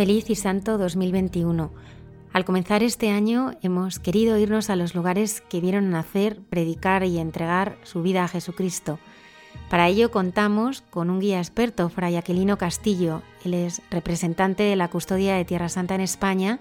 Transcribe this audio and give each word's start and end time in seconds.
Feliz 0.00 0.30
y 0.30 0.34
Santo 0.34 0.78
2021. 0.78 1.70
Al 2.32 2.46
comenzar 2.46 2.82
este 2.82 3.10
año 3.10 3.50
hemos 3.60 3.98
querido 3.98 4.38
irnos 4.38 4.70
a 4.70 4.76
los 4.76 4.94
lugares 4.94 5.42
que 5.42 5.60
vieron 5.60 5.90
nacer, 5.90 6.40
predicar 6.48 7.04
y 7.04 7.18
entregar 7.18 7.76
su 7.82 8.00
vida 8.00 8.24
a 8.24 8.28
Jesucristo. 8.28 8.98
Para 9.68 9.88
ello 9.88 10.10
contamos 10.10 10.80
con 10.80 11.10
un 11.10 11.20
guía 11.20 11.36
experto, 11.36 11.90
Fray 11.90 12.16
Aquilino 12.16 12.56
Castillo. 12.56 13.20
Él 13.44 13.52
es 13.52 13.82
representante 13.90 14.62
de 14.62 14.74
la 14.74 14.88
custodia 14.88 15.36
de 15.36 15.44
Tierra 15.44 15.68
Santa 15.68 15.96
en 15.96 16.00
España 16.00 16.60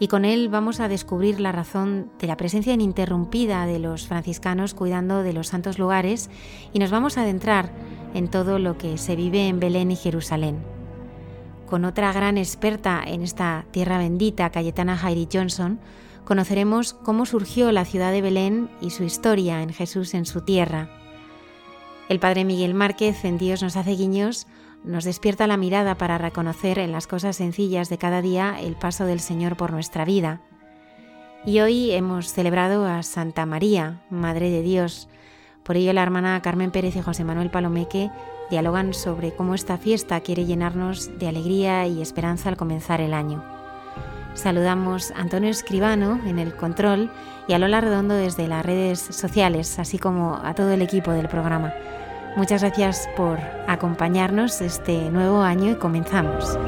y 0.00 0.08
con 0.08 0.24
él 0.24 0.48
vamos 0.48 0.80
a 0.80 0.88
descubrir 0.88 1.38
la 1.38 1.52
razón 1.52 2.10
de 2.18 2.26
la 2.26 2.36
presencia 2.36 2.74
ininterrumpida 2.74 3.64
de 3.64 3.78
los 3.78 4.08
franciscanos 4.08 4.74
cuidando 4.74 5.22
de 5.22 5.32
los 5.32 5.46
santos 5.46 5.78
lugares 5.78 6.30
y 6.72 6.80
nos 6.80 6.90
vamos 6.90 7.16
a 7.16 7.22
adentrar 7.22 7.70
en 8.12 8.26
todo 8.26 8.58
lo 8.58 8.76
que 8.76 8.98
se 8.98 9.14
vive 9.14 9.46
en 9.46 9.60
Belén 9.60 9.92
y 9.92 9.96
Jerusalén 9.96 10.81
con 11.72 11.86
otra 11.86 12.12
gran 12.12 12.36
experta 12.36 13.02
en 13.02 13.22
esta 13.22 13.64
tierra 13.70 13.96
bendita, 13.96 14.50
Cayetana 14.50 14.94
Jairi 14.94 15.26
Johnson, 15.32 15.80
conoceremos 16.26 16.92
cómo 16.92 17.24
surgió 17.24 17.72
la 17.72 17.86
ciudad 17.86 18.12
de 18.12 18.20
Belén 18.20 18.68
y 18.82 18.90
su 18.90 19.04
historia 19.04 19.62
en 19.62 19.72
Jesús 19.72 20.12
en 20.12 20.26
su 20.26 20.42
tierra. 20.42 20.90
El 22.10 22.20
padre 22.20 22.44
Miguel 22.44 22.74
Márquez 22.74 23.24
en 23.24 23.38
Dios 23.38 23.62
nos 23.62 23.78
hace 23.78 23.92
guiños 23.92 24.46
nos 24.84 25.04
despierta 25.04 25.46
la 25.46 25.56
mirada 25.56 25.96
para 25.96 26.18
reconocer 26.18 26.78
en 26.78 26.92
las 26.92 27.06
cosas 27.06 27.36
sencillas 27.36 27.88
de 27.88 27.96
cada 27.96 28.20
día 28.20 28.58
el 28.60 28.76
paso 28.76 29.06
del 29.06 29.20
Señor 29.20 29.56
por 29.56 29.72
nuestra 29.72 30.04
vida. 30.04 30.42
Y 31.46 31.60
hoy 31.60 31.92
hemos 31.92 32.34
celebrado 32.34 32.84
a 32.84 33.02
Santa 33.02 33.46
María, 33.46 34.02
Madre 34.10 34.50
de 34.50 34.60
Dios. 34.60 35.08
Por 35.62 35.76
ello 35.76 35.92
la 35.92 36.02
hermana 36.02 36.40
Carmen 36.42 36.70
Pérez 36.70 36.96
y 36.96 37.02
José 37.02 37.24
Manuel 37.24 37.50
Palomeque 37.50 38.10
dialogan 38.50 38.94
sobre 38.94 39.32
cómo 39.32 39.54
esta 39.54 39.78
fiesta 39.78 40.20
quiere 40.20 40.44
llenarnos 40.44 41.18
de 41.18 41.28
alegría 41.28 41.86
y 41.86 42.02
esperanza 42.02 42.48
al 42.48 42.56
comenzar 42.56 43.00
el 43.00 43.14
año. 43.14 43.44
Saludamos 44.34 45.10
a 45.10 45.20
Antonio 45.20 45.50
Escribano 45.50 46.20
en 46.26 46.38
el 46.38 46.56
control 46.56 47.10
y 47.46 47.52
a 47.52 47.58
Lola 47.58 47.80
Redondo 47.80 48.14
desde 48.14 48.48
las 48.48 48.64
redes 48.64 48.98
sociales, 48.98 49.78
así 49.78 49.98
como 49.98 50.36
a 50.42 50.54
todo 50.54 50.70
el 50.72 50.82
equipo 50.82 51.12
del 51.12 51.28
programa. 51.28 51.72
Muchas 52.34 52.62
gracias 52.62 53.08
por 53.14 53.38
acompañarnos 53.68 54.62
este 54.62 55.10
nuevo 55.10 55.42
año 55.42 55.72
y 55.72 55.74
comenzamos. 55.74 56.58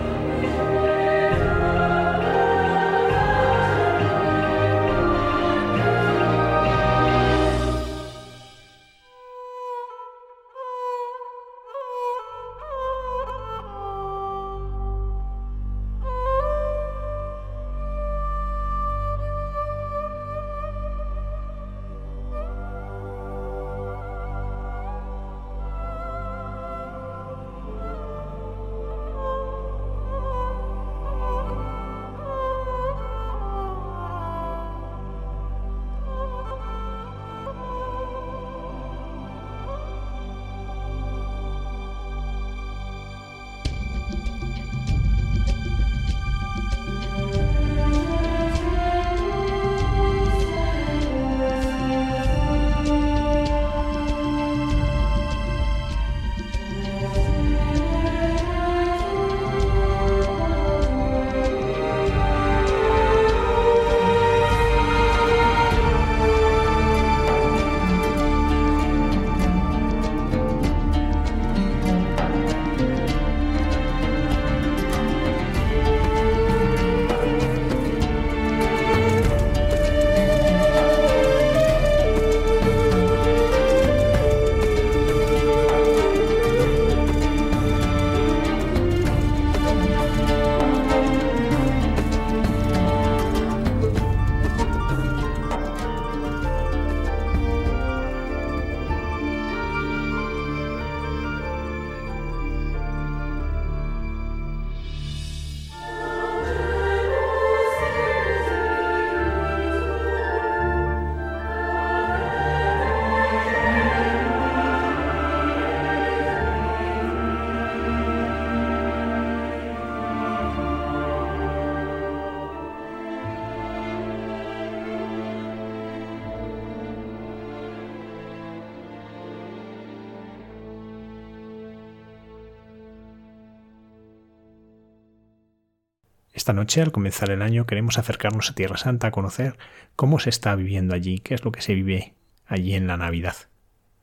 Esta 136.44 136.52
noche, 136.52 136.82
al 136.82 136.92
comenzar 136.92 137.30
el 137.30 137.40
año, 137.40 137.64
queremos 137.64 137.96
acercarnos 137.96 138.50
a 138.50 138.54
Tierra 138.54 138.76
Santa 138.76 139.06
a 139.06 139.10
conocer 139.12 139.56
cómo 139.96 140.18
se 140.18 140.28
está 140.28 140.54
viviendo 140.54 140.94
allí, 140.94 141.18
qué 141.20 141.32
es 141.32 141.42
lo 141.42 141.52
que 141.52 141.62
se 141.62 141.72
vive 141.72 142.12
allí 142.44 142.74
en 142.74 142.86
la 142.86 142.98
Navidad. 142.98 143.34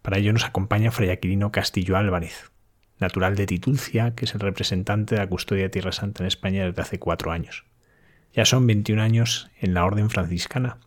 Para 0.02 0.18
ello 0.18 0.34
nos 0.34 0.44
acompaña 0.44 0.90
Fray 0.90 1.12
Aquilino 1.12 1.52
Castillo 1.52 1.98
Álvarez. 1.98 2.52
natural 2.98 3.36
de 3.36 3.46
Titulcia, 3.46 4.16
que 4.16 4.26
es 4.26 4.34
el 4.34 4.40
representante 4.40 5.14
de 5.14 5.22
la 5.22 5.28
custodia 5.28 5.66
de 5.66 5.70
Tierra 5.70 5.92
Santa 5.92 6.24
en 6.24 6.28
España 6.30 6.66
desde 6.66 6.82
hace 6.82 6.98
cuatro 6.98 7.32
años. 7.32 7.66
Ya 8.34 8.46
son 8.46 8.66
21 8.66 9.04
años 9.04 9.52
en 9.60 9.76
la 9.76 9.86
Orden 9.86 10.10
franciscana. 10.10 10.80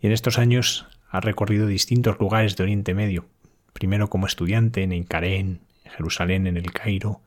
Y 0.00 0.06
en 0.06 0.14
estos 0.14 0.38
años 0.38 0.86
ha 1.10 1.20
recorrido 1.20 1.66
distintos 1.66 2.18
lugares 2.18 2.56
de 2.56 2.62
Oriente 2.62 2.94
Medio, 2.94 3.28
primero 3.74 4.08
como 4.08 4.26
estudiante 4.26 4.82
en 4.82 4.94
Incarén, 4.94 5.60
en 5.84 5.90
Jerusalén, 5.92 6.46
en 6.46 6.56
el 6.56 6.72
Cairo, 6.72 7.20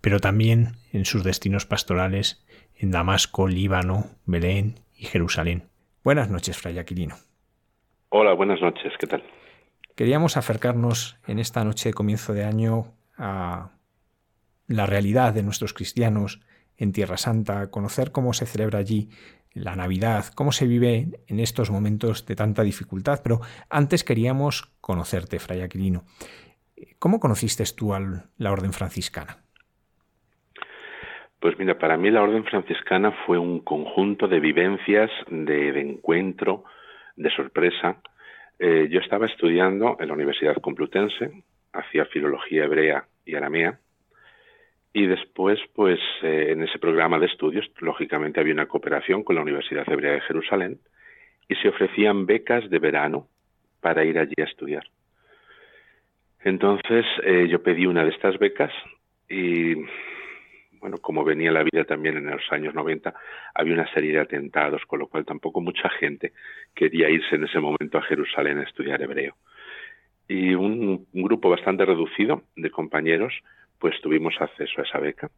pero 0.00 0.20
también 0.20 0.76
en 0.92 1.04
sus 1.04 1.24
destinos 1.24 1.66
pastorales 1.66 2.40
en 2.78 2.90
Damasco, 2.90 3.48
Líbano, 3.48 4.06
Belén 4.24 4.80
y 4.96 5.06
Jerusalén. 5.06 5.68
Buenas 6.04 6.30
noches, 6.30 6.56
Fray 6.56 6.78
Aquilino. 6.78 7.16
Hola, 8.10 8.32
buenas 8.32 8.60
noches, 8.60 8.92
¿qué 8.98 9.06
tal? 9.06 9.22
Queríamos 9.94 10.36
acercarnos 10.36 11.18
en 11.26 11.40
esta 11.40 11.64
noche 11.64 11.90
de 11.90 11.92
comienzo 11.92 12.32
de 12.32 12.44
año 12.44 12.94
a 13.16 13.70
la 14.68 14.86
realidad 14.86 15.34
de 15.34 15.42
nuestros 15.42 15.74
cristianos 15.74 16.40
en 16.76 16.92
Tierra 16.92 17.16
Santa, 17.16 17.70
conocer 17.70 18.12
cómo 18.12 18.32
se 18.32 18.46
celebra 18.46 18.78
allí 18.78 19.10
la 19.52 19.74
Navidad, 19.74 20.26
cómo 20.34 20.52
se 20.52 20.66
vive 20.66 21.08
en 21.26 21.40
estos 21.40 21.70
momentos 21.70 22.26
de 22.26 22.36
tanta 22.36 22.62
dificultad. 22.62 23.20
Pero 23.24 23.40
antes 23.68 24.04
queríamos 24.04 24.70
conocerte, 24.80 25.40
Fray 25.40 25.62
Aquilino. 25.62 26.04
¿Cómo 27.00 27.18
conociste 27.18 27.64
tú 27.76 27.92
a 27.92 28.24
la 28.36 28.52
Orden 28.52 28.72
Franciscana? 28.72 29.38
Pues 31.40 31.56
mira, 31.58 31.78
para 31.78 31.96
mí 31.96 32.10
la 32.10 32.22
Orden 32.22 32.44
Franciscana 32.44 33.12
fue 33.24 33.38
un 33.38 33.60
conjunto 33.60 34.26
de 34.26 34.40
vivencias, 34.40 35.10
de, 35.28 35.80
encuentro, 35.80 36.64
de 37.16 37.30
sorpresa. 37.30 38.02
Eh, 38.58 38.88
yo 38.90 38.98
estaba 38.98 39.26
estudiando 39.26 39.96
en 40.00 40.08
la 40.08 40.14
Universidad 40.14 40.56
Complutense, 40.56 41.30
hacía 41.72 42.06
filología 42.06 42.64
hebrea 42.64 43.04
y 43.24 43.36
aramea, 43.36 43.78
y 44.92 45.06
después, 45.06 45.60
pues 45.74 46.00
eh, 46.22 46.48
en 46.50 46.62
ese 46.64 46.80
programa 46.80 47.20
de 47.20 47.26
estudios, 47.26 47.70
lógicamente 47.78 48.40
había 48.40 48.54
una 48.54 48.66
cooperación 48.66 49.22
con 49.22 49.36
la 49.36 49.42
Universidad 49.42 49.88
Hebrea 49.88 50.14
de 50.14 50.20
Jerusalén 50.22 50.80
y 51.48 51.54
se 51.56 51.68
ofrecían 51.68 52.26
becas 52.26 52.68
de 52.68 52.78
verano 52.80 53.28
para 53.80 54.04
ir 54.04 54.18
allí 54.18 54.34
a 54.38 54.44
estudiar. 54.44 54.84
Entonces 56.42 57.04
eh, 57.22 57.46
yo 57.48 57.62
pedí 57.62 57.86
una 57.86 58.04
de 58.04 58.10
estas 58.10 58.38
becas 58.38 58.72
y 59.28 59.74
bueno, 60.80 60.98
como 60.98 61.24
venía 61.24 61.52
la 61.52 61.62
vida 61.62 61.84
también 61.84 62.16
en 62.16 62.30
los 62.30 62.50
años 62.50 62.74
90, 62.74 63.14
había 63.54 63.74
una 63.74 63.92
serie 63.92 64.12
de 64.12 64.20
atentados, 64.20 64.82
con 64.86 65.00
lo 65.00 65.08
cual 65.08 65.24
tampoco 65.24 65.60
mucha 65.60 65.88
gente 65.90 66.32
quería 66.74 67.08
irse 67.08 67.36
en 67.36 67.44
ese 67.44 67.60
momento 67.60 67.98
a 67.98 68.02
Jerusalén 68.02 68.58
a 68.58 68.62
estudiar 68.62 69.02
hebreo. 69.02 69.34
Y 70.28 70.54
un, 70.54 71.06
grupo 71.12 71.48
bastante 71.48 71.84
reducido 71.84 72.42
de 72.56 72.70
compañeros, 72.70 73.32
pues 73.78 74.00
tuvimos 74.02 74.34
acceso 74.40 74.80
a 74.80 74.84
esa 74.84 74.98
beca 74.98 75.30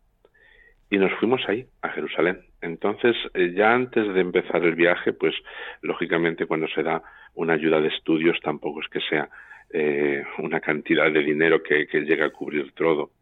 y 0.90 0.98
nos 0.98 1.12
fuimos 1.20 1.42
ahí, 1.48 1.66
a 1.82 1.90
Jerusalén. 1.90 2.40
Entonces, 2.60 3.16
eh, 3.34 3.52
ya 3.54 3.72
antes 3.72 4.12
de 4.12 4.20
empezar 4.20 4.64
el 4.64 4.74
viaje, 4.74 5.12
pues 5.12 5.34
lógicamente 5.82 6.46
cuando 6.46 6.66
se 6.68 6.82
da 6.82 7.02
una 7.34 7.54
ayuda 7.54 7.80
de 7.80 7.88
estudios 7.88 8.38
tampoco 8.42 8.80
es 8.80 8.88
que 8.88 9.00
sea 9.00 9.30
eh, 9.72 10.24
una 10.38 10.60
cantidad 10.60 11.10
de 11.12 11.22
dinero 11.22 11.62
que, 11.62 11.86
llega 11.86 12.26
a 12.26 12.30
cubrir 12.30 12.72
todo. 12.72 13.12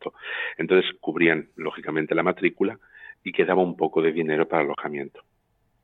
Entonces 0.56 0.90
cubrían 1.00 1.48
lógicamente 1.56 2.14
la 2.14 2.22
matrícula 2.22 2.78
y 3.22 3.32
quedaba 3.32 3.62
un 3.62 3.76
poco 3.76 4.00
de 4.00 4.12
dinero 4.12 4.48
para 4.48 4.62
alojamiento. 4.62 5.20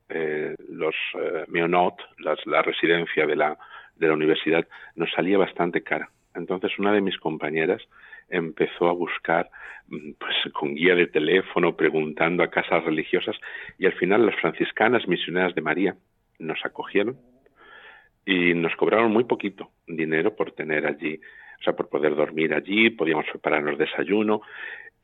Eh, 0.08 0.54
los 0.68 0.94
eh, 1.18 1.44
Meonot, 1.48 1.96
la 2.18 2.62
residencia 2.62 3.26
de 3.26 3.36
la, 3.36 3.58
de 3.96 4.08
la 4.08 4.14
universidad, 4.14 4.66
nos 4.96 5.10
salía 5.12 5.38
bastante 5.38 5.82
cara. 5.82 6.08
Entonces 6.34 6.78
una 6.78 6.92
de 6.92 7.00
mis 7.00 7.18
compañeras 7.18 7.82
empezó 8.28 8.88
a 8.88 8.92
buscar 8.92 9.50
mm, 9.88 10.12
pues 10.18 10.34
con 10.52 10.74
guía 10.74 10.94
de 10.94 11.06
teléfono, 11.06 11.76
preguntando 11.76 12.42
a 12.42 12.50
casas 12.50 12.84
religiosas 12.84 13.36
y 13.78 13.86
al 13.86 13.92
final 13.94 14.26
las 14.26 14.36
franciscanas 14.40 15.06
misioneras 15.06 15.54
de 15.54 15.62
María 15.62 15.96
nos 16.38 16.58
acogieron 16.64 17.16
y 18.26 18.54
nos 18.54 18.74
cobraron 18.76 19.12
muy 19.12 19.24
poquito 19.24 19.70
dinero 19.86 20.34
por 20.34 20.52
tener 20.52 20.86
allí, 20.86 21.20
o 21.60 21.62
sea, 21.62 21.74
por 21.74 21.88
poder 21.88 22.14
dormir 22.14 22.54
allí, 22.54 22.90
podíamos 22.90 23.26
prepararnos 23.30 23.78
desayuno 23.78 24.42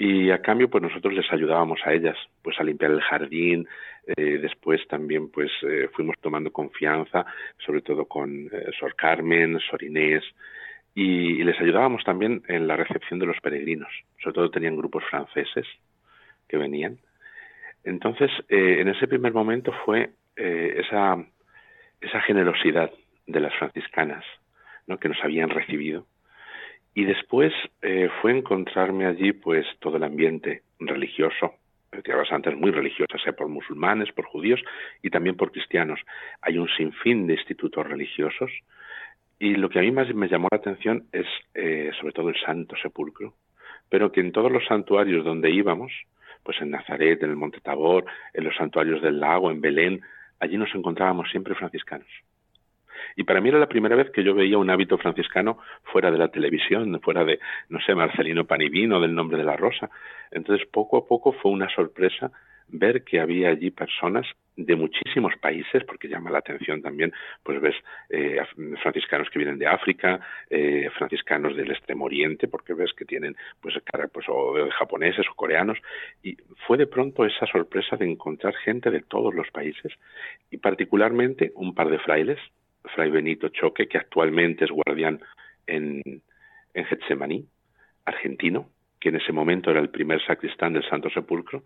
y 0.00 0.30
a 0.30 0.40
cambio 0.40 0.70
pues 0.70 0.82
nosotros 0.82 1.12
les 1.12 1.30
ayudábamos 1.30 1.78
a 1.84 1.92
ellas 1.92 2.16
pues 2.42 2.58
a 2.58 2.64
limpiar 2.64 2.90
el 2.90 3.02
jardín, 3.02 3.68
eh, 4.06 4.38
después 4.40 4.80
también 4.88 5.30
pues 5.30 5.50
eh, 5.62 5.88
fuimos 5.92 6.16
tomando 6.22 6.50
confianza, 6.50 7.26
sobre 7.58 7.82
todo 7.82 8.06
con 8.06 8.46
eh, 8.50 8.70
Sor 8.78 8.96
Carmen, 8.96 9.60
Sor 9.60 9.82
Inés, 9.82 10.24
y, 10.94 11.44
les 11.44 11.60
ayudábamos 11.60 12.02
también 12.02 12.42
en 12.48 12.66
la 12.66 12.76
recepción 12.76 13.20
de 13.20 13.26
los 13.26 13.38
peregrinos, 13.40 13.90
sobre 14.22 14.34
todo 14.34 14.50
tenían 14.50 14.76
grupos 14.76 15.04
franceses 15.04 15.66
que 16.48 16.56
venían. 16.56 16.98
Entonces, 17.84 18.30
en 18.48 18.88
ese 18.88 19.06
primer 19.06 19.32
momento 19.32 19.72
fue 19.84 20.10
esa, 20.36 21.16
esa 22.00 22.20
generosidad 22.22 22.90
de 23.32 23.40
las 23.40 23.54
franciscanas, 23.54 24.24
que 24.98 25.08
nos 25.08 25.22
habían 25.22 25.50
recibido. 25.50 26.06
Y 26.94 27.04
después 27.04 27.52
eh, 27.82 28.08
fue 28.20 28.36
encontrarme 28.36 29.06
allí 29.06 29.32
pues 29.32 29.64
todo 29.78 29.96
el 29.96 30.04
ambiente 30.04 30.62
religioso, 30.80 31.54
Tierra 32.04 32.24
Santa 32.24 32.50
es 32.50 32.56
muy 32.56 32.70
religiosa, 32.70 33.18
sea 33.22 33.32
por 33.32 33.48
musulmanes, 33.48 34.12
por 34.12 34.24
judíos 34.24 34.60
y 35.02 35.10
también 35.10 35.36
por 35.36 35.50
cristianos. 35.50 36.00
Hay 36.40 36.56
un 36.56 36.68
sinfín 36.68 37.26
de 37.26 37.34
institutos 37.34 37.86
religiosos 37.86 38.50
y 39.38 39.54
lo 39.56 39.68
que 39.68 39.80
a 39.80 39.82
mí 39.82 39.90
más 39.90 40.12
me 40.14 40.28
llamó 40.28 40.48
la 40.50 40.58
atención 40.58 41.06
es 41.12 41.26
eh, 41.54 41.90
sobre 41.98 42.12
todo 42.12 42.28
el 42.28 42.40
Santo 42.40 42.76
Sepulcro, 42.80 43.34
pero 43.88 44.12
que 44.12 44.20
en 44.20 44.32
todos 44.32 44.52
los 44.52 44.64
santuarios 44.66 45.24
donde 45.24 45.50
íbamos, 45.50 45.92
pues 46.44 46.60
en 46.60 46.70
Nazaret, 46.70 47.22
en 47.22 47.30
el 47.30 47.36
Monte 47.36 47.60
Tabor, 47.60 48.04
en 48.34 48.44
los 48.44 48.54
santuarios 48.54 49.02
del 49.02 49.18
lago, 49.18 49.50
en 49.50 49.60
Belén, 49.60 50.00
allí 50.38 50.56
nos 50.56 50.74
encontrábamos 50.74 51.28
siempre 51.30 51.54
franciscanos. 51.54 52.08
Y 53.16 53.24
para 53.24 53.40
mí 53.40 53.48
era 53.48 53.58
la 53.58 53.68
primera 53.68 53.96
vez 53.96 54.10
que 54.10 54.24
yo 54.24 54.34
veía 54.34 54.58
un 54.58 54.70
hábito 54.70 54.98
franciscano 54.98 55.58
fuera 55.84 56.10
de 56.10 56.18
la 56.18 56.28
televisión, 56.28 57.00
fuera 57.02 57.24
de, 57.24 57.38
no 57.68 57.80
sé, 57.80 57.94
Marcelino 57.94 58.46
Panivino, 58.46 59.00
del 59.00 59.14
nombre 59.14 59.38
de 59.38 59.44
la 59.44 59.56
rosa. 59.56 59.90
Entonces, 60.30 60.66
poco 60.68 60.98
a 60.98 61.06
poco 61.06 61.32
fue 61.32 61.50
una 61.50 61.68
sorpresa 61.68 62.30
ver 62.72 63.04
que 63.04 63.20
había 63.20 63.50
allí 63.50 63.70
personas 63.70 64.26
de 64.56 64.76
muchísimos 64.76 65.34
países, 65.40 65.84
porque 65.84 66.08
llama 66.08 66.30
la 66.30 66.38
atención 66.38 66.82
también, 66.82 67.12
pues 67.42 67.60
ves 67.60 67.74
eh, 68.10 68.38
franciscanos 68.82 69.28
que 69.30 69.38
vienen 69.38 69.58
de 69.58 69.66
África, 69.66 70.20
eh, 70.50 70.90
franciscanos 70.98 71.56
del 71.56 71.70
Extremo 71.70 72.04
Oriente, 72.04 72.46
porque 72.46 72.74
ves 72.74 72.92
que 72.92 73.04
tienen 73.04 73.36
pues 73.60 73.74
cara 73.84 74.08
pues 74.08 74.26
o 74.28 74.54
de 74.54 74.70
japoneses 74.72 75.26
o 75.30 75.34
coreanos, 75.34 75.78
y 76.22 76.36
fue 76.66 76.76
de 76.76 76.86
pronto 76.86 77.24
esa 77.24 77.46
sorpresa 77.46 77.96
de 77.96 78.10
encontrar 78.10 78.54
gente 78.56 78.90
de 78.90 79.00
todos 79.00 79.34
los 79.34 79.50
países 79.50 79.92
y 80.50 80.58
particularmente 80.58 81.52
un 81.54 81.74
par 81.74 81.88
de 81.88 81.98
frailes 81.98 82.38
Fray 82.94 83.10
Benito 83.10 83.48
Choque, 83.48 83.88
que 83.88 83.98
actualmente 83.98 84.64
es 84.64 84.70
guardián 84.70 85.20
en, 85.66 86.02
en 86.74 86.84
Getsemaní, 86.86 87.46
argentino, 88.04 88.68
que 88.98 89.10
en 89.10 89.16
ese 89.16 89.32
momento 89.32 89.70
era 89.70 89.80
el 89.80 89.90
primer 89.90 90.24
sacristán 90.24 90.72
del 90.72 90.88
Santo 90.88 91.10
Sepulcro, 91.10 91.62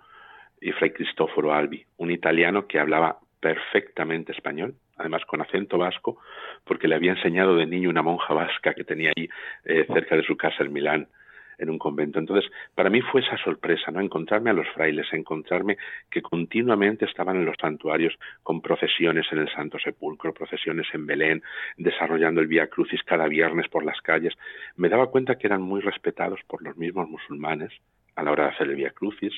y 0.60 0.72
Fray 0.72 0.90
Cristóforo 0.90 1.52
Albi, 1.52 1.84
un 1.98 2.10
italiano 2.10 2.66
que 2.66 2.78
hablaba 2.78 3.18
perfectamente 3.40 4.32
español, 4.32 4.74
además 4.96 5.22
con 5.26 5.42
acento 5.42 5.76
vasco, 5.76 6.18
porque 6.64 6.88
le 6.88 6.94
había 6.94 7.12
enseñado 7.12 7.56
de 7.56 7.66
niño 7.66 7.90
una 7.90 8.02
monja 8.02 8.32
vasca 8.32 8.72
que 8.72 8.84
tenía 8.84 9.12
ahí 9.14 9.28
eh, 9.64 9.86
cerca 9.92 10.16
de 10.16 10.22
su 10.22 10.36
casa 10.36 10.62
en 10.62 10.72
Milán 10.72 11.08
en 11.58 11.70
un 11.70 11.78
convento. 11.78 12.18
Entonces, 12.18 12.50
para 12.74 12.90
mí 12.90 13.00
fue 13.00 13.20
esa 13.20 13.36
sorpresa, 13.38 13.90
¿no? 13.90 14.00
Encontrarme 14.00 14.50
a 14.50 14.52
los 14.52 14.68
frailes, 14.70 15.06
encontrarme 15.12 15.76
que 16.10 16.22
continuamente 16.22 17.04
estaban 17.04 17.36
en 17.36 17.44
los 17.44 17.56
santuarios 17.60 18.14
con 18.42 18.60
procesiones 18.60 19.26
en 19.32 19.38
el 19.38 19.52
Santo 19.52 19.78
Sepulcro, 19.78 20.32
procesiones 20.32 20.86
en 20.92 21.06
Belén, 21.06 21.42
desarrollando 21.76 22.40
el 22.40 22.46
Vía 22.46 22.68
Crucis 22.68 23.02
cada 23.02 23.26
viernes 23.26 23.68
por 23.68 23.84
las 23.84 24.00
calles. 24.00 24.34
Me 24.76 24.88
daba 24.88 25.10
cuenta 25.10 25.36
que 25.36 25.46
eran 25.46 25.62
muy 25.62 25.80
respetados 25.80 26.40
por 26.46 26.62
los 26.62 26.76
mismos 26.76 27.08
musulmanes 27.08 27.72
a 28.16 28.22
la 28.22 28.30
hora 28.30 28.44
de 28.44 28.50
hacer 28.50 28.68
el 28.68 28.76
Vía 28.76 28.90
Crucis, 28.90 29.32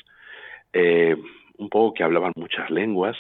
eh, 0.73 1.17
un 1.59 1.69
poco 1.71 1.95
que 1.95 2.05
hablaban 2.05 2.33
muchas 2.37 2.71
lenguas, 2.71 3.17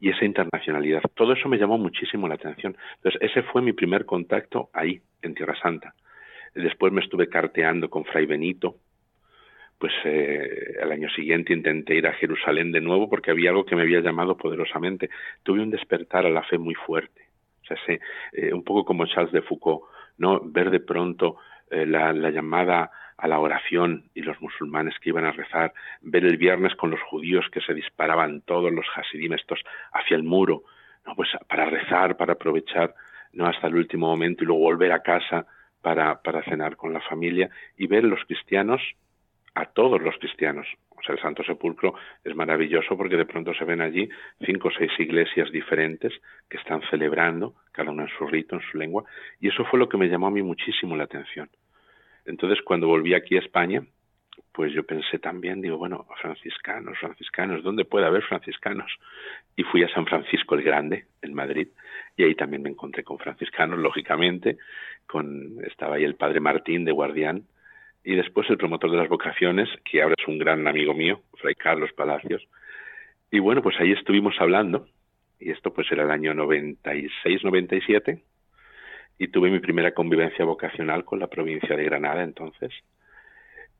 y 0.00 0.10
esa 0.10 0.26
internacionalidad. 0.26 1.00
Todo 1.14 1.32
eso 1.32 1.48
me 1.48 1.56
llamó 1.56 1.78
muchísimo 1.78 2.28
la 2.28 2.34
atención. 2.34 2.76
Entonces, 2.96 3.22
ese 3.22 3.42
fue 3.42 3.62
mi 3.62 3.72
primer 3.72 4.04
contacto 4.04 4.68
ahí, 4.74 5.00
en 5.22 5.34
Tierra 5.34 5.58
Santa. 5.58 5.94
Después 6.54 6.92
me 6.92 7.00
estuve 7.00 7.28
carteando 7.28 7.90
con 7.90 8.04
Fray 8.04 8.26
Benito. 8.26 8.76
Pues 9.78 9.92
eh, 10.04 10.76
al 10.80 10.92
año 10.92 11.08
siguiente 11.10 11.52
intenté 11.52 11.96
ir 11.96 12.06
a 12.06 12.12
Jerusalén 12.12 12.70
de 12.70 12.80
nuevo 12.80 13.10
porque 13.10 13.32
había 13.32 13.50
algo 13.50 13.66
que 13.66 13.74
me 13.74 13.82
había 13.82 14.00
llamado 14.00 14.36
poderosamente. 14.36 15.10
Tuve 15.42 15.60
un 15.60 15.70
despertar 15.70 16.26
a 16.26 16.30
la 16.30 16.42
fe 16.44 16.58
muy 16.58 16.74
fuerte. 16.74 17.28
O 17.62 17.66
sea, 17.66 17.76
sé, 17.86 18.00
eh, 18.32 18.52
un 18.52 18.62
poco 18.62 18.84
como 18.84 19.06
Charles 19.06 19.32
de 19.32 19.42
Foucault, 19.42 19.84
¿no? 20.18 20.40
Ver 20.44 20.70
de 20.70 20.80
pronto 20.80 21.38
eh, 21.70 21.86
la, 21.86 22.12
llamada 22.30 22.90
a 23.16 23.26
la 23.26 23.38
oración 23.38 24.04
y 24.14 24.22
los 24.22 24.40
musulmanes 24.40 24.94
que 25.00 25.08
iban 25.08 25.24
a 25.24 25.32
rezar, 25.32 25.72
ver 26.02 26.24
el 26.24 26.36
viernes 26.36 26.74
con 26.76 26.90
los 26.90 27.00
judíos 27.02 27.46
que 27.50 27.60
se 27.60 27.74
disparaban 27.74 28.42
todos 28.42 28.72
los 28.72 28.86
hasidim 28.94 29.32
estos 29.32 29.60
hacia 29.92 30.16
el 30.16 30.24
muro, 30.24 30.64
no 31.06 31.14
pues 31.14 31.30
para 31.48 31.64
rezar, 31.64 32.16
para 32.16 32.34
aprovechar 32.34 32.94
no 33.32 33.46
hasta 33.46 33.66
el 33.66 33.76
último 33.76 34.08
momento 34.08 34.44
y 34.44 34.46
luego 34.46 34.62
volver 34.62 34.92
a 34.92 35.02
casa 35.02 35.46
para, 35.84 36.22
para 36.22 36.42
cenar 36.42 36.76
con 36.76 36.94
la 36.94 37.00
familia 37.02 37.50
y 37.76 37.86
ver 37.86 38.04
los 38.04 38.24
cristianos 38.24 38.80
a 39.54 39.66
todos 39.66 40.00
los 40.00 40.16
cristianos. 40.16 40.66
O 40.96 41.02
sea, 41.02 41.14
el 41.14 41.20
Santo 41.20 41.44
Sepulcro 41.44 41.94
es 42.24 42.34
maravilloso 42.34 42.96
porque 42.96 43.16
de 43.16 43.26
pronto 43.26 43.52
se 43.52 43.64
ven 43.64 43.82
allí 43.82 44.08
cinco 44.44 44.68
o 44.68 44.70
seis 44.72 44.90
iglesias 44.98 45.52
diferentes 45.52 46.12
que 46.48 46.56
están 46.56 46.80
celebrando, 46.90 47.54
cada 47.70 47.90
una 47.90 48.04
en 48.04 48.08
su 48.16 48.26
rito, 48.26 48.56
en 48.56 48.62
su 48.62 48.78
lengua, 48.78 49.04
y 49.38 49.48
eso 49.48 49.64
fue 49.66 49.78
lo 49.78 49.88
que 49.88 49.98
me 49.98 50.08
llamó 50.08 50.28
a 50.28 50.30
mí 50.30 50.42
muchísimo 50.42 50.96
la 50.96 51.04
atención. 51.04 51.50
Entonces, 52.24 52.64
cuando 52.64 52.88
volví 52.88 53.12
aquí 53.12 53.36
a 53.36 53.40
España, 53.40 53.82
pues 54.54 54.72
yo 54.72 54.84
pensé 54.84 55.18
también, 55.18 55.60
digo, 55.60 55.78
bueno, 55.78 56.06
franciscanos, 56.22 56.96
franciscanos, 57.00 57.64
¿dónde 57.64 57.84
puede 57.84 58.06
haber 58.06 58.22
franciscanos? 58.22 58.88
Y 59.56 59.64
fui 59.64 59.82
a 59.82 59.88
San 59.88 60.06
Francisco 60.06 60.54
el 60.54 60.62
Grande, 60.62 61.06
en 61.22 61.34
Madrid, 61.34 61.66
y 62.16 62.22
ahí 62.22 62.36
también 62.36 62.62
me 62.62 62.70
encontré 62.70 63.02
con 63.02 63.18
franciscanos, 63.18 63.80
lógicamente, 63.80 64.58
con 65.08 65.56
estaba 65.66 65.96
ahí 65.96 66.04
el 66.04 66.14
padre 66.14 66.38
Martín 66.38 66.84
de 66.84 66.92
Guardián, 66.92 67.42
y 68.04 68.14
después 68.14 68.48
el 68.48 68.56
promotor 68.56 68.92
de 68.92 68.98
las 68.98 69.08
vocaciones, 69.08 69.68
que 69.84 70.02
ahora 70.02 70.14
es 70.16 70.28
un 70.28 70.38
gran 70.38 70.68
amigo 70.68 70.94
mío, 70.94 71.20
Fray 71.36 71.56
Carlos 71.56 71.90
Palacios. 71.92 72.46
Y 73.32 73.40
bueno, 73.40 73.60
pues 73.60 73.74
ahí 73.80 73.90
estuvimos 73.90 74.36
hablando, 74.38 74.86
y 75.40 75.50
esto 75.50 75.74
pues 75.74 75.90
era 75.90 76.04
el 76.04 76.12
año 76.12 76.32
96-97, 76.32 78.22
y 79.18 79.28
tuve 79.28 79.50
mi 79.50 79.58
primera 79.58 79.94
convivencia 79.94 80.44
vocacional 80.44 81.04
con 81.04 81.18
la 81.18 81.26
provincia 81.26 81.76
de 81.76 81.84
Granada 81.84 82.22
entonces. 82.22 82.72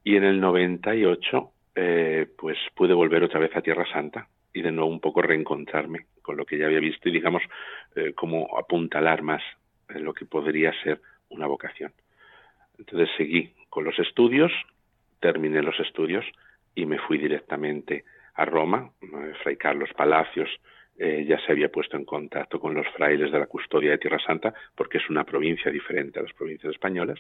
Y 0.04 0.16
en 0.16 0.24
el 0.24 0.40
98 0.40 1.50
eh, 1.74 2.28
pues 2.38 2.58
pude 2.74 2.94
volver 2.94 3.24
otra 3.24 3.40
vez 3.40 3.56
a 3.56 3.62
Tierra 3.62 3.86
Santa 3.90 4.28
y 4.52 4.62
de 4.62 4.70
nuevo 4.70 4.90
un 4.90 5.00
poco 5.00 5.22
reencontrarme 5.22 6.06
con 6.22 6.36
lo 6.36 6.46
que 6.46 6.56
ya 6.56 6.66
había 6.66 6.78
visto 6.78 7.08
y 7.08 7.12
digamos 7.12 7.42
eh, 7.96 8.12
como 8.14 8.56
apuntalar 8.56 9.22
más 9.22 9.42
en 9.88 10.04
lo 10.04 10.14
que 10.14 10.24
podría 10.24 10.72
ser 10.82 11.00
una 11.30 11.46
vocación. 11.46 11.92
Entonces 12.78 13.08
seguí 13.16 13.52
con 13.68 13.84
los 13.84 13.98
estudios, 13.98 14.52
terminé 15.20 15.62
los 15.62 15.78
estudios 15.80 16.24
y 16.74 16.86
me 16.86 16.98
fui 16.98 17.18
directamente 17.18 18.04
a 18.34 18.44
Roma. 18.44 18.90
Eh, 19.02 19.32
Fray 19.42 19.56
Carlos 19.56 19.90
Palacios 19.96 20.48
eh, 20.96 21.24
ya 21.28 21.38
se 21.44 21.52
había 21.52 21.70
puesto 21.70 21.96
en 21.96 22.04
contacto 22.04 22.60
con 22.60 22.74
los 22.74 22.86
frailes 22.96 23.32
de 23.32 23.38
la 23.38 23.46
custodia 23.46 23.92
de 23.92 23.98
Tierra 23.98 24.18
Santa 24.24 24.54
porque 24.76 24.98
es 24.98 25.10
una 25.10 25.24
provincia 25.24 25.70
diferente 25.70 26.20
a 26.20 26.22
las 26.22 26.32
provincias 26.32 26.72
españolas. 26.72 27.18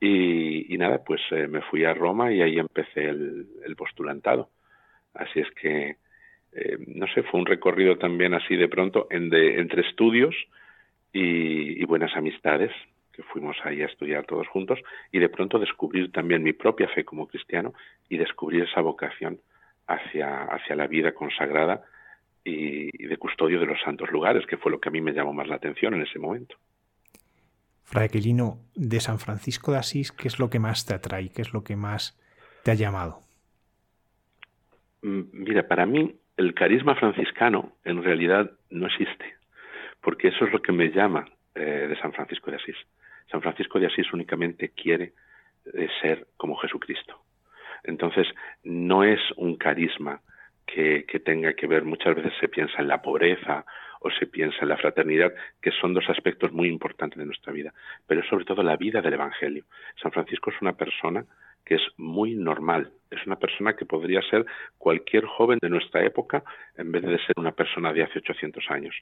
Y, 0.00 0.76
nada, 0.78 1.02
pues 1.04 1.20
eh, 1.32 1.48
me 1.48 1.60
fui 1.62 1.84
a 1.84 1.94
Roma 1.94 2.32
y 2.32 2.40
ahí 2.40 2.58
empecé 2.58 3.08
el, 3.08 3.74
postulantado. 3.76 4.50
Así 5.14 5.40
es 5.40 5.50
que, 5.52 5.96
no 6.86 7.06
sé, 7.08 7.22
fue 7.24 7.40
un 7.40 7.46
recorrido 7.46 7.98
también 7.98 8.34
así 8.34 8.56
de 8.56 8.68
pronto 8.68 9.08
entre 9.10 9.82
estudios 9.82 10.34
y 11.12 11.84
buenas 11.84 12.14
amistades 12.16 12.70
que 13.18 13.24
fuimos 13.24 13.56
ahí 13.64 13.82
a 13.82 13.86
estudiar 13.86 14.24
todos 14.26 14.46
juntos 14.46 14.78
y 15.10 15.18
de 15.18 15.28
pronto 15.28 15.58
descubrir 15.58 16.12
también 16.12 16.40
mi 16.40 16.52
propia 16.52 16.86
fe 16.86 17.04
como 17.04 17.26
cristiano 17.26 17.74
y 18.08 18.16
descubrir 18.16 18.62
esa 18.62 18.80
vocación 18.80 19.40
hacia, 19.88 20.44
hacia 20.44 20.76
la 20.76 20.86
vida 20.86 21.10
consagrada 21.10 21.82
y, 22.44 23.08
de 23.08 23.16
custodio 23.16 23.58
de 23.58 23.66
los 23.66 23.80
santos 23.80 24.08
lugares, 24.12 24.46
que 24.46 24.56
fue 24.56 24.70
lo 24.70 24.78
que 24.78 24.88
a 24.88 24.92
mí 24.92 25.00
me 25.00 25.12
llamó 25.12 25.32
más 25.32 25.48
la 25.48 25.56
atención 25.56 25.94
en 25.94 26.02
ese 26.02 26.20
momento. 26.20 26.54
Fray 27.90 28.04
Aquilino, 28.04 28.58
de 28.74 29.00
San 29.00 29.18
Francisco 29.18 29.72
de 29.72 29.78
Asís, 29.78 30.12
¿qué 30.12 30.28
es 30.28 30.38
lo 30.38 30.50
que 30.50 30.58
más 30.58 30.84
te 30.84 30.92
atrae? 30.92 31.30
¿Qué 31.30 31.40
es 31.40 31.54
lo 31.54 31.64
que 31.64 31.74
más 31.74 32.20
te 32.62 32.70
ha 32.70 32.74
llamado? 32.74 33.20
Mm, 35.00 35.22
mira, 35.32 35.66
para 35.66 35.86
mí 35.86 36.14
el 36.36 36.52
carisma 36.52 36.96
franciscano 36.96 37.72
en 37.84 38.02
realidad 38.02 38.50
no 38.68 38.88
existe, 38.88 39.36
porque 40.02 40.28
eso 40.28 40.44
es 40.44 40.52
lo 40.52 40.60
que 40.60 40.70
me 40.70 40.90
llama 40.90 41.30
eh, 41.54 41.86
de 41.88 41.98
San 41.98 42.12
Francisco 42.12 42.50
de 42.50 42.58
Asís. 42.58 42.76
San 43.30 43.40
Francisco 43.40 43.80
de 43.80 43.86
Asís 43.86 44.12
únicamente 44.12 44.68
quiere 44.68 45.14
eh, 45.72 45.88
ser 46.02 46.26
como 46.36 46.56
Jesucristo. 46.56 47.22
Entonces, 47.84 48.26
no 48.64 49.02
es 49.02 49.20
un 49.36 49.56
carisma 49.56 50.20
que, 50.66 51.06
tenga 51.24 51.54
que 51.54 51.66
ver, 51.66 51.84
muchas 51.84 52.14
veces 52.14 52.34
se 52.38 52.48
piensa 52.48 52.82
en 52.82 52.88
la 52.88 53.00
pobreza 53.00 53.64
o 54.00 54.10
se 54.10 54.26
piensa 54.26 54.58
en 54.62 54.68
la 54.68 54.76
fraternidad, 54.76 55.32
que 55.60 55.70
son 55.72 55.94
dos 55.94 56.08
aspectos 56.08 56.52
muy 56.52 56.68
importantes 56.68 57.18
de 57.18 57.26
nuestra 57.26 57.52
vida, 57.52 57.72
pero 58.06 58.22
sobre 58.24 58.44
todo 58.44 58.62
la 58.62 58.76
vida 58.76 59.00
del 59.00 59.14
Evangelio. 59.14 59.64
San 60.00 60.12
Francisco 60.12 60.50
es 60.50 60.60
una 60.60 60.74
persona 60.74 61.24
que 61.64 61.76
es 61.76 61.82
muy 61.96 62.34
normal. 62.34 62.92
Es 63.10 63.26
una 63.26 63.36
persona 63.36 63.74
que 63.74 63.86
podría 63.86 64.20
ser 64.22 64.44
cualquier 64.76 65.24
joven 65.24 65.58
de 65.62 65.70
nuestra 65.70 66.04
época 66.04 66.42
en 66.76 66.92
vez 66.92 67.02
de 67.02 67.18
ser 67.18 67.34
una 67.36 67.52
persona 67.52 67.92
de 67.92 68.02
hace 68.02 68.18
800 68.18 68.70
años. 68.70 68.94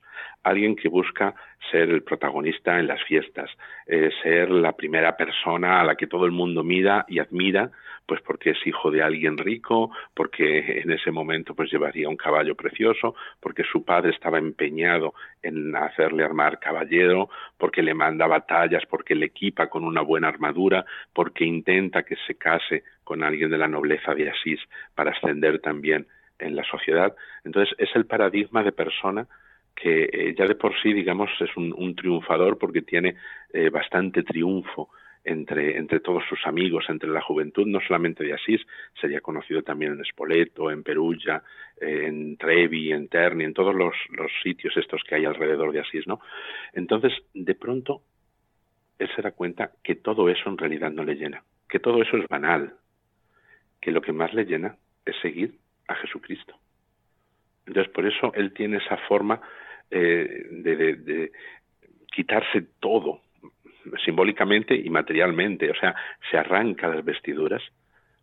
Alguien 0.43 0.77
que 0.77 0.89
busca 0.89 1.35
ser 1.71 1.91
el 1.91 2.03
protagonista 2.03 2.79
en 2.79 2.87
las 2.87 3.03
fiestas, 3.05 3.51
eh, 3.87 4.11
ser 4.23 4.51
la 4.51 4.73
primera 4.73 5.17
persona 5.17 5.81
a 5.81 5.85
la 5.85 5.97
que 5.97 6.07
todo 6.07 6.25
el 6.25 6.33
mundo 6.33 6.63
mira 6.63 7.05
y 7.09 7.19
admira, 7.19 7.71
pues 8.07 8.21
porque 8.23 8.51
es 8.51 8.67
hijo 8.67 8.91
de 8.91 9.03
alguien 9.03 9.37
rico, 9.37 9.91
porque 10.15 10.81
en 10.81 10.93
ese 10.93 11.11
momento 11.11 11.55
pues 11.55 11.71
llevaría 11.71 12.09
un 12.09 12.17
caballo 12.17 12.55
precioso, 12.55 13.17
porque 13.41 13.65
su 13.65 13.85
padre 13.85 14.11
estaba 14.11 14.39
empeñado 14.39 15.15
en 15.43 15.75
hacerle 15.75 16.25
armar 16.25 16.61
caballero, 16.61 17.29
porque 17.59 17.83
le 17.83 17.95
manda 17.95 18.27
batallas, 18.27 18.85
porque 18.89 19.15
le 19.15 19.27
equipa 19.27 19.69
con 19.69 19.85
una 19.85 20.03
buena 20.03 20.29
armadura, 20.29 20.85
porque 21.13 21.45
intenta 21.45 22.05
que 22.05 22.17
se 22.27 22.37
case 22.37 22.85
con 23.07 23.23
alguien 23.23 23.51
de 23.51 23.57
la 23.57 23.69
nobleza 23.69 24.17
de 24.17 24.29
Asís 24.29 24.59
para 24.97 25.13
ascender 25.13 25.61
también 25.61 26.09
en 26.41 26.57
la 26.57 26.65
sociedad. 26.65 27.15
Entonces 27.45 27.73
es 27.79 27.89
el 27.95 28.05
paradigma 28.05 28.65
de 28.65 28.73
persona 28.73 29.29
que 29.77 30.09
eh, 30.13 30.35
ya 30.37 30.45
de 30.47 30.57
por 30.57 30.73
sí, 30.83 30.93
digamos, 30.93 31.31
es 31.41 31.57
un, 31.57 31.95
triunfador 31.95 32.59
porque 32.59 32.83
tiene 32.83 33.15
eh, 33.53 33.71
bastante 33.71 34.25
triunfo 34.25 34.89
entre, 35.23 35.77
entre 35.77 36.01
todos 36.01 36.25
sus 36.29 36.45
amigos, 36.47 36.87
entre 36.89 37.11
la 37.11 37.21
juventud, 37.21 37.65
no 37.67 37.81
solamente 37.81 38.25
de 38.25 38.35
Asís, 38.35 38.61
sería 39.01 39.21
conocido 39.21 39.63
también 39.63 39.93
en 39.93 40.05
Spoleto, 40.05 40.71
en 40.73 40.83
Perugia, 40.83 41.43
en 41.81 42.37
Trevi, 42.37 42.91
en 42.93 43.07
Terni, 43.09 43.45
en 43.45 43.55
todos 43.55 43.75
los, 43.75 43.95
los 44.11 44.33
sitios 44.43 44.77
estos 44.77 45.03
que 45.05 45.15
hay 45.15 45.27
alrededor 45.27 45.73
de 45.73 45.81
Asís, 45.81 46.07
¿no? 46.09 46.21
Entonces, 46.73 47.13
de 47.35 47.55
pronto, 47.55 48.03
él 48.99 49.09
se 49.15 49.23
da 49.23 49.31
cuenta 49.31 49.73
que 49.83 49.95
todo 49.95 50.29
eso 50.29 50.49
en 50.49 50.59
realidad 50.59 50.91
no 50.91 51.05
le 51.05 51.15
llena, 51.15 51.43
que 51.69 51.79
todo 51.79 52.03
eso 52.03 52.17
es 52.17 52.27
banal, 52.29 52.75
que 53.81 53.91
lo 53.91 54.01
que 54.01 54.13
más 54.13 54.33
le 54.35 54.45
llena 54.45 54.77
es 55.05 55.17
seguir 55.21 55.55
a 55.89 55.95
Jesucristo. 55.97 56.55
Entonces, 57.67 57.93
por 57.93 58.07
eso 58.07 58.33
él 58.35 58.53
tiene 58.53 58.79
esa 58.79 58.97
forma 59.09 59.41
eh, 59.91 60.47
de, 60.51 60.97
de 60.97 61.33
quitarse 62.13 62.67
todo, 62.81 63.23
simbólicamente 64.05 64.75
y 64.75 64.89
materialmente, 64.91 65.71
o 65.71 65.75
sea, 65.75 65.95
se 66.31 66.39
arranca 66.39 66.89
las 66.89 67.05
vestiduras 67.05 67.63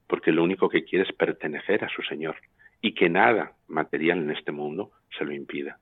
porque 0.07 0.31
lo 0.31 0.43
único 0.43 0.69
que 0.69 0.83
quiere 0.83 1.05
es 1.05 1.15
pertenecer 1.15 1.83
a 1.83 1.89
su 1.89 2.01
Señor 2.03 2.35
y 2.81 2.93
que 2.93 3.09
nada 3.09 3.53
material 3.67 4.19
en 4.19 4.31
este 4.31 4.51
mundo 4.51 4.91
se 5.17 5.25
lo 5.25 5.31
impida. 5.31 5.79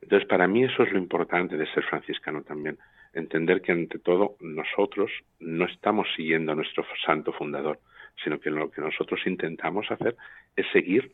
Entonces, 0.00 0.28
para 0.28 0.46
mí 0.46 0.64
eso 0.64 0.84
es 0.84 0.92
lo 0.92 0.98
importante 0.98 1.56
de 1.56 1.66
ser 1.72 1.82
franciscano 1.84 2.42
también, 2.42 2.78
entender 3.12 3.60
que 3.60 3.72
ante 3.72 3.98
todo 3.98 4.36
nosotros 4.40 5.10
no 5.40 5.66
estamos 5.66 6.06
siguiendo 6.14 6.52
a 6.52 6.54
nuestro 6.54 6.84
santo 7.04 7.32
fundador, 7.32 7.80
sino 8.22 8.40
que 8.40 8.50
lo 8.50 8.70
que 8.70 8.80
nosotros 8.80 9.20
intentamos 9.26 9.90
hacer 9.90 10.16
es 10.56 10.66
seguir 10.72 11.12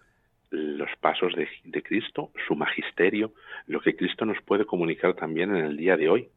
los 0.51 0.91
pasos 1.01 1.35
de, 1.35 1.83
Cristo, 1.83 2.31
su 2.47 2.55
magisterio, 2.55 3.33
lo 3.67 3.81
que 3.81 3.97
Cristo 3.97 4.25
nos 4.25 4.41
puede 4.43 4.65
comunicar 4.65 5.15
también 5.15 5.55
en 5.55 5.65
el 5.65 5.77
día 5.77 5.97
de 5.97 6.09
hoy, 6.09 6.29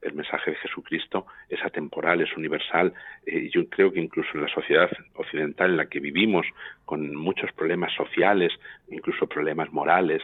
el 0.00 0.14
mensaje 0.14 0.50
de 0.50 0.56
Jesucristo 0.56 1.26
es 1.48 1.64
atemporal, 1.64 2.20
es 2.20 2.36
universal. 2.36 2.92
Eh, 3.24 3.48
yo 3.54 3.68
creo 3.68 3.92
que 3.92 4.00
incluso 4.00 4.30
en 4.34 4.42
la 4.42 4.48
sociedad 4.48 4.90
occidental 5.14 5.70
en 5.70 5.76
la 5.76 5.86
que 5.86 6.00
vivimos, 6.00 6.44
con 6.84 7.14
muchos 7.14 7.52
problemas 7.52 7.92
sociales, 7.94 8.52
incluso 8.88 9.28
problemas 9.28 9.72
morales, 9.72 10.20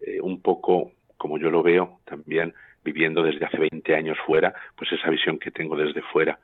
eh, 0.00 0.18
un 0.22 0.40
poco 0.40 0.92
como 1.18 1.36
yo 1.36 1.50
lo 1.50 1.62
veo 1.62 2.00
también 2.06 2.54
viviendo 2.82 3.22
desde 3.22 3.44
hace 3.44 3.58
20 3.58 3.94
años 3.94 4.16
fuera, 4.24 4.54
pues 4.76 4.90
esa 4.92 5.10
visión 5.10 5.38
que 5.38 5.50
tengo 5.50 5.76
desde 5.76 6.00
fuera 6.00 6.38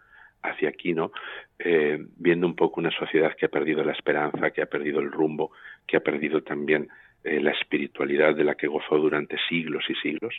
hacia 0.44 0.68
aquí, 0.68 0.92
¿no? 0.92 1.10
Eh, 1.58 1.98
viendo 2.16 2.46
un 2.46 2.54
poco 2.54 2.80
una 2.80 2.90
sociedad 2.90 3.34
que 3.36 3.46
ha 3.46 3.50
perdido 3.50 3.82
la 3.82 3.92
esperanza, 3.92 4.50
que 4.50 4.62
ha 4.62 4.66
perdido 4.66 5.00
el 5.00 5.10
rumbo, 5.10 5.50
que 5.86 5.96
ha 5.96 6.00
perdido 6.00 6.42
también 6.42 6.88
la 7.26 7.52
espiritualidad 7.52 8.34
de 8.36 8.44
la 8.44 8.54
que 8.54 8.66
gozó 8.66 8.98
durante 8.98 9.38
siglos 9.48 9.82
y 9.88 9.94
siglos, 9.94 10.34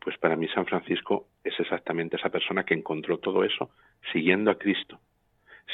pues 0.00 0.16
para 0.18 0.36
mí 0.36 0.48
San 0.48 0.66
Francisco 0.66 1.28
es 1.44 1.58
exactamente 1.60 2.16
esa 2.16 2.30
persona 2.30 2.64
que 2.64 2.74
encontró 2.74 3.18
todo 3.18 3.44
eso 3.44 3.70
siguiendo 4.12 4.50
a 4.50 4.58
Cristo, 4.58 4.98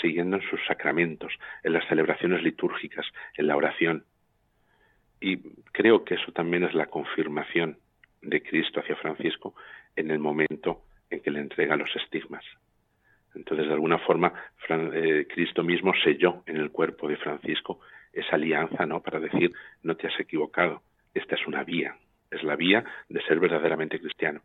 siguiendo 0.01 0.37
en 0.37 0.43
sus 0.43 0.61
sacramentos, 0.67 1.33
en 1.63 1.73
las 1.73 1.87
celebraciones 1.89 2.43
litúrgicas, 2.43 3.07
en 3.37 3.47
la 3.47 3.57
oración. 3.57 4.05
Y 5.21 5.39
creo 5.73 6.05
que 6.05 6.15
eso 6.15 6.33
también 6.33 6.65
es 6.65 6.75
la 6.75 6.87
confirmación 6.87 7.79
de 8.21 8.43
Cristo 8.43 8.81
hacia 8.81 8.97
Francisco 8.97 9.55
en 9.95 10.11
el 10.11 10.19
momento 10.19 10.83
en 11.09 11.21
que 11.21 11.31
le 11.31 11.41
entrega 11.41 11.77
los 11.77 11.95
estigmas. 11.95 12.45
Entonces, 13.37 13.66
de 13.66 13.75
alguna 13.75 13.99
forma, 13.99 14.33
eh, 14.69 15.26
Cristo 15.28 15.62
mismo 15.62 15.93
selló 16.02 16.43
en 16.47 16.57
el 16.57 16.71
cuerpo 16.71 17.07
de 17.07 17.16
Francisco 17.16 17.81
esa 18.12 18.37
alianza, 18.37 18.87
¿no? 18.87 19.02
Para 19.02 19.21
decir, 19.21 19.52
no 19.83 19.95
te 19.95 20.07
has 20.09 20.19
equivocado, 20.19 20.83
esta 21.14 21.35
es 21.35 21.47
una 21.47 21.62
vía, 21.62 21.97
es 22.31 22.43
la 22.43 22.57
vía 22.57 22.83
de 23.09 23.21
ser 23.23 23.38
verdaderamente 23.38 24.00
cristiano. 24.00 24.40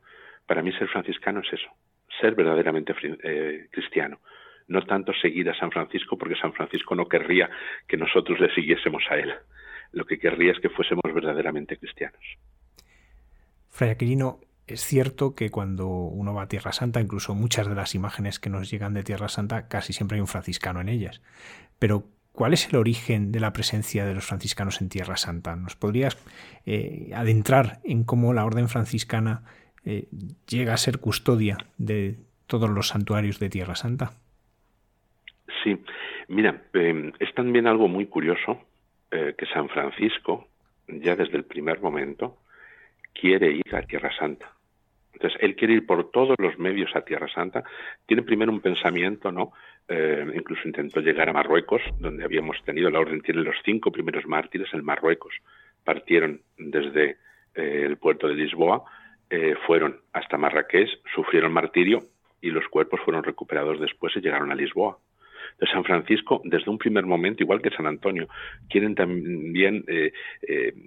Para 0.46 0.62
mí 0.62 0.74
ser 0.74 0.90
franciscano 0.90 1.40
es 1.40 1.54
eso, 1.54 1.70
ser 2.20 2.36
verdaderamente 2.36 2.94
eh, 3.24 3.68
cristiano. 3.72 4.20
no 4.68 4.82
tanto 4.84 5.12
seguir 5.14 5.50
a 5.50 5.56
San 5.58 5.72
Francisco, 5.72 6.18
porque 6.18 6.36
San 6.36 6.54
Francisco 6.54 6.96
no 6.96 7.06
querría 7.06 7.50
que 7.88 7.98
nosotros 7.98 8.40
le 8.40 8.54
siguiésemos 8.54 9.04
a 9.10 9.16
él. 9.16 9.34
Lo 9.92 10.06
que 10.06 10.18
querría 10.18 10.52
es 10.52 10.60
que 10.60 10.70
fuésemos 10.70 11.04
verdaderamente 11.14 11.78
cristianos. 11.78 12.24
Fray 13.70 13.90
Aquilino, 13.90 14.40
es 14.68 14.86
cierto 14.86 15.36
que 15.36 15.50
cuando 15.50 15.88
uno 15.88 16.34
va 16.34 16.44
a 16.44 16.48
Tierra 16.48 16.72
Santa, 16.72 17.02
incluso 17.02 17.36
muchas 17.36 17.68
de 17.68 17.76
las 17.76 17.96
imágenes 17.96 18.40
que 18.40 18.50
nos 18.50 18.70
llegan 18.70 18.94
de 18.94 19.04
Tierra 19.04 19.28
Santa, 19.28 19.68
casi 19.68 19.94
siempre 19.94 20.16
hay 20.16 20.22
un 20.22 20.28
franciscano 20.28 20.82
en 20.82 20.90
ellas. 20.90 21.22
Pero, 21.80 22.06
¿cuál 22.32 22.54
es 22.54 22.70
el 22.70 22.78
origen 22.78 23.32
de 23.32 23.40
la 23.40 23.54
presencia 23.54 24.06
de 24.06 24.14
los 24.14 24.26
franciscanos 24.26 24.82
en 24.82 24.90
Tierra 24.90 25.18
Santa? 25.18 25.56
¿Nos 25.56 25.76
podrías 25.76 26.18
eh, 26.66 27.12
adentrar 27.14 27.80
en 27.84 28.04
cómo 28.04 28.34
la 28.34 28.46
orden 28.46 28.70
franciscana 28.70 29.44
eh, 29.84 30.08
llega 30.48 30.74
a 30.74 30.78
ser 30.78 31.00
custodia 31.00 31.58
de 31.78 32.18
todos 32.48 32.70
los 32.70 32.90
santuarios 32.90 33.40
de 33.40 33.50
Tierra 33.50 33.76
Santa? 33.76 34.12
Sí, 35.64 35.78
mira, 36.28 36.64
em, 36.74 37.12
es 37.20 37.34
también 37.34 37.68
algo 37.68 37.88
muy 37.88 38.06
curioso 38.06 38.62
eh, 39.12 39.36
que 39.38 39.46
San 39.48 39.70
Francisco, 39.70 40.48
ya 40.88 41.16
desde 41.16 41.38
el 41.38 41.46
primer 41.46 41.82
momento, 41.82 42.38
quiere 43.14 43.52
ir 43.52 43.76
a 43.76 43.82
Tierra 43.84 44.12
Santa. 44.18 44.52
Entonces, 45.14 45.40
él 45.42 45.56
quiere 45.56 45.76
ir 45.76 45.86
por 45.86 46.10
todos 46.12 46.36
los 46.40 46.58
medios 46.58 46.96
a 46.96 47.02
Tierra 47.02 47.28
Santa. 47.28 47.64
Tiene 48.06 48.24
primero 48.24 48.52
un 48.52 48.62
pensamiento, 48.62 49.32
¿no? 49.32 49.52
Eh, 49.88 50.26
incluso 50.34 50.68
intentó 50.68 51.00
llegar 51.00 51.30
a 51.30 51.34
Marruecos, 51.34 51.82
donde 52.00 52.24
habíamos 52.24 52.58
tenido 52.64 52.90
la 52.90 53.00
orden, 53.00 53.22
tiene 53.22 53.42
los 53.42 53.56
cinco 53.64 53.92
primeros 53.92 54.26
mártires 54.26 54.74
en 54.74 54.84
Marruecos. 54.84 55.34
Partieron 55.84 56.42
desde 56.58 57.18
eh, 57.56 57.84
el 57.86 57.98
puerto 57.98 58.28
de 58.28 58.36
Lisboa, 58.36 58.84
eh, 59.30 59.56
fueron 59.68 60.00
hasta 60.14 60.38
Marrakech, 60.38 60.90
sufrieron 61.14 61.54
martirio 61.54 62.00
y 62.42 62.50
los 62.50 62.68
cuerpos 62.68 63.02
fueron 63.02 63.24
recuperados 63.24 63.80
después 63.80 64.16
y 64.16 64.22
llegaron 64.22 64.52
a 64.52 64.56
Lisboa. 64.56 64.98
San 65.72 65.84
Francisco, 65.84 66.42
desde 66.44 66.72
un 66.72 66.78
primer 66.78 67.06
momento, 67.06 67.44
igual 67.44 67.62
que 67.62 67.70
San 67.70 67.88
Antonio, 67.88 68.28
quieren 68.70 68.96
también, 68.96 69.86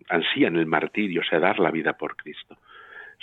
ansían 0.08 0.56
el 0.56 0.66
martirio, 0.66 1.20
o 1.20 1.24
sea, 1.24 1.38
dar 1.38 1.58
la 1.58 1.70
vida 1.70 1.92
por 1.92 2.16
Cristo. 2.16 2.56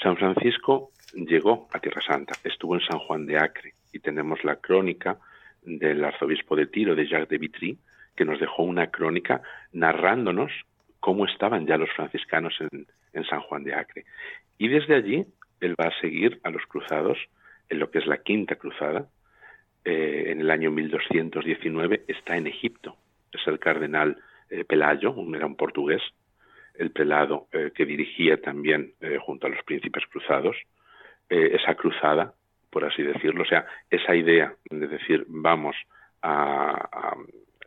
San 0.01 0.17
Francisco 0.17 0.91
llegó 1.13 1.67
a 1.73 1.79
Tierra 1.79 2.01
Santa, 2.01 2.33
estuvo 2.43 2.75
en 2.75 2.81
San 2.81 2.99
Juan 2.99 3.25
de 3.25 3.37
Acre 3.37 3.73
y 3.93 3.99
tenemos 3.99 4.43
la 4.43 4.55
crónica 4.55 5.17
del 5.63 6.03
arzobispo 6.03 6.55
de 6.55 6.67
Tiro, 6.67 6.95
de 6.95 7.07
Jacques 7.07 7.29
de 7.29 7.37
Vitry, 7.37 7.77
que 8.15 8.25
nos 8.25 8.39
dejó 8.39 8.63
una 8.63 8.87
crónica 8.87 9.41
narrándonos 9.73 10.51
cómo 10.99 11.25
estaban 11.25 11.65
ya 11.65 11.77
los 11.77 11.89
franciscanos 11.91 12.53
en, 12.59 12.87
San 13.29 13.41
Juan 13.41 13.63
de 13.63 13.75
Acre. 13.75 14.05
Y 14.57 14.69
desde 14.69 14.95
allí 14.95 15.25
él 15.59 15.75
va 15.79 15.87
a 15.87 16.01
seguir 16.01 16.39
a 16.43 16.49
los 16.49 16.65
cruzados 16.65 17.17
en 17.69 17.79
lo 17.79 17.91
que 17.91 17.99
es 17.99 18.07
la 18.07 18.17
quinta 18.17 18.55
cruzada. 18.55 19.07
Eh, 19.83 20.25
en 20.27 20.41
el 20.41 20.51
año 20.51 20.71
1219 20.71 22.05
está 22.07 22.37
en 22.37 22.47
Egipto. 22.47 22.95
Es 23.31 23.45
el 23.47 23.59
cardenal 23.59 24.17
eh, 24.49 24.63
Pelayo, 24.65 25.11
un, 25.11 25.35
era 25.35 25.45
un 25.45 25.55
portugués, 25.55 26.01
el 26.75 26.91
prelado 26.91 27.47
eh, 27.51 27.71
que 27.73 27.85
dirigía 27.85 28.41
también 28.41 28.93
junto 29.25 29.47
a 29.47 29.49
los 29.49 29.63
príncipes 29.63 30.03
cruzados. 30.07 30.55
Eh, 31.31 31.55
esa 31.55 31.75
cruzada, 31.75 32.33
por 32.69 32.83
así 32.83 33.01
decirlo, 33.03 33.43
o 33.43 33.45
sea, 33.45 33.65
esa 33.89 34.13
idea 34.13 34.53
de 34.69 34.85
decir 34.85 35.23
vamos 35.29 35.77
a, 36.21 37.15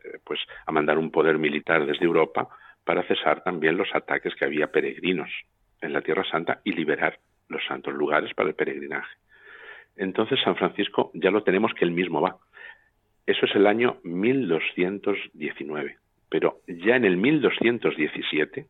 eh, 0.03 0.19
pues 0.23 0.39
a 0.67 0.71
mandar 0.71 0.99
un 0.99 1.09
poder 1.09 1.39
militar 1.39 1.83
desde 1.83 2.05
Europa 2.05 2.47
para 2.83 3.01
cesar 3.07 3.43
también 3.43 3.75
los 3.75 3.89
ataques 3.95 4.35
que 4.35 4.45
había 4.45 4.71
peregrinos 4.71 5.31
en 5.81 5.93
la 5.93 6.01
Tierra 6.01 6.23
Santa 6.29 6.61
y 6.63 6.73
liberar 6.73 7.17
los 7.49 7.65
santos 7.65 7.95
lugares 7.95 8.35
para 8.35 8.49
el 8.49 8.55
peregrinaje. 8.55 9.15
Entonces 9.95 10.39
San 10.43 10.55
Francisco 10.55 11.11
ya 11.13 11.31
lo 11.31 11.43
tenemos 11.43 11.73
que 11.73 11.85
él 11.85 11.91
mismo 11.91 12.21
va. 12.21 12.37
Eso 13.25 13.45
es 13.45 13.55
el 13.55 13.65
año 13.65 13.97
1219, 14.03 15.97
pero 16.29 16.59
ya 16.67 16.95
en 16.95 17.05
el 17.05 17.17
1217 17.17 18.67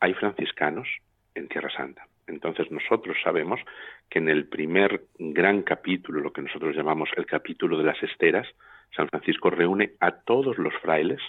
hay 0.00 0.14
franciscanos 0.14 0.88
en 1.34 1.48
Tierra 1.48 1.70
Santa. 1.70 2.06
Entonces 2.26 2.70
nosotros 2.70 3.16
sabemos 3.22 3.60
que 4.08 4.18
en 4.18 4.28
el 4.28 4.46
primer 4.46 5.04
gran 5.18 5.62
capítulo, 5.62 6.20
lo 6.20 6.32
que 6.32 6.42
nosotros 6.42 6.76
llamamos 6.76 7.10
el 7.16 7.26
capítulo 7.26 7.76
de 7.78 7.84
las 7.84 8.02
esteras, 8.02 8.46
San 8.94 9.08
Francisco 9.08 9.50
reúne 9.50 9.92
a 10.00 10.12
todos 10.12 10.56
los 10.58 10.74
frailes, 10.80 11.20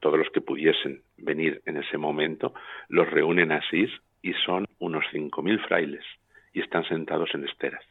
todos 0.00 0.18
los 0.18 0.30
que 0.30 0.40
pudiesen 0.40 1.02
venir 1.16 1.62
en 1.66 1.76
ese 1.76 1.96
momento, 1.96 2.54
los 2.88 3.08
reúne 3.08 3.42
en 3.42 3.52
Asís 3.52 3.90
y 4.22 4.32
son 4.44 4.66
unos 4.78 5.04
5.000 5.12 5.66
frailes 5.66 6.04
y 6.52 6.60
están 6.60 6.84
sentados 6.84 7.30
en 7.34 7.44
esteras. 7.44 7.84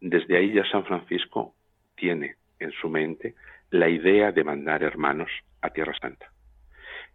Desde 0.00 0.36
ahí 0.36 0.52
ya 0.52 0.64
San 0.70 0.84
Francisco 0.84 1.54
tiene 1.94 2.36
en 2.58 2.72
su 2.72 2.88
mente 2.88 3.34
la 3.70 3.88
idea 3.88 4.32
de 4.32 4.44
mandar 4.44 4.82
hermanos 4.82 5.30
a 5.62 5.70
Tierra 5.70 5.94
Santa. 6.00 6.30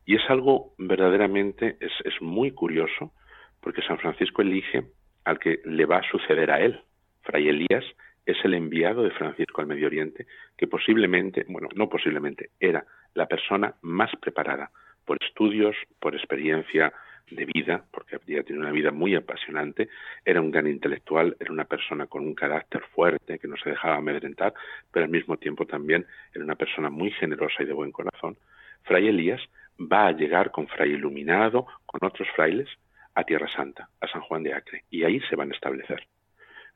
Y 0.05 0.15
es 0.15 0.29
algo 0.29 0.73
verdaderamente, 0.77 1.77
es, 1.79 1.91
es 2.03 2.21
muy 2.21 2.51
curioso, 2.51 3.13
porque 3.61 3.83
San 3.83 3.99
Francisco 3.99 4.41
elige 4.41 4.83
al 5.23 5.39
que 5.39 5.59
le 5.65 5.85
va 5.85 5.97
a 5.97 6.11
suceder 6.11 6.51
a 6.51 6.59
él. 6.59 6.81
Fray 7.21 7.47
Elías 7.47 7.85
es 8.25 8.37
el 8.43 8.53
enviado 8.53 9.03
de 9.03 9.11
Francisco 9.11 9.61
al 9.61 9.67
Medio 9.67 9.87
Oriente, 9.87 10.25
que 10.57 10.67
posiblemente, 10.67 11.45
bueno, 11.47 11.69
no 11.75 11.89
posiblemente, 11.89 12.49
era 12.59 12.85
la 13.13 13.27
persona 13.27 13.75
más 13.81 14.11
preparada 14.19 14.71
por 15.05 15.17
estudios, 15.21 15.75
por 15.99 16.15
experiencia 16.15 16.93
de 17.29 17.45
vida, 17.45 17.85
porque 17.91 18.15
había 18.15 18.43
tenido 18.43 18.63
una 18.63 18.71
vida 18.71 18.91
muy 18.91 19.15
apasionante, 19.15 19.89
era 20.25 20.41
un 20.41 20.51
gran 20.51 20.67
intelectual, 20.67 21.35
era 21.39 21.51
una 21.51 21.65
persona 21.65 22.07
con 22.07 22.23
un 22.23 22.33
carácter 22.33 22.83
fuerte, 22.93 23.39
que 23.39 23.47
no 23.47 23.55
se 23.57 23.69
dejaba 23.69 23.97
amedrentar, 23.97 24.53
pero 24.91 25.05
al 25.05 25.11
mismo 25.11 25.37
tiempo 25.37 25.65
también 25.65 26.05
era 26.33 26.43
una 26.43 26.55
persona 26.55 26.89
muy 26.89 27.11
generosa 27.11 27.63
y 27.63 27.65
de 27.65 27.73
buen 27.73 27.91
corazón. 27.91 28.37
Fray 28.83 29.07
Elías 29.07 29.41
va 29.79 30.07
a 30.07 30.11
llegar 30.11 30.51
con 30.51 30.67
Fray 30.67 30.91
Iluminado, 30.91 31.67
con 31.85 32.07
otros 32.07 32.27
frailes, 32.35 32.69
a 33.13 33.23
Tierra 33.23 33.49
Santa, 33.49 33.89
a 33.99 34.07
San 34.07 34.21
Juan 34.21 34.43
de 34.43 34.53
Acre, 34.53 34.85
y 34.89 35.03
ahí 35.03 35.19
se 35.29 35.35
van 35.35 35.51
a 35.51 35.55
establecer. 35.55 36.07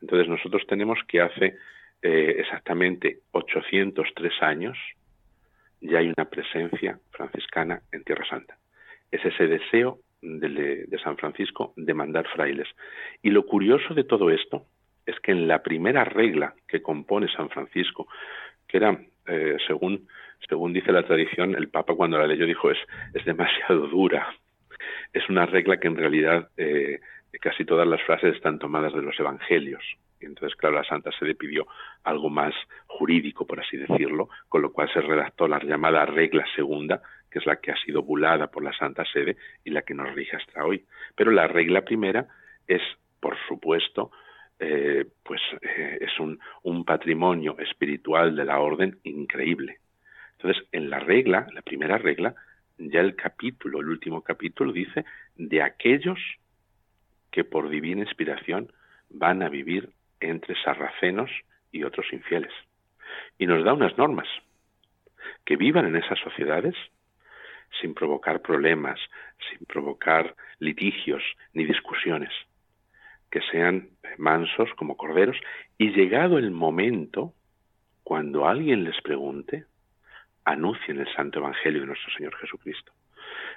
Entonces 0.01 0.27
nosotros 0.27 0.63
tenemos 0.67 0.99
que 1.07 1.21
hace 1.21 1.57
eh, 2.01 2.35
exactamente 2.39 3.19
803 3.31 4.33
años 4.41 4.77
ya 5.81 5.99
hay 5.99 6.13
una 6.15 6.25
presencia 6.25 6.99
franciscana 7.11 7.81
en 7.91 8.03
Tierra 8.03 8.25
Santa. 8.27 8.57
Es 9.11 9.23
ese 9.23 9.47
deseo 9.47 9.99
de, 10.25 10.99
San 11.03 11.17
Francisco 11.17 11.73
de 11.75 11.93
mandar 11.93 12.27
frailes. 12.27 12.67
Y 13.21 13.29
lo 13.29 13.45
curioso 13.45 13.93
de 13.93 14.03
todo 14.03 14.29
esto 14.29 14.65
es 15.05 15.19
que 15.19 15.31
en 15.31 15.47
la 15.47 15.61
primera 15.61 16.03
regla 16.03 16.55
que 16.67 16.81
compone 16.81 17.27
San 17.27 17.49
Francisco, 17.49 18.07
que 18.67 18.77
era, 18.77 18.99
eh, 19.27 19.57
según, 19.67 20.07
según 20.47 20.73
dice 20.73 20.91
la 20.91 21.03
tradición, 21.03 21.55
el 21.55 21.69
Papa 21.69 21.95
cuando 21.95 22.17
la 22.17 22.27
leyó 22.27 22.45
dijo 22.45 22.71
es, 22.71 22.79
es 23.13 23.23
demasiado 23.25 23.87
dura, 23.87 24.35
es 25.13 25.29
una 25.29 25.45
regla 25.45 25.77
que 25.77 25.87
en 25.87 25.95
realidad 25.95 26.49
eh, 26.57 26.99
casi 27.39 27.65
todas 27.65 27.87
las 27.87 28.01
frases 28.03 28.35
están 28.35 28.59
tomadas 28.59 28.93
de 28.93 29.01
los 29.01 29.19
evangelios. 29.19 29.83
Y 30.19 30.25
entonces, 30.25 30.55
claro, 30.57 30.75
la 30.75 30.83
Santa 30.83 31.11
Sede 31.19 31.35
pidió 31.35 31.67
algo 32.03 32.29
más 32.29 32.53
jurídico, 32.87 33.45
por 33.45 33.59
así 33.59 33.77
decirlo, 33.77 34.29
con 34.47 34.61
lo 34.61 34.71
cual 34.71 34.91
se 34.93 35.01
redactó 35.01 35.47
la 35.47 35.59
llamada 35.59 36.05
regla 36.05 36.45
segunda, 36.55 37.01
que 37.35 37.39
es 37.39 37.45
la 37.45 37.57
que 37.57 37.69
ha 37.69 37.75
sido 37.75 38.01
bulada 38.01 38.47
por 38.47 38.63
la 38.63 38.71
Santa 38.71 39.03
Sede 39.03 39.35
y 39.65 39.71
la 39.71 39.81
que 39.81 39.93
nos 39.93 40.15
rige 40.15 40.37
hasta 40.37 40.63
hoy. 40.63 40.85
Pero 41.17 41.31
la 41.31 41.47
regla 41.47 41.81
primera 41.81 42.25
es, 42.65 42.81
por 43.19 43.35
supuesto, 43.49 44.09
eh, 44.57 45.05
pues 45.21 45.41
eh, 45.61 45.97
es 45.99 46.17
un, 46.17 46.39
un 46.63 46.85
patrimonio 46.85 47.57
espiritual 47.59 48.37
de 48.37 48.45
la 48.45 48.61
orden 48.61 48.99
increíble. 49.03 49.79
Entonces, 50.37 50.63
en 50.71 50.89
la 50.89 50.99
regla, 50.99 51.45
la 51.51 51.61
primera 51.61 51.97
regla, 51.97 52.35
ya 52.77 53.01
el 53.01 53.17
capítulo, 53.17 53.81
el 53.81 53.89
último 53.89 54.21
capítulo 54.21 54.71
dice 54.71 55.03
de 55.35 55.61
aquellos 55.61 56.19
que 57.31 57.43
por 57.43 57.67
divina 57.67 58.03
inspiración 58.03 58.71
van 59.09 59.43
a 59.43 59.49
vivir 59.49 59.89
entre 60.21 60.55
sarracenos 60.63 61.29
y 61.69 61.83
otros 61.83 62.05
infieles. 62.13 62.53
Y 63.37 63.45
nos 63.45 63.65
da 63.65 63.73
unas 63.73 63.97
normas, 63.97 64.29
que 65.43 65.57
vivan 65.57 65.85
en 65.85 65.97
esas 65.97 66.17
sociedades 66.19 66.75
sin 67.81 67.93
provocar 67.93 68.41
problemas, 68.41 68.99
sin 69.49 69.65
provocar 69.65 70.35
litigios 70.59 71.23
ni 71.53 71.65
discusiones, 71.65 72.31
que 73.29 73.41
sean 73.51 73.89
mansos 74.17 74.69
como 74.75 74.97
corderos 74.97 75.37
y 75.77 75.91
llegado 75.91 76.37
el 76.37 76.51
momento, 76.51 77.33
cuando 78.03 78.47
alguien 78.47 78.83
les 78.83 78.99
pregunte, 79.01 79.65
anuncien 80.45 80.99
el 80.99 81.13
santo 81.15 81.39
evangelio 81.39 81.81
de 81.81 81.87
nuestro 81.87 82.13
Señor 82.13 82.35
Jesucristo. 82.37 82.93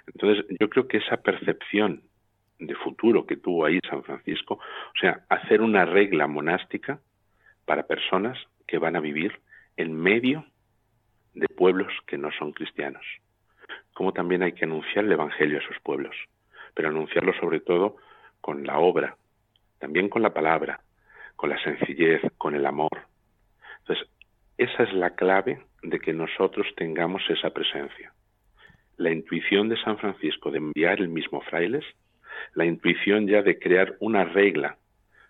Entonces, 0.06 0.46
yo 0.58 0.68
creo 0.70 0.88
que 0.88 0.98
esa 0.98 1.18
percepción 1.18 2.02
de 2.58 2.74
futuro 2.74 3.26
que 3.26 3.36
tuvo 3.36 3.66
ahí 3.66 3.78
San 3.88 4.02
Francisco, 4.02 4.54
o 4.54 4.98
sea, 5.00 5.24
hacer 5.28 5.60
una 5.60 5.84
regla 5.84 6.26
monástica 6.26 7.00
para 7.64 7.86
personas 7.86 8.38
que 8.66 8.78
van 8.78 8.96
a 8.96 9.00
vivir 9.00 9.40
en 9.76 9.94
medio 9.94 10.44
de 11.34 11.46
pueblos 11.48 11.92
que 12.06 12.18
no 12.18 12.30
son 12.32 12.52
cristianos. 12.52 13.04
Como 13.98 14.12
también 14.12 14.44
hay 14.44 14.52
que 14.52 14.64
anunciar 14.64 15.04
el 15.04 15.10
Evangelio 15.10 15.58
a 15.58 15.60
esos 15.60 15.76
pueblos, 15.82 16.14
pero 16.72 16.88
anunciarlo 16.88 17.32
sobre 17.40 17.58
todo 17.58 17.96
con 18.40 18.64
la 18.64 18.78
obra, 18.78 19.16
también 19.80 20.08
con 20.08 20.22
la 20.22 20.32
palabra, 20.32 20.82
con 21.34 21.50
la 21.50 21.60
sencillez, 21.64 22.22
con 22.38 22.54
el 22.54 22.64
amor. 22.64 22.96
Entonces, 23.80 24.08
esa 24.56 24.84
es 24.84 24.92
la 24.92 25.16
clave 25.16 25.64
de 25.82 25.98
que 25.98 26.12
nosotros 26.12 26.68
tengamos 26.76 27.28
esa 27.28 27.50
presencia. 27.50 28.12
La 28.98 29.10
intuición 29.10 29.68
de 29.68 29.76
San 29.82 29.98
Francisco 29.98 30.52
de 30.52 30.58
enviar 30.58 31.00
el 31.00 31.08
mismo 31.08 31.40
frailes, 31.40 31.84
la 32.54 32.66
intuición 32.66 33.26
ya 33.26 33.42
de 33.42 33.58
crear 33.58 33.96
una 33.98 34.22
regla 34.22 34.76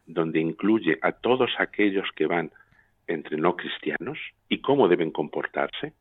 donde 0.05 0.41
incluye 0.41 0.99
a 1.01 1.13
todos 1.13 1.51
aquellos 1.57 2.07
que 2.15 2.27
van 2.27 2.51
entre 3.07 3.39
no 3.39 3.57
cristianos 3.57 4.19
y 4.47 4.61
cómo 4.61 4.89
deben 4.89 5.11
comportarse. 5.11 5.95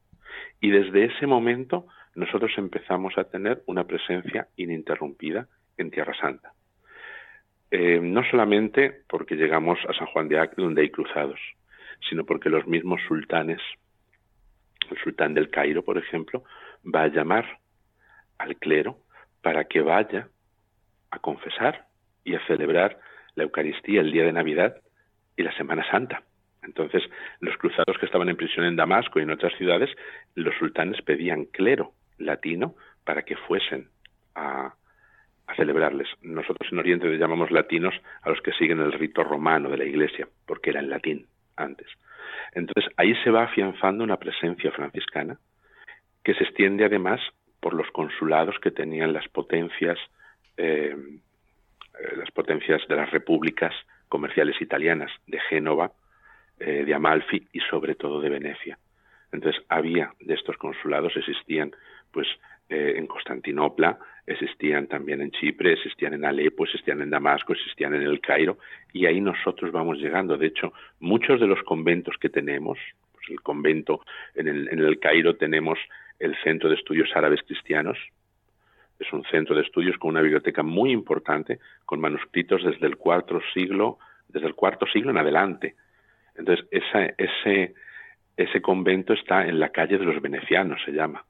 Y 0.59 0.71
desde 0.71 1.05
ese 1.05 1.27
momento 1.27 1.87
nosotros 2.17 2.51
empezamos 2.57 3.15
a 3.17 3.25
tener 3.25 3.61
una 3.67 3.83
presencia 3.83 4.47
ininterrumpida 4.55 5.47
en 5.77 5.91
Tierra 5.91 6.15
Santa. 6.19 6.51
Eh, 7.69 7.99
no 8.01 8.23
solamente 8.23 9.03
porque 9.07 9.35
llegamos 9.35 9.77
a 9.87 9.93
San 9.93 10.07
Juan 10.07 10.27
de 10.27 10.39
Acre 10.39 10.63
donde 10.63 10.81
hay 10.81 10.89
cruzados, 10.89 11.39
sino 12.09 12.25
porque 12.25 12.49
los 12.49 12.65
mismos 12.65 13.01
sultanes, 13.07 13.61
el 14.89 14.97
sultán 14.97 15.35
del 15.35 15.51
Cairo, 15.51 15.83
por 15.83 15.99
ejemplo, 15.99 16.43
va 16.83 17.03
a 17.03 17.07
llamar 17.07 17.59
al 18.39 18.55
clero 18.55 18.97
para 19.43 19.65
que 19.65 19.81
vaya 19.81 20.27
a 21.11 21.19
confesar 21.19 21.85
y 22.23 22.33
a 22.33 22.43
celebrar 22.47 22.99
la 23.35 23.43
Eucaristía 23.43 24.01
el 24.01 24.11
día 24.11 24.23
de 24.23 24.33
Navidad 24.33 24.81
y 25.35 25.43
la 25.43 25.55
Semana 25.55 25.85
Santa. 25.91 26.23
Entonces, 26.63 27.03
los 27.41 27.55
cruzados 27.57 27.95
que 27.99 28.07
estaban 28.07 28.27
en 28.27 28.37
prisión 28.37 28.65
en 28.65 28.75
Damasco 28.75 29.19
y 29.19 29.21
en 29.21 29.29
otras 29.29 29.53
ciudades, 29.55 29.91
los 30.33 30.55
sultanes 30.55 30.99
pedían 31.03 31.45
clero 31.45 31.93
latino 32.17 32.75
para 33.03 33.23
que 33.23 33.35
fuesen 33.35 33.89
a, 34.35 34.73
a 35.47 35.55
celebrarles. 35.55 36.07
Nosotros 36.21 36.71
en 36.71 36.79
Oriente 36.79 37.07
le 37.07 37.17
llamamos 37.17 37.51
latinos 37.51 37.95
a 38.21 38.29
los 38.29 38.41
que 38.41 38.51
siguen 38.53 38.79
el 38.79 38.91
rito 38.91 39.23
romano 39.23 39.69
de 39.69 39.77
la 39.77 39.85
Iglesia, 39.85 40.27
porque 40.45 40.71
era 40.71 40.79
en 40.79 40.89
latín 40.89 41.27
antes. 41.55 41.87
Entonces 42.53 42.91
ahí 42.97 43.15
se 43.23 43.31
va 43.31 43.43
afianzando 43.43 44.03
una 44.03 44.17
presencia 44.17 44.71
franciscana 44.71 45.37
que 46.23 46.33
se 46.33 46.43
extiende 46.43 46.85
además 46.85 47.21
por 47.59 47.73
los 47.73 47.89
consulados 47.91 48.59
que 48.59 48.71
tenían 48.71 49.13
las 49.13 49.27
potencias, 49.29 49.97
eh, 50.57 50.95
las 52.15 52.29
potencias 52.31 52.81
de 52.87 52.95
las 52.95 53.09
repúblicas 53.11 53.73
comerciales 54.09 54.61
italianas 54.61 55.11
de 55.25 55.39
Génova, 55.49 55.91
eh, 56.59 56.83
de 56.85 56.93
Amalfi 56.93 57.47
y 57.53 57.59
sobre 57.61 57.95
todo 57.95 58.19
de 58.19 58.29
Venecia. 58.29 58.77
Entonces 59.31 59.61
había 59.69 60.13
de 60.19 60.33
estos 60.33 60.57
consulados 60.57 61.15
existían 61.15 61.71
pues 62.11 62.27
eh, 62.69 62.95
en 62.97 63.07
Constantinopla, 63.07 63.97
existían 64.25 64.87
también 64.87 65.21
en 65.21 65.31
Chipre, 65.31 65.73
existían 65.73 66.13
en 66.13 66.25
Alepo, 66.25 66.65
existían 66.65 67.01
en 67.01 67.09
Damasco, 67.09 67.53
existían 67.53 67.95
en 67.95 68.01
el 68.01 68.19
Cairo, 68.19 68.57
y 68.91 69.05
ahí 69.05 69.21
nosotros 69.21 69.71
vamos 69.71 69.99
llegando. 69.99 70.37
De 70.37 70.47
hecho, 70.47 70.73
muchos 70.99 71.39
de 71.39 71.47
los 71.47 71.63
conventos 71.63 72.15
que 72.19 72.29
tenemos, 72.29 72.77
pues 73.13 73.29
el 73.29 73.41
convento 73.41 74.01
en 74.35 74.49
el, 74.49 74.67
en 74.69 74.79
el 74.79 74.99
Cairo 74.99 75.37
tenemos 75.37 75.79
el 76.19 76.35
Centro 76.43 76.69
de 76.69 76.75
Estudios 76.75 77.09
Árabes 77.15 77.41
Cristianos, 77.45 77.97
es 78.99 79.13
un 79.13 79.23
centro 79.25 79.55
de 79.55 79.61
estudios 79.61 79.97
con 79.97 80.09
una 80.09 80.21
biblioteca 80.21 80.63
muy 80.63 80.91
importante, 80.91 81.59
con 81.85 82.01
manuscritos 82.01 82.63
desde 82.63 82.87
el 82.87 82.97
cuarto 82.97 83.39
siglo, 83.53 83.99
desde 84.27 84.47
el 84.47 84.55
cuarto 84.55 84.87
siglo 84.87 85.11
en 85.11 85.17
adelante. 85.17 85.75
Entonces, 86.35 86.65
esa, 86.71 87.05
ese, 87.17 87.75
ese 88.35 88.61
convento 88.61 89.13
está 89.13 89.45
en 89.45 89.59
la 89.59 89.69
calle 89.69 89.97
de 89.97 90.05
los 90.05 90.21
venecianos, 90.21 90.81
se 90.83 90.91
llama, 90.91 91.23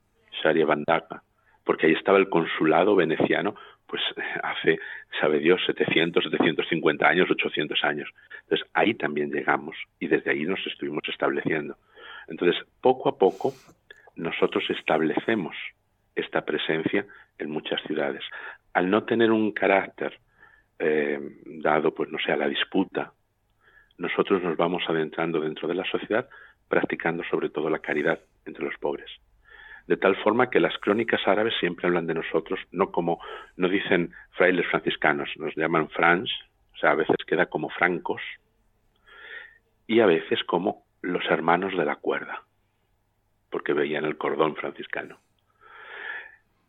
Porque 1.64 1.88
ahí 1.88 1.94
estaba 1.94 2.18
el 2.18 2.30
consulado 2.30 2.96
veneciano, 2.96 3.56
pues 3.88 4.02
hace, 4.44 4.80
sabe 5.20 5.40
Dios, 5.40 5.62
700, 5.66 6.24
750 6.24 7.08
años, 7.08 7.30
800 7.30 7.84
años. 7.84 8.10
Entonces 8.44 8.68
ahí 8.74 8.94
también 8.94 9.32
llegamos 9.32 9.76
y 10.00 10.08
desde 10.08 10.32
ahí 10.32 10.44
nos 10.44 10.66
estuvimos 10.68 11.04
estableciendo. 11.08 11.78
Entonces, 12.28 12.62
poco 12.82 13.10
a 13.10 13.18
poco, 13.18 13.54
nosotros 14.16 14.64
establecemos 14.70 15.56
esta 16.16 16.44
presencia 16.44 17.06
en 17.38 17.50
muchas 17.50 17.82
ciudades. 17.84 18.24
Al 18.74 18.90
no 18.90 19.04
tener 19.04 19.32
un 19.32 19.52
carácter 19.52 20.20
eh, 20.80 21.20
dado, 21.46 21.94
pues 21.94 22.10
no 22.10 22.18
sé, 22.20 22.32
a 22.32 22.38
la 22.38 22.48
disputa, 22.48 23.14
nosotros 23.98 24.44
nos 24.44 24.58
vamos 24.58 24.84
adentrando 24.88 25.40
dentro 25.40 25.68
de 25.68 25.76
la 25.76 25.86
sociedad 25.86 26.28
practicando 26.68 27.24
sobre 27.24 27.50
todo 27.50 27.70
la 27.70 27.80
caridad 27.80 28.20
entre 28.46 28.66
los 28.66 28.78
pobres 28.78 29.10
de 29.88 29.98
tal 29.98 30.16
forma 30.18 30.50
que 30.50 30.60
las 30.60 30.78
crónicas 30.80 31.22
árabes 31.26 31.54
siempre 31.60 31.88
hablan 31.88 32.08
de 32.08 32.14
nosotros, 32.14 32.60
no 32.72 32.92
como, 32.92 33.20
no 33.56 33.70
dicen 33.70 34.12
frailes 34.32 34.68
franciscanos, 34.68 35.30
nos 35.38 35.56
llaman 35.56 35.90
frans, 35.90 36.30
o 36.74 36.78
sea, 36.78 36.92
a 36.92 36.96
veces 36.96 37.16
queda 37.26 37.48
como 37.48 37.70
francos, 37.70 38.22
y 39.88 40.02
a 40.02 40.06
veces 40.06 40.44
como 40.44 40.84
los 41.02 41.24
hermanos 41.30 41.76
de 41.78 41.86
la 41.86 41.96
cuerda, 41.96 42.44
porque 43.50 43.74
veían 43.74 44.04
el 44.04 44.18
cordón 44.18 44.56
franciscano. 44.56 45.20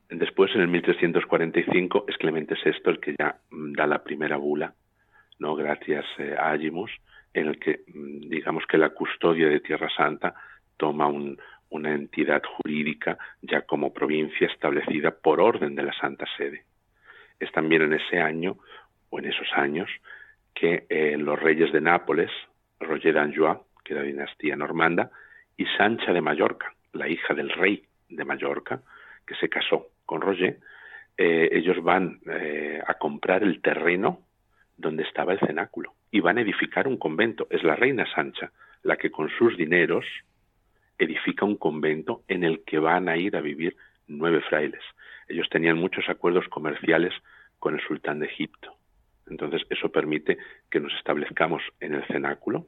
Después, 0.08 0.54
en 0.54 0.62
el 0.62 0.68
1345, 0.68 2.06
es 2.08 2.16
Clemente 2.16 2.54
VI 2.64 2.72
el 2.84 3.00
que 3.00 3.14
ya 3.18 3.36
mm, 3.50 3.72
da 3.72 3.86
la 3.86 4.02
primera 4.02 4.36
bula, 4.36 4.72
no 5.38 5.54
gracias 5.54 6.06
eh, 6.18 6.34
a 6.38 6.52
Agimus, 6.52 6.90
en 7.34 7.48
el 7.48 7.58
que 7.58 7.80
mm, 7.88 8.28
digamos 8.28 8.64
que 8.66 8.78
la 8.78 8.90
custodia 8.90 9.48
de 9.48 9.60
Tierra 9.60 9.90
Santa 9.94 10.34
toma 10.78 11.08
un, 11.08 11.38
una 11.70 11.92
entidad 11.92 12.42
jurídica 12.42 13.18
ya 13.42 13.62
como 13.62 13.92
provincia 13.92 14.46
establecida 14.46 15.10
por 15.10 15.40
orden 15.40 15.74
de 15.74 15.82
la 15.82 15.92
Santa 15.92 16.26
Sede. 16.36 16.64
Es 17.38 17.52
también 17.52 17.82
en 17.82 17.94
ese 17.94 18.20
año, 18.20 18.56
o 19.10 19.18
en 19.18 19.26
esos 19.26 19.48
años, 19.54 19.90
que 20.54 20.86
eh, 20.88 21.16
los 21.18 21.38
reyes 21.38 21.72
de 21.72 21.80
Nápoles, 21.80 22.30
Roger 22.80 23.14
d'Anjou, 23.14 23.64
que 23.84 23.94
era 23.94 24.02
dinastía 24.02 24.56
normanda, 24.56 25.10
y 25.56 25.66
Sancha 25.76 26.12
de 26.12 26.20
Mallorca, 26.20 26.72
la 26.92 27.08
hija 27.08 27.34
del 27.34 27.50
rey 27.50 27.84
de 28.08 28.24
Mallorca, 28.24 28.82
que 29.26 29.34
se 29.36 29.48
casó 29.48 29.88
con 30.04 30.20
Roger, 30.20 30.58
eh, 31.16 31.48
ellos 31.52 31.82
van 31.82 32.20
eh, 32.30 32.80
a 32.86 32.94
comprar 32.94 33.42
el 33.42 33.60
terreno 33.60 34.20
donde 34.76 35.02
estaba 35.02 35.32
el 35.32 35.40
cenáculo 35.40 35.94
y 36.10 36.20
van 36.20 36.38
a 36.38 36.42
edificar 36.42 36.86
un 36.86 36.96
convento. 36.96 37.46
Es 37.50 37.62
la 37.64 37.76
reina 37.76 38.06
Sancha 38.14 38.52
la 38.82 38.96
que 38.96 39.10
con 39.10 39.28
sus 39.30 39.56
dineros 39.56 40.06
edifica 40.98 41.44
un 41.44 41.56
convento 41.56 42.22
en 42.28 42.44
el 42.44 42.64
que 42.64 42.78
van 42.78 43.08
a 43.08 43.16
ir 43.16 43.36
a 43.36 43.40
vivir 43.40 43.76
nueve 44.06 44.40
frailes. 44.48 44.82
Ellos 45.28 45.48
tenían 45.50 45.78
muchos 45.78 46.08
acuerdos 46.08 46.48
comerciales 46.48 47.12
con 47.58 47.74
el 47.74 47.80
sultán 47.86 48.20
de 48.20 48.26
Egipto. 48.26 48.74
Entonces 49.26 49.62
eso 49.70 49.90
permite 49.90 50.38
que 50.70 50.80
nos 50.80 50.92
establezcamos 50.94 51.62
en 51.80 51.94
el 51.94 52.04
cenáculo 52.06 52.66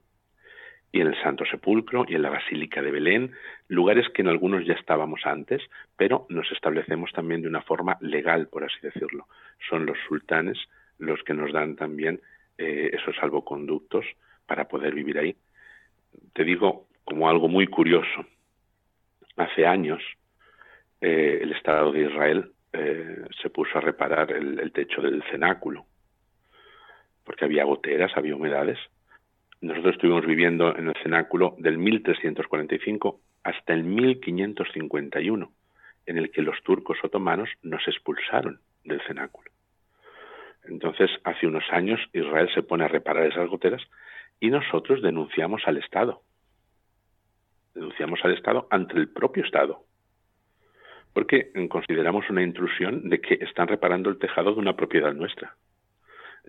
y 0.92 1.00
en 1.00 1.06
el 1.06 1.22
Santo 1.22 1.44
Sepulcro 1.44 2.04
y 2.06 2.14
en 2.14 2.22
la 2.22 2.30
Basílica 2.30 2.82
de 2.82 2.90
Belén, 2.90 3.32
lugares 3.68 4.08
que 4.10 4.22
en 4.22 4.28
algunos 4.28 4.66
ya 4.66 4.74
estábamos 4.74 5.20
antes, 5.24 5.62
pero 5.96 6.26
nos 6.28 6.50
establecemos 6.50 7.12
también 7.12 7.42
de 7.42 7.48
una 7.48 7.62
forma 7.62 7.96
legal, 8.00 8.48
por 8.48 8.64
así 8.64 8.78
decirlo. 8.82 9.26
Son 9.68 9.86
los 9.86 9.96
sultanes 10.08 10.58
los 10.98 11.22
que 11.22 11.34
nos 11.34 11.52
dan 11.52 11.76
también 11.76 12.20
eh, 12.58 12.90
esos 12.92 13.16
salvoconductos 13.16 14.04
para 14.46 14.66
poder 14.66 14.94
vivir 14.94 15.18
ahí. 15.18 15.36
Te 16.34 16.44
digo, 16.44 16.88
como 17.10 17.28
algo 17.28 17.48
muy 17.48 17.66
curioso. 17.66 18.24
Hace 19.36 19.66
años 19.66 20.00
eh, 21.00 21.40
el 21.42 21.52
Estado 21.52 21.90
de 21.90 22.02
Israel 22.02 22.52
eh, 22.72 23.24
se 23.42 23.50
puso 23.50 23.78
a 23.78 23.80
reparar 23.80 24.30
el, 24.30 24.70
techo 24.70 25.02
del 25.02 25.20
cenáculo, 25.24 25.86
porque 27.24 27.44
había 27.44 27.64
goteras, 27.64 28.12
había 28.14 28.36
humedades. 28.36 28.78
Nosotros 29.60 29.94
estuvimos 29.94 30.24
viviendo 30.24 30.76
en 30.76 30.86
el 30.86 30.94
cenáculo 31.02 31.56
del 31.58 31.78
1345 31.78 33.20
hasta 33.42 33.74
el 33.74 33.82
1551, 33.82 35.52
en 36.06 36.16
el 36.16 36.30
que 36.30 36.42
los 36.42 36.62
turcos 36.62 36.98
otomanos 37.02 37.48
nos 37.62 37.86
expulsaron 37.88 38.60
del 38.84 39.00
cenáculo. 39.02 39.50
Entonces, 40.64 41.10
hace 41.24 41.48
unos 41.48 41.64
años 41.72 41.98
Israel 42.12 42.48
se 42.54 42.62
pone 42.62 42.84
a 42.84 42.88
reparar 42.88 43.26
esas 43.26 43.48
goteras 43.48 43.82
y 44.38 44.50
nosotros 44.50 45.02
denunciamos 45.02 45.62
al 45.66 45.78
Estado 45.78 46.22
denunciamos 47.74 48.20
al 48.24 48.34
Estado 48.34 48.66
ante 48.70 48.96
el 48.96 49.08
propio 49.08 49.44
Estado, 49.44 49.84
porque 51.12 51.52
consideramos 51.68 52.28
una 52.30 52.42
intrusión 52.42 53.08
de 53.08 53.20
que 53.20 53.34
están 53.34 53.68
reparando 53.68 54.10
el 54.10 54.18
tejado 54.18 54.54
de 54.54 54.60
una 54.60 54.76
propiedad 54.76 55.12
nuestra. 55.12 55.56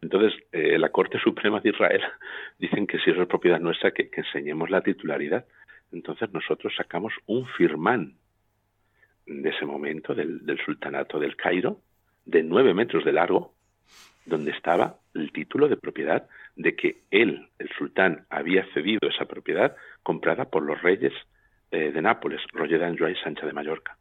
Entonces, 0.02 0.34
eh, 0.52 0.78
la 0.80 0.90
Corte 0.90 1.20
Suprema 1.20 1.60
de 1.60 1.70
Israel 1.70 2.02
dicen 2.60 2.88
que 2.88 3.00
si 3.00 3.12
eso 3.12 3.22
es 3.22 3.28
propiedad 3.28 3.60
nuestra, 3.60 3.92
que, 3.92 4.10
enseñemos 4.12 4.70
la 4.70 4.82
titularidad. 4.82 5.46
Entonces 5.92 6.32
nosotros 6.32 6.74
sacamos 6.76 7.14
un 7.26 7.46
firmán 7.48 8.16
de 9.26 9.50
ese 9.50 9.66
momento 9.66 10.16
del, 10.16 10.46
del 10.46 10.60
sultanato 10.64 11.20
del 11.20 11.36
Cairo, 11.36 11.80
de 12.26 12.44
nueve 12.44 12.74
metros 12.74 13.04
de 13.04 13.12
largo, 13.12 13.54
donde 14.26 14.52
estaba 14.52 15.01
el 15.14 15.32
título 15.32 15.68
de 15.68 15.78
propiedad 15.78 16.28
de 16.56 16.76
que 16.76 17.02
él, 17.12 17.48
el 17.60 17.70
sultán, 17.78 18.26
había 18.30 18.66
cedido 18.74 19.10
esa 19.10 19.26
propiedad 19.26 19.76
comprada 20.04 20.46
por 20.46 20.64
los 20.64 20.82
reyes 20.82 21.14
eh, 21.72 21.92
de 21.92 22.02
Nápoles, 22.02 22.42
Roger 22.54 22.80
d'Anjou 22.80 23.10
y 23.10 23.16
Sancha 23.16 23.46
de 23.46 23.54
Mallorca. 23.54 23.98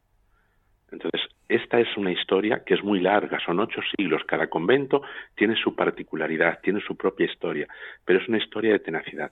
Entonces, 0.91 1.21
esta 1.47 1.79
es 1.79 1.95
una 1.97 2.11
historia 2.11 2.63
que 2.65 2.73
es 2.73 2.83
muy 2.83 2.99
larga, 2.99 3.39
son 3.45 3.59
ocho 3.59 3.81
siglos, 3.95 4.23
cada 4.25 4.47
convento 4.47 5.01
tiene 5.35 5.55
su 5.55 5.75
particularidad, 5.75 6.59
tiene 6.61 6.81
su 6.81 6.97
propia 6.97 7.25
historia, 7.25 7.67
pero 8.05 8.19
es 8.19 8.27
una 8.27 8.37
historia 8.37 8.73
de 8.73 8.79
tenacidad. 8.79 9.31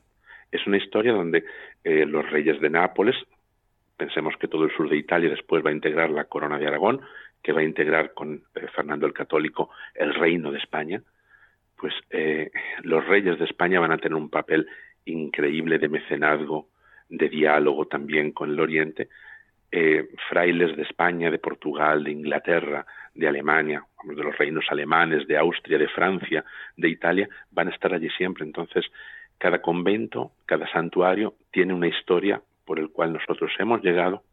Es 0.51 0.65
una 0.65 0.77
historia 0.77 1.11
donde 1.11 1.43
eh, 1.83 2.05
los 2.05 2.29
reyes 2.29 2.59
de 2.61 2.69
Nápoles, 2.69 3.15
pensemos 3.97 4.35
que 4.37 4.47
todo 4.47 4.63
el 4.63 4.71
sur 4.71 4.89
de 4.89 4.95
Italia 4.95 5.29
después 5.29 5.63
va 5.63 5.69
a 5.69 5.73
integrar 5.73 6.09
la 6.09 6.25
corona 6.25 6.57
de 6.57 6.67
Aragón, 6.67 7.01
que 7.43 7.51
va 7.51 7.59
a 7.59 7.65
integrar 7.65 8.13
con 8.13 8.43
eh, 8.55 8.67
Fernando 8.73 9.05
el 9.05 9.13
Católico 9.13 9.69
el 9.93 10.13
reino 10.13 10.51
de 10.51 10.59
España, 10.59 11.01
pues 11.79 11.93
eh, 12.09 12.51
los 12.83 13.05
reyes 13.05 13.39
de 13.39 13.45
España 13.45 13.79
van 13.79 13.91
a 13.91 13.97
tener 13.97 14.15
un 14.15 14.29
papel 14.29 14.67
increíble 15.05 15.79
de 15.79 15.89
mecenazgo, 15.89 16.69
de 17.09 17.29
diálogo 17.29 17.87
también 17.87 18.31
con 18.31 18.51
el 18.51 18.59
Oriente. 18.59 19.09
frailes 20.29 20.75
de 20.75 20.81
España, 20.81 21.29
de 21.29 21.37
Portugal, 21.37 22.03
de 22.03 22.11
Inglaterra, 22.11 22.85
de 23.13 23.27
Alemania, 23.27 23.83
de 24.03 24.23
los 24.23 24.35
reinos 24.37 24.65
alemanes, 24.69 25.27
de 25.27 25.37
Austria, 25.37 25.77
de 25.77 25.87
Francia, 25.87 26.43
de 26.75 26.89
Italia, 26.89 27.29
van 27.51 27.67
a 27.67 27.71
estar 27.71 27.93
allí 27.93 28.09
siempre. 28.09 28.45
Entonces, 28.45 28.85
cada 29.37 29.61
convento, 29.61 30.31
cada 30.45 30.67
santuario 30.71 31.35
tiene 31.51 31.73
una 31.73 31.87
historia 31.87 32.41
por 32.65 32.77
el 32.77 32.89
cual 32.89 33.13
nosotros 33.13 33.51
hemos 33.57 33.81
llegado, 33.81 34.23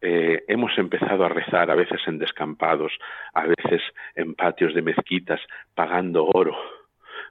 eh, 0.00 0.44
hemos 0.46 0.76
empezado 0.78 1.24
a 1.24 1.28
rezar 1.28 1.70
a 1.70 1.74
veces 1.74 2.00
en 2.06 2.18
descampados, 2.18 2.92
a 3.34 3.46
veces 3.46 3.82
en 4.14 4.34
patios 4.34 4.74
de 4.74 4.82
mezquitas, 4.82 5.40
pagando 5.74 6.26
oro. 6.26 6.56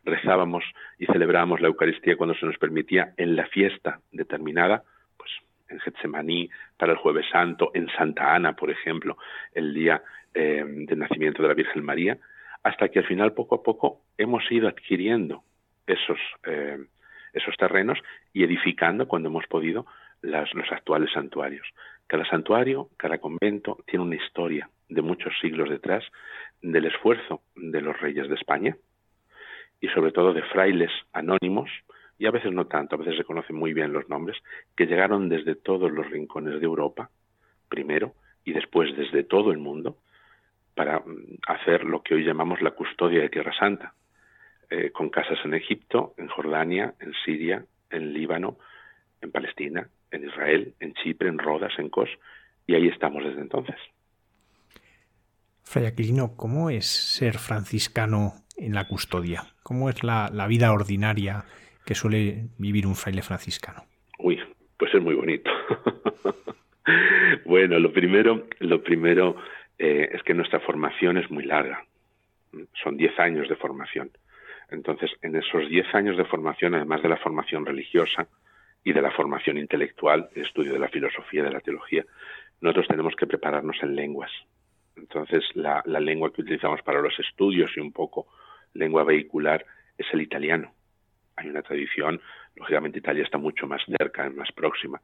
Rezábamos 0.03 0.63
y 0.99 1.06
celebrábamos 1.06 1.62
la 1.62 1.67
Eucaristía 1.67 2.17
cuando 2.17 2.36
se 2.36 2.45
nos 2.45 2.58
permitía 2.58 3.13
en 3.17 3.36
la 3.36 3.45
fiesta 3.47 3.99
determinada, 4.12 4.84
pues 5.17 5.32
en 5.69 5.80
Getsemaní, 5.80 6.49
para 6.77 6.93
el 6.93 6.97
Jueves 6.97 7.25
Santo, 7.32 7.71
en 7.73 7.89
Santa 7.89 8.36
Ana, 8.36 8.53
por 8.53 8.69
ejemplo, 8.69 9.17
el 9.53 9.73
día 9.73 10.01
eh, 10.34 10.63
del 10.65 10.99
nacimiento 10.99 11.41
de 11.41 11.47
la 11.47 11.53
Virgen 11.53 11.84
María, 11.84 12.17
hasta 12.63 12.89
que 12.89 12.99
al 12.99 13.06
final 13.06 13.34
poco 13.34 13.56
a 13.56 13.63
poco 13.63 14.01
hemos 14.17 14.43
ido 14.51 14.67
adquiriendo 14.67 15.43
esos, 15.86 16.19
eh, 16.45 16.77
esos 17.34 17.56
terrenos 17.56 17.97
y 18.34 18.43
edificando 18.43 19.08
cuando 19.08 19.30
hemos 19.30 19.47
podido 19.47 19.86
las, 20.21 20.53
los 20.53 20.71
actuales 20.71 21.12
santuarios. 21.13 21.67
Cada 22.08 22.25
santuario, 22.25 22.89
cada 22.97 23.17
convento 23.17 23.77
tiene 23.86 24.06
una 24.06 24.15
historia 24.15 24.69
de 24.89 25.01
muchos 25.01 25.34
siglos 25.41 25.69
detrás 25.69 26.03
del 26.62 26.86
esfuerzo 26.86 27.41
de 27.56 27.82
los 27.82 27.99
reyes 27.99 28.30
de 28.30 28.36
España 28.36 28.77
y 29.80 29.88
sobre 29.89 30.12
todo 30.12 30.34
de 30.34 30.41
frailes 30.43 30.91
anónimos, 31.13 31.69
y 32.17 32.25
a 32.25 32.32
veces 32.32 32.51
no 32.51 32.65
tanto, 32.65 32.95
a 32.95 32.99
veces 32.99 33.17
se 33.17 33.23
conocen 33.23 33.56
muy 33.56 33.73
bien 33.73 33.93
los 33.93 34.10
nombres, 34.10 34.38
que 34.75 34.88
llegaron 34.88 35.30
desde 35.30 35.56
todos 35.56 35.91
los 35.91 36.10
rincones 36.10 36.60
de 36.60 36.65
Europa, 36.65 37.12
primero, 37.69 38.13
y 38.43 38.53
después 38.53 38.95
desde 38.95 39.23
todo 39.23 39.51
el 39.51 39.60
mundo, 39.60 39.97
para 40.73 40.99
mm, 40.99 41.39
hacer 41.47 41.84
lo 41.84 42.01
que 42.01 42.15
hoy 42.15 42.23
llamamos 42.23 42.62
la 42.62 42.71
custodia 42.71 43.21
de 43.21 43.30
Tierra 43.30 43.53
Santa, 43.53 43.93
eh, 44.69 44.91
con 44.91 45.10
casas 45.10 45.38
en 45.45 45.53
Egipto, 45.53 46.13
en 46.17 46.27
Jordania, 46.27 46.95
en 46.99 47.13
Siria, 47.23 47.63
en 47.89 48.13
Líbano, 48.13 48.58
en 49.21 49.32
Palestina, 49.32 49.88
en 50.12 50.26
Israel, 50.26 50.74
en 50.80 50.93
Chipre, 50.93 51.30
en 51.30 51.39
Rodas, 51.39 51.74
en 51.78 51.89
Kos, 51.89 52.10
y 52.65 52.76
ahí 52.76 52.88
estamos 52.88 53.24
desde 53.24 53.41
entonces. 53.41 53.76
Fray 55.63 55.86
Aquilino, 55.86 56.36
¿cómo 56.36 56.70
es 56.70 56.86
ser 56.86 57.38
franciscano 57.38 58.34
en 58.56 58.74
la 58.74 58.88
custodia? 58.88 59.43
¿Cómo 59.63 59.89
es 59.89 60.04
la, 60.04 60.30
vida 60.48 60.72
ordinaria 60.72 61.43
que 61.86 61.96
suele 61.96 62.48
vivir 62.58 62.88
un 62.88 62.96
fraile 62.96 63.22
franciscano? 63.22 63.84
Uy, 64.20 64.39
pues 64.78 64.93
es 64.93 65.02
muy 65.02 65.15
bonito. 65.15 65.52
bueno, 67.46 67.80
lo 67.80 67.91
primero, 67.91 68.48
lo 68.60 68.82
primero 68.82 69.36
eh, 69.78 70.10
es 70.13 70.24
que 70.24 70.34
nuestra 70.34 70.60
formación 70.62 71.17
es 71.17 71.30
muy 71.30 71.43
larga. 71.43 71.86
Son 72.82 72.96
diez 72.96 73.17
años 73.20 73.50
de 73.50 73.56
formación. 73.56 74.12
Entonces, 74.70 75.12
en 75.22 75.36
esos 75.36 75.67
diez 75.70 75.93
años 75.93 76.17
de 76.17 76.26
formación, 76.26 76.76
además 76.76 77.02
de 77.02 77.10
la 77.10 77.17
formación 77.17 77.65
religiosa 77.65 78.28
y 78.88 78.93
de 78.93 79.02
la 79.02 79.12
formación 79.12 79.58
intelectual, 79.58 80.30
el 80.34 80.45
estudio 80.45 80.71
de 80.71 80.80
la 80.80 80.88
filosofía, 80.88 81.43
de 81.43 81.52
la 81.52 81.60
teología, 81.60 82.06
nosotros 82.62 82.88
tenemos 82.88 83.17
que 83.17 83.28
prepararnos 83.28 83.76
en 83.84 83.97
lenguas. 83.97 84.32
Entonces, 84.95 85.43
la, 85.56 85.84
lengua 85.86 86.32
que 86.32 86.39
utilizamos 86.39 86.82
para 86.84 87.02
los 87.02 87.19
estudios 87.19 87.69
y 87.76 87.82
un 87.82 87.91
poco 87.91 88.28
lengua 88.76 89.04
vehicular 89.04 89.65
es 89.97 90.08
el 90.13 90.21
italiano. 90.21 90.71
Hay 91.36 91.50
una 91.50 91.63
tradición, 91.63 92.21
lógicamente 92.56 93.00
Italia 93.00 93.26
está 93.26 93.38
mucho 93.38 93.67
más 93.67 93.82
cerca, 93.86 94.30
más 94.30 94.54
próxima 94.54 95.02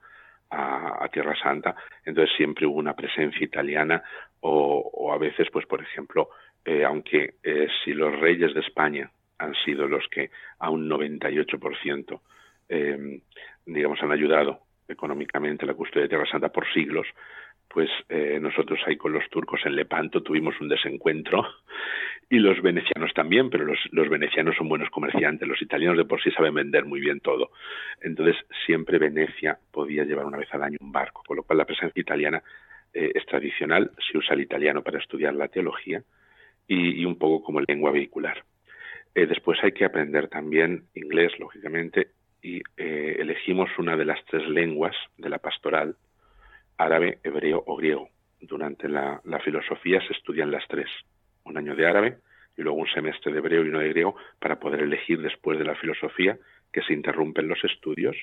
a, 0.50 1.10
Tierra 1.12 1.36
Santa, 1.36 1.76
entonces 2.06 2.34
siempre 2.38 2.66
hubo 2.66 2.80
una 2.80 2.96
presencia 2.96 3.44
italiana 3.44 4.02
o, 4.40 5.12
a 5.14 5.18
veces, 5.18 5.50
pues 5.52 5.66
por 5.66 5.82
ejemplo, 5.82 6.30
eh, 6.64 6.86
aunque 6.86 7.36
eh, 7.44 7.68
si 7.84 7.94
los 7.94 8.18
reyes 8.18 8.54
de 8.54 8.62
España 8.62 9.12
han 9.40 9.54
sido 9.66 9.90
los 9.90 10.08
que 10.08 10.32
a 10.60 10.70
un 10.70 10.90
98% 10.90 12.22
eh, 12.70 13.22
digamos 13.66 14.02
han 14.02 14.12
ayudado 14.12 14.60
económicamente 14.88 15.66
la 15.66 15.74
custodia 15.74 16.04
de 16.04 16.10
Tierra 16.10 16.30
Santa 16.30 16.50
por 16.50 16.72
siglos, 16.74 17.08
pues 17.70 17.90
eh, 18.10 18.38
nosotros 18.40 18.80
ahí 18.86 18.98
con 18.98 19.14
los 19.14 19.28
turcos 19.30 19.62
en 19.66 19.76
Lepanto 19.76 20.22
tuvimos 20.22 20.60
un 20.62 20.70
desencuentro 20.70 21.44
y 22.30 22.38
los 22.38 22.62
venecianos 22.62 23.14
también, 23.14 23.50
pero 23.50 23.66
los, 23.66 23.80
los, 23.92 24.10
venecianos 24.10 24.56
son 24.56 24.70
buenos 24.70 24.90
comerciantes, 24.90 25.48
los 25.48 25.62
italianos 25.62 25.98
de 25.98 26.06
por 26.06 26.22
sí 26.22 26.32
saben 26.32 26.54
vender 26.54 26.86
muy 26.86 27.00
bien 27.00 27.20
todo. 27.20 27.52
Entonces 28.02 28.36
siempre 28.66 29.00
Venecia 29.00 29.58
podía 29.72 30.04
llevar 30.04 30.26
una 30.26 30.38
vez 30.38 30.54
al 30.54 30.64
año 30.64 30.78
un 30.82 30.92
barco, 30.92 31.24
con 31.26 31.38
lo 31.38 31.44
cual 31.44 31.58
la 31.58 31.66
presencia 31.66 32.00
italiana 32.00 32.44
eh, 32.94 33.12
es 33.16 33.26
tradicional, 33.26 33.92
se 34.12 34.18
usa 34.18 34.36
el 34.36 34.42
italiano 34.42 34.84
para 34.84 35.00
estudiar 35.00 35.34
la 35.34 35.48
teología 35.48 36.04
y, 36.68 37.02
y 37.02 37.06
un 37.06 37.18
poco 37.18 37.44
como 37.44 37.62
lengua 37.62 37.92
vehicular. 37.92 38.44
Eh, 39.16 39.28
después 39.28 39.60
hay 39.64 39.72
que 39.72 39.86
aprender 39.86 40.28
también 40.28 40.86
inglés, 40.96 41.32
lógicamente, 41.40 42.10
y 42.44 42.62
eh, 42.78 43.16
elegimos 43.20 43.70
una 43.80 43.96
de 43.96 44.06
las 44.06 44.24
tres 44.26 44.48
lenguas 44.48 44.96
de 45.18 45.30
la 45.30 45.40
pastoral, 45.40 45.96
árabe, 46.78 47.20
hebreo 47.24 47.64
o 47.66 47.78
griego. 47.78 48.10
Durante 48.42 48.90
la, 48.90 49.22
filosofía 49.44 50.06
se 50.06 50.14
estudian 50.14 50.52
las 50.52 50.68
tres, 50.68 50.90
un 51.46 51.58
año 51.58 51.76
de 51.76 51.88
árabe 51.88 52.18
y 52.58 52.62
luego 52.62 52.78
un 52.78 52.88
semestre 52.88 53.32
de 53.32 53.40
hebreo 53.40 53.64
y 53.64 53.70
uno 53.70 53.80
de 53.80 53.90
griego 53.90 54.16
para 54.40 54.60
poder 54.60 54.82
elegir 54.82 55.22
después 55.22 55.58
de 55.58 55.66
la 55.66 55.76
filosofía 55.76 56.38
que 56.72 56.82
se 56.84 56.94
interrumpen 56.94 57.48
los 57.48 57.64
estudios 57.64 58.16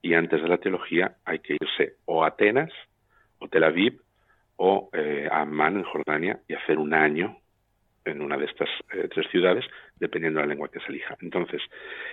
y 0.00 0.14
antes 0.14 0.40
de 0.40 0.48
la 0.48 0.58
teología 0.58 1.16
hay 1.24 1.40
que 1.40 1.56
irse 1.60 1.96
o 2.04 2.22
a 2.22 2.28
Atenas 2.28 2.72
o 3.40 3.48
Tel 3.48 3.64
Aviv 3.64 4.00
o 4.56 4.88
eh, 4.92 5.28
a 5.30 5.42
Amman 5.42 5.78
en 5.78 5.84
Jordania 5.84 6.40
y 6.46 6.54
hacer 6.54 6.78
un 6.78 6.94
año 6.94 7.38
en 8.08 8.22
una 8.22 8.36
de 8.36 8.46
estas 8.46 8.68
eh, 8.92 9.08
tres 9.12 9.28
ciudades, 9.30 9.64
dependiendo 9.96 10.40
de 10.40 10.46
la 10.46 10.50
lengua 10.50 10.70
que 10.70 10.80
se 10.80 10.88
elija. 10.88 11.16
Entonces, 11.20 11.62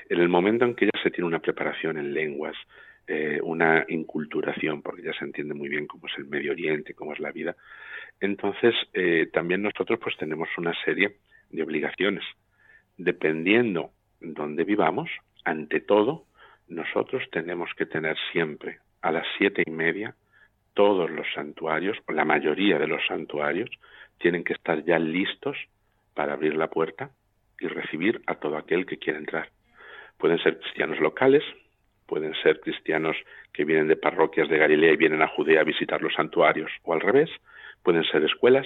en 0.10 0.20
el 0.20 0.30
momento 0.30 0.66
en 0.66 0.76
que 0.76 0.86
ya 0.86 1.02
se 1.02 1.12
tiene 1.12 1.28
una 1.28 1.40
preparación 1.40 1.98
en 1.98 2.14
lenguas, 2.14 2.56
eh, 3.08 3.40
una 3.44 3.86
inculturación, 3.88 4.82
porque 4.82 5.04
ya 5.04 5.14
se 5.14 5.26
entiende 5.26 5.54
muy 5.54 5.70
bien 5.70 5.88
cómo 5.88 6.08
es 6.08 6.14
el 6.18 6.26
Medio 6.26 6.52
Oriente, 6.52 6.94
cómo 6.94 7.14
es 7.14 7.20
la 7.20 7.32
vida, 7.32 7.56
entonces 8.20 8.74
eh, 8.94 9.30
también 9.32 9.62
nosotros 9.62 10.00
pues 10.02 10.18
tenemos 10.18 10.50
una 10.58 10.74
serie 10.84 11.18
de 11.50 11.64
obligaciones. 11.64 12.24
Dependiendo 12.98 13.92
donde 14.20 14.64
vivamos, 14.64 15.10
ante 15.44 15.82
todo, 15.82 16.26
nosotros 16.68 17.24
tenemos 17.32 17.70
que 17.78 17.86
tener 17.86 18.18
siempre 18.32 18.80
a 19.02 19.12
las 19.12 19.28
siete 19.38 19.64
y 19.66 19.72
media 19.72 20.16
todos 20.74 21.10
los 21.10 21.28
santuarios, 21.34 21.98
o 22.08 22.12
la 22.12 22.26
mayoría 22.26 22.80
de 22.80 22.88
los 22.88 23.06
santuarios, 23.08 23.70
tienen 24.18 24.44
que 24.44 24.54
estar 24.54 24.84
ya 24.84 25.00
listos 25.00 25.58
para 26.16 26.34
abrir 26.34 26.56
la 26.56 26.70
puerta 26.70 27.12
y 27.60 27.68
recibir 27.68 28.22
a 28.26 28.36
todo 28.36 28.58
aquel 28.58 28.86
que 28.86 28.98
quiera 28.98 29.20
entrar. 29.20 29.50
Pueden 30.18 30.40
ser 30.40 30.60
cristianos 30.60 31.00
locales, 31.00 31.44
pueden 32.08 32.34
ser 32.42 32.60
cristianos 32.62 33.16
que 33.54 33.66
vienen 33.66 33.88
de 33.88 33.98
parroquias 33.98 34.50
de 34.50 34.58
Galilea 34.58 34.94
y 34.94 34.98
vienen 34.98 35.22
a 35.22 35.28
Judea 35.28 35.62
a 35.62 35.66
visitar 35.66 36.02
los 36.02 36.14
santuarios, 36.14 36.72
o 36.84 36.94
al 36.94 37.02
revés, 37.02 37.30
pueden 37.84 38.04
ser 38.06 38.24
escuelas 38.24 38.66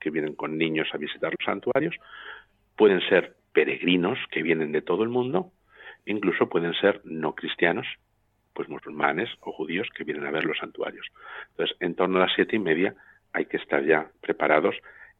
que 0.00 0.10
vienen 0.10 0.34
con 0.34 0.58
niños 0.58 0.88
a 0.92 0.98
visitar 0.98 1.32
los 1.38 1.44
santuarios, 1.44 1.94
pueden 2.76 3.00
ser 3.08 3.34
peregrinos 3.52 4.18
que 4.30 4.42
vienen 4.42 4.72
de 4.72 4.82
todo 4.82 5.02
el 5.02 5.08
mundo, 5.08 5.52
incluso 6.06 6.48
pueden 6.48 6.74
ser 6.74 7.00
no 7.04 7.34
cristianos, 7.34 7.86
pues 8.54 8.68
musulmanes 8.68 9.28
o 9.40 9.52
judíos 9.52 9.88
que 9.94 10.04
vienen 10.04 10.26
a 10.26 10.30
ver 10.30 10.44
los 10.44 10.58
santuarios. 10.58 11.06
Entonces, 11.50 11.76
en 11.80 11.94
torno 11.94 12.18
a 12.18 12.26
las 12.26 12.34
siete 12.34 12.56
y 12.56 12.58
media 12.58 12.94
hay 13.32 13.46
que 13.46 13.56
estar 13.56 13.84
ya 13.84 14.10
preparados 14.20 14.74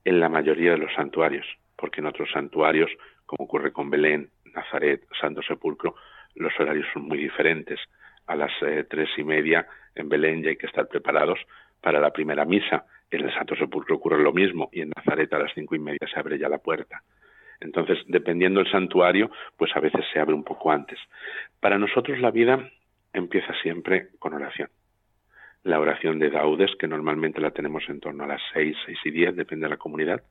en 0.09 0.21
la 0.21 0.31
mayoría 0.31 0.71
de 0.71 0.79
los 0.79 0.94
santuarios, 0.94 1.47
porque 1.77 2.01
en 2.01 2.07
otros 2.07 2.31
santuarios, 2.33 2.90
como 3.27 3.44
ocurre 3.44 3.73
con 3.73 3.90
Belén, 3.90 4.31
Nazaret, 4.55 5.03
Santo 5.21 5.42
Sepulcro, 5.42 5.97
los 6.35 6.51
horarios 6.59 6.87
son 6.94 7.03
muy 7.03 7.18
diferentes. 7.18 7.79
A 8.27 8.35
las 8.35 8.51
eh, 8.62 8.87
tres 8.88 9.11
y 9.18 9.23
media 9.23 9.66
en 9.94 10.09
Belén 10.09 10.42
ya 10.42 10.49
hay 10.49 10.57
que 10.57 10.66
estar 10.66 10.88
preparados 10.88 11.38
para 11.83 12.01
la 12.01 12.11
primera 12.11 12.47
misa. 12.47 12.87
En 13.11 13.21
el 13.27 13.35
Santo 13.35 13.55
Sepulcro 13.55 13.97
ocurre 13.97 14.23
lo 14.23 14.33
mismo 14.33 14.71
y 14.73 14.81
en 14.81 14.92
Nazaret 14.97 15.31
a 15.35 15.40
las 15.40 15.53
cinco 15.53 15.75
y 15.75 15.79
media 15.79 16.09
se 16.11 16.18
abre 16.18 16.38
ya 16.38 16.49
la 16.49 16.59
puerta. 16.59 17.03
Entonces, 17.61 17.99
dependiendo 18.07 18.61
del 18.61 18.73
santuario, 18.73 19.31
pues 19.59 19.77
a 19.77 19.81
veces 19.81 20.07
se 20.11 20.21
abre 20.21 20.35
un 20.35 20.44
poco 20.44 20.73
antes. 20.73 20.99
Para 21.61 21.79
nosotros 21.79 22.18
la 22.18 22.31
vida 22.31 22.66
empieza 23.12 23.53
siempre 23.61 24.09
con 24.18 24.33
oración 24.33 24.71
la 25.68 25.78
oración 25.78 26.18
de 26.18 26.31
Daudes, 26.31 26.74
que 26.78 26.88
normalmente 26.88 27.40
la 27.40 27.50
tenemos 27.50 27.85
en 27.88 28.00
torno 28.00 28.24
a 28.24 28.26
las 28.26 28.40
seis, 28.54 28.74
seis 28.87 28.98
y 29.04 29.11
diez, 29.11 29.37
depende 29.37 29.66
de 29.66 29.70
la 29.70 29.76
comunidad, 29.76 30.22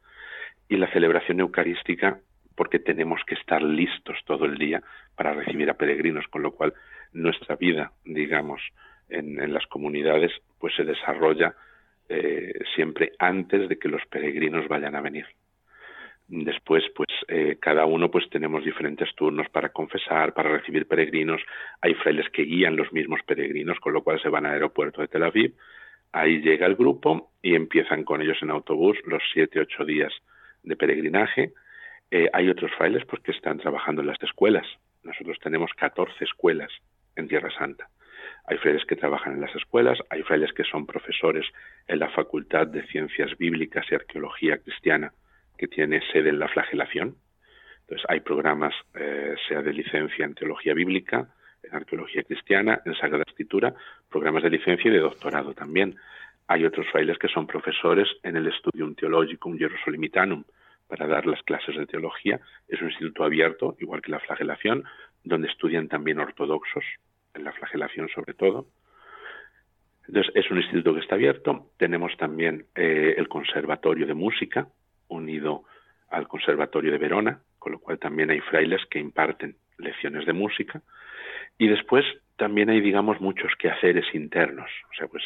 y 0.67 0.77
la 0.77 0.91
celebración 0.91 1.39
eucarística, 1.39 2.19
porque 2.55 2.79
tenemos 2.79 3.21
que 3.25 3.35
estar 3.35 3.61
listos 3.61 4.17
todo 4.25 4.45
el 4.45 4.57
día 4.57 4.81
para 5.15 5.33
recibir 5.33 5.69
a 5.69 5.75
peregrinos, 5.75 6.27
con 6.27 6.41
lo 6.41 6.51
cual 6.51 6.73
nuestra 7.13 7.55
vida, 7.55 7.91
digamos, 8.03 8.61
en, 9.09 9.53
las 9.53 9.65
comunidades, 9.67 10.31
pues 10.59 10.73
se 10.75 10.83
desarrolla 10.83 11.53
eh, 12.09 12.53
siempre 12.75 13.11
antes 13.19 13.69
de 13.69 13.77
que 13.77 13.89
los 13.89 14.01
peregrinos 14.07 14.67
vayan 14.67 14.95
a 14.95 15.01
venir. 15.01 15.25
Después, 16.29 16.83
pues 16.93 17.07
eh, 17.29 17.57
cada 17.61 17.85
uno 17.85 18.11
pues 18.11 18.29
tenemos 18.29 18.65
diferentes 18.65 19.07
turnos 19.15 19.47
para 19.49 19.69
confesar, 19.69 20.33
para 20.33 20.49
recibir 20.49 20.85
peregrinos. 20.85 21.41
Hay 21.81 21.93
frailes 21.93 22.29
que 22.29 22.43
guían 22.43 22.75
los 22.75 22.91
mismos 22.91 23.21
peregrinos, 23.25 23.79
con 23.79 23.93
lo 23.93 24.03
cual 24.03 24.21
se 24.21 24.27
van 24.27 24.45
al 24.45 24.53
aeropuerto 24.53 25.01
de 25.01 25.07
Tel 25.07 25.23
Aviv. 25.23 25.55
Ahí 26.11 26.41
llega 26.41 26.65
el 26.65 26.75
grupo 26.75 27.31
y 27.41 27.55
empiezan 27.55 28.03
con 28.03 28.21
ellos 28.21 28.37
en 28.41 28.49
autobús 28.49 28.97
los 29.05 29.23
siete, 29.31 29.61
ocho 29.61 29.85
días 29.85 30.13
de 30.63 30.75
peregrinaje. 30.75 31.53
Eh, 32.11 32.29
hay 32.33 32.49
otros 32.49 32.71
frailes 32.77 33.05
pues 33.05 33.21
que 33.21 33.31
están 33.31 33.57
trabajando 33.57 34.01
en 34.01 34.07
las 34.07 34.21
escuelas. 34.21 34.67
Nosotros 35.03 35.37
tenemos 35.41 35.71
14 35.77 36.25
escuelas 36.25 36.71
en 37.15 37.29
Tierra 37.29 37.51
Santa. 37.57 37.87
Hay 38.47 38.57
frailes 38.57 38.83
que 38.83 38.97
trabajan 38.97 39.33
en 39.33 39.41
las 39.41 39.55
escuelas, 39.55 39.97
hay 40.09 40.23
frailes 40.23 40.51
que 40.51 40.65
son 40.65 40.85
profesores 40.85 41.45
en 41.87 41.99
la 41.99 42.09
Facultad 42.09 42.67
de 42.67 42.85
Ciencias 42.87 43.37
Bíblicas 43.37 43.85
y 43.89 43.95
Arqueología 43.95 44.57
Cristiana 44.57 45.13
que 45.57 45.67
tiene 45.67 46.01
sede 46.11 46.29
en 46.29 46.39
la 46.39 46.47
flagelación. 46.47 47.15
Entonces 47.81 48.05
hay 48.09 48.19
programas, 48.19 48.73
eh, 48.95 49.35
sea 49.47 49.61
de 49.61 49.73
licencia 49.73 50.25
en 50.25 50.35
teología 50.35 50.73
bíblica, 50.73 51.29
en 51.63 51.75
arqueología 51.75 52.23
cristiana, 52.23 52.81
en 52.85 52.95
Sagrada 52.95 53.23
Escritura, 53.25 53.73
programas 54.09 54.43
de 54.43 54.49
licencia 54.49 54.89
y 54.89 54.93
de 54.93 54.99
doctorado 54.99 55.53
también. 55.53 55.95
Hay 56.47 56.65
otros 56.65 56.87
frailes 56.91 57.17
que 57.17 57.27
son 57.27 57.47
profesores 57.47 58.07
en 58.23 58.37
el 58.37 58.51
Studium 58.53 58.95
Theologicum 58.95 59.57
Jerusalemitanum 59.57 60.43
para 60.87 61.07
dar 61.07 61.25
las 61.25 61.41
clases 61.43 61.75
de 61.75 61.85
teología. 61.85 62.39
Es 62.67 62.81
un 62.81 62.89
instituto 62.89 63.23
abierto, 63.23 63.75
igual 63.79 64.01
que 64.01 64.11
la 64.11 64.19
flagelación, 64.19 64.83
donde 65.23 65.49
estudian 65.49 65.87
también 65.87 66.19
ortodoxos, 66.19 66.85
en 67.33 67.43
la 67.43 67.51
flagelación 67.51 68.09
sobre 68.09 68.33
todo. 68.33 68.67
Entonces, 70.07 70.31
es 70.35 70.49
un 70.49 70.57
instituto 70.57 70.93
que 70.93 71.01
está 71.01 71.15
abierto. 71.15 71.67
Tenemos 71.77 72.15
también 72.17 72.65
eh, 72.75 73.15
el 73.17 73.27
Conservatorio 73.27 74.07
de 74.07 74.13
Música, 74.13 74.67
unido 75.07 75.63
al 76.09 76.27
Conservatorio 76.27 76.91
de 76.91 76.97
Verona, 76.97 77.39
con 77.59 77.73
lo 77.73 77.79
cual 77.79 77.99
también 77.99 78.29
hay 78.29 78.39
frailes 78.39 78.85
que 78.89 78.99
imparten 78.99 79.55
lecciones 79.77 80.25
de 80.25 80.33
música. 80.33 80.81
Y 81.57 81.67
después 81.67 82.05
también 82.37 82.69
hay, 82.69 82.81
digamos, 82.81 83.19
muchos 83.19 83.51
quehaceres 83.57 84.05
internos. 84.13 84.69
O 84.91 84.93
sea, 84.95 85.07
pues 85.07 85.23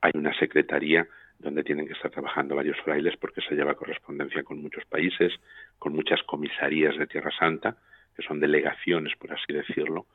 hay 0.00 0.12
una 0.14 0.32
secretaría 0.38 1.06
donde 1.38 1.64
tienen 1.64 1.86
que 1.86 1.92
estar 1.92 2.10
trabajando 2.10 2.54
varios 2.54 2.78
frailes 2.80 3.16
porque 3.16 3.40
se 3.40 3.54
lleva 3.54 3.74
correspondencia 3.74 4.44
con 4.44 4.62
muchos 4.62 4.84
países, 4.84 5.32
con 5.78 5.92
muchas 5.92 6.22
comisarías 6.22 6.96
de 6.96 7.06
Tierra 7.06 7.32
Santa, 7.36 7.76
que 8.14 8.22
son 8.22 8.38
delegaciones, 8.40 9.14
por 9.16 9.32
así 9.32 9.52
decirlo. 9.52 10.06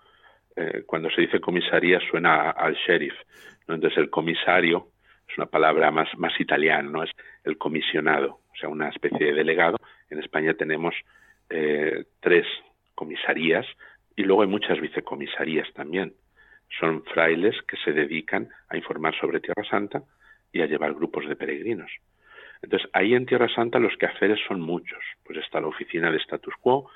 Eh, 0.55 0.83
cuando 0.85 1.09
se 1.09 1.21
dice 1.21 1.39
comisaría 1.39 1.99
suena 2.09 2.49
al 2.51 2.75
sheriff, 2.75 3.13
¿no? 3.67 3.75
entonces 3.75 3.97
el 3.99 4.09
comisario 4.09 4.87
es 5.27 5.37
una 5.37 5.47
palabra 5.47 5.91
más, 5.91 6.07
más 6.17 6.33
italiana, 6.39 6.89
¿no? 6.89 7.03
es 7.03 7.11
el 7.43 7.57
comisionado 7.57 8.39
o 8.57 8.59
sea, 8.59 8.69
una 8.69 8.89
especie 8.89 9.27
de 9.27 9.33
delegado. 9.33 9.77
En 10.09 10.19
España 10.19 10.55
tenemos 10.55 10.95
eh, 11.49 12.05
tres 12.19 12.45
comisarías 12.95 13.67
y 14.15 14.23
luego 14.23 14.41
hay 14.41 14.47
muchas 14.47 14.81
vicecomisarías 14.81 15.71
también. 15.73 16.13
Son 16.79 17.03
frailes 17.03 17.55
que 17.67 17.77
se 17.77 17.93
dedican 17.93 18.49
a 18.69 18.75
informar 18.75 19.15
sobre 19.15 19.39
Tierra 19.39 19.63
Santa 19.69 20.01
y 20.51 20.61
a 20.61 20.65
llevar 20.65 20.95
grupos 20.95 21.27
de 21.27 21.35
peregrinos. 21.35 21.91
Entonces, 22.63 22.89
ahí 22.93 23.13
en 23.13 23.27
Tierra 23.27 23.47
Santa 23.47 23.77
los 23.77 23.95
quehaceres 23.97 24.39
son 24.47 24.59
muchos. 24.59 25.03
Pues 25.23 25.37
está 25.37 25.61
la 25.61 25.67
oficina 25.67 26.11
de 26.11 26.17
status 26.17 26.55
quo, 26.59 26.89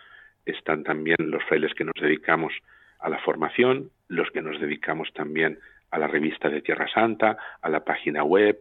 están 0.45 0.83
también 0.83 1.17
los 1.19 1.43
frailes 1.43 1.75
que 1.75 1.83
nos 1.83 1.93
dedicamos 2.01 2.53
a 2.99 3.09
la 3.09 3.19
formación, 3.19 3.91
los 4.07 4.31
que 4.31 4.41
nos 4.41 4.59
dedicamos 4.59 5.13
también 5.13 5.59
a 5.91 5.99
la 5.99 6.07
revista 6.07 6.49
de 6.49 6.61
Tierra 6.61 6.87
Santa, 6.91 7.37
a 7.61 7.69
la 7.69 7.83
página 7.83 8.23
web, 8.23 8.57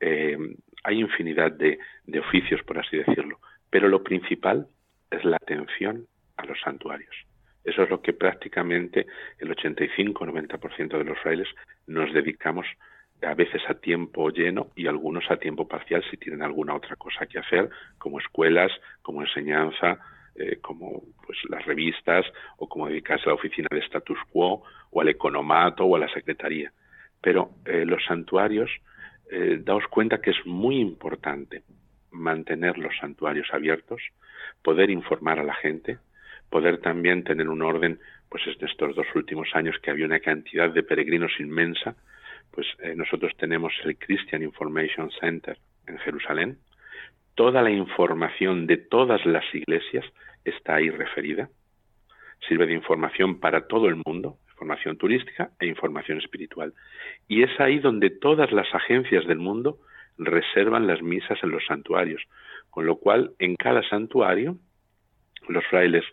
eh, 0.00 0.36
hay 0.84 1.00
infinidad 1.00 1.52
de, 1.52 1.78
oficios, 2.18 2.62
por 2.62 2.78
así 2.78 2.96
decirlo, 2.96 3.38
pero 3.70 3.88
lo 3.88 4.02
principal 4.02 4.66
es 5.10 5.24
la 5.24 5.36
atención 5.36 6.06
a 6.36 6.44
los 6.44 6.60
santuarios. 6.60 7.14
Eso 7.64 7.84
es 7.84 7.90
lo 7.90 8.02
que 8.02 8.12
prácticamente 8.12 9.06
el 9.38 9.54
85-90% 9.54 10.98
de 10.98 11.04
los 11.04 11.18
frailes 11.20 11.48
nos 11.86 12.12
dedicamos 12.12 12.66
a 13.22 13.34
veces 13.34 13.62
a 13.68 13.74
tiempo 13.74 14.30
lleno 14.30 14.68
y 14.74 14.88
algunos 14.88 15.30
a 15.30 15.36
tiempo 15.36 15.68
parcial 15.68 16.02
si 16.10 16.16
tienen 16.16 16.42
alguna 16.42 16.74
otra 16.74 16.96
cosa 16.96 17.26
que 17.26 17.38
hacer, 17.38 17.70
como 17.98 18.18
escuelas, 18.18 18.72
como 19.02 19.22
enseñanza, 19.22 20.00
eh, 20.34 20.58
como 20.60 21.02
pues 21.24 21.38
las 21.48 21.64
revistas 21.64 22.26
o 22.56 22.68
como 22.68 22.88
dedicarse 22.88 23.24
a 23.26 23.28
la 23.28 23.34
oficina 23.34 23.68
de 23.70 23.78
status 23.80 24.18
quo 24.32 24.64
o 24.90 25.00
al 25.00 25.08
economato 25.08 25.84
o 25.84 25.94
a 25.94 26.00
la 26.00 26.12
secretaría. 26.12 26.72
Pero 27.20 27.50
eh, 27.64 27.84
los 27.84 28.04
santuarios 28.04 28.70
eh, 29.32 29.60
daos 29.64 29.86
cuenta 29.88 30.20
que 30.20 30.30
es 30.30 30.46
muy 30.46 30.78
importante 30.78 31.62
mantener 32.10 32.76
los 32.76 32.94
santuarios 32.98 33.48
abiertos, 33.50 34.02
poder 34.62 34.90
informar 34.90 35.38
a 35.38 35.42
la 35.42 35.54
gente, 35.54 35.96
poder 36.50 36.82
también 36.82 37.24
tener 37.24 37.48
un 37.48 37.62
orden, 37.62 37.98
pues 38.28 38.42
en 38.46 38.68
estos 38.68 38.94
dos 38.94 39.06
últimos 39.14 39.48
años 39.54 39.76
que 39.82 39.90
había 39.90 40.04
una 40.04 40.20
cantidad 40.20 40.68
de 40.70 40.82
peregrinos 40.82 41.32
inmensa, 41.40 41.96
pues 42.50 42.66
eh, 42.80 42.94
nosotros 42.94 43.32
tenemos 43.38 43.72
el 43.84 43.96
Christian 43.96 44.42
Information 44.42 45.10
Center 45.18 45.56
en 45.86 45.98
Jerusalén. 46.00 46.58
Toda 47.34 47.62
la 47.62 47.70
información 47.70 48.66
de 48.66 48.76
todas 48.76 49.24
las 49.24 49.44
iglesias 49.54 50.04
está 50.44 50.74
ahí 50.74 50.90
referida. 50.90 51.48
Sirve 52.46 52.66
de 52.66 52.74
información 52.74 53.40
para 53.40 53.66
todo 53.66 53.88
el 53.88 53.96
mundo, 54.04 54.36
información 54.62 54.96
turística 54.96 55.50
e 55.58 55.66
información 55.66 56.18
espiritual. 56.18 56.72
Y 57.26 57.42
es 57.42 57.50
ahí 57.58 57.80
donde 57.80 58.10
todas 58.10 58.52
las 58.52 58.72
agencias 58.72 59.26
del 59.26 59.38
mundo 59.38 59.78
reservan 60.18 60.86
las 60.86 61.02
misas 61.02 61.38
en 61.42 61.50
los 61.50 61.64
santuarios, 61.66 62.22
con 62.70 62.86
lo 62.86 62.96
cual 62.96 63.32
en 63.40 63.56
cada 63.56 63.82
santuario 63.88 64.56
los 65.48 65.66
frailes 65.66 66.04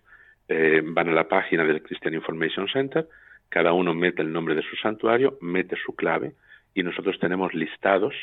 eh, 0.48 0.82
van 0.84 1.10
a 1.10 1.14
la 1.14 1.28
página 1.28 1.64
del 1.64 1.84
Christian 1.84 2.16
Information 2.16 2.68
Center, 2.68 3.08
cada 3.50 3.74
uno 3.74 3.94
mete 3.94 4.24
el 4.24 4.34
nombre 4.34 4.56
de 4.56 4.64
su 4.64 4.76
santuario, 4.78 5.38
mete 5.42 5.76
su 5.86 5.96
clave 5.96 6.34
y 6.74 6.82
nosotros 6.82 7.20
tenemos 7.20 7.54
listados 7.54 8.16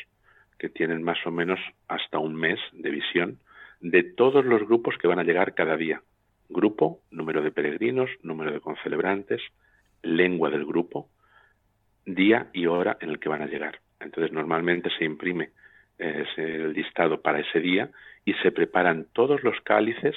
que 0.58 0.68
tienen 0.68 1.04
más 1.04 1.24
o 1.24 1.30
menos 1.30 1.60
hasta 1.86 2.18
un 2.18 2.34
mes 2.34 2.58
de 2.72 2.90
visión 2.90 3.38
de 3.80 4.02
todos 4.02 4.44
los 4.44 4.66
grupos 4.66 4.96
que 4.98 5.06
van 5.06 5.20
a 5.20 5.24
llegar 5.24 5.54
cada 5.54 5.76
día. 5.76 6.02
Grupo, 6.48 7.00
número 7.10 7.42
de 7.42 7.52
peregrinos, 7.52 8.10
número 8.22 8.50
de 8.50 8.60
concelebrantes, 8.60 9.42
lengua 10.02 10.50
del 10.50 10.64
grupo, 10.64 11.08
día 12.04 12.48
y 12.52 12.66
hora 12.66 12.96
en 13.00 13.10
el 13.10 13.18
que 13.18 13.28
van 13.28 13.42
a 13.42 13.46
llegar. 13.46 13.80
Entonces 14.00 14.32
normalmente 14.32 14.90
se 14.98 15.04
imprime 15.04 15.50
eh, 15.98 16.24
el 16.36 16.72
listado 16.72 17.20
para 17.20 17.40
ese 17.40 17.60
día 17.60 17.90
y 18.24 18.34
se 18.34 18.52
preparan 18.52 19.06
todos 19.12 19.42
los 19.42 19.60
cálices 19.62 20.14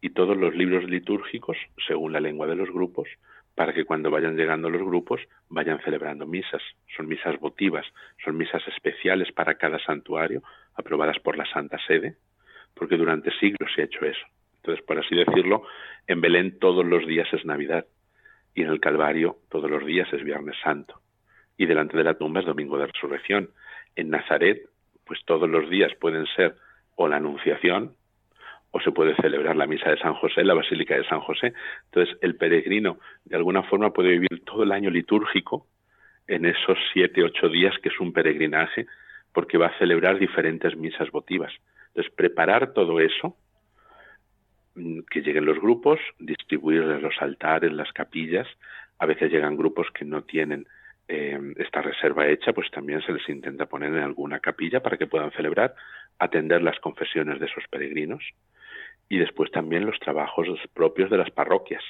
y 0.00 0.10
todos 0.10 0.36
los 0.36 0.54
libros 0.54 0.84
litúrgicos 0.84 1.56
según 1.86 2.12
la 2.12 2.20
lengua 2.20 2.46
de 2.46 2.56
los 2.56 2.70
grupos 2.70 3.08
para 3.54 3.72
que 3.72 3.84
cuando 3.84 4.10
vayan 4.10 4.36
llegando 4.36 4.70
los 4.70 4.82
grupos 4.82 5.20
vayan 5.48 5.80
celebrando 5.82 6.26
misas. 6.26 6.62
Son 6.96 7.06
misas 7.06 7.38
votivas, 7.38 7.86
son 8.24 8.36
misas 8.36 8.66
especiales 8.68 9.30
para 9.32 9.54
cada 9.54 9.78
santuario, 9.78 10.42
aprobadas 10.74 11.18
por 11.18 11.36
la 11.36 11.44
Santa 11.46 11.78
Sede, 11.86 12.16
porque 12.74 12.96
durante 12.96 13.30
siglos 13.38 13.70
se 13.74 13.82
ha 13.82 13.84
hecho 13.84 14.04
eso. 14.04 14.24
Entonces, 14.56 14.84
por 14.84 14.98
así 14.98 15.14
decirlo, 15.14 15.64
en 16.06 16.20
Belén 16.20 16.58
todos 16.58 16.84
los 16.84 17.06
días 17.06 17.28
es 17.32 17.44
Navidad 17.44 17.84
y 18.54 18.62
en 18.62 18.68
el 18.68 18.80
Calvario 18.80 19.36
todos 19.48 19.70
los 19.70 19.84
días 19.84 20.12
es 20.12 20.22
Viernes 20.22 20.56
Santo 20.62 21.00
y 21.56 21.66
delante 21.66 21.96
de 21.96 22.04
la 22.04 22.14
tumba 22.14 22.40
es 22.40 22.46
Domingo 22.46 22.78
de 22.78 22.86
Resurrección. 22.86 23.50
En 23.94 24.10
Nazaret, 24.10 24.62
pues 25.04 25.20
todos 25.24 25.48
los 25.48 25.68
días 25.68 25.92
pueden 26.00 26.26
ser 26.34 26.56
o 26.96 27.08
la 27.08 27.16
Anunciación 27.16 27.94
o 28.70 28.80
se 28.80 28.90
puede 28.90 29.14
celebrar 29.16 29.54
la 29.54 29.66
misa 29.66 29.90
de 29.90 29.98
San 29.98 30.14
José, 30.14 30.44
la 30.44 30.54
Basílica 30.54 30.96
de 30.96 31.04
San 31.04 31.20
José. 31.20 31.52
Entonces, 31.84 32.16
el 32.22 32.36
peregrino 32.36 32.98
de 33.24 33.36
alguna 33.36 33.62
forma 33.64 33.92
puede 33.92 34.10
vivir 34.10 34.44
todo 34.44 34.62
el 34.62 34.72
año 34.72 34.90
litúrgico 34.90 35.66
en 36.26 36.46
esos 36.46 36.78
siete, 36.92 37.22
ocho 37.22 37.48
días 37.48 37.74
que 37.82 37.90
es 37.90 38.00
un 38.00 38.12
peregrinaje, 38.12 38.86
porque 39.32 39.58
va 39.58 39.66
a 39.66 39.78
celebrar 39.78 40.18
diferentes 40.18 40.74
misas 40.76 41.10
votivas. 41.10 41.52
Entonces, 41.88 42.12
preparar 42.14 42.72
todo 42.72 42.98
eso 43.00 43.36
que 44.74 45.20
lleguen 45.20 45.44
los 45.44 45.60
grupos, 45.60 46.00
distribuirles 46.18 47.02
los 47.02 47.14
altares, 47.20 47.72
las 47.72 47.92
capillas. 47.92 48.46
A 48.98 49.06
veces 49.06 49.30
llegan 49.30 49.56
grupos 49.56 49.88
que 49.92 50.04
no 50.04 50.22
tienen 50.22 50.66
eh, 51.08 51.38
esta 51.56 51.82
reserva 51.82 52.28
hecha, 52.28 52.52
pues 52.52 52.70
también 52.70 53.02
se 53.02 53.12
les 53.12 53.28
intenta 53.28 53.66
poner 53.66 53.92
en 53.92 54.02
alguna 54.02 54.40
capilla 54.40 54.80
para 54.80 54.96
que 54.96 55.06
puedan 55.06 55.32
celebrar, 55.32 55.74
atender 56.18 56.62
las 56.62 56.78
confesiones 56.80 57.40
de 57.40 57.46
esos 57.46 57.64
peregrinos 57.70 58.22
y 59.08 59.18
después 59.18 59.50
también 59.50 59.84
los 59.84 59.98
trabajos 59.98 60.48
propios 60.72 61.10
de 61.10 61.18
las 61.18 61.30
parroquias. 61.30 61.82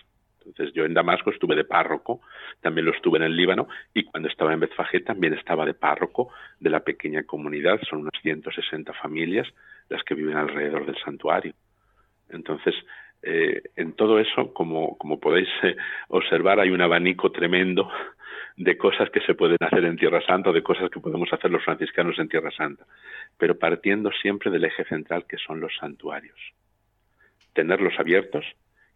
Entonces 0.45 0.74
yo 0.74 0.85
en 0.85 0.95
Damasco 0.95 1.30
estuve 1.30 1.55
de 1.55 1.64
párroco, 1.64 2.20
también 2.61 2.87
lo 2.87 2.93
estuve 2.93 3.18
en 3.18 3.24
el 3.24 3.37
Líbano 3.37 3.68
y 3.95 4.05
cuando 4.05 4.28
estaba 4.28 4.53
en 4.53 4.61
Betfagé 4.61 5.01
también 5.01 5.35
estaba 5.35 5.64
de 5.64 5.74
párroco 5.74 6.30
de 6.59 6.70
la 6.70 6.80
pequeña 6.80 7.22
comunidad, 7.22 7.80
son 7.89 8.01
unas 8.01 8.20
160 8.22 8.93
familias 8.95 9.47
las 9.89 10.03
que 10.03 10.14
viven 10.14 10.37
alrededor 10.37 10.85
del 10.85 10.97
santuario. 11.05 11.55
Entonces, 12.33 12.74
eh, 13.22 13.62
en 13.76 13.93
todo 13.93 14.18
eso, 14.18 14.53
como, 14.53 14.99
como 14.99 15.20
podéis 15.20 15.49
eh, 15.62 15.76
observar, 16.09 16.59
hay 16.59 16.70
un 16.70 16.83
abanico 16.83 17.30
tremendo 17.30 17.89
de 18.57 18.76
cosas 18.76 19.11
que 19.11 19.20
se 19.20 19.35
pueden 19.35 19.59
hacer 19.61 19.85
en 19.85 19.97
Tierra 19.97 20.20
Santa, 20.26 20.53
de 20.53 20.62
cosas 20.62 20.91
que 20.91 21.01
podemos 21.01 21.33
hacer 21.33 21.51
los 21.51 21.64
franciscanos 21.64 22.18
en 22.18 22.28
Tierra 22.28 22.51
Santa, 22.51 22.85
pero 23.39 23.59
partiendo 23.59 24.11
siempre 24.11 24.51
del 24.51 24.64
eje 24.64 24.85
central 24.85 25.24
que 25.26 25.39
son 25.39 25.61
los 25.61 25.74
santuarios. 25.76 26.39
Tenerlos 27.55 27.95
abiertos 27.99 28.45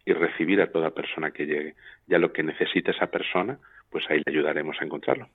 y 0.05 0.13
recibir 0.13 0.61
a 0.61 0.71
toda 0.71 0.91
persona 0.91 1.31
que 1.31 1.45
llegue. 1.45 1.75
Ya 2.07 2.17
lo 2.17 2.31
que 2.31 2.43
necesite 2.43 2.91
esa 2.91 3.07
persona, 3.07 3.59
pues 3.89 4.05
ahí 4.09 4.21
le 4.25 4.31
ayudaremos 4.31 4.77
a 4.79 4.85
encontrarlo. 4.85 5.29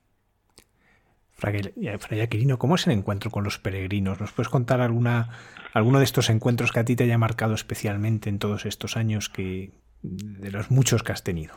Fray 1.35 2.21
Aquilino, 2.21 2.57
¿cómo 2.57 2.75
es 2.75 2.87
el 2.87 2.93
encuentro 2.93 3.29
con 3.31 3.43
los 3.43 3.59
peregrinos? 3.59 4.21
¿Nos 4.21 4.31
puedes 4.31 4.49
contar 4.49 4.81
alguna, 4.81 5.29
alguno 5.73 5.99
de 5.99 6.05
estos 6.05 6.29
encuentros 6.29 6.71
que 6.71 6.79
a 6.79 6.85
ti 6.85 6.95
te 6.95 7.03
haya 7.03 7.17
marcado 7.17 7.53
especialmente 7.53 8.29
en 8.29 8.39
todos 8.39 8.65
estos 8.65 8.95
años 8.95 9.29
que, 9.29 9.71
de 10.01 10.51
los 10.51 10.71
muchos 10.71 11.03
que 11.03 11.11
has 11.11 11.23
tenido? 11.23 11.55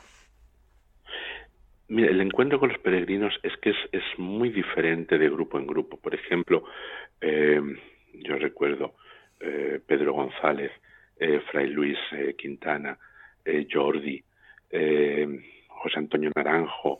El 1.89 2.21
encuentro 2.21 2.59
con 2.59 2.71
los 2.71 2.79
peregrinos 2.79 3.39
es 3.43 3.57
que 3.59 3.71
es, 3.71 4.03
muy 4.19 4.49
diferente 4.51 5.19
de 5.19 5.29
grupo 5.29 5.59
en 5.59 5.67
grupo. 5.67 5.99
Por 5.99 6.15
ejemplo, 6.15 6.65
eh, 7.21 7.61
yo 8.13 8.37
recuerdo 8.37 8.95
eh, 9.39 9.81
Pedro 9.87 10.15
González, 10.15 10.73
eh, 11.19 11.41
Fray 11.51 11.69
Luis 11.69 11.99
Quintana, 12.37 12.99
Jordi, 13.71 14.25
José 15.69 15.99
Antonio 15.99 16.33
Naranjo, 16.35 16.99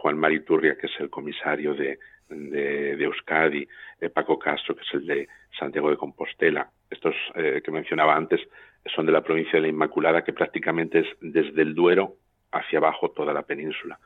Juan 0.00 0.18
Mariturria, 0.18 0.76
que 0.76 0.86
es 0.86 0.92
el 1.00 1.08
comisario 1.08 1.74
de, 1.74 1.98
de, 2.28 3.02
Euskadi, 3.04 3.66
Paco 4.12 4.38
Castro, 4.38 4.76
que 4.76 4.82
es 4.82 4.94
el 4.94 5.06
de 5.06 5.28
Santiago 5.58 5.90
de 5.90 5.96
Compostela. 5.96 6.68
Estos 6.90 7.14
que 7.34 7.70
mencionaba 7.70 8.14
antes 8.14 8.40
son 8.94 9.06
de 9.06 9.12
la 9.12 9.22
provincia 9.22 9.54
de 9.54 9.62
la 9.62 9.68
Inmaculada, 9.68 10.24
que 10.24 10.32
prácticamente 10.32 11.00
es 11.00 11.06
desde 11.20 11.62
el 11.62 11.74
Duero 11.74 12.16
hacia 12.52 12.78
abajo 12.78 13.10
toda 13.10 13.32
la 13.32 13.42
península. 13.42 13.98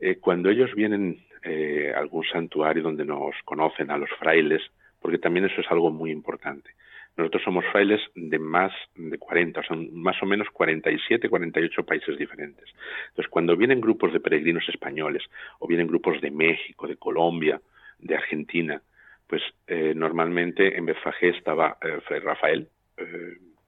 Eh, 0.00 0.16
cuando 0.20 0.50
ellos 0.50 0.74
vienen 0.74 1.24
eh, 1.42 1.92
a 1.94 1.98
algún 1.98 2.24
santuario 2.24 2.82
donde 2.82 3.04
nos 3.04 3.34
conocen, 3.44 3.90
a 3.90 3.98
los 3.98 4.10
frailes, 4.18 4.62
porque 5.00 5.18
también 5.18 5.46
eso 5.46 5.60
es 5.60 5.70
algo 5.70 5.90
muy 5.90 6.10
importante. 6.10 6.70
Nosotros 7.18 7.42
somos 7.42 7.64
frailes 7.72 8.00
de 8.14 8.38
más 8.38 8.72
de 8.94 9.18
40, 9.18 9.64
son 9.64 9.92
más 9.92 10.22
o 10.22 10.26
menos 10.26 10.48
47, 10.52 11.28
48 11.28 11.84
países 11.84 12.16
diferentes. 12.16 12.64
Entonces, 13.08 13.28
cuando 13.28 13.56
vienen 13.56 13.80
grupos 13.80 14.12
de 14.12 14.20
peregrinos 14.20 14.68
españoles, 14.68 15.24
o 15.58 15.66
vienen 15.66 15.88
grupos 15.88 16.20
de 16.20 16.30
México, 16.30 16.86
de 16.86 16.96
Colombia, 16.96 17.60
de 17.98 18.14
Argentina, 18.14 18.80
pues 19.26 19.42
eh, 19.66 19.94
normalmente 19.96 20.78
en 20.78 20.86
Betfagé 20.86 21.30
estaba 21.30 21.76
Fray 22.06 22.20
Rafael, 22.20 22.68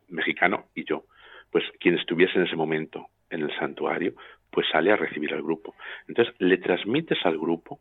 mexicano, 0.08 0.66
y 0.76 0.84
yo. 0.84 1.04
Pues 1.50 1.64
quien 1.80 1.98
estuviese 1.98 2.38
en 2.38 2.46
ese 2.46 2.56
momento 2.56 3.08
en 3.30 3.42
el 3.42 3.54
santuario, 3.58 4.14
pues 4.50 4.68
sale 4.70 4.92
a 4.92 4.96
recibir 4.96 5.34
al 5.34 5.42
grupo. 5.42 5.74
Entonces, 6.06 6.32
le 6.38 6.58
transmites 6.58 7.18
al 7.24 7.36
grupo 7.36 7.80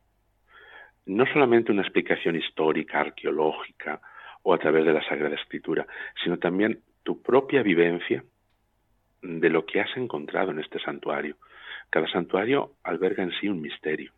no 1.06 1.26
solamente 1.28 1.72
una 1.72 1.84
explicación 1.84 2.36
histórica, 2.36 3.02
arqueológica 3.02 4.02
o 4.44 4.54
a 4.54 4.58
través 4.58 4.86
de 4.86 4.94
la 4.94 5.08
Sagrada 5.08 5.36
Escritura, 5.36 5.86
sino 6.24 6.38
también 6.38 6.82
tu 7.04 7.22
propia 7.22 7.64
vivencia 7.64 8.24
de 9.22 9.50
lo 9.50 9.66
que 9.66 9.82
has 9.82 9.96
encontrado 9.98 10.52
en 10.52 10.60
este 10.60 10.80
santuario. 10.80 11.36
Cada 11.90 12.08
santuario 12.08 12.74
alberga 12.84 13.24
en 13.24 13.32
sí 13.40 13.50
un 13.50 13.62
misterio. 13.62 14.12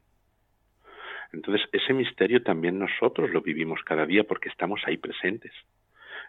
Entonces, 1.34 1.68
ese 1.72 1.94
misterio 1.94 2.44
también 2.44 2.78
nosotros 2.78 3.32
lo 3.32 3.42
vivimos 3.42 3.82
cada 3.84 4.06
día 4.06 4.24
porque 4.26 4.50
estamos 4.50 4.82
ahí 4.86 4.98
presentes. 4.98 5.54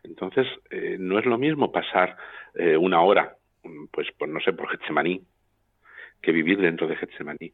Entonces, 0.05 0.47
eh, 0.71 0.97
no 0.99 1.19
es 1.19 1.27
lo 1.27 1.39
mismo 1.39 1.73
pasar 1.73 2.17
eh, 2.55 2.77
una 2.77 3.01
hora, 3.03 3.37
pues, 3.91 4.09
por, 4.13 4.29
no 4.29 4.41
sé, 4.41 4.53
por 4.53 4.69
Getsemaní, 4.69 5.23
que 6.21 6.33
vivir 6.33 6.61
dentro 6.61 6.87
de 6.87 6.97
Getsemaní 6.97 7.53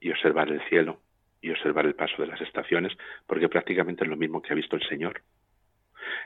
y 0.00 0.10
observar 0.10 0.48
el 0.48 0.60
cielo 0.68 1.00
y 1.40 1.50
observar 1.50 1.86
el 1.86 1.94
paso 1.94 2.22
de 2.22 2.28
las 2.28 2.40
estaciones, 2.40 2.92
porque 3.26 3.48
prácticamente 3.48 4.04
es 4.04 4.10
lo 4.10 4.16
mismo 4.16 4.42
que 4.42 4.52
ha 4.52 4.56
visto 4.56 4.76
el 4.76 4.88
Señor. 4.88 5.22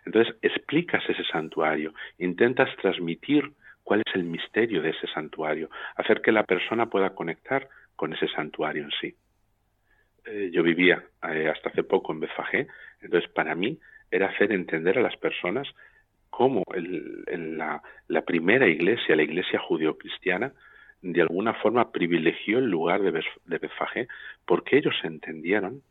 Entonces, 0.04 0.34
explicas 0.42 1.02
ese 1.08 1.24
santuario, 1.24 1.92
intentas 2.18 2.74
transmitir 2.76 3.52
cuál 3.82 4.02
es 4.04 4.14
el 4.14 4.24
misterio 4.24 4.82
de 4.82 4.90
ese 4.90 5.06
santuario, 5.06 5.70
hacer 5.96 6.20
que 6.20 6.32
la 6.32 6.44
persona 6.44 6.86
pueda 6.86 7.14
conectar 7.14 7.68
con 7.96 8.12
ese 8.12 8.28
santuario 8.28 8.84
en 8.84 8.90
sí. 9.00 9.14
Eh, 10.26 10.50
yo 10.52 10.62
vivía 10.62 11.02
eh, 11.30 11.48
hasta 11.48 11.70
hace 11.70 11.82
poco 11.82 12.12
en 12.12 12.20
Betfagé, 12.20 12.68
entonces 13.00 13.30
para 13.30 13.54
mí 13.54 13.78
era 14.10 14.26
hacer 14.28 14.52
entender 14.52 14.98
a 14.98 15.02
las 15.02 15.16
personas 15.16 15.66
cómo 16.28 16.64
la, 16.68 17.82
la, 18.08 18.22
primera 18.22 18.68
iglesia, 18.68 19.16
la 19.16 19.22
iglesia 19.22 19.58
judeocristiana, 19.58 20.52
de 21.00 21.22
alguna 21.22 21.54
forma 21.54 21.90
privilegió 21.90 22.58
el 22.58 22.70
lugar 22.70 23.00
de, 23.00 23.10
de 23.12 23.70
porque 24.44 24.76
ellos 24.76 24.94
entendieron 25.02 25.82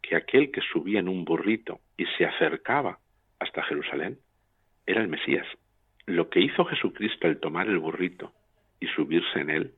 que 0.00 0.16
aquel 0.16 0.50
que 0.50 0.60
subía 0.60 1.00
en 1.00 1.08
un 1.08 1.24
burrito 1.24 1.80
y 1.96 2.06
se 2.16 2.24
acercaba 2.24 2.98
hasta 3.44 3.62
Jerusalén 3.62 4.18
era 4.86 5.00
el 5.00 5.08
Mesías. 5.08 5.46
Lo 6.06 6.28
que 6.28 6.40
hizo 6.40 6.64
Jesucristo 6.64 7.26
al 7.26 7.38
tomar 7.38 7.68
el 7.68 7.78
burrito 7.78 8.32
y 8.80 8.86
subirse 8.88 9.40
en 9.40 9.50
él 9.50 9.74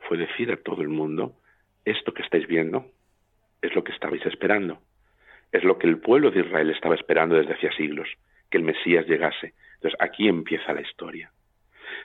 fue 0.00 0.18
decir 0.18 0.50
a 0.52 0.56
todo 0.56 0.82
el 0.82 0.88
mundo, 0.88 1.36
esto 1.84 2.12
que 2.12 2.22
estáis 2.22 2.46
viendo 2.46 2.86
es 3.62 3.74
lo 3.74 3.84
que 3.84 3.92
estabais 3.92 4.24
esperando, 4.26 4.80
es 5.52 5.64
lo 5.64 5.78
que 5.78 5.86
el 5.86 5.98
pueblo 5.98 6.30
de 6.30 6.40
Israel 6.40 6.70
estaba 6.70 6.94
esperando 6.94 7.36
desde 7.36 7.54
hacía 7.54 7.72
siglos, 7.72 8.08
que 8.50 8.58
el 8.58 8.64
Mesías 8.64 9.06
llegase. 9.06 9.54
Entonces 9.76 9.98
aquí 10.00 10.28
empieza 10.28 10.74
la 10.74 10.82
historia 10.82 11.30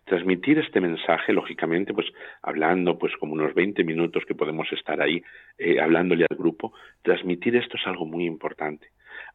transmitir 0.05 0.59
este 0.59 0.81
mensaje, 0.81 1.33
lógicamente, 1.33 1.93
pues 1.93 2.07
hablando, 2.41 2.97
pues 2.97 3.15
como 3.17 3.33
unos 3.33 3.53
20 3.53 3.83
minutos 3.83 4.23
que 4.25 4.35
podemos 4.35 4.71
estar 4.71 5.01
ahí 5.01 5.21
eh, 5.57 5.79
hablándole 5.79 6.25
al 6.29 6.37
grupo, 6.37 6.73
transmitir 7.01 7.55
esto 7.55 7.77
es 7.77 7.87
algo 7.87 8.05
muy 8.05 8.25
importante. 8.25 8.87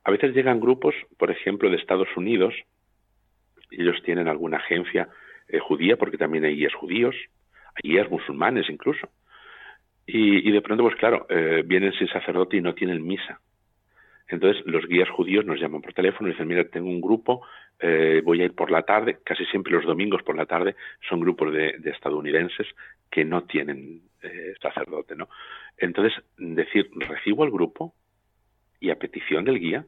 A 0.05 0.11
veces 0.11 0.35
llegan 0.35 0.61
grupos, 0.61 0.95
por 1.19 1.31
ejemplo, 1.31 1.71
de 1.71 1.77
Estados 1.77 2.09
Unidos, 2.17 2.55
ellos 3.71 3.97
tienen 4.05 4.29
alguna 4.29 4.59
agencia 4.59 5.09
eh, 5.49 5.59
judía, 5.59 5.97
porque 5.97 6.19
también 6.19 6.45
hay 6.45 6.57
guías 6.57 6.75
judíos, 6.75 7.15
hay 7.75 7.91
guías 7.91 8.11
musulmanes 8.11 8.69
incluso, 8.69 9.09
y, 10.07 10.51
de 10.51 10.61
pronto, 10.61 10.83
pues 10.83 10.97
claro, 10.97 11.27
eh, 11.31 11.63
vienen 11.65 11.93
sin 11.95 12.09
sacerdote 12.09 12.59
y 12.59 12.61
no 12.61 12.75
tienen 12.75 13.03
misa. 13.07 13.41
Entonces 14.29 14.63
los 14.67 14.87
guías 14.87 15.09
judíos 15.09 15.45
nos 15.45 15.61
llaman 15.61 15.83
por 15.83 15.93
teléfono 15.93 16.29
y 16.29 16.33
dicen, 16.33 16.49
mira, 16.49 16.65
tengo 16.65 16.89
un 16.89 17.01
grupo, 17.01 17.43
eh, 17.81 18.23
voy 18.25 18.41
a 18.41 18.45
ir 18.45 18.55
por 18.55 18.71
la 18.71 18.83
tarde, 18.83 19.19
casi 19.25 19.45
siempre 19.47 19.73
los 19.73 19.85
domingos 19.85 20.23
por 20.23 20.37
la 20.37 20.47
tarde 20.47 20.77
son 21.09 21.21
grupos 21.21 21.53
de, 21.53 21.77
estadounidenses 21.85 22.67
que 23.11 23.25
no 23.25 23.45
tienen 23.45 24.03
eh, 24.23 24.55
sacerdote, 24.61 25.17
¿no? 25.17 25.29
Entonces, 25.77 26.15
decir, 26.39 26.91
recibo 26.95 27.43
al 27.45 27.51
grupo 27.51 27.95
y 28.81 28.91
a 28.91 28.99
petición 28.99 29.45
del 29.45 29.59
guía 29.59 29.85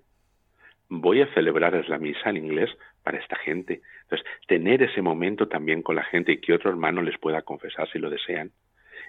voy 0.89 1.21
a 1.21 1.33
celebrar 1.35 1.89
la 1.89 1.99
misa 1.99 2.31
en 2.31 2.37
inglés 2.37 2.71
para 3.03 3.19
esta 3.19 3.37
gente. 3.37 3.83
Entonces, 4.03 4.27
tener 4.47 4.83
ese 4.83 5.03
momento 5.03 5.49
también 5.49 5.83
con 5.83 5.97
la 5.97 6.05
gente 6.05 6.33
y 6.33 6.41
que 6.41 6.55
otro 6.55 6.71
hermano 6.71 7.03
les 7.03 7.19
pueda 7.19 7.43
confesar 7.43 7.89
si 7.91 7.99
lo 7.99 8.11
desean. 8.11 8.53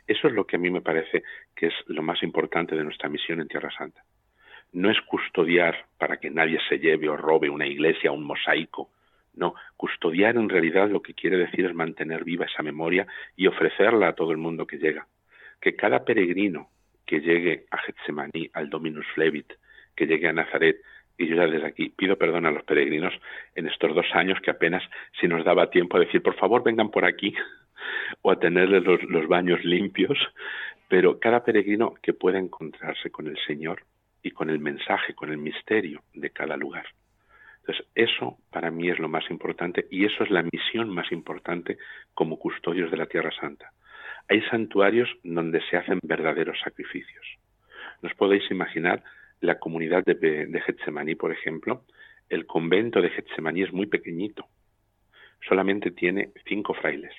Eso 0.07 0.27
es 0.27 0.33
lo 0.33 0.45
que 0.45 0.55
a 0.55 0.59
mí 0.59 0.69
me 0.69 0.81
parece 0.81 1.23
que 1.55 1.67
es 1.67 1.73
lo 1.87 2.01
más 2.01 2.23
importante 2.23 2.75
de 2.75 2.83
nuestra 2.83 3.09
misión 3.09 3.41
en 3.41 3.47
Tierra 3.47 3.69
Santa 3.77 4.03
no 4.73 4.91
es 4.91 4.99
custodiar 5.01 5.85
para 5.97 6.17
que 6.17 6.29
nadie 6.29 6.59
se 6.69 6.79
lleve 6.79 7.09
o 7.09 7.17
robe 7.17 7.49
una 7.49 7.67
iglesia, 7.67 8.11
un 8.11 8.23
mosaico. 8.23 8.89
No, 9.33 9.53
custodiar 9.75 10.35
en 10.35 10.49
realidad 10.49 10.89
lo 10.89 11.01
que 11.01 11.13
quiere 11.13 11.37
decir 11.37 11.65
es 11.65 11.73
mantener 11.73 12.23
viva 12.23 12.45
esa 12.45 12.63
memoria 12.63 13.05
y 13.35 13.47
ofrecerla 13.47 14.09
a 14.09 14.13
todo 14.13 14.31
el 14.31 14.37
mundo 14.37 14.65
que 14.65 14.77
llega. 14.77 15.07
Que 15.61 15.75
cada 15.75 16.03
peregrino 16.03 16.69
que 17.05 17.21
llegue 17.21 17.65
a 17.71 17.77
Getsemaní, 17.77 18.49
al 18.53 18.69
Dominus 18.69 19.05
Flevit, 19.13 19.53
que 19.95 20.07
llegue 20.07 20.27
a 20.27 20.33
Nazaret, 20.33 20.77
y 21.17 21.27
yo 21.27 21.35
ya 21.35 21.47
desde 21.47 21.67
aquí 21.67 21.89
pido 21.89 22.17
perdón 22.17 22.45
a 22.45 22.51
los 22.51 22.63
peregrinos 22.63 23.13
en 23.55 23.67
estos 23.67 23.95
dos 23.95 24.05
años 24.13 24.39
que 24.41 24.51
apenas 24.51 24.83
si 25.19 25.27
nos 25.27 25.43
daba 25.43 25.69
tiempo 25.69 25.97
a 25.97 26.01
decir, 26.01 26.21
por 26.21 26.35
favor, 26.35 26.63
vengan 26.63 26.91
por 26.91 27.05
aquí, 27.05 27.33
o 28.21 28.31
a 28.31 28.39
tenerles 28.39 28.83
los 28.83 29.27
baños 29.27 29.63
limpios, 29.63 30.17
pero 30.87 31.19
cada 31.19 31.43
peregrino 31.43 31.95
que 32.01 32.13
pueda 32.13 32.37
encontrarse 32.37 33.09
con 33.09 33.27
el 33.27 33.37
Señor 33.45 33.81
y 34.27 34.31
con 34.31 34.49
el 34.49 34.59
mensaje, 34.59 35.13
con 35.15 35.31
el 35.31 35.37
misterio 35.37 36.03
de 36.13 36.29
cada 36.31 36.57
lugar. 36.57 36.85
Entonces, 37.59 37.85
eso 37.95 38.37
para 38.51 38.71
mí 38.71 38.89
es 38.89 38.99
lo 38.99 39.07
más 39.07 39.29
importante 39.29 39.87
y 39.89 40.05
eso 40.05 40.23
es 40.23 40.29
la 40.29 40.43
misión 40.43 40.89
más 40.89 41.11
importante 41.11 41.77
como 42.13 42.37
custodios 42.37 42.91
de 42.91 42.97
la 42.97 43.05
Tierra 43.05 43.31
Santa. 43.31 43.71
Hay 44.29 44.41
santuarios 44.49 45.09
donde 45.23 45.61
se 45.69 45.77
hacen 45.77 45.99
verdaderos 46.03 46.59
sacrificios. 46.61 47.25
¿Nos 48.01 48.13
podéis 48.15 48.49
imaginar 48.51 49.01
la 49.39 49.59
comunidad 49.59 50.03
de, 50.05 50.15
de 50.15 50.61
Getsemaní, 50.61 51.15
por 51.15 51.31
ejemplo? 51.31 51.83
El 52.29 52.45
convento 52.45 53.01
de 53.01 53.09
Getsemaní 53.09 53.63
es 53.63 53.71
muy 53.71 53.85
pequeñito. 53.85 54.45
Solamente 55.47 55.91
tiene 55.91 56.31
cinco 56.45 56.73
frailes. 56.73 57.13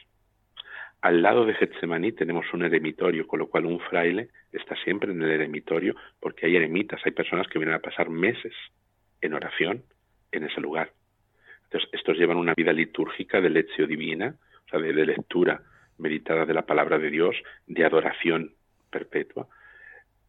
Al 1.00 1.22
lado 1.22 1.44
de 1.46 1.54
Getsemaní 1.54 2.12
tenemos 2.12 2.52
un 2.52 2.64
eremitorio, 2.64 3.26
con 3.26 3.38
lo 3.38 3.48
cual 3.48 3.66
un 3.66 3.78
fraile 3.78 4.30
está 4.52 4.74
siempre 4.82 5.12
en 5.12 5.22
el 5.22 5.30
eremitorio 5.30 5.94
porque 6.18 6.46
hay 6.46 6.56
eremitas, 6.56 7.00
hay 7.04 7.12
personas 7.12 7.46
que 7.46 7.58
vienen 7.58 7.76
a 7.76 7.80
pasar 7.80 8.10
meses 8.10 8.52
en 9.20 9.34
oración 9.34 9.84
en 10.32 10.44
ese 10.44 10.60
lugar. 10.60 10.92
Entonces, 11.64 11.88
estos 11.92 12.16
llevan 12.16 12.36
una 12.36 12.54
vida 12.54 12.72
litúrgica 12.72 13.40
de 13.40 13.50
lección 13.50 13.88
divina, 13.88 14.34
o 14.66 14.70
sea, 14.70 14.80
de, 14.80 14.92
lectura 14.92 15.62
meditada 15.98 16.44
de 16.46 16.54
la 16.54 16.66
palabra 16.66 16.98
de 16.98 17.10
Dios, 17.10 17.36
de 17.66 17.84
adoración 17.84 18.54
perpetua, 18.90 19.46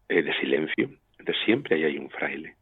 eh, 0.08 0.22
de 0.22 0.34
silencio. 0.36 0.90
Entonces, 1.18 1.44
siempre 1.46 1.76
ahí 1.76 1.84
hay 1.86 1.98
un 1.98 2.10
fraile. 2.10 2.56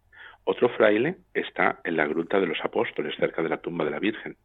Otro 0.45 0.69
fraile 0.69 1.17
está 1.33 1.81
en 1.83 1.97
la 1.97 2.07
gruta 2.07 2.39
de 2.39 2.47
los 2.47 2.59
apóstoles, 2.63 3.15
cerca 3.17 3.41
de 3.41 3.49
la 3.49 3.57
tumba 3.57 3.83
de 3.83 3.91
la 3.91 3.99
Virgen, 3.99 4.37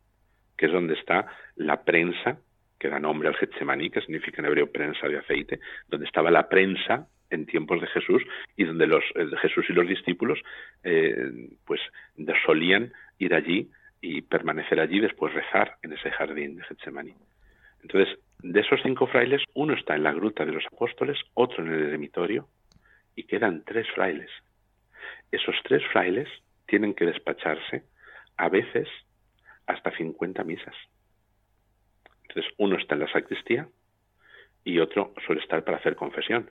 que 0.57 0.67
es 0.67 0.73
donde 0.73 0.95
está 0.95 1.27
la 1.55 1.85
prensa 1.85 2.39
que 2.83 2.89
da 2.89 2.99
nombre 2.99 3.29
al 3.29 3.37
Getsemaní, 3.37 3.91
que 3.91 4.01
significa 4.01 4.43
en 4.43 4.47
hebreo 4.47 4.67
prensa 4.67 5.07
de 5.07 5.19
aceite, 5.19 5.61
donde 5.89 6.07
estaba 6.07 6.31
la 6.31 6.49
prensa 6.49 7.07
en 7.31 7.47
tiempos 7.47 7.81
de 7.81 7.87
Jesús 7.87 8.23
y 8.57 8.65
donde 8.65 8.89
los 8.89 9.05
eh, 9.15 9.27
Jesús 9.41 9.65
y 9.69 9.73
los 9.73 9.87
discípulos 9.87 10.41
eh, 10.83 11.15
pues 11.65 11.81
solían 12.45 12.93
ir 13.19 13.35
allí 13.35 13.71
y 14.01 14.23
permanecer 14.23 14.81
allí 14.81 14.99
después 14.99 15.33
rezar 15.33 15.77
en 15.83 15.93
ese 15.93 16.11
jardín 16.11 16.57
de 16.57 16.65
Getsemaní. 16.65 17.15
Entonces, 17.83 18.19
de 18.43 18.61
esos 18.61 18.81
cinco 18.83 19.07
frailes, 19.07 19.43
uno 19.55 19.75
está 19.75 19.95
en 19.95 20.03
la 20.03 20.13
gruta 20.13 20.45
de 20.45 20.53
los 20.53 20.67
apóstoles, 20.67 21.19
otro 21.35 21.65
en 21.65 21.73
el 21.73 21.83
eremitorio, 21.89 22.49
y 23.15 23.23
quedan 23.25 23.63
tres 23.65 23.87
frailes 23.95 24.31
esos 25.33 25.57
tres 25.65 25.83
frailes 25.91 26.29
tienen 26.67 26.95
que 26.95 27.07
despacharse 27.07 27.85
a 28.37 28.49
veces 28.49 28.87
hasta 29.67 29.91
50 29.97 30.45
misas. 30.45 30.75
Entonces, 32.35 32.53
uno 32.59 32.77
está 32.77 32.95
en 32.95 33.01
la 33.01 33.13
sacristía 33.13 33.69
y 34.65 34.79
otro 34.79 35.13
suele 35.27 35.41
estar 35.41 35.65
para 35.65 35.79
hacer 35.79 35.97
confesión. 35.97 36.51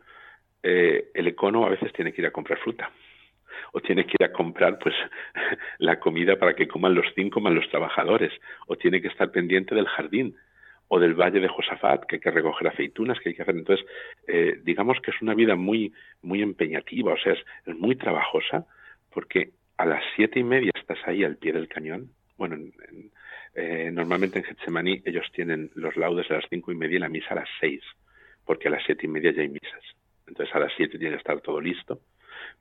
Eh, 0.64 1.10
el 1.14 1.28
econo 1.28 1.66
a 1.66 1.70
veces 1.70 1.92
tiene 1.94 2.14
que 2.14 2.22
ir 2.22 2.28
a 2.28 2.32
comprar 2.32 2.60
fruta 2.60 2.92
o 3.74 3.82
tiene 3.82 4.06
que 4.06 4.16
ir 4.20 4.26
a 4.26 4.32
comprar 4.32 4.78
pues 4.80 4.94
la 5.80 6.00
comida 6.00 6.38
para 6.38 6.56
que 6.56 6.68
coman 6.68 6.94
los 6.94 7.06
cinco 7.16 7.40
más 7.40 7.54
los 7.54 7.70
trabajadores 7.70 8.32
o 8.68 8.76
tiene 8.76 9.02
que 9.02 9.08
estar 9.08 9.32
pendiente 9.32 9.74
del 9.74 9.88
jardín 9.88 10.36
o 10.88 11.00
del 11.00 11.16
valle 11.16 11.40
de 11.40 11.48
Josafat 11.48 12.06
que 12.06 12.18
hay 12.18 12.20
que 12.20 12.32
recoger 12.32 12.68
aceitunas 12.68 13.20
que 13.20 13.30
hay 13.30 13.36
que 13.36 13.42
hacer 13.42 13.56
entonces 13.56 13.86
eh, 14.28 14.60
digamos 14.64 15.00
que 15.02 15.12
es 15.12 15.22
una 15.22 15.34
vida 15.34 15.56
muy 15.56 15.94
muy 16.22 16.42
empeñativa 16.42 17.14
o 17.14 17.18
sea 17.18 17.34
es 17.34 17.44
muy 17.66 17.96
trabajosa 17.96 18.66
porque 19.10 19.52
a 19.82 19.86
las 19.86 20.04
siete 20.16 20.40
y 20.40 20.44
media 20.44 20.72
estás 20.76 21.00
ahí 21.08 21.24
al 21.24 21.38
pie 21.38 21.54
del 21.54 21.68
cañón. 21.68 22.12
Bueno, 22.38 22.56
eh, 23.54 23.90
normalmente 23.92 24.40
en 24.40 24.46
Getsemaní 24.46 25.02
ellos 25.06 25.26
tienen 25.34 25.72
los 25.76 25.96
laudes 25.98 26.30
a 26.32 26.36
las 26.36 26.46
cinco 26.50 26.72
y 26.72 26.76
media 26.76 26.98
y 26.98 27.00
la 27.00 27.10
misa 27.10 27.30
a 27.32 27.36
las 27.36 27.50
seis, 27.60 27.82
porque 28.46 28.68
a 28.68 28.72
las 28.72 28.84
siete 28.86 29.06
y 29.06 29.10
media 29.10 29.32
ya 29.32 29.42
hay 29.42 29.50
misas. 29.50 29.84
Entonces 30.28 30.56
a 30.56 30.60
las 30.60 30.72
siete 30.78 30.98
tiene 30.98 31.16
que 31.16 31.20
estar 31.20 31.42
todo 31.42 31.60
listo. 31.60 32.00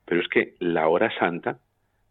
Pero 0.05 0.21
es 0.21 0.27
que 0.27 0.55
la 0.59 0.87
hora 0.87 1.11
santa 1.17 1.59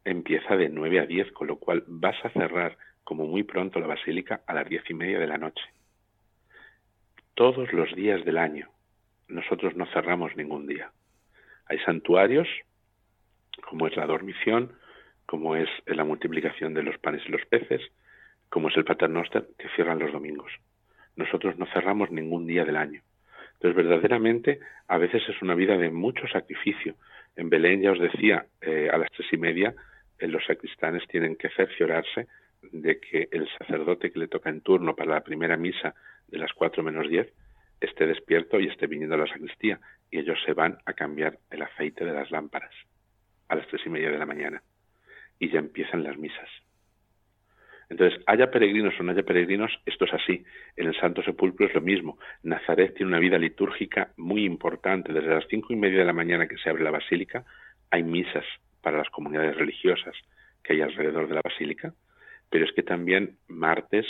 empieza 0.05 0.57
de 0.57 0.68
nueve 0.68 1.01
a 1.01 1.07
diez, 1.07 1.31
con 1.33 1.47
lo 1.47 1.57
cual 1.57 1.85
vas 1.87 2.16
a 2.24 2.31
cerrar 2.31 2.76
como 3.05 3.26
muy 3.26 3.43
pronto 3.43 3.81
la 3.81 3.87
basílica 3.87 4.43
a 4.47 4.55
las 4.55 4.68
diez 4.68 4.83
y 4.89 4.95
media 4.95 5.18
de 5.18 5.26
la 5.26 5.39
noche. 5.39 5.62
Todos 7.35 7.72
los 7.72 7.95
días 7.95 8.24
del 8.24 8.39
año. 8.39 8.70
Nosotros 9.28 9.76
no 9.76 9.87
cerramos 9.87 10.37
ningún 10.37 10.66
día. 10.66 10.91
Hay 11.66 11.78
santuarios 11.81 12.49
como 13.61 13.87
es 13.87 13.97
la 13.97 14.07
dormición, 14.07 14.72
como 15.26 15.57
es 15.57 15.68
la 15.87 16.05
multiplicación 16.05 16.74
de 16.74 16.83
los 16.83 16.99
panes 16.99 17.22
y 17.26 17.31
los 17.31 17.45
peces, 17.47 17.81
como 18.51 18.68
es 18.68 18.76
el 18.76 18.84
paternoster, 18.84 19.46
que 19.59 19.68
cierran 19.74 19.98
los 19.98 20.12
domingos. 20.12 20.53
Nosotros 21.16 21.57
no 21.59 21.66
cerramos 21.66 22.11
ningún 22.11 22.46
día 22.46 22.64
del 22.64 22.76
año. 22.76 23.03
Entonces, 23.55 23.76
verdaderamente, 23.76 24.61
a 24.88 24.98
veces 24.98 25.22
es 25.28 25.40
una 25.42 25.55
vida 25.55 25.76
de 25.76 25.90
mucho 25.90 26.26
sacrificio. 26.28 26.96
En 27.36 27.48
Belén, 27.48 27.82
ya 27.82 27.92
os 27.92 28.01
decía, 28.01 28.46
eh, 28.61 28.88
a 28.92 28.98
las 28.98 29.11
tres 29.12 29.28
y 29.32 29.36
media, 29.36 29.74
eh, 30.18 30.26
los 30.26 30.44
sacristanes 30.44 31.07
tienen 31.09 31.36
que 31.36 31.51
cerciorarse 31.51 32.26
de 32.72 33.01
que 33.01 33.28
el 33.30 33.48
sacerdote 33.59 34.11
que 34.11 34.18
le 34.18 34.28
toca 34.28 34.51
en 34.51 34.61
turno 34.61 34.94
para 34.94 35.14
la 35.14 35.20
primera 35.22 35.57
misa 35.57 35.94
de 36.28 36.38
las 36.38 36.53
cuatro 36.53 36.82
menos 36.82 37.09
diez 37.09 37.32
esté 37.80 38.07
despierto 38.07 38.61
y 38.61 38.68
esté 38.68 38.86
viniendo 38.86 39.14
a 39.14 39.18
la 39.18 39.26
sacristía. 39.26 39.80
Y 40.11 40.18
ellos 40.18 40.38
se 40.44 40.53
van 40.53 40.78
a 40.84 40.92
cambiar 40.92 41.38
el 41.51 41.62
aceite 41.62 42.05
de 42.05 42.12
las 42.12 42.30
lámparas 42.30 42.74
a 43.48 43.57
las 43.57 43.66
tres 43.68 43.82
y 43.84 43.90
media 43.90 44.11
de 44.11 44.18
la 44.18 44.26
mañana 44.26 44.62
y 45.38 45.51
ya 45.51 45.59
empiezan 45.59 46.05
las 46.05 46.16
misas. 46.16 46.48
Entonces, 47.91 48.22
haya 48.26 48.53
peregrinos 48.53 48.95
o 48.99 49.03
no 49.03 49.11
haya 49.11 49.24
peregrinos, 49.24 49.72
esto 49.84 50.05
es 50.05 50.14
así. 50.14 50.45
En 50.76 50.86
el 50.86 50.95
Santo 50.99 51.22
Sepulcro 51.24 51.66
es 51.66 51.74
lo 51.74 51.80
mismo. 51.80 52.18
Nazaret 52.45 52.95
tiene 52.95 53.11
una 53.11 53.18
vida 53.18 53.36
litúrgica 53.36 54.12
muy 54.16 54.45
importante. 54.45 55.12
Desde 55.12 55.34
las 55.34 55.45
cinco 55.51 55.72
y 55.72 55.76
media 55.76 55.99
de 55.99 56.05
la 56.05 56.12
mañana 56.12 56.47
que 56.47 56.57
se 56.57 56.70
abre 56.70 56.84
la 56.84 56.93
basílica, 56.93 57.45
hay 57.91 58.05
misas 58.05 58.45
para 58.80 58.99
las 58.99 59.11
comunidades 59.11 59.57
religiosas 59.57 60.14
que 60.62 60.74
hay 60.74 60.82
alrededor 60.82 61.26
de 61.26 61.34
la 61.34 61.41
basílica. 61.43 61.93
Pero 62.49 62.64
es 62.64 62.72
que 62.72 62.84
también 62.84 63.38
martes, 63.49 64.07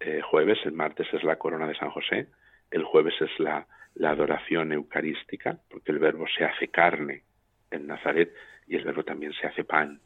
eh, 0.00 0.20
jueves, 0.20 0.58
el 0.64 0.72
martes 0.72 1.06
es 1.12 1.22
la 1.22 1.36
corona 1.36 1.68
de 1.68 1.76
San 1.76 1.90
José, 1.90 2.26
el 2.72 2.82
jueves 2.82 3.14
es 3.20 3.30
la, 3.38 3.68
la 3.94 4.10
adoración 4.10 4.72
eucarística, 4.72 5.58
porque 5.70 5.92
el 5.92 6.00
verbo 6.00 6.26
se 6.36 6.44
hace 6.44 6.68
carne 6.68 7.22
en 7.70 7.86
Nazaret 7.86 8.34
y 8.66 8.74
el 8.74 8.84
verbo 8.84 9.04
también 9.04 9.32
se 9.34 9.46
hace 9.46 9.62
pan. 9.62 10.00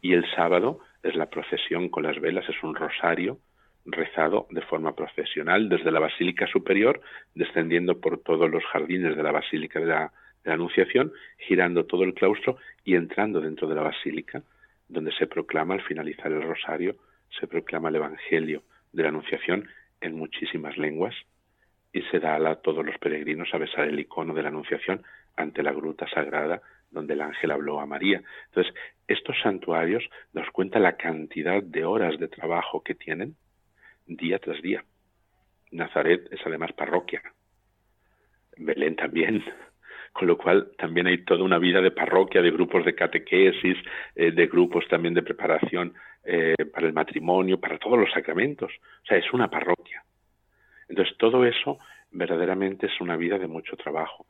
Y 0.00 0.12
el 0.14 0.24
sábado 0.36 0.80
es 1.02 1.16
la 1.16 1.26
procesión 1.26 1.88
con 1.88 2.04
las 2.04 2.20
velas, 2.20 2.48
es 2.48 2.62
un 2.62 2.74
rosario 2.74 3.38
rezado 3.84 4.46
de 4.50 4.62
forma 4.62 4.94
procesional 4.94 5.68
desde 5.68 5.90
la 5.90 6.00
Basílica 6.00 6.46
Superior, 6.46 7.00
descendiendo 7.34 8.00
por 8.00 8.22
todos 8.22 8.50
los 8.50 8.64
jardines 8.66 9.16
de 9.16 9.22
la 9.22 9.32
Basílica 9.32 9.80
de 9.80 9.86
la, 9.86 10.12
Anunciación, 10.44 11.12
girando 11.38 11.86
todo 11.86 12.02
el 12.02 12.14
claustro 12.14 12.56
y 12.82 12.96
entrando 12.96 13.40
dentro 13.40 13.68
de 13.68 13.76
la 13.76 13.82
Basílica, 13.82 14.42
donde 14.88 15.12
se 15.12 15.28
proclama 15.28 15.74
al 15.74 15.82
finalizar 15.82 16.32
el 16.32 16.42
rosario, 16.42 16.96
se 17.38 17.46
proclama 17.46 17.90
el 17.90 17.94
Evangelio 17.94 18.64
de 18.92 19.04
la 19.04 19.10
Anunciación 19.10 19.68
en 20.00 20.16
muchísimas 20.16 20.76
lenguas 20.76 21.14
y 21.92 22.02
se 22.10 22.18
da 22.18 22.34
a 22.34 22.56
todos 22.56 22.84
los 22.84 22.98
peregrinos 22.98 23.50
a 23.52 23.58
besar 23.58 23.86
el 23.86 24.00
icono 24.00 24.34
de 24.34 24.42
la 24.42 24.48
Anunciación 24.48 25.04
ante 25.36 25.62
la 25.62 25.70
gruta 25.72 26.08
sagrada 26.08 26.60
donde 26.92 27.14
el 27.14 27.22
ángel 27.22 27.50
habló 27.50 27.80
a 27.80 27.86
María. 27.86 28.22
Entonces, 28.46 28.72
estos 29.08 29.36
santuarios 29.42 30.04
nos 30.32 30.48
cuentan 30.50 30.82
la 30.82 30.96
cantidad 30.96 31.62
de 31.62 31.84
horas 31.84 32.18
de 32.18 32.28
trabajo 32.28 32.82
que 32.82 32.94
tienen 32.94 33.34
día 34.06 34.38
tras 34.38 34.60
día. 34.62 34.84
Nazaret 35.70 36.28
es 36.30 36.40
además 36.44 36.72
parroquia. 36.72 37.22
Belén 38.56 38.94
también. 38.94 39.42
Con 40.12 40.28
lo 40.28 40.36
cual 40.36 40.72
también 40.76 41.06
hay 41.06 41.24
toda 41.24 41.42
una 41.42 41.58
vida 41.58 41.80
de 41.80 41.90
parroquia, 41.90 42.42
de 42.42 42.50
grupos 42.50 42.84
de 42.84 42.94
catequesis, 42.94 43.78
eh, 44.14 44.30
de 44.30 44.46
grupos 44.46 44.86
también 44.86 45.14
de 45.14 45.22
preparación 45.22 45.94
eh, 46.22 46.54
para 46.70 46.86
el 46.86 46.92
matrimonio, 46.92 47.58
para 47.58 47.78
todos 47.78 47.98
los 47.98 48.12
sacramentos. 48.12 48.70
O 48.70 49.06
sea, 49.06 49.16
es 49.16 49.32
una 49.32 49.48
parroquia. 49.48 50.04
Entonces, 50.88 51.16
todo 51.16 51.46
eso 51.46 51.78
verdaderamente 52.10 52.86
es 52.86 53.00
una 53.00 53.16
vida 53.16 53.38
de 53.38 53.46
mucho 53.46 53.74
trabajo 53.76 54.26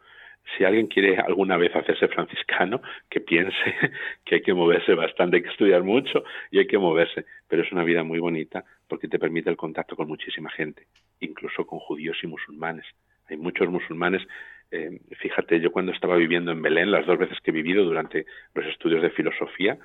si 0.56 0.64
alguien 0.64 0.86
quiere 0.86 1.16
alguna 1.16 1.56
vez 1.56 1.74
hacerse 1.74 2.08
franciscano, 2.08 2.82
que 3.08 3.20
piense 3.20 3.54
que 4.24 4.36
hay 4.36 4.42
que 4.42 4.54
moverse 4.54 4.94
bastante, 4.94 5.36
hay 5.36 5.42
que 5.42 5.50
estudiar 5.50 5.82
mucho 5.82 6.24
y 6.50 6.58
hay 6.58 6.66
que 6.66 6.78
moverse, 6.78 7.24
pero 7.48 7.62
es 7.62 7.72
una 7.72 7.84
vida 7.84 8.02
muy 8.02 8.18
bonita 8.18 8.64
porque 8.88 9.08
te 9.08 9.18
permite 9.18 9.50
el 9.50 9.56
contacto 9.56 9.96
con 9.96 10.08
muchísima 10.08 10.50
gente, 10.50 10.86
incluso 11.20 11.66
con 11.66 11.78
judíos 11.78 12.18
y 12.22 12.26
musulmanes. 12.26 12.86
Hay 13.28 13.36
muchos 13.36 13.68
musulmanes. 13.68 14.22
Eh, 14.70 15.00
fíjate, 15.18 15.60
yo 15.60 15.70
cuando 15.70 15.92
estaba 15.92 16.16
viviendo 16.16 16.52
en 16.52 16.62
Belén, 16.62 16.90
las 16.90 17.06
dos 17.06 17.18
veces 17.18 17.38
que 17.40 17.50
he 17.50 17.54
vivido 17.54 17.84
durante 17.84 18.26
los 18.54 18.66
estudios 18.66 19.02
de 19.02 19.10
filosofía 19.10 19.78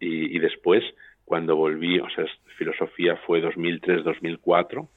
y, 0.00 0.36
y 0.36 0.38
después, 0.38 0.82
cuando 1.24 1.56
volví, 1.56 2.00
o 2.00 2.08
sea, 2.10 2.24
filosofía 2.56 3.16
fue 3.26 3.42
2003-2004 3.42 4.88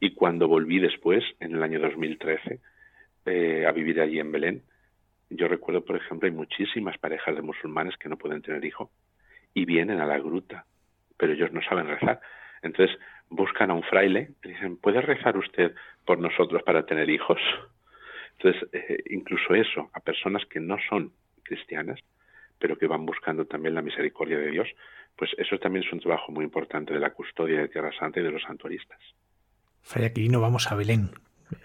y 0.00 0.14
cuando 0.14 0.48
volví 0.48 0.80
después, 0.80 1.22
en 1.38 1.54
el 1.54 1.62
año 1.62 1.78
2013, 1.78 2.58
eh, 3.24 3.66
a 3.66 3.72
vivir 3.72 4.00
allí 4.00 4.18
en 4.18 4.32
Belén. 4.32 4.62
Yo 5.30 5.48
recuerdo, 5.48 5.84
por 5.84 5.96
ejemplo, 5.96 6.26
hay 6.26 6.34
muchísimas 6.34 6.98
parejas 6.98 7.34
de 7.34 7.42
musulmanes 7.42 7.96
que 7.96 8.08
no 8.08 8.16
pueden 8.16 8.42
tener 8.42 8.64
hijo 8.64 8.90
y 9.54 9.64
vienen 9.64 10.00
a 10.00 10.06
la 10.06 10.18
gruta, 10.18 10.66
pero 11.16 11.32
ellos 11.32 11.52
no 11.52 11.62
saben 11.62 11.86
rezar. 11.86 12.20
Entonces 12.62 12.96
buscan 13.28 13.70
a 13.70 13.74
un 13.74 13.82
fraile 13.82 14.32
y 14.44 14.48
dicen, 14.48 14.76
¿puede 14.76 15.00
rezar 15.00 15.36
usted 15.36 15.74
por 16.04 16.18
nosotros 16.18 16.62
para 16.62 16.84
tener 16.84 17.08
hijos? 17.08 17.40
Entonces, 18.38 18.68
eh, 18.72 19.02
incluso 19.10 19.54
eso, 19.54 19.90
a 19.92 20.00
personas 20.00 20.44
que 20.46 20.60
no 20.60 20.76
son 20.88 21.12
cristianas, 21.42 22.00
pero 22.58 22.76
que 22.76 22.86
van 22.86 23.06
buscando 23.06 23.46
también 23.46 23.74
la 23.74 23.82
misericordia 23.82 24.38
de 24.38 24.50
Dios, 24.50 24.68
pues 25.16 25.30
eso 25.38 25.58
también 25.58 25.84
es 25.84 25.92
un 25.92 26.00
trabajo 26.00 26.32
muy 26.32 26.44
importante 26.44 26.92
de 26.92 27.00
la 27.00 27.10
custodia 27.10 27.60
de 27.60 27.68
Tierra 27.68 27.90
Santa 27.98 28.20
y 28.20 28.22
de 28.22 28.30
los 28.30 28.42
santuaristas. 28.42 28.98
Fray 29.80 30.06
Aquilino, 30.06 30.40
vamos 30.40 30.70
a 30.70 30.76
Belén. 30.76 31.10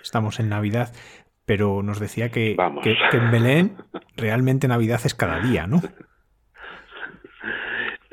Estamos 0.02 0.40
en 0.40 0.50
Navidad 0.50 0.94
pero 1.48 1.82
nos 1.82 1.98
decía 2.02 2.30
que, 2.30 2.58
en 3.14 3.32
Belén 3.32 3.78
realmente 4.18 4.68
Navidad 4.68 5.00
es 5.06 5.16
cada 5.16 5.40
día, 5.40 5.66
¿no? 5.66 5.80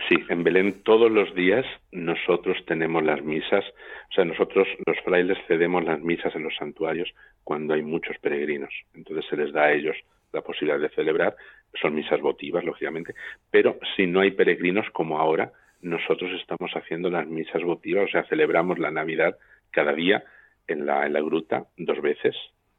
Sí, 0.09 0.17
en 0.29 0.45
Belén 0.45 0.85
todos 0.85 1.11
los 1.11 1.35
días 1.35 1.67
nosotros 1.91 2.57
tenemos 2.65 3.03
las 3.03 3.25
misas, 3.25 3.65
o 4.11 4.13
sea, 4.15 4.25
nosotros 4.25 4.69
los 4.87 4.97
frailes 5.01 5.37
cedemos 5.49 5.83
las 5.85 6.01
misas 6.01 6.33
en 6.37 6.45
los 6.45 6.55
santuarios 6.55 7.13
cuando 7.43 7.75
hay 7.75 7.83
muchos 7.83 8.17
peregrinos, 8.19 8.73
entonces 8.95 9.25
se 9.29 9.37
les 9.37 9.53
da 9.53 9.65
a 9.65 9.73
ellos 9.73 9.97
la 10.33 10.43
posibilidad 10.43 10.79
de 10.79 10.95
celebrar, 10.95 11.35
son 11.83 11.97
misas 11.97 12.21
votivas, 12.21 12.63
lógicamente, 12.65 13.17
pero 13.51 13.81
si 13.97 14.07
no 14.07 14.21
hay 14.21 14.31
peregrinos 14.31 14.89
como 14.91 15.19
ahora, 15.19 15.51
nosotros 15.83 16.31
estamos 16.41 16.71
haciendo 16.77 17.11
las 17.11 17.27
misas 17.27 17.65
votivas, 17.65 18.05
o 18.05 18.13
sea, 18.13 18.23
celebramos 18.29 18.79
la 18.79 18.93
Navidad 18.93 19.37
cada 19.73 19.93
día 19.93 20.23
en 20.69 20.87
la, 20.87 21.05
en 21.05 21.15
la 21.15 21.21
gruta 21.21 21.65
dos 21.77 22.01
veces, 22.01 22.37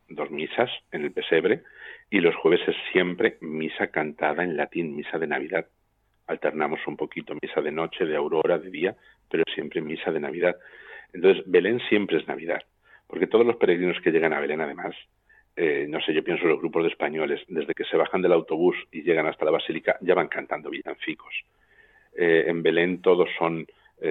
dos 0.07 0.31
misas 0.31 0.69
en 0.91 1.03
el 1.03 1.11
pesebre, 1.11 1.63
y 2.09 2.19
los 2.19 2.35
jueves 2.35 2.61
es 2.67 2.75
siempre 2.91 3.37
misa 3.41 3.87
cantada 3.87 4.43
en 4.43 4.57
latín, 4.57 4.95
misa 4.95 5.17
de 5.17 5.27
Navidad. 5.27 5.67
Alternamos 6.27 6.79
un 6.87 6.97
poquito 6.97 7.35
misa 7.41 7.61
de 7.61 7.71
noche, 7.71 8.05
de 8.05 8.15
aurora, 8.15 8.57
de 8.57 8.69
día, 8.69 8.95
pero 9.29 9.43
siempre 9.53 9.81
misa 9.81 10.11
de 10.11 10.19
Navidad. 10.19 10.55
Entonces, 11.13 11.43
Belén 11.45 11.79
siempre 11.89 12.17
es 12.17 12.27
Navidad, 12.27 12.63
porque 13.07 13.27
todos 13.27 13.45
los 13.45 13.57
peregrinos 13.57 13.99
que 14.01 14.11
llegan 14.11 14.33
a 14.33 14.39
Belén, 14.39 14.61
además, 14.61 14.95
eh, 15.55 15.85
no 15.87 16.01
sé, 16.01 16.13
yo 16.13 16.23
pienso 16.23 16.43
en 16.43 16.49
los 16.49 16.59
grupos 16.59 16.83
de 16.83 16.89
españoles, 16.89 17.41
desde 17.47 17.73
que 17.73 17.85
se 17.85 17.97
bajan 17.97 18.21
del 18.21 18.33
autobús 18.33 18.75
y 18.91 19.03
llegan 19.03 19.27
hasta 19.27 19.45
la 19.45 19.51
basílica, 19.51 19.97
ya 20.01 20.13
van 20.13 20.27
cantando 20.27 20.69
villancicos. 20.69 21.33
Eh, 22.17 22.45
en 22.47 22.61
Belén 22.61 23.01
todos 23.01 23.29
son 23.37 23.65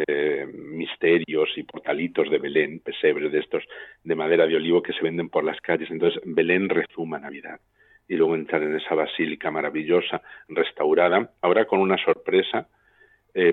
eh, 0.07 0.47
misterios 0.47 1.51
y 1.57 1.63
portalitos 1.63 2.31
de 2.31 2.39
Belén, 2.39 2.81
pesebres 2.81 3.31
de 3.33 3.41
estos 3.41 3.65
de 4.03 4.15
madera 4.15 4.47
de 4.47 4.57
olivo 4.57 4.83
que 4.83 4.93
se 4.93 5.03
venden 5.03 5.29
por 5.29 5.45
las 5.45 5.61
calles. 5.61 5.91
Entonces, 5.91 6.21
Belén 6.25 6.69
rezuma 6.69 7.19
Navidad. 7.19 7.61
Y 8.09 8.17
luego 8.17 8.35
entrar 8.35 8.63
en 8.63 8.77
esa 8.77 8.95
basílica 8.95 9.51
maravillosa, 9.51 10.23
restaurada, 10.49 11.31
ahora 11.41 11.65
con 11.65 11.81
una 11.81 11.97
sorpresa, 11.97 12.69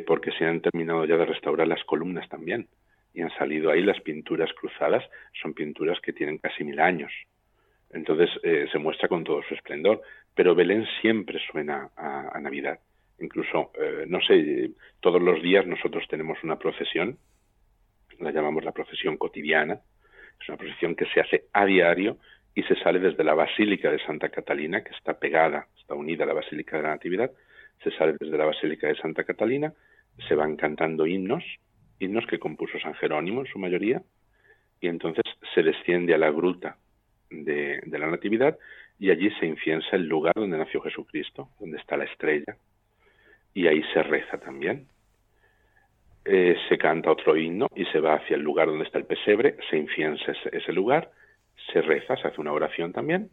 porque 0.05 0.31
se 0.33 0.45
han 0.45 0.61
terminado 0.61 1.05
ya 1.05 1.17
de 1.17 1.25
restaurar 1.25 1.67
las 1.67 1.83
columnas 1.85 2.27
también. 2.27 2.67
Y 3.13 3.21
han 3.21 3.31
salido 3.37 3.71
ahí 3.71 3.81
las 3.81 3.99
pinturas 4.01 4.51
cruzadas, 4.53 5.03
son 5.41 5.53
pinturas 5.53 5.99
que 6.01 6.11
tienen 6.11 6.37
casi 6.37 6.65
mil 6.65 6.79
años. 6.81 7.11
Entonces 7.93 8.29
eh, 8.43 8.67
se 8.71 8.77
muestra 8.77 9.07
con 9.07 9.23
todo 9.23 9.41
su 9.43 9.53
esplendor. 9.53 10.01
Pero 10.33 10.55
Belén 10.55 10.85
siempre 11.01 11.39
suena 11.51 11.89
a, 11.97 12.39
Navidad. 12.39 12.79
Incluso, 13.21 13.71
eh, 13.79 14.05
no 14.07 14.19
sé, 14.21 14.71
todos 14.99 15.21
los 15.21 15.41
días 15.41 15.65
nosotros 15.65 16.05
tenemos 16.09 16.43
una 16.43 16.57
procesión, 16.57 17.17
la 18.19 18.31
llamamos 18.31 18.63
la 18.63 18.71
procesión 18.71 19.17
cotidiana. 19.17 19.79
Es 20.41 20.49
una 20.49 20.57
procesión 20.57 20.95
que 20.95 21.05
se 21.05 21.21
hace 21.21 21.45
a 21.53 21.65
diario 21.65 22.17
y 22.55 22.63
se 22.63 22.75
sale 22.75 22.99
desde 22.99 23.23
la 23.23 23.33
Basílica 23.33 23.91
de 23.91 23.99
Santa 23.99 24.29
Catalina, 24.29 24.83
que 24.83 24.91
está 24.91 25.19
pegada, 25.19 25.67
está 25.79 25.93
unida 25.93 26.23
a 26.23 26.27
la 26.27 26.33
Basílica 26.33 26.77
de 26.77 26.83
la 26.83 26.89
Natividad. 26.89 27.31
Se 27.83 27.91
sale 27.91 28.15
desde 28.19 28.37
la 28.37 28.45
Basílica 28.45 28.87
de 28.87 28.95
Santa 28.95 29.23
Catalina, 29.23 29.73
se 30.27 30.35
van 30.35 30.55
cantando 30.55 31.07
himnos, 31.07 31.43
himnos 31.99 32.25
que 32.27 32.39
compuso 32.39 32.79
San 32.79 32.95
Jerónimo 32.95 33.41
en 33.41 33.47
su 33.47 33.59
mayoría, 33.59 34.01
y 34.81 34.87
entonces 34.87 35.23
se 35.53 35.63
desciende 35.63 36.13
a 36.13 36.17
la 36.17 36.31
gruta 36.31 36.77
de, 37.29 37.81
la 37.87 38.07
Natividad 38.07 38.57
y 38.99 39.09
allí 39.09 39.29
se 39.39 39.45
inciensa 39.45 39.95
el 39.95 40.07
lugar 40.07 40.33
donde 40.35 40.57
nació 40.57 40.81
Jesucristo, 40.81 41.49
donde 41.59 41.77
está 41.77 41.97
la 41.97 42.05
estrella, 42.05 42.57
y 43.53 43.67
ahí 43.67 43.83
se 43.93 44.03
reza 44.03 44.37
también. 44.39 44.87
Eh, 46.23 46.55
se 46.69 46.77
canta 46.77 47.11
otro 47.11 47.35
himno 47.35 47.67
y 47.75 47.85
se 47.85 47.99
va 47.99 48.15
hacia 48.15 48.35
el 48.35 48.43
lugar 48.43 48.67
donde 48.67 48.85
está 48.85 48.99
el 48.99 49.05
pesebre, 49.05 49.57
se 49.69 49.77
inciensa 49.77 50.31
ese, 50.51 50.71
lugar, 50.71 51.11
se 51.73 51.81
reza, 51.81 52.15
se 52.15 52.27
hace 52.27 52.39
una 52.39 52.53
oración 52.53 52.93
también. 52.93 53.29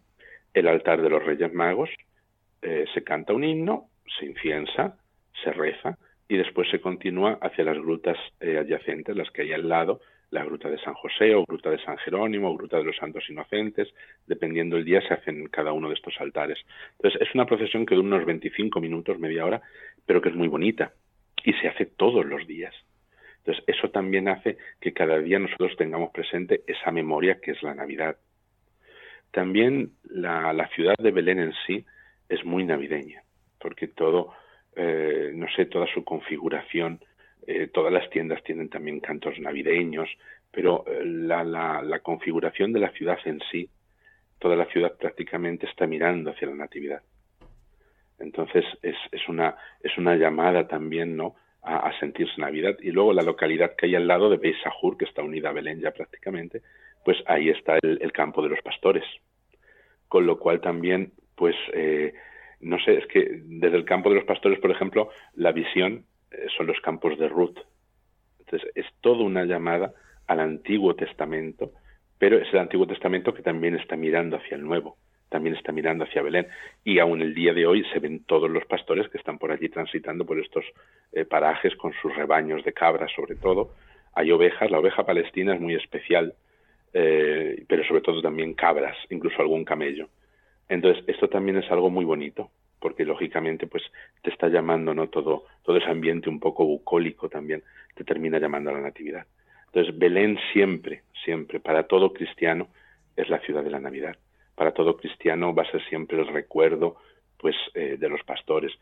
El 0.55 0.69
altar 0.69 1.03
de 1.03 1.11
los 1.11 1.23
Reyes 1.23 1.53
Magos, 1.53 1.91
eh, 2.63 2.87
se 2.95 3.05
canta 3.05 3.35
un 3.35 3.45
himno, 3.45 3.89
se 4.19 4.25
inciensa, 4.25 4.97
se 5.45 5.53
reza 5.53 5.99
y 6.29 6.39
después 6.39 6.69
se 6.71 6.81
continúa 6.81 7.39
hacia 7.43 7.65
las 7.65 7.79
grutas 7.79 8.17
eh, 8.41 8.57
adyacentes, 8.57 9.15
las 9.15 9.31
que 9.31 9.43
hay 9.43 9.53
al 9.53 9.69
lado, 9.69 10.01
la 10.31 10.45
gruta 10.45 10.69
de 10.69 10.79
San 10.79 10.95
José 10.95 11.35
o 11.35 11.45
gruta 11.45 11.71
de 11.71 11.83
San 11.83 11.97
Jerónimo 11.99 12.51
o 12.51 12.57
gruta 12.57 12.79
de 12.79 12.85
los 12.85 12.97
Santos 12.97 13.29
Inocentes, 13.31 13.89
dependiendo 14.27 14.77
el 14.77 14.85
día 14.85 15.01
se 15.07 15.15
hacen 15.15 15.47
cada 15.49 15.73
uno 15.73 15.89
de 15.89 15.95
estos 15.95 16.15
altares. 16.21 16.59
Entonces 16.93 17.21
es 17.23 17.35
una 17.35 17.47
procesión 17.47 17.87
que 17.87 17.95
dura 17.95 18.09
unos 18.09 18.27
25 18.27 18.81
minutos, 18.81 19.19
media 19.19 19.47
hora, 19.47 19.63
pero 20.09 20.23
que 20.23 20.31
es 20.31 20.35
muy 20.35 20.49
bonita 20.49 20.95
y 21.45 21.53
se 21.53 21.69
hace 21.69 21.85
todos 21.85 22.25
los 22.25 22.47
días. 22.47 22.75
Entonces 23.39 23.63
eso 23.67 23.91
también 23.91 24.27
hace 24.29 24.57
que 24.81 24.95
cada 24.95 25.19
día 25.19 25.39
nosotros 25.39 25.77
tengamos 25.77 26.13
presente 26.13 26.63
esa 26.67 26.91
memoria 26.91 27.39
que 27.41 27.51
es 27.51 27.63
la 27.63 27.75
Navidad. 27.75 28.17
También 29.31 29.93
la, 30.05 30.55
la 30.55 30.67
ciudad 30.69 30.95
de 30.99 31.11
Belén 31.11 31.39
en 31.39 31.53
sí 31.67 31.85
es 32.29 32.43
muy 32.43 32.65
navideña, 32.65 33.23
porque 33.61 33.89
todo, 33.89 34.33
eh, 34.77 35.31
no 35.35 35.47
sé, 35.55 35.67
toda 35.67 35.87
su 35.93 36.03
configuración 36.05 37.01
eh, 37.47 37.69
todas 37.69 37.93
las 37.93 38.11
tiendas 38.11 38.43
tienen 38.43 38.69
también 38.69 39.01
cantos 39.01 39.39
navideños, 39.39 40.09
pero 40.51 40.85
eh, 40.87 41.03
la, 41.05 41.45
la, 41.45 42.01
configuración 42.01 42.75
de 42.75 42.81
la 42.81 42.91
ciudad 42.91 43.19
en 43.25 43.41
sí, 43.51 43.71
toda 44.39 44.57
la 44.57 44.67
ciudad 44.67 44.97
prácticamente 44.99 45.67
está 45.67 45.87
mirando 45.87 46.31
hacia 46.31 46.49
la 46.49 46.55
Natividad. 46.55 47.03
Entonces 48.19 48.65
es, 48.83 48.97
es, 49.13 49.29
una, 49.29 49.57
es 49.83 49.97
una 49.97 50.17
llamada 50.17 50.67
también 50.67 51.17
¿no? 51.17 51.37
a, 51.63 51.93
sentirse 51.99 52.41
Navidad. 52.41 52.77
Y 52.81 52.91
luego 52.91 53.13
la 53.13 53.23
localidad 53.23 53.75
que 53.77 53.87
hay 53.87 53.95
al 53.95 54.07
lado 54.07 54.31
de 54.31 54.39
Beisajur, 54.39 54.97
que 54.97 55.05
está 55.05 55.23
unida 55.23 55.51
a 55.51 55.53
Belén 55.53 55.81
ya 55.81 55.93
prácticamente, 55.93 56.63
pues 57.05 57.19
ahí 57.27 57.51
está 57.51 57.79
el, 57.83 58.13
campo 58.13 58.43
de 58.43 58.49
los 58.49 58.61
pastores. 58.63 59.05
Con 60.09 60.27
lo 60.27 60.39
cual 60.39 60.61
también, 60.61 61.13
pues, 61.35 61.55
eh, 61.75 62.15
no 62.61 62.79
sé, 62.81 62.99
es 62.99 63.07
que 63.07 63.41
desde 63.45 63.77
el 63.77 63.85
campo 63.85 64.09
de 64.09 64.17
los 64.17 64.25
pastores, 64.25 64.59
por 64.59 64.71
ejemplo, 64.71 65.11
la 65.35 65.53
visión 65.53 66.05
eh, 66.31 66.47
son 66.57 66.67
los 66.67 66.81
campos 66.81 67.19
de 67.19 67.29
Ruth. 67.29 67.59
Entonces, 68.41 68.71
es 68.75 68.87
toda 69.01 69.23
una 69.23 69.45
llamada 69.45 69.93
al 70.27 70.41
Antiguo 70.41 70.95
Testamento, 70.95 71.73
pero 72.19 72.39
es 72.39 72.53
el 72.53 72.59
Antiguo 72.59 72.87
Testamento 72.87 73.35
que 73.35 73.43
también 73.43 73.75
está 73.77 73.97
mirando 73.97 74.37
hacia 74.37 74.57
el 74.57 74.63
Nuevo, 74.63 74.97
también 75.29 75.57
está 75.57 75.73
mirando 75.73 76.05
hacia 76.05 76.23
Belén. 76.23 76.47
Y 76.85 76.99
aún 76.99 77.21
el 77.23 77.35
día 77.35 77.53
de 77.53 77.67
hoy 77.67 77.85
se 77.93 77.99
ven 77.99 78.25
todos 78.25 78.51
los 78.51 78.65
pastores 78.67 79.09
que 79.09 79.19
están 79.19 79.39
por 79.39 79.53
allí 79.53 79.69
transitando 79.69 80.25
por 80.25 80.39
estos 80.39 80.65
eh, 81.13 81.25
parajes 81.25 81.75
con 81.77 81.93
sus 82.01 82.15
rebaños 82.15 82.65
de 82.65 82.73
cabras, 82.73 83.11
sobre 83.15 83.37
todo. 83.37 83.75
Hay 84.15 84.31
ovejas, 84.31 84.71
la 84.71 84.79
oveja 84.79 85.05
palestina 85.05 85.55
es 85.55 85.61
muy 85.61 85.75
especial, 85.75 86.35
eh, 86.93 87.65
pero 87.69 87.85
sobre 87.85 88.01
todo 88.01 88.23
también 88.23 88.55
cabras, 88.55 88.97
incluso 89.11 89.41
algún 89.41 89.65
camello. 89.65 90.09
Entonces, 90.69 91.05
esto 91.07 91.29
también 91.29 91.57
es 91.59 91.71
algo 91.71 91.91
muy 91.91 92.05
bonito, 92.05 92.51
porque 92.81 93.05
lógicamente 93.05 93.67
pues 93.67 93.83
te 94.23 94.31
está 94.31 94.49
llamando 94.49 94.95
no 94.95 95.09
todo 95.09 95.45
todo 95.63 95.77
ese 95.77 95.91
ambiente 95.91 96.29
un 96.29 96.41
poco 96.41 96.65
bucólico 96.65 97.29
también 97.29 97.63
te 97.95 98.05
termina 98.05 98.39
llamando 98.39 98.71
a 98.71 98.75
la 98.75 98.81
natividad 98.81 99.27
entonces 99.67 99.99
Belén 99.99 100.39
siempre 100.53 101.03
siempre 101.25 101.61
para 101.61 101.85
todo 101.85 102.13
cristiano 102.13 102.69
es 103.17 103.29
la 103.29 103.41
ciudad 103.41 103.65
de 103.65 103.71
la 103.71 103.81
Navidad 103.81 104.17
para 104.59 104.73
todo 104.73 104.97
cristiano 104.97 105.55
va 105.55 105.63
a 105.63 105.71
ser 105.71 105.83
siempre 105.89 106.19
el 106.19 106.27
recuerdo 106.27 106.97
pues 107.39 107.55
eh, 107.75 107.97
de 107.99 108.09
los 108.09 108.23
pastores. 108.25 108.73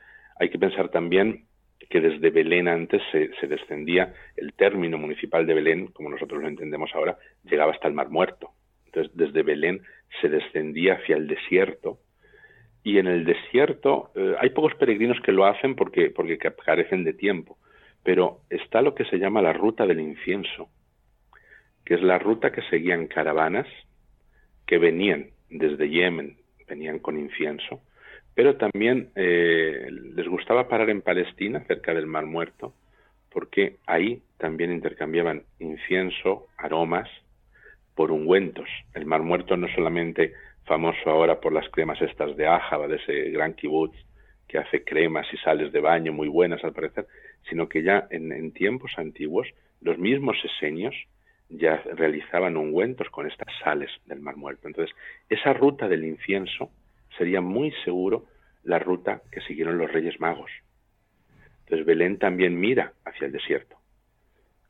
Hay 0.40 0.48
que 0.48 0.58
pensar 0.58 0.88
también 0.88 1.44
que 1.90 2.00
desde 2.00 2.30
Belén 2.30 2.66
antes 2.66 3.02
se, 3.12 3.46
descendía 3.46 4.14
el 4.36 4.54
término 4.54 4.96
municipal 4.96 5.46
de 5.46 5.52
Belén 5.54 5.88
como 5.88 6.08
nosotros 6.08 6.40
lo 6.40 6.48
entendemos 6.48 6.90
ahora 6.94 7.18
llegaba 7.44 7.72
hasta 7.72 7.86
el 7.86 7.94
Mar 7.94 8.08
Muerto. 8.08 8.50
Entonces 8.86 9.14
desde 9.14 9.42
Belén 9.42 9.82
se 10.20 10.30
descendía 10.30 10.94
hacia 10.94 11.16
el 11.16 11.28
desierto. 11.28 11.98
Y 12.82 12.98
en 12.98 13.08
el 13.08 13.24
desierto 13.24 14.10
eh, 14.14 14.34
hay 14.40 14.50
pocos 14.50 14.74
peregrinos 14.76 15.20
que 15.20 15.32
lo 15.32 15.44
hacen 15.44 15.74
porque, 15.76 16.10
porque 16.10 16.38
carecen 16.38 17.04
de 17.04 17.12
tiempo, 17.12 17.58
pero 18.02 18.40
está 18.48 18.80
lo 18.80 18.94
que 18.94 19.04
se 19.04 19.18
llama 19.18 19.42
la 19.42 19.52
ruta 19.52 19.86
del 19.86 20.00
incienso, 20.00 20.70
que 21.84 21.94
es 21.94 22.02
la 22.02 22.18
ruta 22.18 22.52
que 22.52 22.62
seguían 22.70 23.08
caravanas 23.08 23.66
que 24.66 24.78
venían 24.78 25.35
desde 25.50 25.88
Yemen, 25.88 26.36
venían 26.68 26.98
con 26.98 27.18
incienso, 27.18 27.80
pero 28.34 28.56
también 28.56 29.10
eh, 29.14 29.88
les 29.90 30.28
gustaba 30.28 30.68
parar 30.68 30.90
en 30.90 31.02
Palestina, 31.02 31.64
cerca 31.66 31.94
del 31.94 32.06
Mar 32.06 32.26
Muerto, 32.26 32.74
porque 33.30 33.76
ahí 33.86 34.22
también 34.38 34.72
intercambiaban 34.72 35.44
incienso, 35.58 36.46
aromas, 36.58 37.08
por 37.94 38.12
ungüentos. 38.12 38.68
El 38.94 39.06
Mar 39.06 39.22
Muerto 39.22 39.56
no 39.56 39.68
solamente 39.74 40.34
famoso 40.64 41.10
ahora 41.10 41.40
por 41.40 41.52
las 41.52 41.68
cremas 41.70 42.00
estas 42.02 42.36
de 42.36 42.46
Ajaba, 42.46 42.86
de 42.86 42.96
ese 42.96 43.30
gran 43.30 43.54
kibutz 43.54 43.96
que 44.46 44.58
hace 44.58 44.84
cremas 44.84 45.26
y 45.32 45.36
sales 45.38 45.72
de 45.72 45.80
baño 45.80 46.12
muy 46.12 46.28
buenas 46.28 46.62
al 46.62 46.72
parecer, 46.72 47.06
sino 47.48 47.68
que 47.68 47.82
ya 47.82 48.06
en, 48.10 48.52
tiempos 48.52 48.92
antiguos 48.96 49.48
los 49.80 49.98
mismos 49.98 50.36
esenios 50.44 50.94
ya 51.48 51.82
realizaban 51.94 52.56
ungüentos 52.56 53.08
con 53.10 53.26
estas 53.26 53.48
sales 53.62 53.90
del 54.06 54.20
Mar 54.20 54.36
Muerto. 54.36 54.68
Entonces, 54.68 54.94
esa 55.28 55.52
ruta 55.52 55.88
del 55.88 56.04
incienso 56.04 56.70
sería 57.16 57.40
muy 57.40 57.72
seguro 57.84 58.26
la 58.64 58.78
ruta 58.78 59.22
que 59.30 59.40
siguieron 59.42 59.78
los 59.78 59.92
Reyes 59.92 60.20
Magos. 60.20 60.50
Entonces, 61.60 61.86
Belén 61.86 62.18
también 62.18 62.58
mira 62.58 62.92
hacia 63.04 63.26
el 63.26 63.32
desierto. 63.32 63.76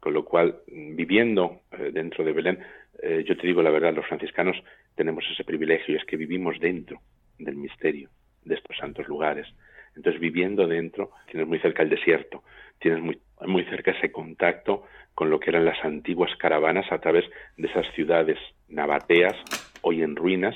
Con 0.01 0.15
lo 0.15 0.25
cual, 0.25 0.61
viviendo 0.67 1.63
eh, 1.73 1.91
dentro 1.93 2.25
de 2.25 2.33
Belén, 2.33 2.59
eh, 3.03 3.25
yo 3.27 3.37
te 3.37 3.47
digo 3.47 3.63
la 3.63 3.71
verdad, 3.71 3.95
los 3.95 4.07
franciscanos 4.07 4.57
tenemos 4.95 5.25
ese 5.33 5.45
privilegio 5.45 5.97
es 5.97 6.05
que 6.05 6.17
vivimos 6.17 6.59
dentro 6.61 7.01
del 7.39 7.57
misterio 7.57 8.11
de 8.45 8.55
estos 8.55 8.77
santos 8.77 9.09
lugares. 9.09 9.47
Entonces, 9.95 10.21
viviendo 10.21 10.67
dentro, 10.67 11.11
tienes 11.31 11.49
muy 11.49 11.59
cerca 11.59 11.83
el 11.83 11.89
desierto, 11.89 12.43
tienes 12.79 13.03
muy, 13.03 13.21
muy 13.47 13.65
cerca 13.65 13.93
ese 13.93 14.13
contacto 14.13 14.85
con 15.15 15.31
lo 15.31 15.41
que 15.41 15.51
eran 15.51 15.65
las 15.65 15.83
antiguas 15.85 16.31
caravanas 16.37 16.91
a 16.93 16.99
través 16.99 17.25
de 17.57 17.69
esas 17.69 17.87
ciudades 17.95 18.39
nabateas, 18.69 19.35
hoy 19.83 20.03
en 20.03 20.17
ruinas, 20.17 20.55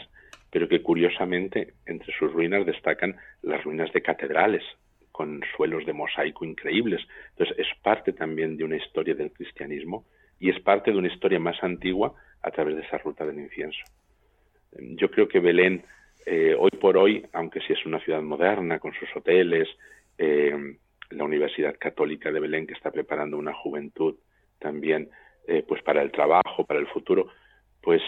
pero 0.51 0.68
que 0.68 0.83
curiosamente 0.83 1.75
entre 1.87 2.12
sus 2.12 2.33
ruinas 2.33 2.66
destacan 2.66 3.16
las 3.43 3.62
ruinas 3.64 3.93
de 3.93 4.03
catedrales 4.03 4.62
con 5.12 5.41
suelos 5.57 5.87
de 5.87 5.93
mosaico 5.93 6.45
increíbles. 6.45 7.01
Entonces 7.31 7.59
es 7.59 7.68
parte 7.83 8.12
también 8.12 8.57
de 8.57 8.64
una 8.64 8.77
historia 8.77 9.14
del 9.14 9.33
cristianismo 9.33 10.05
y 10.39 10.51
es 10.51 10.61
parte 10.61 10.91
de 10.91 10.99
una 10.99 11.09
historia 11.09 11.39
más 11.39 11.62
antigua 11.62 12.14
a 12.43 12.51
través 12.51 12.77
de 12.77 12.83
esa 12.83 12.99
ruta 12.99 13.25
del 13.27 13.39
incienso. 13.39 13.81
Yo 14.73 15.11
creo 15.11 15.29
que 15.29 15.41
Belén, 15.41 15.85
eh, 16.27 16.55
hoy 16.59 16.71
por 16.81 16.97
hoy, 16.97 17.27
aunque 17.33 17.61
sí 17.61 17.73
es 17.73 17.85
una 17.87 18.01
ciudad 18.01 18.23
moderna, 18.23 18.79
con 18.79 18.93
sus 18.95 19.09
hoteles, 19.14 19.68
eh, 20.16 20.77
la 21.11 21.25
Universidad 21.25 21.77
Católica 21.79 22.31
de 22.31 22.41
Belén, 22.41 22.67
que 22.67 22.75
está 22.75 22.91
preparando 22.91 23.37
una 23.37 23.53
juventud 23.53 24.17
también 24.59 25.11
eh, 25.47 25.65
pues 25.67 25.83
para 25.83 26.03
el 26.03 26.11
trabajo, 26.13 26.65
para 26.67 26.81
el 26.81 26.87
futuro, 26.87 27.29
pues 27.83 28.03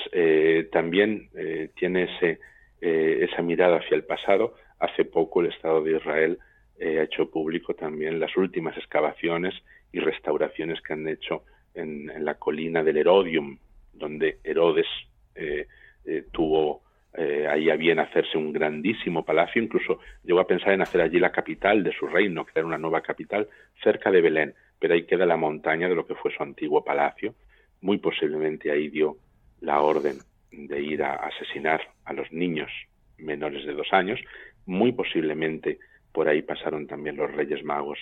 también 0.71 1.31
tiene 1.77 2.03
ese, 2.03 2.41
esa 2.83 3.41
mirada 3.41 3.79
hacia 3.79 3.95
el 3.95 4.05
pasado. 4.05 4.55
Hace 4.79 5.07
poco 5.07 5.41
el 5.41 5.47
Estado 5.47 5.83
de 5.83 5.97
Israel 5.97 6.39
ha 6.79 7.03
hecho 7.03 7.31
público 7.31 7.73
también 7.73 8.21
las 8.21 8.37
últimas 8.37 8.77
excavaciones 8.77 9.55
y 9.91 10.01
restauraciones 10.01 10.83
que 10.83 10.93
han 10.93 11.09
hecho 11.09 11.45
en, 11.75 12.11
en 12.11 12.23
la 12.23 12.35
colina 12.35 12.83
del 12.83 12.99
Herodium, 12.99 13.57
donde 13.93 14.39
Herodes 14.45 14.87
eh, 15.35 15.67
eh, 16.05 16.25
tuvo 16.33 16.83
eh, 17.15 17.47
ahí 17.49 17.69
a 17.69 17.77
bien 17.77 17.99
hacerse 17.99 18.39
un 18.39 18.53
grandísimo 18.53 19.25
palacio, 19.25 19.63
incluso 19.63 20.01
llegó 20.25 20.41
a 20.41 20.47
pensar 20.47 20.73
en 20.73 20.83
hacer 20.83 21.01
allí 21.03 21.19
la 21.19 21.33
capital 21.33 21.83
de 21.83 21.93
su 21.93 22.07
reino, 22.07 22.45
crear 22.45 22.65
una 22.65 22.79
nueva 22.79 23.03
capital 23.03 23.49
cerca 23.83 24.11
de 24.11 24.23
Belén, 24.23 24.55
pero 24.79 24.95
ahí 24.95 25.05
queda 25.05 25.27
la 25.27 25.37
montaña 25.37 25.89
de 25.89 25.95
lo 25.95 26.07
que 26.07 26.15
fue 26.15 26.33
su 26.33 26.43
antiguo 26.43 26.85
palacio. 26.85 27.35
Muy 27.83 27.99
posiblemente 27.99 28.71
ahí 28.71 28.89
dio 28.89 29.17
la 29.61 29.81
orden 29.81 30.17
de 30.51 30.81
ir 30.81 31.03
a 31.03 31.15
asesinar 31.15 31.81
a 32.05 32.13
los 32.13 32.31
niños 32.33 32.71
menores 33.19 33.67
de 33.67 33.75
dos 33.75 33.93
años. 33.93 34.21
Muy 34.67 34.93
posiblemente 34.93 35.79
por 36.13 36.29
ahí 36.29 36.43
pasaron 36.43 36.87
también 36.87 37.17
los 37.17 37.31
reyes 37.31 37.63
magos 37.65 37.99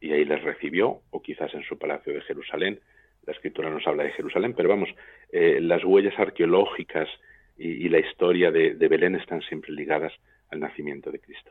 y 0.00 0.12
ahí 0.12 0.24
les 0.24 0.42
recibió, 0.42 1.00
o 1.10 1.22
quizás 1.22 1.54
en 1.54 1.62
su 1.62 1.78
palacio 1.78 2.12
de 2.12 2.22
Jerusalén. 2.22 2.80
La 3.24 3.32
escritura 3.32 3.70
nos 3.70 3.86
habla 3.86 4.02
de 4.02 4.10
Jerusalén, 4.12 4.52
pero 4.56 4.68
vamos, 4.68 4.88
eh, 5.30 5.60
las 5.60 5.84
huellas 5.84 6.18
arqueológicas 6.18 7.08
y, 7.62 7.88
la 7.88 7.98
historia 7.98 8.50
de, 8.50 8.74
Belén 8.74 9.14
están 9.14 9.40
siempre 9.42 9.72
ligadas 9.72 10.12
al 10.50 10.60
nacimiento 10.60 11.10
de 11.10 11.20
Cristo. 11.20 11.50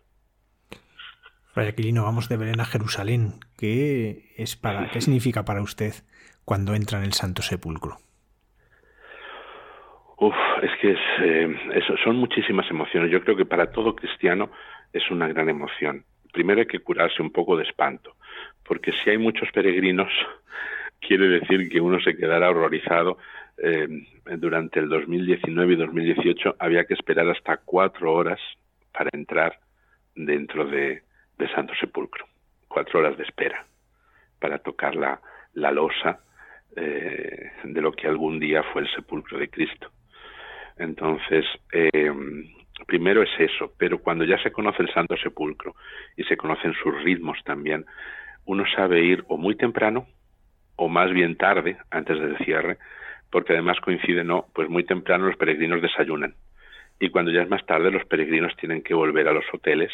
Fray 1.54 1.70
Aquilino, 1.70 2.04
vamos 2.04 2.30
de 2.30 2.38
Belén 2.38 2.60
a 2.60 2.66
Jerusalén. 2.66 3.34
¿Qué, 3.58 4.34
es 4.38 4.56
para, 4.56 4.90
¿Qué 4.90 5.02
significa 5.02 5.46
para 5.46 5.62
usted 5.62 5.94
cuando 6.46 6.76
entra 6.76 7.00
en 7.00 7.06
el 7.06 7.14
Santo 7.14 7.42
Sepulcro? 7.42 7.98
Uf, 10.18 10.36
es 10.62 10.72
que 10.80 10.92
es, 10.92 11.00
eh, 11.22 11.56
eso, 11.74 11.96
son 12.04 12.18
muchísimas 12.18 12.70
emociones. 12.70 13.12
Yo 13.12 13.24
creo 13.24 13.36
que 13.36 13.46
para 13.46 13.72
todo 13.72 13.96
cristiano 13.96 14.52
es 14.94 15.10
una 15.10 15.28
gran 15.28 15.50
emoción. 15.50 16.06
Primero 16.32 16.60
hay 16.60 16.68
que 16.68 16.80
curarse 16.80 17.22
un 17.22 17.32
poco 17.32 17.58
de 17.58 17.64
espanto, 17.64 18.16
porque 18.64 18.92
si 18.92 19.10
hay 19.10 19.18
muchos 19.18 19.50
peregrinos, 19.52 20.12
quiere 21.02 21.28
decir 21.28 21.70
que 21.70 21.82
uno 21.82 22.00
se 22.02 22.16
quedará 22.16 22.50
horrorizado 22.50 23.18
eh, 23.58 23.88
durante 24.38 24.80
el 24.80 24.90
2019 24.90 25.74
y 25.74 25.76
2018 25.76 26.56
había 26.60 26.86
que 26.86 26.94
esperar 26.94 27.30
hasta 27.30 27.58
cuatro 27.58 28.14
horas 28.14 28.40
para 28.92 29.10
entrar 29.14 29.60
dentro 30.16 30.66
de, 30.66 31.04
Santo 31.56 31.74
Sepulcro. 31.80 32.26
Cuatro 32.68 33.00
horas 33.00 33.18
de 33.18 33.24
espera 33.24 33.66
para 34.40 34.60
tocar 34.60 34.96
la, 34.96 35.20
la 35.54 35.72
losa 35.72 36.20
eh, 36.76 37.52
de 37.64 37.82
lo 37.82 37.92
que 37.92 38.08
algún 38.08 38.40
día 38.40 38.64
fue 38.72 38.84
el 38.84 38.92
sepulcro 38.92 39.38
de 39.38 39.50
Cristo. 39.50 39.92
Entonces, 40.78 41.46
eh, 41.74 42.12
primero 42.88 43.24
es 43.24 43.30
eso, 43.40 43.74
pero 43.78 44.00
cuando 44.00 44.24
ya 44.24 44.42
se 44.42 44.52
conoce 44.52 44.84
el 44.84 44.94
Santo 44.94 45.16
Sepulcro 45.18 45.76
y 46.16 46.24
se 46.24 46.38
conocen 46.38 46.74
sus 46.74 47.04
ritmos 47.04 47.38
también, 47.44 47.86
uno 48.46 48.64
sabe 48.76 49.04
ir 49.04 49.24
o 49.28 49.38
muy 49.38 49.56
temprano 49.56 50.08
o 50.76 50.90
más 50.90 51.12
bien 51.12 51.38
tarde, 51.38 51.78
antes 51.92 52.20
del 52.20 52.38
cierre, 52.40 52.78
porque 53.32 53.54
además 53.54 53.80
coincide, 53.80 54.24
no, 54.24 54.46
pues 54.54 54.70
muy 54.70 54.84
temprano 54.84 55.26
los 55.26 55.38
peregrinos 55.38 55.82
desayunan 55.82 56.36
y 57.02 57.10
cuando 57.10 57.32
ya 57.32 57.42
es 57.42 57.50
más 57.50 57.66
tarde 57.66 57.90
los 57.90 58.06
peregrinos 58.06 58.56
tienen 58.58 58.84
que 58.84 58.94
volver 58.94 59.28
a 59.28 59.34
los 59.34 59.44
hoteles 59.52 59.92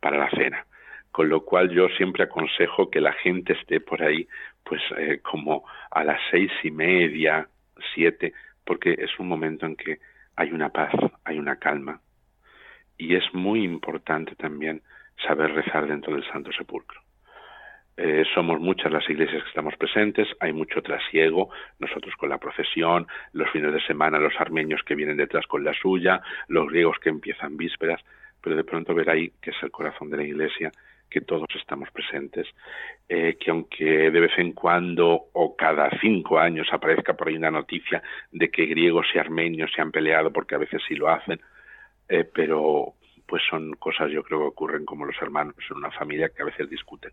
para 0.00 0.16
la 0.16 0.30
cena. 0.30 0.64
Con 1.12 1.28
lo 1.28 1.44
cual 1.44 1.68
yo 1.68 1.88
siempre 1.90 2.24
aconsejo 2.24 2.90
que 2.90 3.02
la 3.02 3.12
gente 3.12 3.52
esté 3.52 3.80
por 3.80 4.02
ahí, 4.02 4.26
pues 4.64 4.80
eh, 4.96 5.20
como 5.20 5.64
a 5.90 6.04
las 6.04 6.18
seis 6.30 6.50
y 6.62 6.70
media, 6.70 7.48
siete, 7.94 8.32
porque 8.64 8.96
es 8.98 9.10
un 9.18 9.28
momento 9.28 9.66
en 9.66 9.76
que 9.76 9.98
hay 10.36 10.50
una 10.52 10.70
paz, 10.70 10.94
hay 11.24 11.38
una 11.38 11.56
calma. 11.56 12.00
Y 12.96 13.14
es 13.14 13.24
muy 13.34 13.62
importante 13.62 14.34
también 14.34 14.80
saber 15.26 15.52
rezar 15.52 15.86
dentro 15.86 16.14
del 16.14 16.26
Santo 16.32 16.50
Sepulcro. 16.52 17.00
Eh, 18.00 18.22
somos 18.32 18.60
muchas 18.60 18.92
las 18.92 19.10
iglesias 19.10 19.42
que 19.42 19.48
estamos 19.48 19.74
presentes, 19.76 20.28
hay 20.38 20.52
mucho 20.52 20.80
trasiego, 20.82 21.50
nosotros 21.80 22.14
con 22.14 22.28
la 22.28 22.38
procesión, 22.38 23.08
los 23.32 23.50
fines 23.50 23.72
de 23.72 23.80
semana 23.80 24.20
los 24.20 24.34
armenios 24.38 24.84
que 24.84 24.94
vienen 24.94 25.16
detrás 25.16 25.48
con 25.48 25.64
la 25.64 25.74
suya, 25.74 26.20
los 26.46 26.68
griegos 26.68 26.98
que 27.00 27.08
empiezan 27.08 27.56
vísperas, 27.56 28.00
pero 28.40 28.54
de 28.54 28.62
pronto 28.62 28.94
ver 28.94 29.10
ahí 29.10 29.32
que 29.42 29.50
es 29.50 29.56
el 29.64 29.72
corazón 29.72 30.10
de 30.10 30.18
la 30.18 30.22
iglesia, 30.22 30.70
que 31.10 31.22
todos 31.22 31.48
estamos 31.56 31.90
presentes, 31.90 32.46
eh, 33.08 33.36
que 33.36 33.50
aunque 33.50 34.12
de 34.12 34.20
vez 34.20 34.38
en 34.38 34.52
cuando 34.52 35.30
o 35.32 35.56
cada 35.56 35.90
cinco 36.00 36.38
años 36.38 36.68
aparezca 36.70 37.14
por 37.14 37.26
ahí 37.26 37.34
una 37.34 37.50
noticia 37.50 38.00
de 38.30 38.48
que 38.48 38.66
griegos 38.66 39.08
y 39.12 39.18
armenios 39.18 39.72
se 39.74 39.82
han 39.82 39.90
peleado, 39.90 40.32
porque 40.32 40.54
a 40.54 40.58
veces 40.58 40.80
sí 40.86 40.94
lo 40.94 41.08
hacen, 41.08 41.40
eh, 42.08 42.22
pero 42.22 42.94
pues 43.26 43.42
son 43.50 43.72
cosas 43.72 44.12
yo 44.12 44.22
creo 44.22 44.38
que 44.38 44.46
ocurren 44.46 44.84
como 44.84 45.04
los 45.04 45.20
hermanos 45.20 45.56
en 45.68 45.78
una 45.78 45.90
familia 45.90 46.28
que 46.28 46.42
a 46.42 46.46
veces 46.46 46.70
discuten 46.70 47.10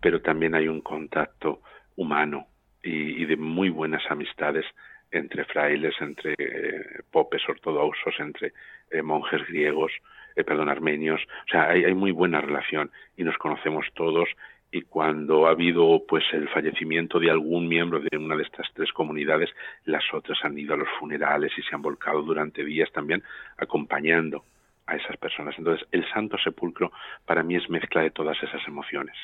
pero 0.00 0.20
también 0.20 0.54
hay 0.54 0.68
un 0.68 0.80
contacto 0.80 1.60
humano 1.96 2.46
y, 2.82 3.24
de 3.24 3.36
muy 3.36 3.68
buenas 3.68 4.02
amistades 4.10 4.64
entre 5.10 5.44
frailes, 5.44 5.94
entre 6.00 6.34
eh, 6.38 7.00
popes 7.10 7.42
ortodoxos, 7.48 8.14
entre 8.18 8.52
eh, 8.90 9.02
monjes 9.02 9.46
griegos, 9.48 9.92
eh, 10.34 10.44
perdón, 10.44 10.68
armenios. 10.68 11.20
O 11.46 11.50
sea, 11.50 11.70
hay, 11.70 11.84
hay, 11.84 11.94
muy 11.94 12.10
buena 12.10 12.40
relación 12.40 12.90
y 13.16 13.24
nos 13.24 13.36
conocemos 13.38 13.86
todos. 13.94 14.28
Y 14.70 14.82
cuando 14.82 15.46
ha 15.46 15.50
habido 15.50 16.04
pues 16.06 16.24
el 16.32 16.48
fallecimiento 16.48 17.18
de 17.18 17.30
algún 17.30 17.68
miembro 17.68 18.00
de 18.00 18.16
una 18.16 18.36
de 18.36 18.42
estas 18.42 18.68
tres 18.74 18.92
comunidades, 18.92 19.50
las 19.84 20.04
otras 20.12 20.38
han 20.42 20.58
ido 20.58 20.74
a 20.74 20.76
los 20.76 20.88
funerales 20.98 21.52
y 21.56 21.62
se 21.62 21.74
han 21.74 21.82
volcado 21.82 22.22
durante 22.22 22.64
días 22.64 22.90
también 22.92 23.22
acompañando 23.56 24.44
a 24.86 24.96
esas 24.96 25.16
personas. 25.16 25.54
Entonces, 25.56 25.86
el 25.92 26.08
Santo 26.10 26.36
Sepulcro 26.38 26.92
para 27.24 27.42
mí 27.42 27.56
es 27.56 27.68
mezcla 27.70 28.02
de 28.02 28.10
todas 28.10 28.40
esas 28.42 28.66
emociones 28.66 29.16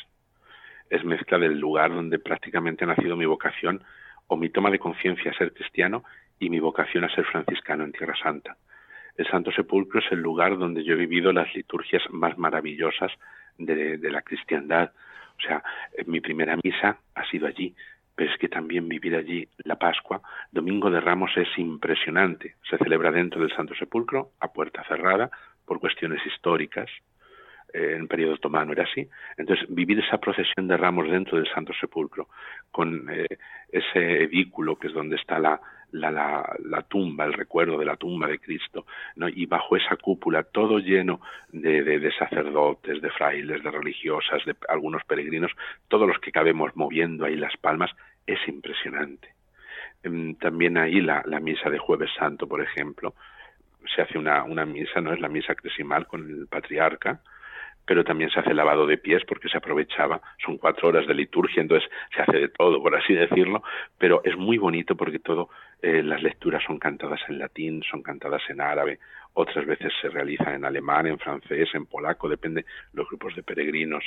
es 0.92 1.04
mezcla 1.04 1.38
del 1.38 1.58
lugar 1.58 1.90
donde 1.90 2.18
prácticamente 2.18 2.84
ha 2.84 2.88
nacido 2.88 3.16
mi 3.16 3.24
vocación 3.24 3.82
o 4.26 4.36
mi 4.36 4.50
toma 4.50 4.70
de 4.70 4.78
conciencia 4.78 5.30
a 5.30 5.34
ser 5.34 5.54
cristiano 5.54 6.04
y 6.38 6.50
mi 6.50 6.60
vocación 6.60 7.04
a 7.04 7.14
ser 7.14 7.24
franciscano 7.24 7.84
en 7.84 7.92
Tierra 7.92 8.14
Santa. 8.22 8.58
El 9.16 9.26
Santo 9.26 9.50
Sepulcro 9.52 10.00
es 10.00 10.12
el 10.12 10.20
lugar 10.20 10.58
donde 10.58 10.84
yo 10.84 10.92
he 10.92 10.96
vivido 10.96 11.32
las 11.32 11.54
liturgias 11.54 12.02
más 12.10 12.36
maravillosas 12.36 13.10
de, 13.56 13.98
la 14.10 14.20
cristiandad. 14.20 14.92
O 15.38 15.40
sea, 15.40 15.62
mi 16.06 16.20
primera 16.20 16.58
misa 16.62 16.98
ha 17.14 17.24
sido 17.30 17.46
allí, 17.46 17.74
pero 18.14 18.30
es 18.30 18.38
que 18.38 18.48
también 18.48 18.86
vivir 18.86 19.16
allí 19.16 19.48
la 19.64 19.76
Pascua, 19.76 20.20
Domingo 20.50 20.90
de 20.90 21.00
Ramos 21.00 21.30
es 21.38 21.48
impresionante. 21.56 22.56
Se 22.68 22.76
celebra 22.76 23.10
dentro 23.10 23.40
del 23.40 23.56
Santo 23.56 23.74
Sepulcro, 23.74 24.32
a 24.40 24.52
puerta 24.52 24.84
cerrada, 24.84 25.30
por 25.64 25.80
cuestiones 25.80 26.20
históricas, 26.26 26.90
eh, 26.90 27.11
en 27.72 28.08
periodo 28.08 28.34
otomano 28.34 28.72
era 28.72 28.84
así. 28.84 29.08
Entonces, 29.36 29.66
vivir 29.68 29.98
esa 29.98 30.18
procesión 30.18 30.68
de 30.68 30.76
ramos 30.76 31.10
dentro 31.10 31.38
del 31.38 31.48
Santo 31.52 31.72
Sepulcro, 31.78 32.28
con 32.70 33.08
eh, 33.10 33.26
ese 33.70 34.24
edículo 34.24 34.76
que 34.76 34.88
es 34.88 34.94
donde 34.94 35.16
está 35.16 35.38
la, 35.38 35.60
la, 35.92 36.56
la, 36.64 36.82
tumba, 36.82 37.24
el 37.24 37.32
recuerdo 37.32 37.78
de 37.78 37.84
la 37.84 37.96
tumba 37.96 38.26
de 38.26 38.38
Cristo, 38.38 38.86
¿no? 39.16 39.28
y 39.28 39.46
bajo 39.46 39.76
esa 39.76 39.96
cúpula, 39.96 40.42
todo 40.42 40.78
lleno 40.78 41.20
de, 41.50 41.82
de, 41.82 42.12
sacerdotes, 42.12 43.00
de 43.00 43.10
frailes, 43.10 43.62
de 43.62 43.70
religiosas, 43.70 44.44
de 44.44 44.54
algunos 44.68 45.04
peregrinos, 45.04 45.52
todos 45.88 46.08
los 46.08 46.18
que 46.18 46.32
cabemos 46.32 46.74
moviendo 46.76 47.24
ahí 47.24 47.36
las 47.36 47.56
palmas, 47.56 47.90
es 48.26 48.38
impresionante. 48.48 49.28
Em, 50.02 50.34
también 50.36 50.78
ahí 50.78 51.00
la, 51.00 51.22
la 51.26 51.40
misa 51.40 51.70
de 51.70 51.78
Jueves 51.78 52.10
Santo, 52.18 52.46
por 52.46 52.62
ejemplo, 52.62 53.14
se 53.94 54.02
hace 54.02 54.18
una, 54.18 54.44
una 54.44 54.64
misa, 54.64 55.00
no 55.00 55.12
es 55.12 55.20
la 55.20 55.28
misa 55.28 55.54
cresimal 55.54 56.06
con 56.06 56.28
el 56.28 56.46
patriarca, 56.46 57.20
pero 57.86 58.04
también 58.04 58.30
se 58.30 58.40
hace 58.40 58.54
lavado 58.54 58.86
de 58.86 58.98
pies 58.98 59.22
porque 59.26 59.48
se 59.48 59.58
aprovechaba, 59.58 60.20
son 60.44 60.58
cuatro 60.58 60.88
horas 60.88 61.06
de 61.06 61.14
liturgia, 61.14 61.62
entonces 61.62 61.88
se 62.14 62.22
hace 62.22 62.38
de 62.38 62.48
todo, 62.48 62.82
por 62.82 62.94
así 62.94 63.14
decirlo, 63.14 63.62
pero 63.98 64.22
es 64.24 64.36
muy 64.36 64.58
bonito 64.58 64.96
porque 64.96 65.18
todo, 65.18 65.50
eh, 65.80 66.02
las 66.02 66.22
lecturas 66.22 66.62
son 66.64 66.78
cantadas 66.78 67.20
en 67.28 67.38
latín, 67.38 67.82
son 67.90 68.02
cantadas 68.02 68.42
en 68.48 68.60
árabe, 68.60 68.98
otras 69.34 69.64
veces 69.66 69.92
se 70.00 70.08
realizan 70.08 70.54
en 70.54 70.64
alemán, 70.64 71.06
en 71.06 71.18
francés, 71.18 71.68
en 71.74 71.86
polaco, 71.86 72.28
depende 72.28 72.66
los 72.92 73.08
grupos 73.08 73.34
de 73.34 73.42
peregrinos, 73.42 74.04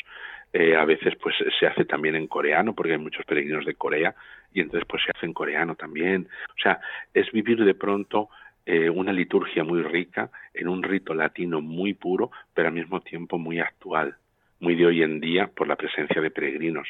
eh, 0.53 0.76
a 0.76 0.86
veces 0.86 1.15
pues 1.21 1.36
se 1.59 1.67
hace 1.67 1.86
también 1.86 2.15
en 2.15 2.28
coreano 2.28 2.73
porque 2.73 2.93
hay 2.93 2.99
muchos 2.99 3.26
peregrinos 3.26 3.65
de 3.65 3.76
Corea 3.76 4.15
y 4.53 4.61
entonces 4.61 4.88
pues 4.88 5.03
se 5.03 5.11
hace 5.15 5.26
en 5.26 5.34
coreano 5.34 5.76
también, 5.76 6.28
o 6.49 6.61
sea, 6.61 6.80
es 7.13 7.32
vivir 7.32 7.63
de 7.63 7.76
pronto 7.76 8.30
eh, 8.66 8.89
una 8.89 9.13
liturgia 9.13 9.63
muy 9.63 9.82
rica, 9.84 10.32
en 10.53 10.68
un 10.68 10.82
rito 10.84 11.13
latino 11.13 11.61
muy 11.61 11.93
puro, 11.93 12.32
pero 12.53 12.70
al 12.70 12.74
mismo 12.74 13.01
tiempo 13.01 13.38
muy 13.38 13.59
actual, 13.59 14.16
muy 14.59 14.76
de 14.76 14.86
hoy 14.86 15.03
en 15.03 15.20
día 15.20 15.47
por 15.47 15.68
la 15.68 15.76
presencia 15.76 16.22
de 16.22 16.32
peregrinos. 16.32 16.88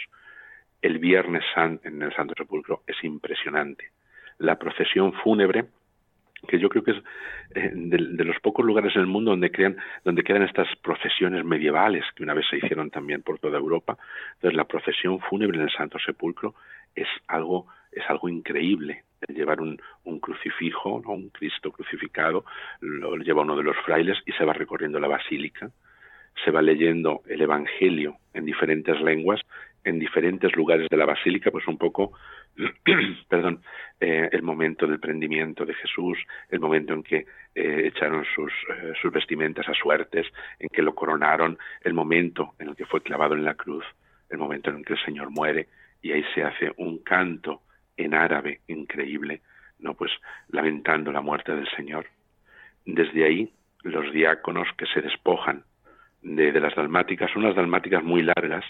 El 0.82 1.00
Viernes 1.00 1.44
Santo 1.54 1.88
en 1.88 2.02
el 2.02 2.14
Santo 2.16 2.34
Sepulcro 2.38 2.84
es 2.88 3.04
impresionante. 3.04 3.90
La 4.38 4.58
procesión 4.58 5.14
fúnebre 5.14 5.66
que 6.48 6.60
yo 6.60 6.70
creo 6.70 6.84
que 6.84 6.92
es 6.92 6.98
eh, 7.56 7.72
de, 7.74 8.24
los 8.24 8.40
pocos 8.40 8.66
lugares 8.66 8.96
en 8.96 9.02
el 9.02 9.08
mundo 9.08 9.32
donde 9.32 9.52
crean, 9.52 9.78
donde 10.04 10.24
quedan 10.24 10.44
estas 10.44 10.68
procesiones 10.82 11.44
medievales 11.44 12.04
que 12.16 12.24
una 12.24 12.34
vez 12.34 12.46
se 12.50 12.58
hicieron 12.58 12.92
también 12.92 13.22
por 13.24 13.40
toda 13.40 13.58
Europa. 13.58 13.98
Entonces 14.36 14.56
la 14.56 14.66
procesión 14.66 15.20
fúnebre 15.20 15.58
en 15.58 15.64
el 15.64 15.72
Santo 15.72 15.98
Sepulcro 16.00 16.56
es 16.96 17.08
algo 17.28 17.68
es 17.92 18.04
algo 18.10 18.30
increíble. 18.30 19.04
El 19.28 19.36
llevar 19.36 19.62
un, 19.62 19.82
un 20.04 20.20
crucifijo, 20.20 21.02
un 21.06 21.30
Cristo 21.30 21.72
crucificado, 21.72 22.46
lo 22.80 23.16
lleva 23.18 23.42
uno 23.42 23.56
de 23.56 23.64
los 23.64 23.78
frailes 23.86 24.18
y 24.26 24.32
se 24.34 24.46
va 24.46 24.54
recorriendo 24.54 25.00
la 25.00 25.08
basílica, 25.08 25.72
se 26.44 26.52
va 26.52 26.62
leyendo 26.62 27.22
el 27.28 27.42
Evangelio 27.42 28.18
en 28.34 28.46
diferentes 28.46 29.00
lenguas, 29.02 29.42
en 29.84 30.00
diferentes 30.00 30.56
lugares 30.56 30.90
de 30.90 30.98
la 30.98 31.06
basílica, 31.06 31.52
pues 31.52 31.68
un 31.68 31.78
poco 31.78 32.14
perdón, 33.30 33.62
eh, 34.00 34.30
el 34.32 34.42
momento 34.42 34.88
del 34.88 35.00
prendimiento 35.00 35.66
de 35.66 35.74
Jesús, 35.76 36.18
el 36.50 36.60
momento 36.60 36.94
en 36.94 37.04
que 37.04 37.26
eh, 37.54 37.88
echaron 37.88 38.26
sus, 38.34 38.52
eh, 38.70 38.94
sus 39.02 39.12
vestimentas 39.12 39.68
a 39.68 39.74
suertes, 39.74 40.26
en 40.60 40.70
que 40.70 40.82
lo 40.82 40.96
coronaron, 40.96 41.58
el 41.82 41.94
momento 41.94 42.54
en 42.60 42.70
el 42.70 42.76
que 42.76 42.86
fue 42.86 43.02
clavado 43.02 43.36
en 43.36 43.44
la 43.44 43.56
cruz, 43.56 43.86
el 44.30 44.38
momento 44.38 44.70
en 44.70 44.84
que 44.84 44.94
el 44.94 45.04
Señor 45.04 45.30
muere, 45.30 45.68
y 46.02 46.12
ahí 46.12 46.24
se 46.34 46.44
hace 46.44 46.72
un 46.78 47.00
canto 47.00 47.62
en 47.98 48.14
árabe 48.14 48.62
increíble, 48.68 49.42
no 49.80 49.94
pues 49.94 50.12
lamentando 50.50 51.12
la 51.12 51.22
muerte 51.22 51.56
del 51.56 51.70
Señor. 51.76 52.08
Desde 52.86 53.26
ahí 53.26 53.54
los 53.84 54.12
diáconos 54.12 54.68
que 54.78 54.86
se 54.88 55.02
despojan 55.02 55.64
de, 56.22 56.52
las 56.60 56.76
dalmáticas, 56.76 57.36
unas 57.36 57.56
dalmáticas 57.56 58.04
muy 58.04 58.24
largas, 58.24 58.66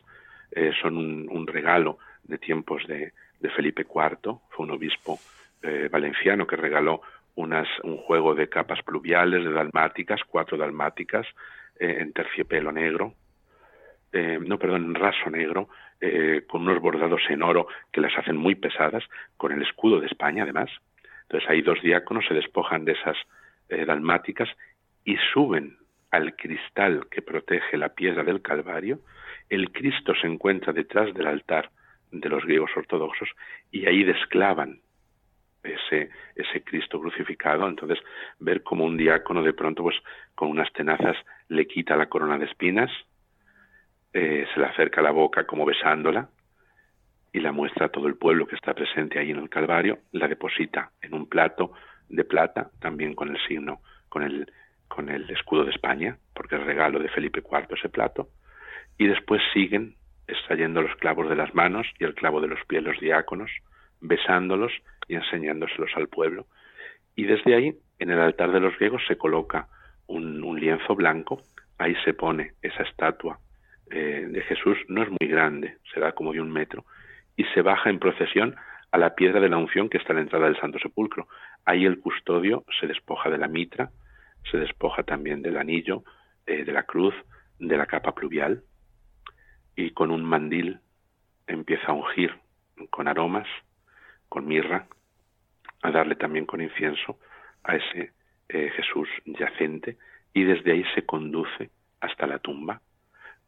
son 0.81 1.27
un 1.29 1.47
regalo 1.47 1.97
de 2.23 2.37
tiempos 2.37 2.85
de, 2.87 3.11
de 3.39 3.49
Felipe 3.49 3.83
IV, 3.83 4.39
fue 4.49 4.65
un 4.65 4.71
obispo 4.71 5.19
eh, 5.61 5.89
valenciano 5.91 6.47
que 6.47 6.55
regaló 6.55 7.01
unas, 7.35 7.67
un 7.83 7.97
juego 7.97 8.33
de 8.33 8.49
capas 8.49 8.81
pluviales, 8.83 9.43
de 9.43 9.51
dalmáticas, 9.51 10.21
cuatro 10.27 10.57
dalmáticas, 10.57 11.25
eh, 11.79 11.97
en 11.99 12.13
terciopelo 12.13 12.71
negro, 12.71 13.13
eh, 14.15 14.39
no, 14.41 14.57
perdón, 14.57 14.85
en 14.85 14.95
raso 14.95 15.29
negro, 15.29 15.69
con 16.47 16.61
unos 16.61 16.81
bordados 16.81 17.21
en 17.29 17.41
oro 17.41 17.67
que 17.91 18.01
las 18.01 18.15
hacen 18.17 18.37
muy 18.37 18.53
pesadas, 18.53 19.03
con 19.37 19.51
el 19.51 19.63
escudo 19.63 19.99
de 19.99 20.07
España 20.07 20.43
además. 20.43 20.69
Entonces 21.23 21.49
ahí 21.49 21.61
dos 21.61 21.81
diáconos 21.81 22.25
se 22.27 22.35
despojan 22.35 22.85
de 22.85 22.91
esas 22.91 23.17
dalmáticas 23.87 24.49
y 25.03 25.17
suben 25.33 25.77
al 26.11 26.35
cristal 26.35 27.07
que 27.09 27.21
protege 27.21 27.77
la 27.77 27.89
piedra 27.89 28.23
del 28.23 28.41
Calvario. 28.41 28.99
El 29.49 29.71
Cristo 29.71 30.13
se 30.15 30.27
encuentra 30.27 30.73
detrás 30.73 31.13
del 31.13 31.27
altar 31.27 31.71
de 32.11 32.29
los 32.29 32.43
griegos 32.43 32.71
ortodoxos 32.75 33.29
y 33.71 33.85
ahí 33.85 34.03
desclavan 34.03 34.79
ese, 35.63 36.09
ese 36.35 36.63
Cristo 36.63 36.99
crucificado. 36.99 37.67
Entonces, 37.67 37.99
ver 38.39 38.63
como 38.63 38.85
un 38.85 38.97
diácono 38.97 39.43
de 39.43 39.53
pronto, 39.53 39.83
pues 39.83 39.97
con 40.35 40.49
unas 40.49 40.71
tenazas 40.73 41.17
le 41.49 41.67
quita 41.67 41.95
la 41.95 42.07
corona 42.07 42.37
de 42.37 42.45
espinas, 42.45 42.91
eh, 44.17 44.47
se 44.53 44.61
le 44.61 44.67
acerca 44.67 45.01
la 45.01 45.11
boca 45.11 45.45
como 45.45 45.65
besándola 45.65 46.29
y 47.33 47.41
la 47.41 47.51
muestra 47.51 47.87
a 47.87 47.89
todo 47.89 48.07
el 48.07 48.15
pueblo 48.15 48.47
que 48.47 48.55
está 48.55 48.73
presente 48.73 49.19
ahí 49.19 49.29
en 49.29 49.39
el 49.39 49.49
Calvario, 49.49 49.99
la 50.13 50.29
deposita 50.29 50.91
en 51.01 51.13
un 51.13 51.27
plato 51.27 51.73
de 52.07 52.23
plata, 52.23 52.71
también 52.79 53.13
con 53.13 53.27
el 53.27 53.37
signo, 53.45 53.81
con 54.07 54.23
el, 54.23 54.49
con 54.87 55.09
el 55.09 55.29
escudo 55.31 55.65
de 55.65 55.71
España, 55.71 56.17
porque 56.33 56.55
es 56.55 56.63
regalo 56.63 56.99
de 56.99 57.09
Felipe 57.09 57.41
IV 57.41 57.75
ese 57.75 57.89
plato, 57.89 58.29
y 58.97 59.07
después 59.07 59.41
siguen 59.53 59.95
extrayendo 60.29 60.81
los 60.81 60.95
clavos 60.95 61.27
de 61.27 61.35
las 61.35 61.53
manos 61.53 61.85
y 61.99 62.05
el 62.05 62.15
clavo 62.15 62.39
de 62.39 62.47
los 62.47 62.63
pies 62.67 62.83
los 62.83 62.97
diáconos, 63.01 63.51
besándolos 63.99 64.71
y 65.09 65.15
enseñándoselos 65.15 65.91
al 65.97 66.07
pueblo. 66.07 66.45
Y 67.17 67.25
desde 67.25 67.53
ahí, 67.53 67.73
en 67.99 68.11
el 68.11 68.21
altar 68.21 68.53
de 68.53 68.61
los 68.61 68.77
griegos, 68.77 69.01
se 69.09 69.17
coloca 69.17 69.67
un, 70.07 70.57
lienzo 70.57 70.95
blanco, 70.95 71.41
ahí 71.77 71.95
se 72.05 72.13
pone 72.13 72.53
esa 72.61 72.83
estatua 72.83 73.41
eh, 73.91 74.27
de 74.29 74.41
Jesús, 74.41 74.77
no 74.87 75.03
es 75.03 75.09
muy 75.09 75.29
grande, 75.29 75.77
será 75.93 76.13
como 76.13 76.33
de 76.33 76.41
un 76.41 76.51
metro, 76.51 76.85
y 77.35 77.43
se 77.53 77.61
baja 77.61 77.89
en 77.89 77.99
procesión 77.99 78.55
a 78.91 78.97
la 78.97 79.15
piedra 79.15 79.39
de 79.39 79.49
la 79.49 79.57
unción 79.57 79.89
que 79.89 79.97
está 79.97 80.13
en 80.13 80.17
la 80.17 80.21
entrada 80.23 80.45
del 80.45 80.59
Santo 80.59 80.79
Sepulcro. 80.79 81.27
Ahí 81.65 81.85
el 81.85 81.99
custodio 81.99 82.63
se 82.79 82.87
despoja 82.87 83.29
de 83.29 83.37
la 83.37 83.47
mitra, 83.47 83.91
se 84.49 84.57
despoja 84.57 85.03
también 85.03 85.41
del 85.41 85.57
anillo, 85.57 86.03
eh, 86.45 86.63
de 86.63 86.71
la 86.71 86.83
cruz, 86.83 87.13
de 87.59 87.77
la 87.77 87.85
capa 87.85 88.13
pluvial, 88.13 88.63
y 89.75 89.91
con 89.91 90.11
un 90.11 90.23
mandil 90.23 90.79
empieza 91.47 91.87
a 91.87 91.93
ungir 91.93 92.33
con 92.89 93.07
aromas, 93.07 93.47
con 94.29 94.47
mirra, 94.47 94.87
a 95.81 95.91
darle 95.91 96.15
también 96.15 96.45
con 96.45 96.61
incienso 96.61 97.19
a 97.63 97.75
ese 97.75 98.11
eh, 98.49 98.71
Jesús 98.75 99.09
yacente 99.25 99.97
y 100.33 100.43
desde 100.43 100.71
ahí 100.71 100.83
se 100.93 101.05
conduce 101.05 101.69
hasta 101.99 102.27
la 102.27 102.39
tumba, 102.39 102.81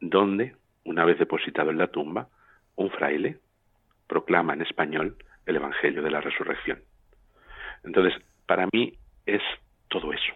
donde, 0.00 0.54
una 0.84 1.04
vez 1.04 1.18
depositado 1.18 1.70
en 1.70 1.78
la 1.78 1.88
tumba, 1.88 2.28
un 2.76 2.90
fraile 2.90 3.38
proclama 4.06 4.54
en 4.54 4.62
español 4.62 5.16
el 5.46 5.56
Evangelio 5.56 6.02
de 6.02 6.10
la 6.10 6.20
Resurrección. 6.20 6.80
Entonces, 7.84 8.20
para 8.46 8.68
mí 8.72 8.94
es 9.26 9.42
todo 9.88 10.12
eso, 10.12 10.32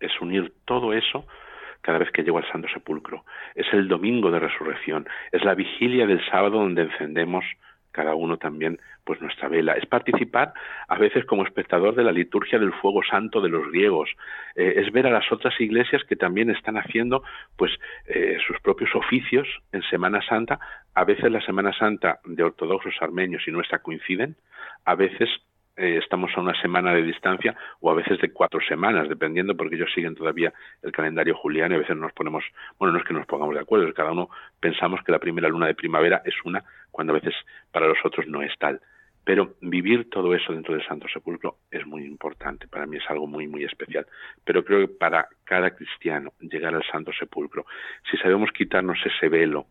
es 0.00 0.12
unir 0.20 0.52
todo 0.64 0.92
eso 0.92 1.26
cada 1.80 1.98
vez 1.98 2.10
que 2.10 2.22
llego 2.22 2.38
al 2.38 2.50
Santo 2.50 2.68
Sepulcro. 2.68 3.24
Es 3.54 3.66
el 3.72 3.88
domingo 3.88 4.30
de 4.30 4.40
resurrección, 4.40 5.08
es 5.32 5.44
la 5.44 5.54
vigilia 5.54 6.06
del 6.06 6.24
sábado 6.28 6.58
donde 6.58 6.82
encendemos 6.82 7.44
cada 7.98 8.14
uno 8.14 8.36
también 8.36 8.78
pues 9.02 9.20
nuestra 9.20 9.48
vela. 9.48 9.72
Es 9.72 9.84
participar 9.84 10.52
a 10.86 10.96
veces 10.98 11.24
como 11.24 11.42
espectador 11.42 11.96
de 11.96 12.04
la 12.04 12.12
liturgia 12.12 12.56
del 12.56 12.72
fuego 12.74 13.00
santo 13.02 13.40
de 13.40 13.48
los 13.48 13.66
griegos. 13.72 14.08
Eh, 14.54 14.74
es 14.76 14.92
ver 14.92 15.08
a 15.08 15.10
las 15.10 15.32
otras 15.32 15.60
iglesias 15.60 16.04
que 16.08 16.14
también 16.14 16.48
están 16.48 16.76
haciendo 16.76 17.24
pues 17.56 17.72
eh, 18.06 18.38
sus 18.46 18.60
propios 18.60 18.94
oficios 18.94 19.48
en 19.72 19.82
Semana 19.90 20.22
Santa. 20.22 20.60
A 20.94 21.02
veces 21.02 21.32
la 21.32 21.40
Semana 21.40 21.72
Santa 21.72 22.20
de 22.24 22.44
ortodoxos 22.44 22.94
armenios 23.00 23.42
y 23.48 23.50
nuestra 23.50 23.80
coinciden, 23.80 24.36
a 24.84 24.94
veces 24.94 25.28
eh, 25.78 25.98
estamos 26.02 26.30
a 26.36 26.40
una 26.40 26.60
semana 26.60 26.92
de 26.92 27.02
distancia 27.02 27.56
o 27.80 27.90
a 27.90 27.94
veces 27.94 28.20
de 28.20 28.32
cuatro 28.32 28.60
semanas, 28.68 29.08
dependiendo 29.08 29.56
porque 29.56 29.76
ellos 29.76 29.90
siguen 29.94 30.14
todavía 30.14 30.52
el 30.82 30.92
calendario 30.92 31.36
juliano 31.36 31.74
y 31.74 31.76
a 31.76 31.80
veces 31.80 31.96
nos 31.96 32.12
ponemos, 32.12 32.44
bueno, 32.78 32.92
no 32.92 32.98
es 32.98 33.04
que 33.04 33.14
nos 33.14 33.26
pongamos 33.26 33.54
de 33.54 33.60
acuerdo, 33.60 33.92
cada 33.94 34.12
uno 34.12 34.28
pensamos 34.60 35.00
que 35.04 35.12
la 35.12 35.18
primera 35.18 35.48
luna 35.48 35.66
de 35.66 35.74
primavera 35.74 36.22
es 36.24 36.34
una, 36.44 36.64
cuando 36.90 37.12
a 37.12 37.20
veces 37.20 37.34
para 37.70 37.86
los 37.86 37.98
otros 38.04 38.26
no 38.26 38.42
es 38.42 38.52
tal. 38.58 38.80
Pero 39.24 39.56
vivir 39.60 40.08
todo 40.08 40.34
eso 40.34 40.54
dentro 40.54 40.72
del 40.74 40.86
Santo 40.86 41.06
Sepulcro 41.06 41.58
es 41.70 41.86
muy 41.86 42.04
importante, 42.04 42.66
para 42.66 42.86
mí 42.86 42.96
es 42.96 43.10
algo 43.10 43.26
muy, 43.26 43.46
muy 43.46 43.62
especial. 43.62 44.06
Pero 44.42 44.64
creo 44.64 44.80
que 44.80 44.94
para 44.94 45.28
cada 45.44 45.70
cristiano 45.76 46.32
llegar 46.40 46.74
al 46.74 46.82
Santo 46.90 47.12
Sepulcro, 47.12 47.66
si 48.10 48.16
sabemos 48.16 48.50
quitarnos 48.52 48.98
ese 49.04 49.28
velo, 49.28 49.66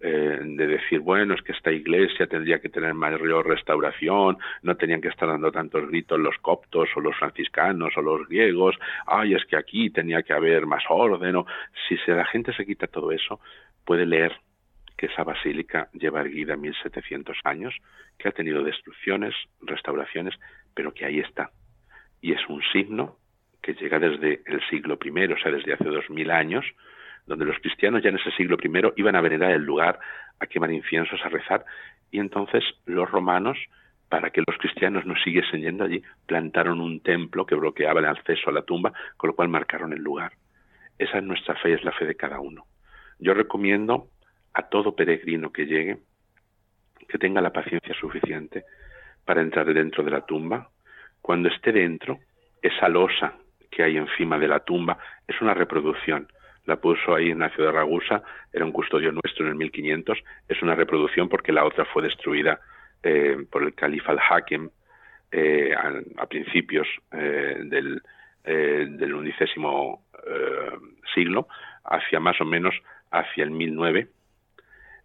eh, 0.00 0.38
de 0.40 0.66
decir, 0.66 1.00
bueno, 1.00 1.34
es 1.34 1.42
que 1.42 1.52
esta 1.52 1.72
iglesia 1.72 2.26
tendría 2.26 2.60
que 2.60 2.68
tener 2.68 2.94
mayor 2.94 3.46
restauración, 3.46 4.38
no 4.62 4.76
tenían 4.76 5.00
que 5.00 5.08
estar 5.08 5.28
dando 5.28 5.50
tantos 5.50 5.88
gritos 5.88 6.20
los 6.20 6.36
coptos 6.38 6.88
o 6.94 7.00
los 7.00 7.16
franciscanos 7.16 7.96
o 7.96 8.02
los 8.02 8.28
griegos, 8.28 8.76
ay, 9.06 9.34
es 9.34 9.44
que 9.46 9.56
aquí 9.56 9.90
tenía 9.90 10.22
que 10.22 10.32
haber 10.32 10.66
más 10.66 10.84
orden, 10.88 11.36
o 11.36 11.46
si 11.88 11.96
se, 11.98 12.12
la 12.12 12.24
gente 12.26 12.52
se 12.52 12.64
quita 12.64 12.86
todo 12.86 13.10
eso, 13.10 13.40
puede 13.84 14.06
leer 14.06 14.36
que 14.96 15.06
esa 15.06 15.24
basílica 15.24 15.88
lleva 15.92 16.20
erguida 16.20 16.56
1700 16.56 17.38
años, 17.44 17.74
que 18.18 18.28
ha 18.28 18.32
tenido 18.32 18.62
destrucciones, 18.62 19.34
restauraciones, 19.62 20.34
pero 20.74 20.92
que 20.92 21.06
ahí 21.06 21.20
está. 21.20 21.50
Y 22.20 22.32
es 22.32 22.40
un 22.48 22.62
signo 22.72 23.16
que 23.62 23.74
llega 23.74 23.98
desde 23.98 24.42
el 24.46 24.60
siglo 24.68 24.98
I, 25.02 25.32
o 25.32 25.38
sea, 25.38 25.52
desde 25.52 25.72
hace 25.72 25.84
dos 25.84 26.08
mil 26.10 26.30
años, 26.30 26.64
donde 27.28 27.44
los 27.44 27.58
cristianos 27.58 28.02
ya 28.02 28.08
en 28.08 28.16
ese 28.16 28.30
siglo 28.32 28.56
I 28.62 28.92
iban 28.96 29.14
a 29.14 29.20
venerar 29.20 29.52
el 29.52 29.62
lugar, 29.62 30.00
a 30.40 30.46
quemar 30.46 30.72
inciensos, 30.72 31.20
a 31.24 31.28
rezar, 31.28 31.64
y 32.10 32.18
entonces 32.18 32.64
los 32.86 33.08
romanos, 33.10 33.58
para 34.08 34.30
que 34.30 34.42
los 34.46 34.56
cristianos 34.58 35.04
no 35.04 35.14
siguiesen 35.22 35.60
yendo 35.60 35.84
allí, 35.84 36.02
plantaron 36.26 36.80
un 36.80 37.00
templo 37.00 37.44
que 37.44 37.54
bloqueaba 37.54 38.00
el 38.00 38.06
acceso 38.06 38.48
a 38.48 38.52
la 38.52 38.62
tumba, 38.62 38.92
con 39.16 39.28
lo 39.28 39.36
cual 39.36 39.48
marcaron 39.48 39.92
el 39.92 40.02
lugar. 40.02 40.32
Esa 40.98 41.18
es 41.18 41.24
nuestra 41.24 41.54
fe, 41.56 41.74
es 41.74 41.84
la 41.84 41.92
fe 41.92 42.06
de 42.06 42.16
cada 42.16 42.40
uno. 42.40 42.64
Yo 43.18 43.34
recomiendo 43.34 44.08
a 44.54 44.62
todo 44.62 44.96
peregrino 44.96 45.52
que 45.52 45.66
llegue 45.66 45.98
que 47.08 47.18
tenga 47.18 47.40
la 47.40 47.52
paciencia 47.52 47.94
suficiente 47.94 48.64
para 49.24 49.40
entrar 49.40 49.72
dentro 49.72 50.02
de 50.04 50.10
la 50.10 50.26
tumba. 50.26 50.68
Cuando 51.22 51.48
esté 51.48 51.72
dentro, 51.72 52.18
esa 52.60 52.88
losa 52.88 53.34
que 53.70 53.82
hay 53.82 53.96
encima 53.96 54.38
de 54.38 54.48
la 54.48 54.60
tumba 54.60 54.98
es 55.26 55.40
una 55.40 55.54
reproducción 55.54 56.28
la 56.68 56.76
puso 56.76 57.14
ahí 57.14 57.28
Ignacio 57.28 57.64
de 57.64 57.72
Ragusa, 57.72 58.22
era 58.52 58.64
un 58.64 58.72
custodio 58.72 59.10
nuestro 59.10 59.46
en 59.46 59.52
el 59.52 59.56
1500, 59.56 60.18
es 60.48 60.62
una 60.62 60.74
reproducción 60.74 61.26
porque 61.30 61.50
la 61.50 61.64
otra 61.64 61.86
fue 61.86 62.02
destruida 62.02 62.60
eh, 63.02 63.38
por 63.50 63.62
el 63.62 63.74
califa 63.74 64.12
al-Hakim 64.12 64.68
eh, 65.32 65.74
a, 65.74 66.26
principios 66.26 66.86
eh, 67.12 67.56
del, 67.64 68.02
del 68.44 69.34
siglo, 71.14 71.48
hacia 71.84 72.20
más 72.20 72.38
o 72.40 72.44
menos 72.44 72.74
hacia 73.10 73.44
el 73.44 73.50
1009, 73.50 74.08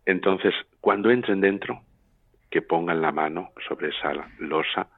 Entonces, 0.05 0.53
cuando 0.81 1.11
entren 1.11 1.39
dentro, 1.39 1.81
que 2.51 2.61
pongan 2.61 3.01
la 3.01 3.13
mano 3.13 3.51
sobre 3.67 3.89
esa 3.89 4.11
losa 4.39 4.89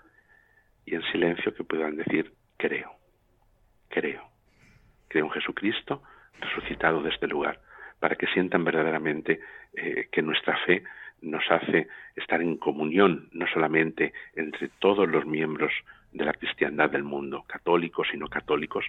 y 0.84 0.95
en 0.95 1.03
silencio 1.11 1.53
que 1.53 1.63
puedan 1.63 1.95
decir, 1.95 2.34
creo, 2.57 2.91
creo, 3.88 4.24
creo 5.07 5.26
en 5.26 5.32
Jesucristo 5.32 6.01
resucitado 6.40 7.02
de 7.02 7.10
este 7.10 7.28
lugar, 7.28 7.60
para 8.00 8.16
que 8.16 8.28
sientan 8.28 8.64
verdaderamente 8.64 9.40
eh, 9.74 10.08
que 10.12 10.22
nuestra 10.22 10.58
fe 10.66 10.84
nos 11.22 11.44
hace 11.50 11.88
estar 12.16 12.42
en 12.42 12.58
comunión, 12.58 13.30
no 13.32 13.48
solamente 13.48 14.14
entre 14.36 14.70
todos 14.80 15.08
los 15.08 15.26
miembros 15.26 15.72
de 16.12 16.26
la 16.26 16.34
cristiandad 16.34 16.90
del 16.90 17.04
mundo, 17.04 17.44
católicos 17.48 18.08
y 18.14 18.18
no 18.18 18.28
católicos, 18.28 18.86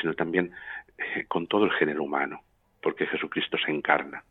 sino 0.00 0.14
también 0.14 0.52
eh, 0.98 1.24
con 1.26 1.46
todo 1.46 1.64
el 1.64 1.72
género 1.72 2.02
humano, 2.02 2.42
porque 2.82 3.06
Jesucristo 3.06 3.58
se 3.58 3.70
encarna, 3.70 4.24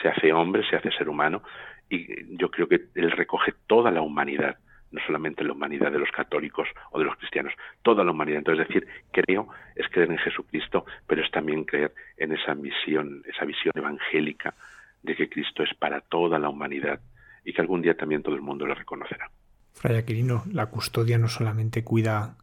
se 0.00 0.08
hace 0.08 0.32
hombre, 0.32 0.68
se 0.68 0.76
hace 0.76 0.90
ser 0.92 1.08
humano, 1.08 1.42
y 1.88 2.36
yo 2.36 2.50
creo 2.50 2.68
que 2.68 2.86
Él 2.94 3.10
recoge 3.10 3.52
toda 3.66 3.90
la 3.90 4.02
humanidad, 4.02 4.56
no 4.92 5.00
solamente 5.06 5.44
la 5.44 5.52
humanidad 5.52 5.90
de 5.90 5.98
los 5.98 6.10
católicos 6.10 6.68
o 6.90 6.98
de 6.98 7.04
los 7.04 7.16
cristianos, 7.16 7.52
toda 7.82 8.04
la 8.04 8.12
humanidad. 8.12 8.38
Entonces 8.38 8.68
decir, 8.68 8.86
creo 9.10 9.48
es 9.74 9.88
creer 9.88 10.10
en 10.10 10.18
Jesucristo, 10.18 10.84
pero 11.06 11.22
es 11.22 11.30
también 11.30 11.64
creer 11.64 11.92
en 12.16 12.32
esa 12.32 12.54
misión, 12.54 13.22
esa 13.26 13.44
visión 13.44 13.72
evangélica 13.74 14.54
de 15.02 15.16
que 15.16 15.28
Cristo 15.28 15.62
es 15.62 15.74
para 15.74 16.00
toda 16.00 16.38
la 16.38 16.48
humanidad 16.48 17.00
y 17.44 17.52
que 17.52 17.60
algún 17.60 17.82
día 17.82 17.96
también 17.96 18.22
todo 18.22 18.34
el 18.34 18.42
mundo 18.42 18.66
lo 18.66 18.74
reconocerá. 18.74 19.30
Fray 19.72 19.96
Aquilino, 19.96 20.44
la 20.52 20.66
custodia 20.66 21.18
no 21.18 21.28
solamente 21.28 21.82
cuida 21.82 22.36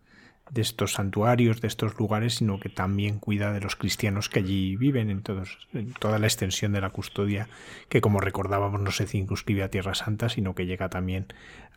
de 0.50 0.62
estos 0.62 0.94
santuarios, 0.94 1.62
de 1.62 1.68
estos 1.68 1.98
lugares, 1.98 2.36
sino 2.36 2.60
que 2.60 2.70
también 2.70 3.20
cuida 3.20 3.54
de 3.54 3.62
los 3.62 3.76
cristianos 3.76 4.30
que 4.30 4.40
allí 4.40 4.76
viven 4.76 5.10
en, 5.10 5.22
todos, 5.22 5.68
toda 6.00 6.20
la 6.20 6.28
extensión 6.28 6.72
de 6.72 6.82
la 6.82 6.90
custodia, 6.90 7.48
que 7.90 8.02
como 8.02 8.20
recordábamos 8.20 8.82
no 8.82 8.92
se 8.92 9.06
circunscribe 9.06 9.64
a 9.64 9.70
Tierra 9.70 9.94
Santa, 9.94 10.30
sino 10.30 10.56
que 10.56 10.66
llega 10.66 10.90
también 10.90 11.28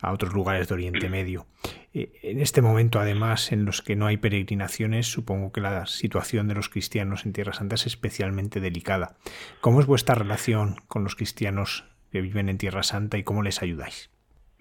a 0.01 0.11
otros 0.11 0.33
lugares 0.33 0.67
de 0.67 0.73
Oriente 0.73 1.09
Medio. 1.09 1.45
Eh, 1.93 2.11
en 2.23 2.39
este 2.39 2.61
momento, 2.61 2.99
además, 2.99 3.51
en 3.51 3.65
los 3.65 3.81
que 3.81 3.95
no 3.95 4.07
hay 4.07 4.17
peregrinaciones, 4.17 5.07
supongo 5.07 5.51
que 5.51 5.61
la 5.61 5.85
situación 5.85 6.47
de 6.47 6.55
los 6.55 6.69
cristianos 6.69 7.25
en 7.25 7.33
Tierra 7.33 7.53
Santa 7.53 7.75
es 7.75 7.85
especialmente 7.85 8.59
delicada. 8.59 9.15
¿Cómo 9.61 9.79
es 9.79 9.85
vuestra 9.85 10.15
relación 10.15 10.77
con 10.87 11.03
los 11.03 11.15
cristianos 11.15 11.85
que 12.11 12.21
viven 12.21 12.49
en 12.49 12.57
Tierra 12.57 12.83
Santa 12.83 13.17
y 13.17 13.23
cómo 13.23 13.43
les 13.43 13.61
ayudáis? 13.61 14.09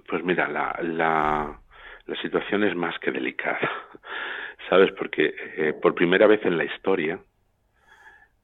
Pues 0.08 0.24
mira, 0.24 0.48
la, 0.48 0.78
la, 0.82 1.61
situación 2.20 2.64
es 2.64 2.74
más 2.74 2.98
que 2.98 3.10
delicada, 3.10 3.70
¿sabes? 4.68 4.92
Porque 4.92 5.34
eh, 5.56 5.72
por 5.72 5.94
primera 5.94 6.26
vez 6.26 6.44
en 6.44 6.56
la 6.56 6.64
historia 6.64 7.18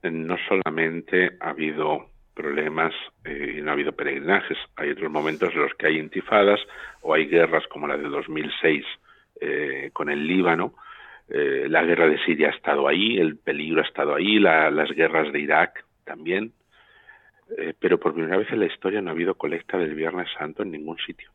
eh, 0.02 0.10
no 0.10 0.36
solamente 0.48 1.36
ha 1.40 1.50
habido 1.50 2.10
problemas 2.34 2.94
eh, 3.24 3.56
y 3.58 3.62
no 3.62 3.70
ha 3.70 3.72
habido 3.74 3.92
peregrinajes, 3.92 4.58
hay 4.76 4.90
otros 4.90 5.10
momentos 5.10 5.52
en 5.54 5.62
los 5.62 5.74
que 5.74 5.86
hay 5.86 5.98
intifadas 5.98 6.60
o 7.02 7.14
hay 7.14 7.26
guerras 7.26 7.66
como 7.68 7.86
la 7.86 7.96
de 7.96 8.08
2006 8.08 8.84
con 9.92 10.10
el 10.10 10.26
Líbano, 10.26 10.74
la 11.28 11.84
guerra 11.84 12.08
de 12.08 12.18
Siria 12.24 12.48
ha 12.48 12.56
estado 12.56 12.88
ahí, 12.88 13.18
el 13.18 13.36
peligro 13.36 13.80
ha 13.80 13.86
estado 13.86 14.16
ahí, 14.16 14.40
las 14.40 14.90
guerras 14.90 15.32
de 15.32 15.38
Irak 15.38 15.84
también, 16.04 16.52
pero 17.78 18.00
por 18.00 18.14
primera 18.14 18.36
vez 18.36 18.50
en 18.50 18.58
la 18.58 18.66
historia 18.66 19.00
no 19.00 19.10
ha 19.10 19.12
habido 19.12 19.36
colecta 19.36 19.78
del 19.78 19.94
Viernes 19.94 20.26
Santo 20.36 20.64
en 20.64 20.72
ningún 20.72 20.98
sitio 20.98 21.30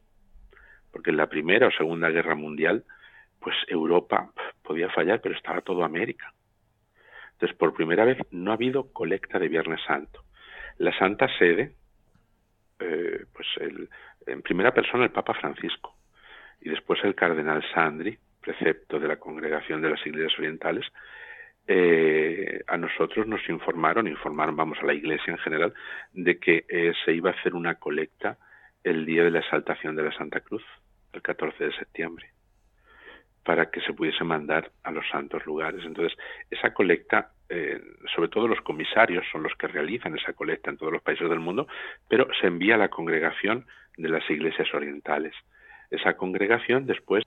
porque 0.94 1.10
en 1.10 1.18
la 1.18 1.28
Primera 1.28 1.68
o 1.68 1.72
Segunda 1.72 2.10
Guerra 2.10 2.36
Mundial, 2.36 2.86
pues 3.40 3.56
Europa 3.68 4.32
podía 4.62 4.90
fallar, 4.90 5.20
pero 5.20 5.36
estaba 5.36 5.60
todo 5.62 5.84
América. 5.84 6.32
Entonces, 7.34 7.58
por 7.58 7.74
primera 7.74 8.06
vez 8.06 8.20
no 8.32 8.52
ha 8.52 8.54
habido 8.54 8.94
colecta 8.94 9.40
de 9.40 9.50
Viernes 9.50 9.82
Santo. 9.86 10.24
La 10.78 10.98
Santa 10.98 11.28
Sede, 11.38 11.74
eh, 12.80 13.26
pues 13.34 13.48
en 14.28 14.42
primera 14.42 14.74
persona 14.74 15.04
el 15.04 15.12
Papa 15.12 15.34
Francisco 15.34 15.96
y 16.62 16.70
después 16.70 17.04
el 17.04 17.16
Cardenal 17.16 17.64
Sandri, 17.74 18.18
precepto 18.40 19.00
de 19.00 19.08
la 19.08 19.18
Congregación 19.18 19.82
de 19.82 19.90
las 19.90 20.06
Iglesias 20.06 20.38
Orientales, 20.38 20.86
eh, 21.66 22.62
a 22.68 22.78
nosotros 22.78 23.26
nos 23.28 23.48
informaron, 23.50 24.08
informaron, 24.08 24.56
vamos, 24.56 24.78
a 24.82 24.86
la 24.86 24.94
Iglesia 24.94 25.32
en 25.32 25.40
general, 25.40 25.74
de 26.14 26.38
que 26.38 26.66
eh, 26.68 26.94
se 27.06 27.14
iba 27.14 27.32
a 27.32 27.34
hacer 27.34 27.56
una 27.56 27.76
colecta 27.76 28.38
el 28.84 29.06
día 29.06 29.24
de 29.24 29.32
la 29.32 29.40
exaltación 29.40 29.96
de 29.96 30.04
la 30.04 30.12
Santa 30.12 30.42
Cruz, 30.42 30.64
el 31.14 31.22
14 31.22 31.66
de 31.66 31.74
septiembre, 31.74 32.30
para 33.44 33.70
que 33.70 33.82
se 33.82 33.94
pudiese 33.94 34.24
mandar 34.24 34.72
a 34.84 34.92
los 34.92 35.08
santos 35.10 35.46
lugares. 35.46 35.84
Entonces, 35.86 36.18
esa 36.50 36.74
colecta, 36.74 37.32
eh, 37.50 37.80
sobre 38.16 38.30
todo 38.30 38.48
los 38.48 38.62
comisarios 38.62 39.26
son 39.32 39.44
los 39.44 39.54
que 39.56 39.68
realizan 39.68 40.18
esa 40.18 40.34
colecta 40.34 40.70
en 40.70 40.78
todos 40.78 40.94
los 40.94 41.02
países 41.02 41.30
del 41.30 41.40
mundo, 41.40 41.68
pero 42.08 42.28
se 42.40 42.48
envía 42.48 42.76
a 42.76 42.80
la 42.80 42.90
congregación 42.90 43.66
de 43.98 44.10
las 44.10 44.28
iglesias 44.30 44.74
orientales. 44.74 45.34
Esa 45.92 46.16
congregación 46.16 46.86
después, 46.86 47.24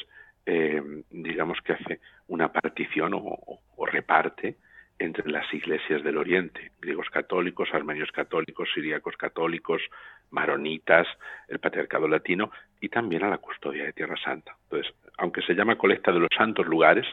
eh, 0.46 0.82
digamos 1.10 1.58
que 1.62 1.74
hace 1.74 2.00
una 2.28 2.52
partición 2.52 3.14
o, 3.14 3.60
o 3.76 3.86
reparte 3.86 4.56
entre 4.98 5.30
las 5.30 5.52
iglesias 5.52 6.02
del 6.02 6.16
Oriente, 6.16 6.72
griegos 6.80 7.10
católicos, 7.10 7.68
armenios 7.72 8.10
católicos, 8.12 8.68
siríacos 8.74 9.16
católicos, 9.16 9.82
maronitas, 10.30 11.06
el 11.48 11.58
patriarcado 11.58 12.08
latino 12.08 12.50
y 12.80 12.88
también 12.88 13.24
a 13.24 13.28
la 13.28 13.38
custodia 13.38 13.84
de 13.84 13.92
Tierra 13.92 14.16
Santa. 14.22 14.56
Entonces, 14.64 14.94
aunque 15.18 15.42
se 15.42 15.54
llama 15.54 15.76
colecta 15.76 16.12
de 16.12 16.20
los 16.20 16.30
santos 16.36 16.66
lugares, 16.66 17.06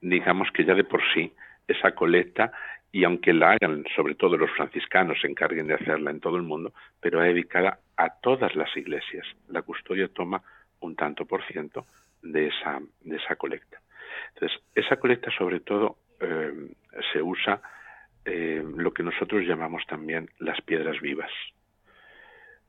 digamos 0.00 0.48
que 0.52 0.64
ya 0.64 0.74
de 0.74 0.84
por 0.84 1.02
sí 1.14 1.32
esa 1.66 1.92
colecta, 1.92 2.52
y 2.92 3.04
aunque 3.04 3.34
la 3.34 3.50
hagan 3.50 3.84
sobre 3.94 4.14
todo 4.14 4.38
los 4.38 4.50
franciscanos, 4.52 5.20
se 5.20 5.26
encarguen 5.26 5.66
de 5.66 5.74
hacerla 5.74 6.10
en 6.10 6.20
todo 6.20 6.36
el 6.36 6.42
mundo, 6.42 6.72
pero 7.00 7.22
es 7.22 7.34
dedicada 7.34 7.80
a 7.96 8.08
todas 8.20 8.54
las 8.54 8.74
iglesias. 8.76 9.26
La 9.48 9.62
custodia 9.62 10.08
toma 10.08 10.42
un 10.80 10.96
tanto 10.96 11.26
por 11.26 11.44
ciento 11.44 11.84
de 12.22 12.46
esa, 12.46 12.80
de 13.02 13.16
esa 13.16 13.36
colecta. 13.36 13.80
Entonces, 14.34 14.58
esa 14.74 14.96
colecta 14.96 15.30
sobre 15.36 15.60
todo 15.60 15.96
eh, 16.20 16.52
se 17.12 17.22
usa 17.22 17.60
eh, 18.24 18.64
lo 18.76 18.92
que 18.92 19.02
nosotros 19.02 19.44
llamamos 19.44 19.84
también 19.86 20.30
las 20.38 20.60
piedras 20.62 21.00
vivas. 21.00 21.30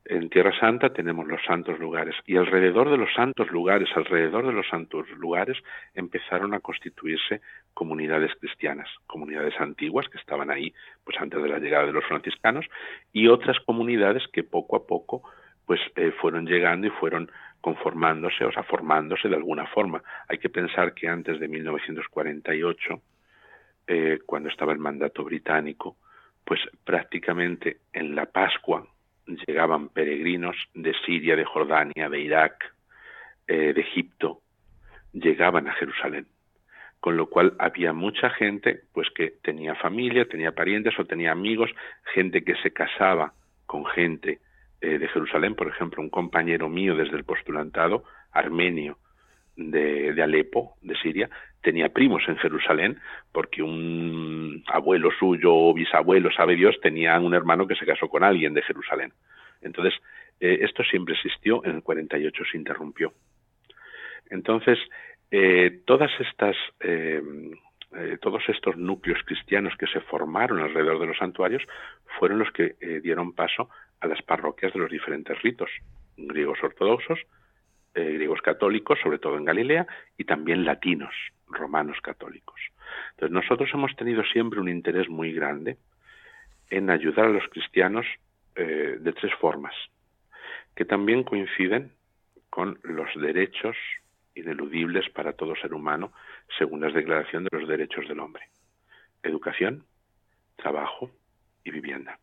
En 0.09 0.29
Tierra 0.29 0.57
Santa 0.57 0.93
tenemos 0.93 1.27
los 1.27 1.43
santos 1.43 1.79
lugares 1.79 2.15
y 2.25 2.37
alrededor 2.37 2.89
de 2.89 2.97
los 2.97 3.13
santos 3.13 3.51
lugares, 3.51 3.89
alrededor 3.93 4.47
de 4.47 4.53
los 4.53 4.65
santos 4.69 5.09
lugares 5.17 5.57
empezaron 5.95 6.53
a 6.53 6.61
constituirse 6.61 7.41
comunidades 7.73 8.31
cristianas, 8.39 8.87
comunidades 9.05 9.59
antiguas 9.59 10.07
que 10.07 10.17
estaban 10.17 10.49
ahí 10.49 10.73
pues 11.03 11.17
antes 11.19 11.43
de 11.43 11.49
la 11.49 11.59
llegada 11.59 11.87
de 11.87 11.91
los 11.91 12.05
franciscanos 12.05 12.65
y 13.11 13.27
otras 13.27 13.59
comunidades 13.65 14.23
que 14.31 14.43
poco 14.43 14.77
a 14.77 14.87
poco 14.87 15.23
pues 15.65 15.81
eh, 15.97 16.13
fueron 16.21 16.45
llegando 16.45 16.87
y 16.87 16.91
fueron 16.91 17.29
conformándose, 17.59 18.45
o 18.45 18.51
sea, 18.53 18.63
formándose 18.63 19.27
de 19.27 19.35
alguna 19.35 19.67
forma. 19.67 20.01
Hay 20.29 20.37
que 20.37 20.47
pensar 20.47 20.93
que 20.93 21.09
antes 21.09 21.37
de 21.37 21.49
1948 21.49 23.01
eh, 23.87 24.19
cuando 24.25 24.49
estaba 24.49 24.73
el 24.73 24.79
mandato 24.79 25.23
británico, 25.23 25.97
pues 26.43 26.59
prácticamente 26.83 27.77
en 27.93 28.15
la 28.15 28.25
Pascua 28.25 28.87
llegaban 29.25 29.89
peregrinos 29.89 30.55
de 30.73 30.93
Siria, 31.05 31.35
de 31.35 31.45
Jordania, 31.45 32.09
de 32.09 32.19
Irak, 32.19 32.73
eh, 33.47 33.73
de 33.73 33.81
Egipto, 33.81 34.41
llegaban 35.13 35.67
a 35.67 35.73
Jerusalén. 35.73 36.27
Con 36.99 37.15
lo 37.15 37.29
cual 37.29 37.53
había 37.59 37.93
mucha 37.93 38.29
gente 38.31 38.81
pues 38.93 39.09
que 39.13 39.35
tenía 39.41 39.75
familia, 39.75 40.27
tenía 40.27 40.53
parientes 40.53 40.97
o 40.99 41.05
tenía 41.05 41.31
amigos, 41.31 41.69
gente 42.13 42.43
que 42.43 42.55
se 42.55 42.71
casaba 42.71 43.33
con 43.65 43.85
gente 43.85 44.39
eh, 44.81 44.97
de 44.97 45.07
Jerusalén, 45.07 45.55
por 45.55 45.67
ejemplo, 45.67 46.01
un 46.01 46.09
compañero 46.09 46.69
mío 46.69 46.95
desde 46.95 47.17
el 47.17 47.23
postulantado, 47.23 48.03
armenio, 48.31 48.97
de, 49.55 50.13
de, 50.13 50.21
Alepo, 50.21 50.75
de 50.81 50.95
Siria, 50.97 51.29
tenía 51.61 51.89
primos 51.89 52.23
en 52.27 52.37
Jerusalén, 52.37 52.99
porque 53.31 53.61
un 53.61 54.63
abuelo 54.67 55.09
suyo 55.19 55.53
o 55.53 55.73
bisabuelo, 55.73 56.31
sabe 56.31 56.55
Dios, 56.55 56.75
tenía 56.81 57.19
un 57.19 57.33
hermano 57.33 57.67
que 57.67 57.75
se 57.75 57.85
casó 57.85 58.07
con 58.09 58.23
alguien 58.23 58.53
de 58.53 58.61
Jerusalén. 58.61 59.13
Entonces, 59.61 59.93
eh, 60.39 60.59
esto 60.61 60.83
siempre 60.83 61.15
existió, 61.15 61.63
en 61.65 61.75
el 61.77 61.83
48 61.83 62.43
se 62.51 62.57
interrumpió. 62.57 63.13
Entonces, 64.29 64.77
eh, 65.31 65.81
todas 65.85 66.11
estas, 66.19 66.55
eh, 66.79 67.21
todos 68.21 68.43
estos 68.49 68.77
núcleos 68.77 69.19
cristianos 69.25 69.73
que 69.77 69.87
se 69.87 70.01
formaron 70.01 70.59
alrededor 70.59 70.99
de 70.99 71.07
los 71.07 71.17
santuarios 71.17 71.63
fueron 72.19 72.39
los 72.39 72.51
que 72.51 72.75
dieron 73.01 73.33
paso 73.33 73.69
a 74.01 74.07
las 74.07 74.21
parroquias 74.21 74.73
de 74.73 74.79
los 74.79 74.91
diferentes 74.91 75.41
ritos, 75.41 75.69
griegos 76.17 76.59
ortodoxos, 76.61 77.19
eh, 77.97 78.13
griegos 78.13 78.41
católicos, 78.43 78.99
sobre 79.01 79.17
todo 79.17 79.37
en 79.37 79.45
Galilea, 79.45 79.87
y 80.19 80.25
también 80.25 80.65
latinos, 80.65 81.15
romanos 81.49 81.97
católicos. 82.01 82.59
Entonces 83.11 83.31
nosotros 83.31 83.69
hemos 83.73 83.95
tenido 83.95 84.23
siempre 84.23 84.59
un 84.59 84.69
interés 84.69 85.09
muy 85.09 85.33
grande 85.33 85.77
en 86.69 86.89
ayudar 86.89 87.25
a 87.25 87.29
los 87.29 87.47
cristianos 87.49 88.05
eh, 88.55 88.97
de 88.99 89.13
tres 89.13 89.33
formas, 89.35 89.73
que 90.75 90.85
también 90.85 91.23
coinciden 91.23 91.91
con 92.49 92.79
los 92.83 93.09
derechos 93.15 93.75
ineludibles 94.35 95.09
para 95.09 95.33
todo 95.33 95.55
ser 95.55 95.73
humano 95.73 96.11
según 96.57 96.81
la 96.81 96.89
Declaración 96.89 97.43
de 97.43 97.57
los 97.57 97.67
Derechos 97.67 98.07
del 98.07 98.19
Hombre. 98.19 98.43
Educación, 99.23 99.83
trabajo 100.55 101.11
y 101.63 101.71
vivienda. 101.71 102.19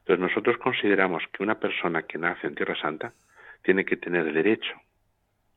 Entonces 0.00 0.20
nosotros 0.20 0.58
consideramos 0.58 1.22
que 1.32 1.42
una 1.42 1.58
persona 1.58 2.02
que 2.02 2.18
nace 2.18 2.46
en 2.46 2.54
Tierra 2.54 2.76
Santa 2.80 3.12
tiene 3.62 3.84
que 3.84 3.96
tener 3.96 4.32
derecho 4.32 4.74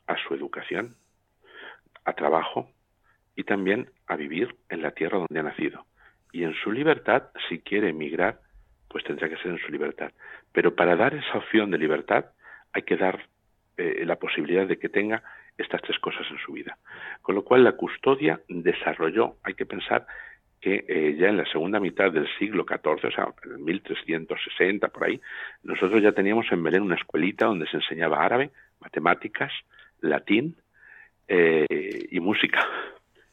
a 0.08 0.18
su 0.18 0.34
educación, 0.34 0.96
a 2.06 2.14
trabajo 2.14 2.70
y 3.36 3.44
también 3.44 3.90
a 4.08 4.16
vivir 4.16 4.56
en 4.70 4.82
la 4.82 4.92
tierra 4.92 5.20
donde 5.20 5.40
ha 5.40 5.44
nacido. 5.44 5.86
Y 6.32 6.44
en 6.44 6.54
su 6.56 6.72
libertad, 6.72 7.30
si 7.48 7.60
quiere 7.60 7.90
emigrar, 7.90 8.40
pues 8.88 9.04
tendrá 9.04 9.30
que 9.30 9.38
ser 9.38 9.52
en 9.52 9.60
su 9.60 9.72
libertad. 9.72 10.12
Pero 10.52 10.76
para 10.76 10.96
dar 10.96 11.14
esa 11.14 11.38
opción 11.38 11.72
de 11.72 11.78
libertad 11.78 12.26
hay 12.74 12.84
que 12.84 12.98
dar 12.98 13.28
eh, 13.78 14.04
la 14.06 14.18
posibilidad 14.18 14.68
de 14.68 14.78
que 14.78 14.90
tenga 14.90 15.24
estas 15.58 15.82
tres 15.82 16.00
cosas 16.00 16.26
en 16.30 16.38
su 16.40 16.54
vida. 16.54 16.78
Con 17.22 17.36
lo 17.36 17.44
cual 17.44 17.64
la 17.64 17.74
custodia 17.74 18.40
desarrolló, 18.48 19.38
hay 19.44 19.54
que 19.54 19.66
pensar 19.66 20.06
que 20.60 20.86
eh, 20.88 21.16
ya 21.18 21.28
en 21.28 21.38
la 21.38 21.46
segunda 21.46 21.80
mitad 21.80 22.12
del 22.12 22.28
siglo 22.40 22.66
XIV, 22.68 23.08
o 23.08 23.12
sea, 23.12 23.28
en 23.44 23.64
1360 23.64 24.88
por 24.88 25.04
ahí, 25.04 25.20
nosotros 25.64 26.02
ya 26.02 26.14
teníamos 26.14 26.50
en 26.52 26.64
Belén 26.64 26.84
una 26.84 26.96
escuelita 26.96 27.46
donde 27.46 27.68
se 27.68 27.78
enseñaba 27.78 28.24
árabe, 28.24 28.52
matemáticas, 28.80 29.52
latín 30.00 30.56
eh, 31.28 31.66
y 32.12 32.20
música 32.20 32.68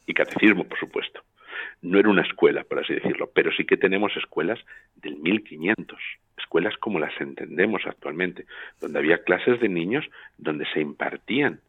y 0.05 0.13
catecismo, 0.13 0.63
por 0.65 0.79
supuesto. 0.79 1.21
No 1.81 1.99
era 1.99 2.09
una 2.09 2.21
escuela, 2.21 2.63
por 2.63 2.79
así 2.79 2.93
decirlo, 2.93 3.29
pero 3.33 3.51
sí 3.51 3.65
que 3.65 3.77
tenemos 3.77 4.15
escuelas 4.15 4.59
del 4.95 5.17
1500, 5.17 5.99
escuelas 6.37 6.75
como 6.77 6.99
las 6.99 7.19
entendemos 7.19 7.83
actualmente, 7.85 8.45
donde 8.79 8.99
había 8.99 9.23
clases 9.23 9.59
de 9.59 9.69
niños 9.69 10.05
donde 10.37 10.65
se 10.73 10.79
impartían 10.79 11.59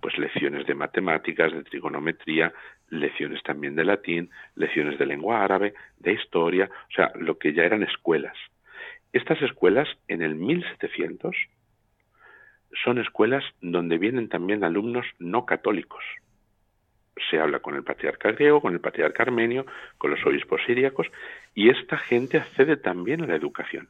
pues 0.00 0.18
lecciones 0.18 0.66
de 0.66 0.74
matemáticas, 0.74 1.52
de 1.52 1.62
trigonometría, 1.62 2.52
lecciones 2.90 3.40
también 3.44 3.76
de 3.76 3.84
latín, 3.84 4.30
lecciones 4.56 4.98
de 4.98 5.06
lengua 5.06 5.44
árabe, 5.44 5.74
de 6.00 6.12
historia, 6.12 6.68
o 6.90 6.92
sea, 6.92 7.12
lo 7.14 7.38
que 7.38 7.52
ya 7.52 7.62
eran 7.62 7.84
escuelas. 7.84 8.36
Estas 9.12 9.40
escuelas 9.42 9.88
en 10.08 10.22
el 10.22 10.34
1700 10.34 11.36
son 12.84 12.98
escuelas 12.98 13.44
donde 13.60 13.98
vienen 13.98 14.28
también 14.28 14.64
alumnos 14.64 15.06
no 15.18 15.46
católicos. 15.46 16.02
Se 17.30 17.38
habla 17.38 17.60
con 17.60 17.74
el 17.74 17.84
patriarca 17.84 18.32
griego, 18.32 18.60
con 18.60 18.72
el 18.72 18.80
patriarca 18.80 19.22
armenio, 19.22 19.66
con 19.98 20.10
los 20.10 20.24
obispos 20.24 20.60
siríacos, 20.66 21.06
y 21.54 21.68
esta 21.68 21.98
gente 21.98 22.38
accede 22.38 22.76
también 22.76 23.22
a 23.22 23.26
la 23.26 23.36
educación. 23.36 23.88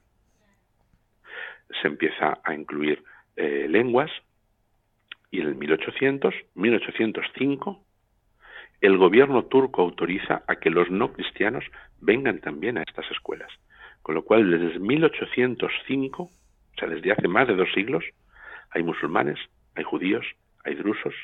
Se 1.81 1.89
empieza 1.89 2.41
a 2.43 2.55
incluir 2.55 3.03
eh, 3.37 3.67
lenguas, 3.69 4.11
y 5.31 5.41
en 5.41 5.49
el 5.49 5.55
1800, 5.55 6.35
1805, 6.55 7.83
el 8.83 8.99
gobierno 8.99 9.45
turco 9.45 9.83
autoriza 9.83 10.43
a 10.47 10.57
que 10.57 10.69
los 10.69 10.91
no 10.91 11.13
cristianos 11.13 11.65
vengan 12.01 12.41
también 12.41 12.77
a 12.77 12.83
estas 12.83 13.09
escuelas. 13.11 13.51
Con 14.03 14.17
lo 14.17 14.25
cual, 14.25 14.51
desde 14.51 14.81
1805, 14.81 16.23
o 16.25 16.31
sea, 16.77 16.89
desde 16.89 17.13
hace 17.13 17.29
más 17.29 17.47
de 17.47 17.55
dos 17.55 17.69
siglos, 17.73 18.05
hay 18.73 18.83
musulmanes, 18.83 19.39
hay 19.75 19.85
judíos, 19.85 20.27
hay 20.65 20.75
drusos, 20.75 21.15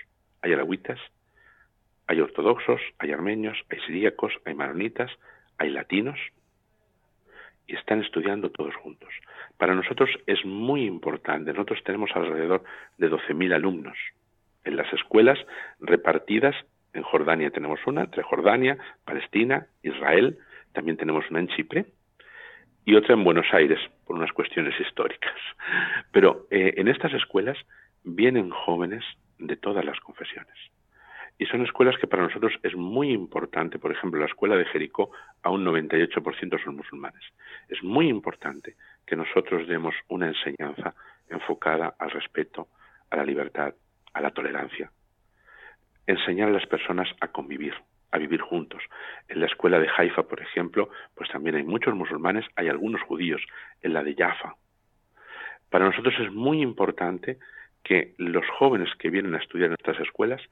hay 0.42 0.52
arahuitas, 0.52 0.98
hay 2.06 2.20
ortodoxos, 2.20 2.80
hay 2.98 3.12
armenios, 3.12 3.58
hay 3.70 3.80
siríacos, 3.80 4.32
hay 4.44 4.54
maronitas, 4.54 5.10
hay 5.58 5.70
latinos, 5.70 6.18
y 7.66 7.76
están 7.76 8.00
estudiando 8.02 8.50
todos 8.50 8.74
juntos. 8.76 9.10
Para 9.58 9.74
nosotros 9.74 10.08
es 10.26 10.44
muy 10.44 10.84
importante. 10.86 11.52
Nosotros 11.52 11.80
tenemos 11.84 12.10
alrededor 12.14 12.64
de 12.96 13.10
12.000 13.10 13.54
alumnos 13.54 13.96
en 14.64 14.76
las 14.76 14.90
escuelas 14.92 15.38
repartidas. 15.78 16.56
En 16.94 17.02
Jordania 17.02 17.50
tenemos 17.50 17.78
una, 17.86 18.02
entre 18.02 18.22
Jordania, 18.22 18.78
Palestina, 19.04 19.66
Israel, 19.82 20.38
también 20.72 20.96
tenemos 20.96 21.28
una 21.30 21.40
en 21.40 21.48
Chipre 21.48 21.86
y 22.88 22.96
otra 22.96 23.12
en 23.12 23.22
Buenos 23.22 23.44
Aires, 23.52 23.78
por 24.06 24.16
unas 24.16 24.32
cuestiones 24.32 24.72
históricas. 24.80 25.34
Pero 26.10 26.46
eh, 26.50 26.72
en 26.78 26.88
estas 26.88 27.12
escuelas 27.12 27.58
vienen 28.02 28.48
jóvenes 28.48 29.04
de 29.38 29.56
todas 29.56 29.84
las 29.84 30.00
confesiones. 30.00 30.54
Y 31.36 31.44
son 31.44 31.60
escuelas 31.66 31.98
que 31.98 32.06
para 32.06 32.22
nosotros 32.22 32.54
es 32.62 32.74
muy 32.74 33.10
importante, 33.10 33.78
por 33.78 33.92
ejemplo, 33.92 34.18
la 34.18 34.24
escuela 34.24 34.56
de 34.56 34.64
Jericó, 34.64 35.10
a 35.42 35.50
un 35.50 35.66
98% 35.66 36.64
son 36.64 36.76
musulmanes. 36.76 37.22
Es 37.68 37.82
muy 37.82 38.08
importante 38.08 38.74
que 39.06 39.16
nosotros 39.16 39.68
demos 39.68 39.94
una 40.08 40.28
enseñanza 40.28 40.94
enfocada 41.28 41.94
al 41.98 42.10
respeto, 42.10 42.68
a 43.10 43.16
la 43.16 43.24
libertad, 43.26 43.74
a 44.14 44.22
la 44.22 44.30
tolerancia. 44.30 44.90
Enseñar 46.06 46.48
a 46.48 46.52
las 46.52 46.64
personas 46.64 47.10
a 47.20 47.28
convivir, 47.28 47.74
a 48.10 48.18
vivir 48.18 48.40
juntos. 48.40 48.82
En 49.28 49.40
la 49.40 49.46
escuela 49.46 49.78
de 49.78 49.88
Haifa, 49.94 50.22
por 50.22 50.40
ejemplo, 50.40 50.90
pues 51.14 51.30
también 51.30 51.56
hay 51.56 51.64
muchos 51.64 51.94
musulmanes, 51.94 52.46
hay 52.56 52.68
algunos 52.68 53.02
judíos. 53.02 53.42
En 53.82 53.92
la 53.92 54.02
de 54.02 54.14
Jaffa. 54.14 54.56
Para 55.70 55.84
nosotros 55.84 56.14
es 56.18 56.32
muy 56.32 56.62
importante 56.62 57.38
que 57.84 58.14
los 58.18 58.44
jóvenes 58.58 58.88
que 58.98 59.10
vienen 59.10 59.34
a 59.34 59.38
estudiar 59.38 59.68
en 59.68 59.76
estas 59.78 60.00
escuelas 60.00 60.42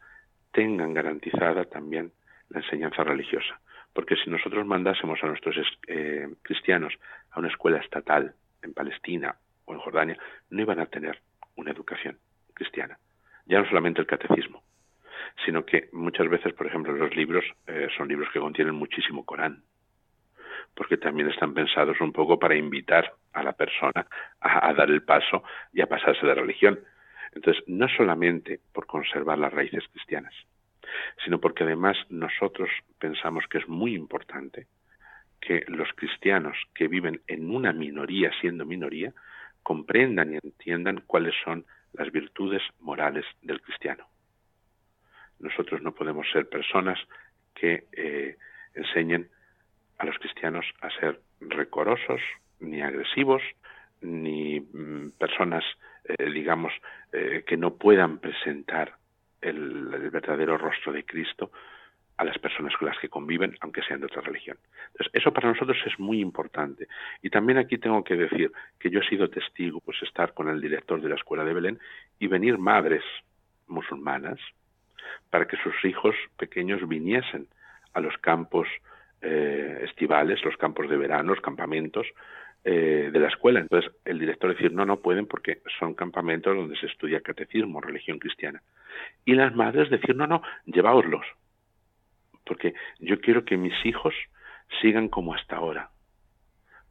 tengan 0.52 0.94
garantizada 0.94 1.64
también 1.64 2.12
la 2.50 2.60
enseñanza 2.60 3.02
religiosa. 3.02 3.60
Porque 3.92 4.16
si 4.16 4.30
nosotros 4.30 4.66
mandásemos 4.66 5.22
a 5.22 5.26
nuestros 5.26 5.56
eh, 5.86 6.28
cristianos 6.42 6.94
a 7.30 7.40
una 7.40 7.48
escuela 7.48 7.78
estatal 7.78 8.34
en 8.62 8.74
Palestina 8.74 9.36
o 9.64 9.72
en 9.72 9.80
Jordania, 9.80 10.18
no 10.50 10.60
iban 10.60 10.80
a 10.80 10.86
tener 10.86 11.20
una 11.56 11.70
educación 11.70 12.18
cristiana. 12.54 12.98
Ya 13.46 13.58
no 13.60 13.68
solamente 13.68 14.00
el 14.00 14.06
catecismo, 14.06 14.62
sino 15.44 15.64
que 15.64 15.88
muchas 15.92 16.28
veces, 16.28 16.52
por 16.54 16.66
ejemplo, 16.66 16.92
los 16.92 17.14
libros 17.14 17.44
eh, 17.66 17.88
son 17.96 18.08
libros 18.08 18.28
que 18.32 18.40
contienen 18.40 18.74
muchísimo 18.74 19.24
Corán, 19.24 19.62
porque 20.74 20.96
también 20.96 21.28
están 21.30 21.54
pensados 21.54 22.00
un 22.00 22.12
poco 22.12 22.38
para 22.38 22.56
invitar 22.56 23.12
a 23.32 23.42
la 23.42 23.52
persona 23.52 24.06
a, 24.40 24.72
dar 24.72 24.90
el 24.90 25.02
paso 25.02 25.42
y 25.72 25.80
a 25.80 25.86
pasarse 25.86 26.26
de 26.26 26.34
religión. 26.34 26.80
Entonces, 27.32 27.62
no 27.66 27.88
solamente 27.88 28.60
por 28.72 28.86
conservar 28.86 29.38
las 29.38 29.52
raíces 29.52 29.84
cristianas, 29.92 30.34
sino 31.24 31.40
porque 31.40 31.64
además 31.64 31.96
nosotros 32.08 32.70
pensamos 32.98 33.44
que 33.48 33.58
es 33.58 33.68
muy 33.68 33.94
importante 33.94 34.66
que 35.40 35.64
los 35.68 35.88
cristianos 35.94 36.56
que 36.74 36.88
viven 36.88 37.20
en 37.26 37.54
una 37.54 37.72
minoría, 37.72 38.30
siendo 38.40 38.64
minoría, 38.64 39.12
comprendan 39.62 40.32
y 40.32 40.38
entiendan 40.42 41.02
cuáles 41.06 41.34
son 41.44 41.66
las 41.92 42.10
virtudes 42.10 42.62
morales 42.80 43.24
del 43.42 43.60
cristiano. 43.60 44.06
Nosotros 45.40 45.82
no 45.82 45.92
podemos 45.92 46.26
ser 46.32 46.48
personas 46.48 46.98
que 47.54 47.84
eh, 47.92 48.36
enseñen 48.74 49.28
a 49.98 50.06
los 50.06 50.18
cristianos 50.18 50.66
a 50.80 50.90
ser 50.90 51.20
recorosos, 51.40 52.20
ni 52.60 52.82
agresivos, 52.82 53.42
ni 54.00 54.60
mm, 54.60 55.12
personas, 55.18 55.64
eh, 56.04 56.30
digamos, 56.30 56.72
eh, 57.12 57.44
que 57.46 57.56
no 57.56 57.76
puedan 57.76 58.18
presentar 58.18 58.94
el, 59.40 59.92
el, 59.94 60.10
verdadero 60.10 60.58
rostro 60.58 60.92
de 60.92 61.04
Cristo 61.04 61.50
a 62.16 62.24
las 62.24 62.38
personas 62.38 62.74
con 62.76 62.88
las 62.88 62.98
que 62.98 63.08
conviven, 63.08 63.56
aunque 63.60 63.82
sean 63.82 64.00
de 64.00 64.06
otra 64.06 64.22
religión. 64.22 64.56
Entonces, 64.92 65.12
eso 65.12 65.32
para 65.32 65.48
nosotros 65.48 65.76
es 65.84 65.98
muy 65.98 66.20
importante. 66.20 66.88
Y 67.22 67.28
también 67.28 67.58
aquí 67.58 67.76
tengo 67.76 68.02
que 68.04 68.16
decir 68.16 68.50
que 68.78 68.90
yo 68.90 69.00
he 69.00 69.08
sido 69.08 69.28
testigo, 69.28 69.80
pues, 69.80 70.02
estar 70.02 70.32
con 70.32 70.48
el 70.48 70.60
director 70.60 71.00
de 71.00 71.10
la 71.10 71.16
Escuela 71.16 71.44
de 71.44 71.52
Belén 71.52 71.78
y 72.18 72.26
venir 72.26 72.56
madres 72.56 73.02
musulmanas 73.66 74.40
para 75.30 75.46
que 75.46 75.56
sus 75.58 75.84
hijos 75.84 76.14
pequeños 76.38 76.86
viniesen 76.88 77.46
a 77.92 78.00
los 78.00 78.16
campos 78.18 78.68
eh, 79.22 79.80
estivales, 79.84 80.44
los 80.44 80.56
campos 80.56 80.88
de 80.88 80.96
verano, 80.96 81.34
los 81.34 81.40
campamentos 81.40 82.06
eh, 82.64 83.10
de 83.12 83.20
la 83.20 83.28
escuela. 83.28 83.60
Entonces 83.60 83.90
el 84.04 84.18
director 84.18 84.52
decir, 84.52 84.72
no, 84.72 84.84
no 84.84 85.00
pueden 85.00 85.26
porque 85.26 85.62
son 85.78 85.94
campamentos 85.94 86.54
donde 86.54 86.76
se 86.76 86.86
estudia 86.86 87.20
catecismo, 87.20 87.80
religión 87.80 88.18
cristiana. 88.18 88.62
Y 89.24 89.34
las 89.34 89.54
madres 89.54 89.88
decir, 89.88 90.16
no, 90.16 90.26
no, 90.26 90.42
lleváoslos, 90.66 91.24
porque 92.44 92.74
yo 92.98 93.20
quiero 93.20 93.44
que 93.44 93.56
mis 93.56 93.74
hijos 93.84 94.14
sigan 94.80 95.08
como 95.08 95.34
hasta 95.34 95.56
ahora, 95.56 95.90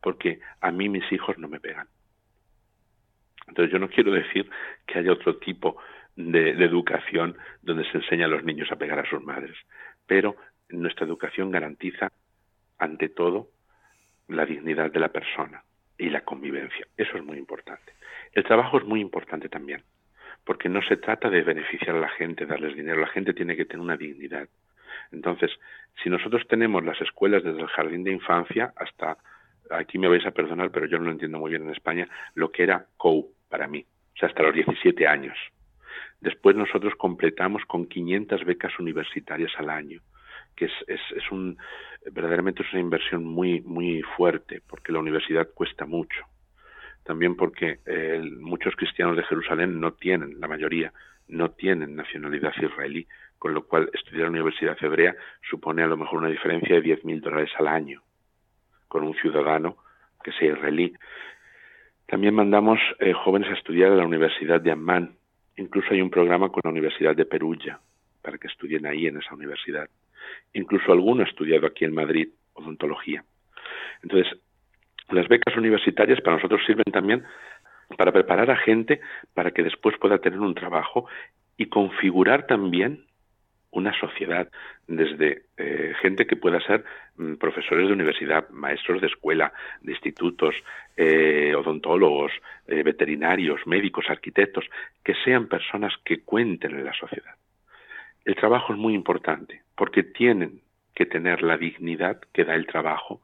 porque 0.02 0.39
a 0.61 0.72
mí 0.72 0.89
mis 0.89 1.11
hijos 1.11 1.38
no 1.38 1.47
me 1.47 1.60
pegan. 1.60 1.88
Entonces 3.47 3.72
yo 3.72 3.80
no 3.80 3.89
quiero 3.89 4.11
decir 4.11 4.49
que 4.88 4.99
haya 4.99 5.11
otro 5.11 5.38
tipo 5.38 5.77
de, 6.15 6.51
educación 6.51 7.37
donde 7.61 7.89
se 7.91 7.97
enseña 7.97 8.25
a 8.25 8.29
los 8.29 8.43
niños 8.43 8.71
a 8.71 8.77
pegar 8.77 8.99
a 8.99 9.09
sus 9.09 9.21
madres. 9.23 9.55
Pero 10.07 10.35
nuestra 10.69 11.05
educación 11.05 11.51
garantiza, 11.51 12.11
ante 12.77 13.09
todo, 13.09 13.49
la 14.27 14.45
dignidad 14.45 14.91
de 14.91 14.99
la 14.99 15.09
persona 15.09 15.63
y 15.97 16.09
la 16.09 16.21
convivencia. 16.21 16.87
Eso 16.97 17.17
es 17.17 17.23
muy 17.23 17.37
importante. 17.37 17.93
El 18.33 18.43
trabajo 18.43 18.77
es 18.77 18.85
muy 18.85 18.99
importante 18.99 19.49
también, 19.49 19.83
porque 20.43 20.69
no 20.69 20.81
se 20.81 20.97
trata 20.97 21.29
de 21.29 21.41
beneficiar 21.41 21.95
a 21.95 21.99
la 21.99 22.09
gente, 22.09 22.45
darles 22.45 22.75
dinero. 22.75 22.99
La 22.99 23.07
gente 23.07 23.33
tiene 23.33 23.55
que 23.55 23.65
tener 23.65 23.81
una 23.81 23.97
dignidad. 23.97 24.47
Entonces, 25.11 25.51
si 26.03 26.09
nosotros 26.09 26.45
tenemos 26.47 26.83
las 26.83 26.99
escuelas 27.01 27.43
desde 27.43 27.61
el 27.61 27.67
jardín 27.67 28.03
de 28.03 28.11
infancia 28.11 28.73
hasta, 28.75 29.17
aquí 29.69 29.97
me 29.97 30.07
vais 30.07 30.25
a 30.25 30.31
perdonar, 30.31 30.71
pero 30.71 30.87
yo 30.87 30.97
no 30.97 31.05
lo 31.05 31.11
entiendo 31.11 31.39
muy 31.39 31.51
bien 31.51 31.63
en 31.63 31.69
España, 31.69 32.07
lo 32.33 32.51
que 32.51 32.63
era 32.63 32.85
COU 32.97 33.31
para 33.49 33.67
mí, 33.67 33.85
o 34.15 34.17
sea, 34.17 34.29
hasta 34.29 34.43
los 34.43 34.53
17 34.53 35.07
años. 35.07 35.37
Después 36.26 36.57
nosotros 36.57 36.93
completamos 36.97 37.64
con 37.65 37.85
500 37.85 38.43
becas 38.43 38.77
universitarias 38.80 39.52
al 39.57 39.69
año, 39.69 40.02
que 40.57 40.65
es, 40.65 40.73
es, 40.88 41.31
un 41.31 41.57
verdaderamente 42.11 42.64
es 42.64 42.73
una 42.73 42.81
inversión 42.81 43.23
muy 43.23 43.61
muy 43.61 44.02
fuerte 44.18 44.61
porque 44.68 44.91
la 44.91 44.99
universidad 44.99 45.47
cuesta 45.53 45.85
mucho 45.85 46.26
también 47.06 47.35
porque 47.35 47.80
eh, 47.85 48.19
muchos 48.39 48.76
cristianos 48.76 49.15
de 49.15 49.23
Jerusalén 49.23 49.80
no 49.80 49.93
tienen, 49.93 50.39
la 50.39 50.47
mayoría, 50.47 50.91
no 51.27 51.52
tienen 51.52 51.95
nacionalidad 51.95 52.52
israelí, 52.60 53.07
con 53.38 53.53
lo 53.53 53.68
cual 53.68 53.91
estudiar 53.93 54.22
en 54.26 54.34
la 54.34 54.39
Universidad 54.41 54.77
Hebrea 54.81 55.15
supone 55.47 55.84
a 55.84 55.88
lo 55.88 55.97
mejor 55.97 56.18
una 56.18 56.30
diferencia 56.30 56.76
de 56.76 56.81
10.000 56.81 57.22
dólares 57.22 57.52
al 57.60 57.68
año 57.68 58.02
con 58.88 59.03
un 59.03 59.14
ciudadano 59.15 59.77
que 60.23 60.31
sea 60.31 60.53
israelí. 60.53 60.93
También 62.07 62.34
mandamos 62.34 62.80
eh, 62.99 63.14
jóvenes 63.14 63.49
a 63.49 63.53
estudiar 63.53 63.91
a 63.91 63.95
la 63.95 64.06
Universidad 64.06 64.60
de 64.60 64.72
Amman. 64.72 65.15
Incluso 65.57 65.94
hay 65.94 66.02
un 66.02 66.10
programa 66.10 66.49
con 66.49 66.61
la 66.64 66.72
Universidad 66.72 67.15
de 67.15 67.26
Perugia 67.26 67.80
para 68.22 68.38
que 68.38 68.48
estudien 68.48 68.86
ahí 68.86 69.07
en 69.07 69.18
esa 69.18 69.36
universidad. 69.36 69.90
Incluso 70.53 70.91
alguno 70.91 71.23
ha 71.23 71.27
estudiado 71.27 71.68
aquí 71.68 71.86
en 71.86 71.94
Madrid 71.94 72.30
odontología. 72.53 73.23
Entonces, 74.02 74.38
las 75.10 75.27
becas 75.27 75.56
universitarias 75.56 76.19
para 76.22 76.38
nosotros 76.38 76.61
sirven 76.65 76.91
también 76.91 77.23
para 77.98 78.11
preparar 78.11 78.49
a 78.49 78.57
gente 78.57 78.99
para 79.34 79.52
que 79.52 79.64
después 79.64 79.98
pueda 79.99 80.18
tener 80.18 80.40
un 80.40 80.56
trabajo 80.56 81.07
y 81.57 81.68
configurar 81.68 82.48
también 82.48 83.06
una 83.76 83.93
sociedad, 83.99 84.49
desde 84.88 85.43
eh, 85.57 85.93
gente 86.02 86.26
que 86.26 86.38
pueda 86.38 86.60
ser 86.61 86.84
mm, 87.18 87.35
profesores 87.35 87.88
de 87.88 87.93
universidad, 87.93 88.49
maestros 88.49 89.02
de 89.02 89.07
escuela, 89.07 89.52
de 89.81 89.91
institutos, 89.91 90.56
eh, 90.95 91.53
odontólogos, 91.56 92.31
eh, 92.68 92.84
veterinarios, 92.84 93.68
médicos, 93.68 94.06
arquitectos, 94.10 94.65
que 95.03 95.14
sean 95.26 95.47
personas 95.47 95.93
que 96.06 96.22
cuenten 96.23 96.72
en 96.72 96.85
la 96.85 96.93
sociedad. 96.93 97.35
El 98.23 98.35
trabajo 98.35 98.73
es 98.73 98.80
muy 98.80 98.93
importante 98.93 99.61
porque 99.76 100.03
tienen 100.03 100.61
que 100.95 101.06
tener 101.06 101.43
la 101.43 101.57
dignidad 101.57 102.22
que 102.34 102.45
da 102.45 102.56
el 102.56 102.65
trabajo 102.65 103.22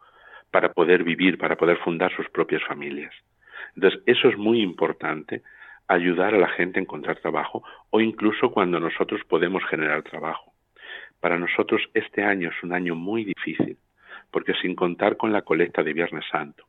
para 0.51 0.73
poder 0.73 1.05
vivir, 1.05 1.37
para 1.37 1.55
poder 1.55 1.77
fundar 1.77 2.13
sus 2.13 2.29
propias 2.29 2.61
familias. 2.63 3.13
Entonces, 3.75 4.01
eso 4.05 4.27
es 4.27 4.37
muy 4.37 4.61
importante 4.61 5.43
ayudar 5.93 6.33
a 6.33 6.39
la 6.39 6.49
gente 6.49 6.79
a 6.79 6.83
encontrar 6.83 7.17
trabajo 7.19 7.63
o 7.89 8.01
incluso 8.01 8.51
cuando 8.51 8.79
nosotros 8.79 9.21
podemos 9.27 9.63
generar 9.65 10.03
trabajo. 10.03 10.53
Para 11.19 11.37
nosotros 11.37 11.81
este 11.93 12.23
año 12.23 12.49
es 12.49 12.63
un 12.63 12.73
año 12.73 12.95
muy 12.95 13.23
difícil, 13.25 13.77
porque 14.31 14.53
sin 14.61 14.75
contar 14.75 15.17
con 15.17 15.31
la 15.31 15.41
colecta 15.41 15.83
de 15.83 15.93
Viernes 15.93 16.25
Santo, 16.31 16.65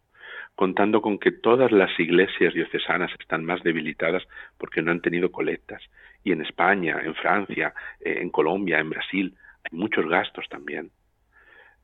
contando 0.55 1.01
con 1.01 1.19
que 1.19 1.32
todas 1.32 1.73
las 1.73 1.99
iglesias 1.99 2.53
diocesanas 2.53 3.11
están 3.19 3.44
más 3.44 3.62
debilitadas 3.62 4.23
porque 4.59 4.82
no 4.82 4.90
han 4.90 5.01
tenido 5.01 5.31
colectas, 5.31 5.82
y 6.24 6.32
en 6.32 6.43
España, 6.43 7.01
en 7.03 7.15
Francia, 7.15 7.73
eh, 8.01 8.19
en 8.20 8.31
Colombia, 8.31 8.78
en 8.78 8.90
Brasil, 8.90 9.35
hay 9.65 9.78
muchos 9.78 10.07
gastos 10.07 10.49
también. 10.49 10.90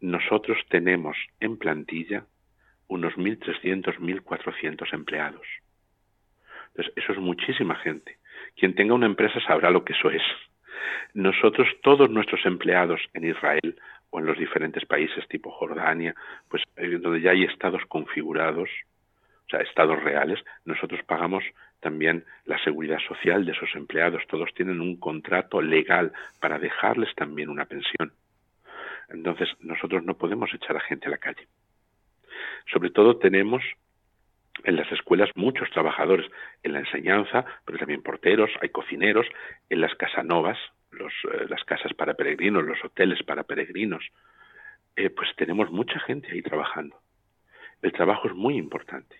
Nosotros 0.00 0.58
tenemos 0.68 1.16
en 1.40 1.56
plantilla 1.56 2.24
unos 2.88 3.14
1.300, 3.14 3.98
1.400 3.98 4.92
empleados. 4.92 5.46
Eso 6.78 7.12
es 7.12 7.18
muchísima 7.18 7.74
gente. 7.76 8.18
Quien 8.56 8.74
tenga 8.74 8.94
una 8.94 9.06
empresa 9.06 9.40
sabrá 9.40 9.70
lo 9.70 9.84
que 9.84 9.92
eso 9.92 10.10
es. 10.10 10.22
Nosotros, 11.14 11.68
todos 11.82 12.10
nuestros 12.10 12.44
empleados 12.46 13.00
en 13.14 13.28
Israel 13.28 13.76
o 14.10 14.20
en 14.20 14.26
los 14.26 14.38
diferentes 14.38 14.84
países 14.86 15.26
tipo 15.28 15.50
Jordania, 15.50 16.14
pues 16.48 16.62
eh, 16.76 16.98
donde 17.00 17.20
ya 17.20 17.32
hay 17.32 17.44
estados 17.44 17.82
configurados, 17.88 18.68
o 19.46 19.50
sea, 19.50 19.60
estados 19.60 20.02
reales, 20.02 20.38
nosotros 20.64 21.00
pagamos 21.06 21.44
también 21.80 22.24
la 22.44 22.62
seguridad 22.62 22.98
social 23.06 23.44
de 23.44 23.52
esos 23.52 23.74
empleados. 23.74 24.22
Todos 24.28 24.52
tienen 24.54 24.80
un 24.80 24.96
contrato 24.96 25.60
legal 25.60 26.12
para 26.40 26.58
dejarles 26.58 27.14
también 27.14 27.48
una 27.48 27.64
pensión. 27.64 28.12
Entonces, 29.08 29.48
nosotros 29.60 30.04
no 30.04 30.14
podemos 30.14 30.52
echar 30.52 30.76
a 30.76 30.80
gente 30.80 31.06
a 31.06 31.10
la 31.10 31.18
calle. 31.18 31.46
Sobre 32.70 32.90
todo 32.90 33.16
tenemos 33.16 33.62
en 34.64 34.76
las 34.76 34.90
escuelas 34.92 35.30
muchos 35.34 35.70
trabajadores 35.70 36.30
en 36.62 36.72
la 36.72 36.80
enseñanza, 36.80 37.44
pero 37.64 37.78
también 37.78 38.02
porteros, 38.02 38.50
hay 38.60 38.68
cocineros, 38.70 39.26
en 39.68 39.80
las 39.80 39.94
casanovas, 39.94 40.58
los, 40.90 41.12
eh, 41.32 41.46
las 41.48 41.64
casas 41.64 41.92
para 41.94 42.14
peregrinos, 42.14 42.64
los 42.64 42.82
hoteles 42.84 43.22
para 43.22 43.44
peregrinos, 43.44 44.04
eh, 44.96 45.10
pues 45.10 45.28
tenemos 45.36 45.70
mucha 45.70 46.00
gente 46.00 46.28
ahí 46.30 46.42
trabajando. 46.42 46.96
El 47.82 47.92
trabajo 47.92 48.28
es 48.28 48.34
muy 48.34 48.56
importante. 48.56 49.16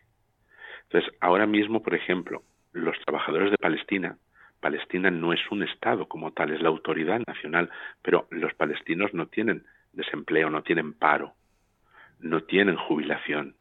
Entonces, 0.84 1.12
ahora 1.20 1.46
mismo, 1.46 1.82
por 1.82 1.94
ejemplo, 1.94 2.42
los 2.72 2.98
trabajadores 3.04 3.50
de 3.50 3.58
Palestina, 3.58 4.18
Palestina 4.60 5.10
no 5.10 5.32
es 5.32 5.40
un 5.50 5.62
Estado 5.62 6.08
como 6.08 6.32
tal, 6.32 6.52
es 6.52 6.60
la 6.60 6.68
autoridad 6.68 7.20
nacional, 7.26 7.70
pero 8.02 8.26
los 8.30 8.54
palestinos 8.54 9.14
no 9.14 9.26
tienen 9.26 9.64
desempleo, 9.92 10.50
no 10.50 10.62
tienen 10.62 10.94
paro, 10.94 11.34
no 12.20 12.42
tienen 12.42 12.76
jubilación, 12.76 13.54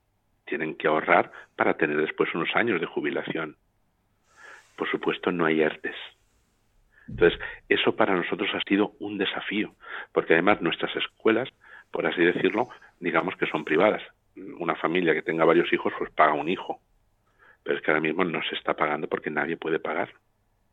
tienen 0.48 0.76
que 0.76 0.88
ahorrar 0.88 1.32
para 1.56 1.76
tener 1.76 1.98
después 1.98 2.34
unos 2.34 2.56
años 2.56 2.80
de 2.82 2.88
jubilación. 2.88 3.56
Por 4.76 4.90
supuesto, 4.90 5.32
no 5.32 5.45
hay 5.45 5.61
ERTES. 5.61 5.95
Entonces, 7.07 7.40
eso 7.69 7.95
para 7.95 8.15
nosotros 8.15 8.49
ha 8.53 8.61
sido 8.68 8.94
un 8.99 9.18
desafío, 9.18 9.76
porque 10.11 10.34
además 10.34 10.61
nuestras 10.61 10.95
escuelas, 10.95 11.49
por 11.91 12.06
así 12.06 12.22
decirlo, 12.22 12.69
digamos 12.99 13.36
que 13.38 13.48
son 13.48 13.64
privadas. 13.64 14.02
Una 14.60 14.76
familia 14.76 15.14
que 15.14 15.22
tenga 15.22 15.45
varios 15.45 15.72
hijos, 15.72 15.94
pues 15.98 16.11
paga 16.11 16.34
un 16.34 16.49
hijo. 16.49 16.82
Pero 17.64 17.78
es 17.78 17.84
que 17.84 17.91
ahora 17.91 18.02
mismo 18.02 18.24
no 18.24 18.41
se 18.44 18.56
está 18.56 18.76
pagando 18.76 19.07
porque 19.07 19.30
nadie 19.30 19.57
puede 19.57 19.80
pagar, 19.80 20.14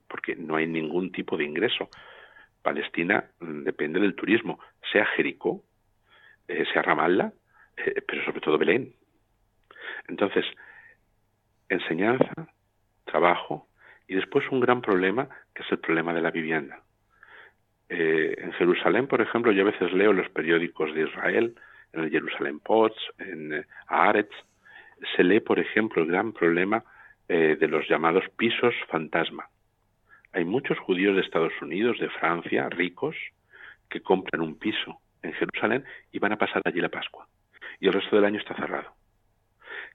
porque 0.09 0.37
no 0.37 0.57
hay 0.57 0.67
ningún 0.67 1.13
tipo 1.13 1.37
de 1.37 1.45
ingreso. 1.45 1.89
Palestina 2.63 3.25
mm, 3.41 3.63
depende 3.63 4.01
del 4.01 4.15
turismo, 4.15 4.59
sea 4.93 5.07
Jericó, 5.07 5.63
eh, 6.49 6.65
sea 6.73 6.83
Ramallah, 6.83 7.33
eh, 7.77 8.03
pero 8.07 8.25
sobre 8.25 8.41
todo 8.41 8.59
Belén. 8.59 8.95
Entonces, 10.09 10.45
enseñanza, 11.69 12.33
trabajo 13.05 13.69
y 14.07 14.15
después 14.15 14.45
un 14.51 14.61
gran 14.61 14.81
problema 14.83 15.29
que 15.55 15.63
es 15.63 15.73
el 15.73 15.79
problema 15.79 16.13
de 16.13 16.21
la 16.21 16.31
vivienda. 16.31 16.81
Eh, 17.89 18.35
en 18.39 18.53
Jerusalén, 18.53 19.07
por 19.07 19.21
ejemplo, 19.21 19.53
yo 19.53 19.63
a 19.63 19.71
veces 19.71 19.93
leo 19.93 20.13
los 20.13 20.29
periódicos 20.31 20.95
de 20.95 21.03
Israel, 21.03 21.55
en 21.93 22.01
el 22.05 22.11
Jerusalem 22.11 22.61
Post, 22.61 22.97
en 23.19 23.53
eh, 23.53 23.65
se 25.17 25.25
lee, 25.25 25.41
por 25.41 25.59
ejemplo, 25.59 26.03
el 26.03 26.09
gran 26.09 26.33
problema 26.33 26.85
eh, 27.29 27.57
de 27.59 27.69
los 27.69 27.89
llamados 27.89 28.25
pisos 28.37 28.75
fantasma. 28.89 29.49
Hay 30.33 30.45
muchos 30.45 30.79
judíos 30.79 31.15
de 31.15 31.23
Estados 31.23 31.53
Unidos, 31.63 31.99
de 31.99 32.09
Francia, 32.11 32.69
ricos, 32.69 33.17
que 33.89 34.01
compran 34.01 34.43
un 34.43 34.59
piso 34.59 34.99
en 35.23 35.33
Jerusalén 35.35 35.85
y 36.11 36.19
van 36.19 36.33
a 36.33 36.39
pasar 36.39 36.63
allí 36.65 36.81
la 36.81 36.89
Pascua. 36.89 37.29
Y 37.79 37.87
el 37.87 37.93
resto 37.93 38.17
del 38.17 38.25
año 38.25 38.39
está 38.39 38.55
cerrado. 38.55 38.95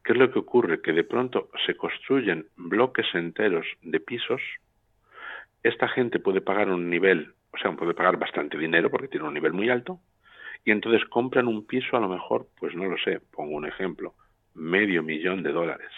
¿Qué 0.10 0.14
es 0.14 0.20
lo 0.20 0.32
que 0.32 0.40
ocurre? 0.40 0.82
Que 0.82 0.92
de 0.92 1.04
pronto 1.04 1.52
se 1.68 1.76
construyen 1.76 2.48
bloques 2.58 3.06
enteros 3.14 3.68
de 3.84 4.00
pisos. 4.00 4.42
Esta 5.62 5.88
gente 5.88 6.18
puede 6.18 6.42
pagar 6.42 6.68
un 6.72 6.90
nivel, 6.90 7.36
o 7.54 7.58
sea, 7.60 7.72
puede 7.74 7.94
pagar 7.94 8.18
bastante 8.18 8.58
dinero 8.58 8.90
porque 8.90 9.08
tiene 9.08 9.28
un 9.28 9.36
nivel 9.36 9.54
muy 9.54 9.70
alto, 9.70 10.00
y 10.66 10.72
entonces 10.72 11.08
compran 11.10 11.48
un 11.48 11.68
piso 11.68 11.96
a 11.96 12.00
lo 12.00 12.10
mejor, 12.10 12.48
pues 12.60 12.74
no 12.74 12.86
lo 12.86 12.98
sé, 12.98 13.20
pongo 13.20 13.56
un 13.56 13.68
ejemplo, 13.68 14.16
medio 14.56 15.04
millón 15.04 15.44
de 15.44 15.52
dólares. 15.52 15.92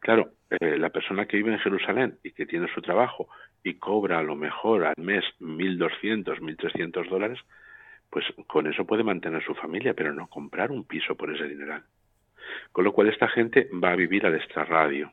Claro, 0.00 0.30
eh, 0.48 0.78
la 0.78 0.88
persona 0.88 1.26
que 1.26 1.36
vive 1.36 1.52
en 1.52 1.58
Jerusalén 1.58 2.20
y 2.22 2.32
que 2.32 2.46
tiene 2.46 2.72
su 2.72 2.80
trabajo 2.80 3.28
y 3.62 3.74
cobra 3.74 4.18
a 4.18 4.22
lo 4.22 4.34
mejor 4.34 4.86
al 4.86 4.94
mes 4.96 5.26
1.200, 5.40 6.40
1.300 6.40 7.10
dólares, 7.10 7.38
pues 8.08 8.24
con 8.46 8.66
eso 8.66 8.86
puede 8.86 9.04
mantener 9.04 9.44
su 9.44 9.54
familia, 9.54 9.92
pero 9.92 10.14
no 10.14 10.26
comprar 10.28 10.70
un 10.70 10.84
piso 10.84 11.14
por 11.14 11.34
ese 11.34 11.46
dineral. 11.46 11.84
Con 12.72 12.84
lo 12.84 12.92
cual 12.92 13.08
esta 13.08 13.28
gente 13.28 13.68
va 13.72 13.92
a 13.92 13.96
vivir 13.96 14.26
al 14.26 14.34
extrarradio. 14.34 15.12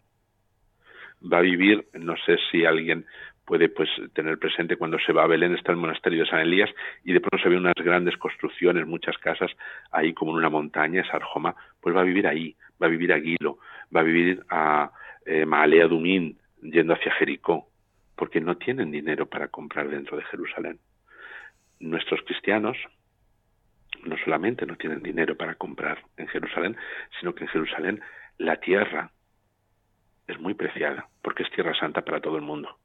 Va 1.22 1.40
a 1.40 1.42
vivir, 1.42 1.86
no 1.94 2.16
sé 2.26 2.38
si 2.50 2.66
alguien 2.66 3.06
puede 3.50 3.68
pues 3.68 3.90
tener 4.14 4.38
presente 4.38 4.76
cuando 4.76 5.00
se 5.00 5.12
va 5.12 5.24
a 5.24 5.28
Belén 5.28 5.56
está 5.56 5.72
el 5.72 5.78
monasterio 5.80 6.24
de 6.24 6.30
San 6.30 6.42
Elías 6.42 6.70
y 7.04 7.14
de 7.14 7.20
pronto 7.20 7.42
se 7.42 7.50
ve 7.50 7.58
unas 7.58 7.74
grandes 7.74 8.16
construcciones, 8.18 8.86
muchas 8.86 9.18
casas 9.18 9.50
ahí 9.92 10.14
como 10.14 10.32
en 10.32 10.38
una 10.38 10.50
montaña, 10.50 11.04
Sarjoma, 11.10 11.56
pues 11.82 11.96
va 11.96 12.02
a 12.02 12.04
vivir 12.04 12.28
ahí, 12.28 12.56
va 12.80 12.86
a 12.86 12.92
vivir 12.92 13.12
a 13.12 13.18
Guilo, 13.18 13.58
va 13.94 14.02
a 14.02 14.04
vivir 14.04 14.44
a 14.50 14.92
eh, 15.26 15.46
yendo 16.62 16.94
hacia 16.94 17.12
Jericó, 17.14 17.68
porque 18.16 18.40
no 18.40 18.58
tienen 18.58 18.92
dinero 18.92 19.26
para 19.26 19.48
comprar 19.48 19.90
dentro 19.90 20.16
de 20.16 20.24
Jerusalén. 20.26 20.80
Nuestros 21.80 22.22
cristianos, 22.22 22.78
no 24.04 24.18
solamente 24.18 24.66
no 24.66 24.76
tienen 24.76 25.02
dinero 25.02 25.36
para 25.36 25.56
comprar 25.56 26.04
en 26.18 26.28
Jerusalén, 26.28 26.78
sino 27.20 27.34
que 27.36 27.44
en 27.44 27.50
Jerusalén 27.50 28.02
la 28.38 28.58
tierra 28.58 29.12
es 30.28 30.40
muy 30.40 30.54
preciada, 30.54 31.08
porque 31.22 31.44
es 31.44 31.52
tierra 31.52 31.74
santa 31.74 32.02
para 32.02 32.22
todo 32.22 32.38
el 32.38 32.44
mundo. 32.44 32.78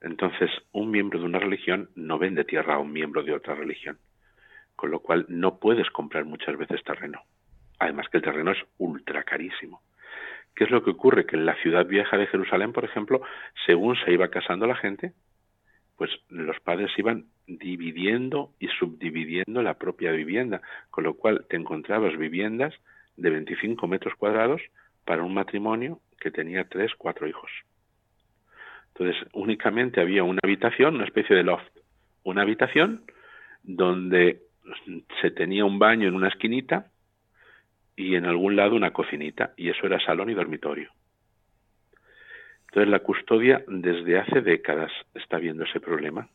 Entonces, 0.00 0.50
un 0.72 0.90
miembro 0.90 1.18
de 1.18 1.26
una 1.26 1.38
religión 1.38 1.90
no 1.94 2.18
vende 2.18 2.44
tierra 2.44 2.74
a 2.74 2.78
un 2.78 2.92
miembro 2.92 3.22
de 3.22 3.32
otra 3.32 3.54
religión, 3.54 3.98
con 4.76 4.90
lo 4.90 5.00
cual 5.00 5.26
no 5.28 5.58
puedes 5.58 5.88
comprar 5.90 6.24
muchas 6.24 6.56
veces 6.56 6.82
terreno. 6.84 7.22
Además 7.78 8.08
que 8.08 8.18
el 8.18 8.22
terreno 8.22 8.52
es 8.52 8.58
ultra 8.78 9.22
carísimo. 9.24 9.82
¿Qué 10.54 10.64
es 10.64 10.70
lo 10.70 10.84
que 10.84 10.90
ocurre? 10.90 11.26
Que 11.26 11.36
en 11.36 11.46
la 11.46 11.56
ciudad 11.56 11.86
vieja 11.86 12.16
de 12.16 12.26
Jerusalén, 12.26 12.72
por 12.72 12.84
ejemplo, 12.84 13.22
según 13.66 13.96
se 13.96 14.12
iba 14.12 14.28
casando 14.28 14.66
la 14.66 14.76
gente, 14.76 15.12
pues 15.96 16.10
los 16.28 16.58
padres 16.60 16.90
iban 16.98 17.26
dividiendo 17.46 18.52
y 18.58 18.68
subdividiendo 18.68 19.62
la 19.62 19.74
propia 19.74 20.12
vivienda, 20.12 20.62
con 20.90 21.04
lo 21.04 21.14
cual 21.14 21.46
te 21.48 21.56
encontrabas 21.56 22.16
viviendas 22.16 22.74
de 23.16 23.30
25 23.30 23.86
metros 23.86 24.14
cuadrados 24.16 24.62
para 25.04 25.22
un 25.22 25.34
matrimonio 25.34 26.00
que 26.18 26.30
tenía 26.30 26.64
tres, 26.64 26.92
cuatro 26.96 27.28
hijos. 27.28 27.50
Entonces, 28.88 29.28
únicamente 29.32 30.00
había 30.00 30.22
una 30.22 30.40
habitación, 30.42 30.94
una 30.94 31.04
especie 31.04 31.36
de 31.36 31.42
loft, 31.42 31.68
una 32.22 32.42
habitación 32.42 33.04
donde 33.62 34.40
se 35.20 35.30
tenía 35.30 35.64
un 35.64 35.78
baño 35.78 36.08
en 36.08 36.14
una 36.14 36.28
esquinita 36.28 36.90
y 37.96 38.14
en 38.14 38.24
algún 38.24 38.56
lado 38.56 38.74
una 38.74 38.92
cocinita, 38.92 39.52
y 39.56 39.68
eso 39.68 39.86
era 39.86 40.00
salón 40.00 40.30
y 40.30 40.34
dormitorio. 40.34 40.90
Entonces, 42.74 42.90
la 42.90 43.04
custodia 43.04 43.62
desde 43.68 44.18
hace 44.18 44.40
décadas 44.40 44.90
está 45.14 45.38
viendo 45.38 45.62
ese 45.62 45.78
problema, 45.78 46.28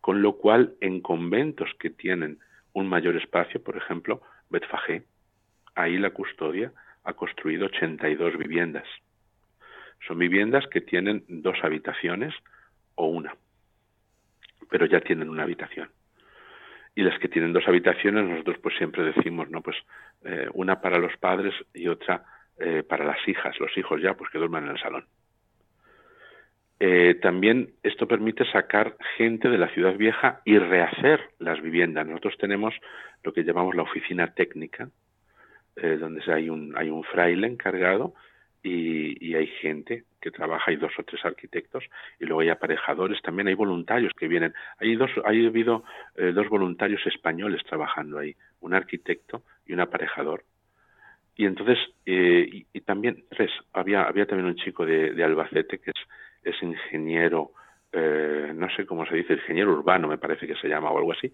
con 0.00 0.22
lo 0.22 0.34
cual 0.36 0.74
en 0.80 1.00
conventos 1.00 1.68
que 1.80 1.90
tienen 1.90 2.38
un 2.74 2.86
mayor 2.86 3.16
espacio, 3.16 3.60
por 3.60 3.76
ejemplo, 3.76 4.22
Betfagé, 4.50 5.02
ahí 5.74 5.98
la 5.98 6.10
custodia 6.10 6.70
ha 7.02 7.14
construido 7.14 7.66
82 7.66 8.38
viviendas. 8.38 8.86
Son 10.06 10.16
viviendas 10.16 10.64
que 10.68 10.80
tienen 10.80 11.24
dos 11.26 11.56
habitaciones 11.64 12.32
o 12.94 13.06
una, 13.06 13.34
pero 14.70 14.86
ya 14.86 15.00
tienen 15.00 15.28
una 15.28 15.42
habitación. 15.42 15.90
Y 16.94 17.02
las 17.02 17.18
que 17.18 17.26
tienen 17.26 17.52
dos 17.52 17.66
habitaciones, 17.66 18.24
nosotros 18.28 18.58
pues 18.62 18.76
siempre 18.76 19.02
decimos, 19.02 19.50
¿no? 19.50 19.60
Pues 19.60 19.76
eh, 20.22 20.46
una 20.54 20.80
para 20.80 20.98
los 20.98 21.16
padres 21.16 21.52
y 21.74 21.88
otra 21.88 22.24
eh, 22.60 22.84
para 22.88 23.04
las 23.04 23.26
hijas, 23.26 23.58
los 23.58 23.76
hijos 23.76 24.00
ya, 24.00 24.14
pues 24.14 24.30
que 24.30 24.38
duerman 24.38 24.66
en 24.66 24.70
el 24.70 24.78
salón. 24.80 25.04
Eh, 26.86 27.14
también 27.22 27.70
esto 27.82 28.06
permite 28.06 28.44
sacar 28.50 28.96
gente 29.16 29.48
de 29.48 29.56
la 29.56 29.68
ciudad 29.70 29.96
vieja 29.96 30.42
y 30.44 30.58
rehacer 30.58 31.30
las 31.38 31.62
viviendas. 31.62 32.06
Nosotros 32.06 32.36
tenemos 32.38 32.74
lo 33.22 33.32
que 33.32 33.44
llamamos 33.44 33.74
la 33.74 33.84
oficina 33.84 34.34
técnica, 34.34 34.90
donde 35.74 36.22
hay 36.32 36.50
un, 36.50 36.74
hay 36.76 36.90
un 36.90 37.02
fraile 37.02 37.46
encargado 37.46 38.14
y, 38.64 39.34
hay 39.34 39.46
gente 39.46 40.04
que 40.20 40.30
trabaja, 40.30 40.70
hay 40.70 40.76
dos 40.76 40.92
o 40.98 41.02
tres 41.02 41.22
arquitectos 41.24 41.84
y 42.18 42.24
luego 42.24 42.40
hay 42.40 42.48
aparejadores, 42.48 43.20
también 43.20 43.48
hay 43.48 43.54
voluntarios 43.54 44.12
que 44.16 44.26
vienen. 44.26 44.54
Hay 44.78 44.96
dos, 44.96 45.10
hay 45.24 45.46
habido 45.46 45.84
eh, 46.16 46.32
dos 46.32 46.48
voluntarios 46.48 47.06
españoles 47.06 47.62
trabajando 47.64 48.18
ahí, 48.18 48.34
un 48.60 48.72
arquitecto 48.72 49.42
y 49.66 49.74
un 49.74 49.80
aparejador. 49.80 50.44
Y 51.36 51.44
entonces, 51.44 51.78
eh, 52.06 52.64
y, 52.72 52.80
también 52.80 53.24
tres, 53.28 53.50
había, 53.72 54.04
había 54.04 54.24
también 54.24 54.48
un 54.48 54.56
chico 54.56 54.86
de, 54.86 55.22
Albacete 55.22 55.78
que 55.78 55.90
es, 55.90 55.96
es 56.44 56.62
ingeniero, 56.62 57.52
eh, 57.92 58.52
no 58.54 58.68
sé 58.70 58.86
cómo 58.86 59.06
se 59.06 59.16
dice, 59.16 59.34
ingeniero 59.34 59.72
urbano 59.72 60.08
me 60.08 60.18
parece 60.18 60.46
que 60.46 60.56
se 60.56 60.68
llama 60.68 60.90
o 60.90 60.98
algo 60.98 61.12
así, 61.12 61.32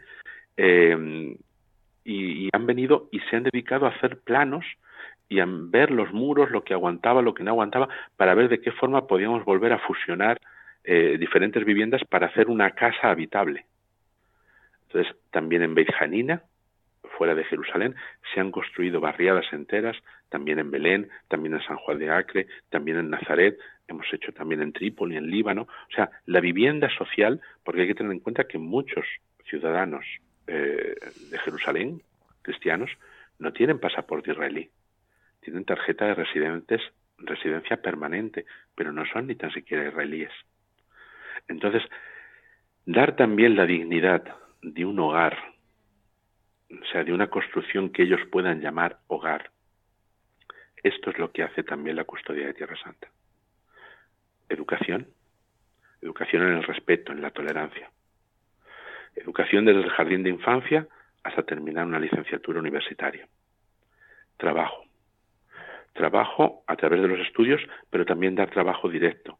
y, 0.57 2.47
y 2.47 2.49
han 2.53 2.67
venido 2.67 3.09
y 3.13 3.21
se 3.21 3.37
han 3.37 3.45
dedicado 3.45 3.87
a 3.87 3.91
hacer 3.91 4.21
planos 4.21 4.65
y 5.31 5.39
a 5.41 5.47
ver 5.49 5.91
los 5.91 6.13
muros, 6.13 6.51
lo 6.51 6.65
que 6.65 6.75
aguantaba, 6.75 7.23
lo 7.23 7.35
que 7.35 7.45
no 7.45 7.53
aguantaba, 7.53 7.89
para 8.17 8.35
ver 8.35 8.49
de 8.49 8.61
qué 8.61 8.73
forma 8.73 9.07
podíamos 9.07 9.45
volver 9.45 9.73
a 9.73 9.79
fusionar 9.79 10.39
eh, 10.83 11.17
diferentes 11.19 11.65
viviendas 11.65 12.03
para 12.05 12.27
hacer 12.27 12.49
una 12.49 12.73
casa 12.73 13.11
habitable. 13.11 13.65
Entonces, 14.87 15.15
también 15.31 15.63
en 15.63 15.75
Beit 15.75 15.91
Hanina, 16.01 16.43
fuera 17.17 17.35
de 17.35 17.45
Jerusalén, 17.45 17.95
se 18.33 18.41
han 18.41 18.51
construido 18.51 19.01
barriadas 19.01 19.53
enteras, 19.53 19.97
también 20.29 20.59
en 20.59 20.71
Belén, 20.71 21.09
también 21.29 21.55
en 21.55 21.63
San 21.63 21.77
Juan 21.77 21.99
de 21.99 22.11
Acre, 22.11 22.47
también 22.69 22.99
en 22.99 23.11
Nazaret, 23.11 23.59
hemos 23.89 24.07
hecho 24.13 24.33
también 24.33 24.63
en 24.63 24.73
Trípoli, 24.73 25.17
en 25.17 25.31
Líbano. 25.31 25.63
O 25.63 25.95
sea, 25.95 26.11
la 26.27 26.41
vivienda 26.41 26.89
social, 26.97 27.41
porque 27.65 27.83
hay 27.83 27.89
que 27.89 27.95
tener 27.95 28.13
en 28.13 28.21
cuenta 28.21 28.45
que 28.45 28.59
muchos 28.59 29.05
ciudadanos 29.49 30.05
eh, 30.47 30.95
de 31.31 31.39
Jerusalén, 31.39 32.03
cristianos, 32.43 32.91
no 33.39 33.53
tienen 33.53 33.81
pasaporte 33.81 34.31
israelí 34.31 34.71
tienen 35.41 35.65
tarjeta 35.65 36.07
de 36.07 36.15
residentes, 36.15 36.81
residencia 37.19 37.79
permanente, 37.79 38.45
pero 38.75 38.93
no 38.93 39.05
son 39.07 39.27
ni 39.27 39.35
tan 39.35 39.53
siquiera 39.53 39.89
israelíes. 39.89 40.33
Entonces, 41.49 41.83
dar 42.87 43.17
también 43.17 43.57
la 43.57 43.67
dignidad 43.67 44.23
de 44.63 44.85
un 44.85 44.99
hogar, 44.99 45.39
o 46.71 46.85
sea, 46.93 47.05
de 47.05 47.13
una 47.13 47.29
construcción 47.29 47.91
que 47.91 48.03
ellos 48.03 48.21
puedan 48.31 48.61
llamar 48.61 48.99
hogar, 49.09 49.51
esto 50.83 51.11
es 51.11 51.19
lo 51.19 51.33
que 51.33 51.43
hace 51.43 51.63
también 51.63 51.97
la 51.97 52.05
custodia 52.05 52.47
de 52.47 52.55
Tierra 52.55 52.77
Santa. 52.83 53.09
Educación, 54.49 55.09
educación 56.01 56.43
en 56.43 56.55
el 56.55 56.63
respeto, 56.63 57.13
en 57.13 57.21
la 57.21 57.31
tolerancia. 57.31 57.91
Educación 59.15 59.65
desde 59.65 59.83
el 59.83 59.91
jardín 59.91 60.23
de 60.23 60.31
infancia 60.31 60.87
hasta 61.23 61.43
terminar 61.43 61.87
una 61.87 61.99
licenciatura 61.99 62.61
universitaria. 62.61 63.29
Trabajo, 64.39 64.85
trabajo 65.93 66.65
a 66.67 66.77
través 66.77 67.03
de 67.03 67.09
los 67.09 67.21
estudios, 67.27 67.61
pero 67.91 68.07
también 68.07 68.35
dar 68.35 68.51
trabajo 68.51 68.89
directo 68.89 69.39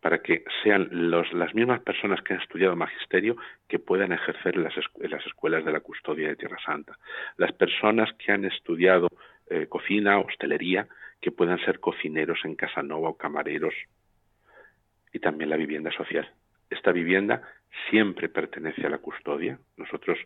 para 0.00 0.22
que 0.22 0.44
sean 0.62 0.88
los, 0.90 1.32
las 1.32 1.54
mismas 1.54 1.80
personas 1.80 2.22
que 2.22 2.34
han 2.34 2.40
estudiado 2.40 2.74
magisterio 2.74 3.36
que 3.68 3.78
puedan 3.78 4.12
ejercer 4.12 4.56
en 4.56 4.64
las, 4.64 4.74
las 4.98 5.26
escuelas 5.26 5.64
de 5.64 5.72
la 5.72 5.80
custodia 5.80 6.28
de 6.28 6.36
Tierra 6.36 6.58
Santa. 6.64 6.96
Las 7.36 7.52
personas 7.52 8.10
que 8.14 8.32
han 8.32 8.44
estudiado 8.44 9.08
eh, 9.48 9.66
cocina, 9.68 10.18
hostelería, 10.18 10.88
que 11.20 11.32
puedan 11.32 11.58
ser 11.64 11.80
cocineros 11.80 12.38
en 12.44 12.54
Casanova 12.56 13.10
o 13.10 13.16
camareros. 13.16 13.74
Y 15.12 15.18
también 15.18 15.50
la 15.50 15.56
vivienda 15.56 15.90
social. 15.92 16.30
Esta 16.70 16.92
vivienda 16.92 17.42
siempre 17.90 18.28
pertenece 18.28 18.86
a 18.86 18.90
la 18.90 18.98
custodia. 18.98 19.58
Nosotros 19.76 20.18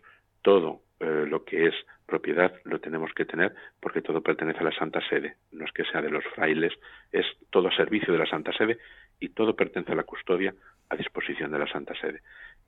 todo 0.43 0.83
eh, 1.01 1.25
lo 1.27 1.45
que 1.45 1.67
es 1.67 1.75
propiedad 2.07 2.53
lo 2.65 2.79
tenemos 2.81 3.13
que 3.15 3.25
tener 3.25 3.55
porque 3.81 4.03
todo 4.03 4.23
pertenece 4.23 4.61
a 4.61 4.65
la 4.65 4.73
Santa 4.73 5.01
Sede. 5.09 5.37
No 5.53 5.65
es 5.65 5.73
que 5.73 5.85
sea 5.85 6.03
de 6.03 6.11
los 6.11 6.25
frailes, 6.35 6.73
es 7.11 7.27
todo 7.51 7.71
servicio 7.73 8.13
de 8.13 8.19
la 8.19 8.27
Santa 8.27 8.53
Sede 8.53 8.79
y 9.21 9.31
todo 9.31 9.57
pertenece 9.57 9.93
a 9.93 9.97
la 9.97 10.05
custodia 10.05 10.55
a 10.89 10.97
disposición 10.97 11.51
de 11.51 11.59
la 11.59 11.67
Santa 11.67 11.95
Sede. 12.01 12.21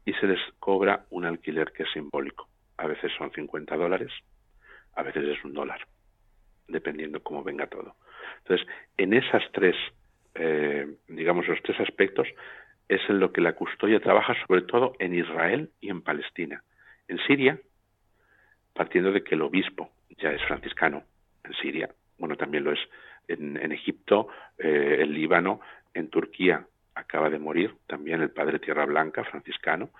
Y 0.04 0.12
se 0.14 0.26
les 0.26 0.40
cobra 0.58 1.04
un 1.10 1.24
alquiler 1.24 1.72
que 1.72 1.82
es 1.82 1.90
simbólico. 1.92 2.48
A 2.78 2.86
veces 2.86 3.12
son 3.16 3.30
50 3.32 3.76
dólares, 3.76 4.12
a 4.94 5.02
veces 5.02 5.24
es 5.24 5.44
un 5.44 5.54
dólar, 5.54 5.86
dependiendo 6.68 7.22
cómo 7.22 7.42
venga 7.42 7.66
todo. 7.66 7.96
Entonces, 8.38 8.66
en 8.96 9.14
esas 9.14 9.42
tres, 9.52 9.76
eh, 10.34 10.96
digamos, 11.08 11.46
los 11.48 11.62
tres 11.62 11.80
aspectos, 11.80 12.28
es 12.88 13.00
en 13.08 13.18
lo 13.18 13.32
que 13.32 13.40
la 13.40 13.54
custodia 13.54 14.00
trabaja 14.00 14.34
sobre 14.46 14.62
todo 14.62 14.94
en 14.98 15.14
Israel 15.14 15.70
y 15.80 15.90
en 15.90 16.02
Palestina. 16.02 16.62
En 17.08 17.18
Siria, 17.26 17.58
partiendo 18.74 19.12
de 19.12 19.24
que 19.24 19.34
el 19.34 19.42
obispo 19.42 19.90
ya 20.18 20.30
es 20.30 20.42
franciscano, 20.44 21.02
en 21.44 21.54
Siria, 21.54 21.90
bueno, 22.18 22.36
también 22.36 22.64
lo 22.64 22.72
es 22.72 22.78
en, 23.28 23.72
Egipto, 23.72 24.28
eh, 24.58 24.98
en 25.00 25.12
Líbano, 25.12 25.60
en 25.96 26.08
Turquía 26.08 26.66
acaba 26.94 27.30
de 27.30 27.38
morir 27.38 27.74
también 27.86 28.20
el 28.22 28.30
padre 28.30 28.58
Tierra 28.58 28.84
Blanca, 28.84 29.24
franciscano. 29.24 29.90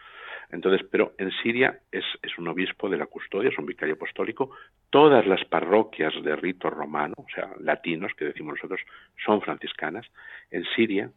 Entonces, 0.50 0.86
pero 0.90 1.14
en 1.18 1.30
Siria 1.42 1.80
es, 1.90 2.04
un 2.38 2.48
obispo 2.48 2.88
de 2.88 2.96
la 2.96 3.06
custodia, 3.06 3.50
es 3.50 3.58
un 3.58 3.66
vicario 3.66 3.94
apostólico. 3.94 4.50
Todas 4.90 5.26
las 5.26 5.44
parroquias 5.46 6.12
de 6.22 6.36
rito 6.36 6.70
romano, 6.70 7.14
o 7.16 7.26
sea, 7.34 7.50
latinos, 7.60 8.12
que 8.16 8.26
decimos 8.26 8.54
nosotros, 8.54 8.80
son 9.24 9.40
franciscanas. 9.40 10.06
En 10.50 10.64
Siria, 10.76 11.10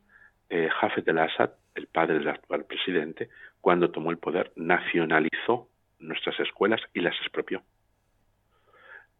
eh, 0.49 0.69
el-Assad, 1.05 1.51
el 1.75 1.87
padre 1.87 2.19
del 2.19 2.29
actual 2.29 2.65
presidente, 2.65 3.29
cuando 3.61 3.91
tomó 3.91 4.11
el 4.11 4.17
poder, 4.17 4.51
nacionalizó 4.55 5.67
nuestras 5.99 6.39
escuelas 6.39 6.81
y 6.93 7.01
las 7.01 7.15
expropió. 7.19 7.61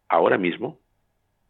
Ahora 0.08 0.38
mismo, 0.38 0.80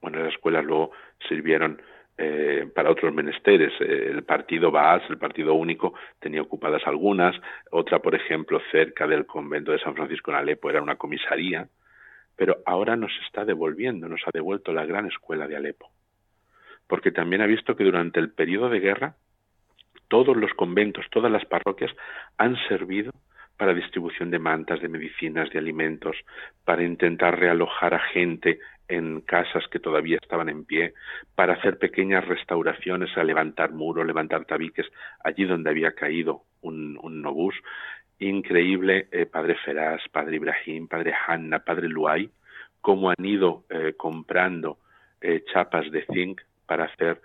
bueno, 0.02 0.20
las 0.20 0.34
escuelas 0.34 0.66
luego 0.66 0.92
sirvieron 1.28 1.82
eh, 2.22 2.70
para 2.76 2.92
otros 2.92 3.14
menesteres. 3.14 3.72
Eh, 3.80 4.10
el 4.12 4.24
partido 4.24 4.72
Baas, 4.72 5.02
el 5.10 5.18
partido 5.18 5.54
único, 5.54 5.94
tenía 6.20 6.42
ocupadas 6.42 6.86
algunas. 6.86 7.34
Otra, 7.72 8.00
por 8.00 8.14
ejemplo, 8.14 8.60
cerca 8.72 9.08
del 9.08 9.26
convento 9.26 9.72
de 9.72 9.80
San 9.80 9.96
Francisco 9.96 10.32
en 10.32 10.38
Alepo, 10.38 10.70
era 10.70 10.82
una 10.82 10.98
comisaría. 10.98 11.70
Pero 12.36 12.58
ahora 12.66 12.98
nos 12.98 13.12
está 13.26 13.46
devolviendo, 13.46 14.10
nos 14.10 14.22
ha 14.26 14.32
devuelto 14.34 14.74
la 14.74 14.86
gran 14.86 15.06
escuela 15.08 15.48
de 15.48 15.56
Alepo. 15.56 15.92
Porque 16.88 17.12
también 17.12 17.42
ha 17.42 17.46
visto 17.48 17.78
que 17.78 17.86
durante 17.86 18.20
el 18.20 18.34
periodo 18.34 18.68
de 18.68 18.82
guerra, 18.82 19.16
todos 20.10 20.36
los 20.36 20.52
conventos, 20.56 21.06
todas 21.12 21.32
las 21.32 21.46
parroquias 21.46 21.92
han 22.38 22.58
servido 22.68 23.14
para 23.60 23.74
distribución 23.74 24.32
de 24.32 24.40
mantas, 24.40 24.80
de 24.80 24.88
medicinas, 24.88 25.50
de 25.50 25.60
alimentos, 25.60 26.16
para 26.64 26.82
intentar 26.82 27.38
realojar 27.38 27.94
a 27.94 28.00
gente 28.00 28.60
en 28.88 29.20
casas 29.20 29.68
que 29.70 29.80
todavía 29.80 30.18
estaban 30.22 30.48
en 30.48 30.64
pie, 30.64 30.94
para 31.36 31.56
hacer 31.56 31.78
pequeñas 31.78 32.26
restauraciones, 32.26 33.10
a 33.18 33.24
levantar 33.26 33.74
muros, 33.74 34.08
levantar 34.08 34.46
tabiques, 34.46 34.88
allí 35.26 35.44
donde 35.44 35.72
había 35.72 35.92
caído 35.92 36.44
un, 36.62 36.98
un. 37.04 37.52
Increíble, 38.20 39.10
eh, 39.12 39.26
Padre 39.26 39.56
Feraz, 39.66 40.02
Padre 40.10 40.38
Ibrahim, 40.38 40.88
Padre 40.88 41.14
Hanna, 41.28 41.60
Padre 41.60 41.90
Luay, 41.90 42.30
cómo 42.80 43.10
han 43.10 43.26
ido 43.26 43.66
eh, 43.70 43.94
comprando 43.98 44.78
eh, 45.20 45.44
chapas 45.52 45.92
de 45.92 46.06
zinc 46.06 46.42
para 46.66 46.86
hacer, 46.86 47.20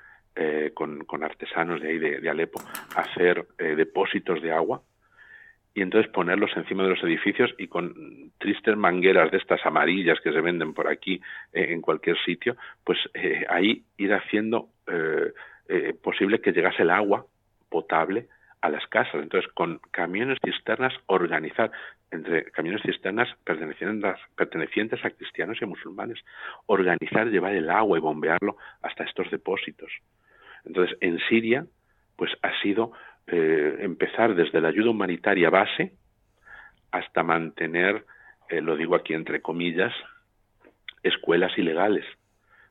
con, 0.75 1.05
con, 1.05 1.23
artesanos 1.23 1.81
de 1.81 1.89
ahí 1.89 1.99
de, 1.99 2.19
de 2.19 2.29
Alepo, 2.29 2.61
hacer 2.97 3.47
depósitos 3.57 4.43
de 4.43 4.51
agua 4.51 4.83
y 5.75 5.83
entonces 5.83 6.11
ponerlos 6.13 6.51
encima 6.57 6.85
de 6.85 6.91
los 6.91 7.03
edificios 7.03 7.53
y 7.59 7.67
con 7.67 8.31
tristes 8.39 8.77
mangueras 8.77 9.31
de 9.33 9.39
estas 9.39 9.65
amarillas 9.67 10.21
que 10.21 10.33
se 10.33 10.41
venden 10.41 10.73
por 10.73 10.89
aquí 10.89 11.21
eh, 11.53 11.67
en 11.71 11.81
cualquier 11.81 12.17
sitio, 12.25 12.57
pues 12.85 12.99
eh, 13.13 13.45
ahí 13.49 13.83
ir 13.99 14.15
haciendo 14.15 14.69
eh, 14.87 15.95
posible 16.03 16.41
que 16.41 16.53
llegase 16.53 16.83
el 16.83 16.91
agua 16.91 17.27
potable 17.69 18.29
a 18.61 18.71
las 18.71 18.87
casas. 18.87 19.17
Entonces, 19.17 19.51
con 19.53 19.81
camiones 19.91 20.39
cisternas, 20.45 20.95
organizar 21.07 21.73
entre 22.13 22.45
camiones 22.53 22.83
cisternas 22.83 23.29
pertenecientes, 23.43 24.17
pertenecientes 24.37 25.05
a 25.05 25.11
cristianos 25.11 25.61
y 25.61 25.67
musulmanes, 25.67 26.25
organizar, 26.67 27.27
llevar 27.29 27.55
el 27.55 27.69
agua 27.69 27.99
y 27.99 28.01
bombearlo 28.01 28.57
hasta 28.81 29.05
estos 29.05 29.29
depósitos. 29.31 29.91
Entonces, 30.65 30.97
en 31.01 31.19
Siria, 31.29 31.67
pues 32.17 32.31
ha 32.43 32.59
sido 32.63 32.93
eh, 33.27 33.77
empezar 33.81 34.35
desde 34.35 34.61
la 34.61 34.69
ayuda 34.69 34.91
humanitaria 34.91 35.51
base 35.51 35.93
hasta 36.91 37.23
mantener, 37.23 38.05
eh, 38.49 38.61
lo 38.61 38.77
digo 38.77 38.95
aquí 38.95 39.15
entre 39.15 39.41
comillas, 39.41 39.93
escuelas 41.03 41.57
ilegales, 41.59 42.05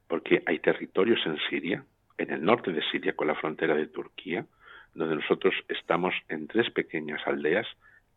porque 0.07 0.43
hay 0.45 0.59
territorios 0.59 1.19
en 1.25 1.37
Siria, 1.49 1.83
en 2.17 2.31
el 2.31 2.43
norte 2.43 2.71
de 2.71 2.83
Siria 2.91 3.15
con 3.15 3.27
la 3.27 3.35
frontera 3.35 3.75
de 3.75 3.87
Turquía, 3.87 4.45
donde 4.93 5.15
nosotros 5.15 5.53
estamos 5.67 6.13
en 6.29 6.47
tres 6.47 6.69
pequeñas 6.71 7.25
aldeas, 7.25 7.67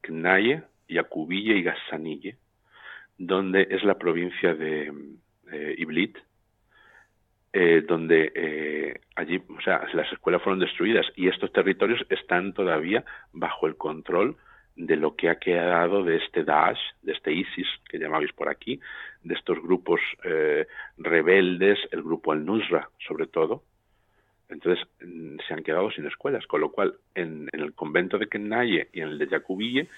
Knaye, 0.03 0.63
Yakubille 0.89 1.57
y 1.57 1.63
Gassanille, 1.63 2.37
donde 3.19 3.67
es 3.71 3.83
la 3.83 3.99
provincia 3.99 4.55
de 4.55 4.93
eh, 5.51 5.75
Iblit, 5.79 6.19
eh, 7.59 7.83
donde 7.89 8.33
eh, 8.35 9.01
allí, 9.15 9.43
o 9.49 9.61
sea, 9.63 9.87
las 9.95 10.13
escuelas 10.13 10.43
fueron 10.43 10.61
destruidas 10.61 11.07
y 11.17 11.29
estos 11.29 11.51
territorios 11.53 12.05
están 12.11 12.53
todavía 12.53 13.03
bajo 13.33 13.67
el 13.67 13.77
control 13.77 14.37
de 14.77 14.97
lo 14.97 15.17
que 15.17 15.31
ha 15.31 15.39
quedado 15.39 16.05
de 16.05 16.17
este 16.17 16.45
Daesh, 16.45 16.79
de 17.01 17.13
este 17.13 17.33
ISIS 17.33 17.67
que 17.89 17.99
llamáis 17.99 18.31
por 18.35 18.51
aquí, 18.51 18.79
de 19.23 19.35
estos 19.35 19.59
grupos 19.63 20.03
rebeldes, 20.99 21.79
el 21.93 22.03
grupo 22.03 22.33
Al-Nusra 22.33 22.91
sobre 22.99 23.27
todo, 23.27 23.63
entonces 24.51 24.87
mm, 25.01 25.39
se 25.49 25.55
han 25.55 25.63
quedado 25.63 25.91
sin 25.93 26.07
escuelas, 26.07 26.47
con 26.47 26.61
lo 26.61 26.71
cual 26.71 26.97
en, 27.15 27.49
el 27.53 27.73
convento 27.73 28.19
de 28.19 28.29
Kennaye 28.29 28.91
y 28.93 29.01
en 29.01 29.09
el 29.09 29.19
de 29.19 29.29
Yacubille 29.29 29.89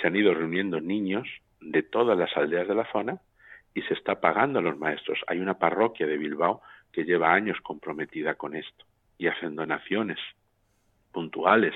se 0.00 0.06
han 0.06 0.16
ido 0.16 0.34
reuniendo 0.34 0.82
niños 0.82 1.26
de 1.62 1.82
todas 1.82 2.18
las 2.18 2.36
aldeas 2.36 2.68
de 2.68 2.74
la 2.74 2.90
zona 2.92 3.20
y 3.74 3.82
se 3.82 3.94
está 3.94 4.20
pagando 4.20 4.58
a 4.58 4.62
los 4.62 4.78
maestros. 4.78 5.18
Hay 5.26 5.38
una 5.38 5.58
parroquia 5.58 6.06
de 6.06 6.16
Bilbao 6.16 6.60
que 6.96 7.04
lleva 7.04 7.34
años 7.34 7.58
comprometida 7.60 8.36
con 8.36 8.56
esto 8.56 8.86
y 9.18 9.26
hacen 9.26 9.54
donaciones 9.54 10.18
puntuales 11.12 11.74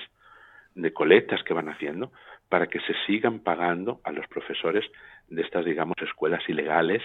de 0.74 0.94
colectas 0.94 1.42
que 1.42 1.52
van 1.52 1.68
haciendo 1.68 2.10
para 2.48 2.68
que 2.68 2.80
se 2.80 2.94
sigan 3.06 3.40
pagando 3.40 4.00
a 4.04 4.12
los 4.12 4.26
profesores 4.28 4.82
de 5.28 5.42
estas, 5.42 5.66
digamos, 5.66 5.96
escuelas 6.00 6.42
ilegales, 6.48 7.02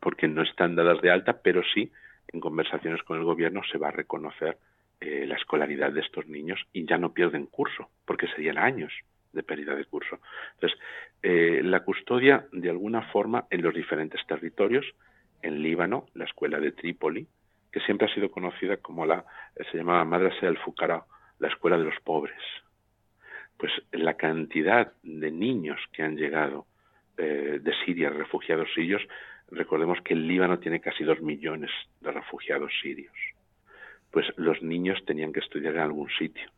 porque 0.00 0.28
no 0.28 0.40
están 0.40 0.76
dadas 0.76 1.02
de 1.02 1.10
alta, 1.10 1.42
pero 1.42 1.60
sí 1.74 1.92
en 2.28 2.40
conversaciones 2.40 3.02
con 3.02 3.18
el 3.18 3.24
gobierno 3.24 3.60
se 3.70 3.76
va 3.76 3.88
a 3.88 3.98
reconocer 4.00 4.56
eh, 5.02 5.26
la 5.26 5.36
escolaridad 5.36 5.92
de 5.92 6.00
estos 6.00 6.26
niños 6.28 6.58
y 6.72 6.86
ya 6.86 6.96
no 6.96 7.12
pierden 7.12 7.44
curso, 7.44 7.90
porque 8.06 8.28
serían 8.28 8.56
años 8.56 8.94
de 9.34 9.42
pérdida 9.42 9.74
de 9.74 9.84
curso. 9.84 10.20
Entonces, 10.54 10.78
eh, 11.22 11.60
la 11.62 11.80
custodia, 11.80 12.46
de 12.50 12.70
alguna 12.70 13.02
forma, 13.12 13.44
en 13.50 13.60
los 13.60 13.74
diferentes 13.74 14.26
territorios, 14.26 14.86
en 15.42 15.62
Líbano, 15.62 16.06
la 16.14 16.24
escuela 16.24 16.58
de 16.58 16.72
Trípoli, 16.72 17.26
que 17.72 17.80
siempre 17.80 18.06
ha 18.06 18.14
sido 18.14 18.30
conocida 18.30 18.76
como 18.76 19.06
la, 19.06 19.24
se 19.70 19.78
llamaba 19.78 20.04
Madrasa 20.04 20.46
del 20.46 20.58
Fukara, 20.58 21.04
la 21.38 21.48
escuela 21.48 21.78
de 21.78 21.84
los 21.84 21.98
pobres. 22.04 22.38
Pues 23.56 23.72
la 23.92 24.14
cantidad 24.14 24.92
de 25.02 25.30
niños 25.30 25.80
que 25.92 26.02
han 26.02 26.16
llegado 26.16 26.66
eh, 27.16 27.58
de 27.62 27.74
Siria, 27.84 28.10
refugiados 28.10 28.68
sirios, 28.74 29.02
Recordemos 29.52 29.98
que 30.02 30.14
el 30.14 30.26
Líbano 30.26 30.58
tiene 30.58 30.80
casi 30.80 31.04
dos 31.04 31.20
millones 31.20 31.70
de 32.00 32.10
refugiados 32.10 32.72
sirios. 32.80 33.14
Pues 34.10 34.26
los 34.36 34.62
niños 34.62 35.04
tenían 35.04 35.30
que 35.30 35.40
estudiar 35.40 35.74
en 35.74 35.80
algún 35.80 36.08
sitio. 36.18 36.50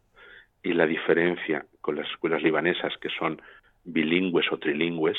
Y 0.62 0.74
la 0.74 0.86
diferencia 0.86 1.66
con 1.80 1.96
las 1.96 2.08
escuelas 2.08 2.40
libanesas, 2.42 2.96
que 2.98 3.08
son 3.10 3.42
bilingües 3.82 4.50
o 4.52 4.58
trilingües, 4.58 5.18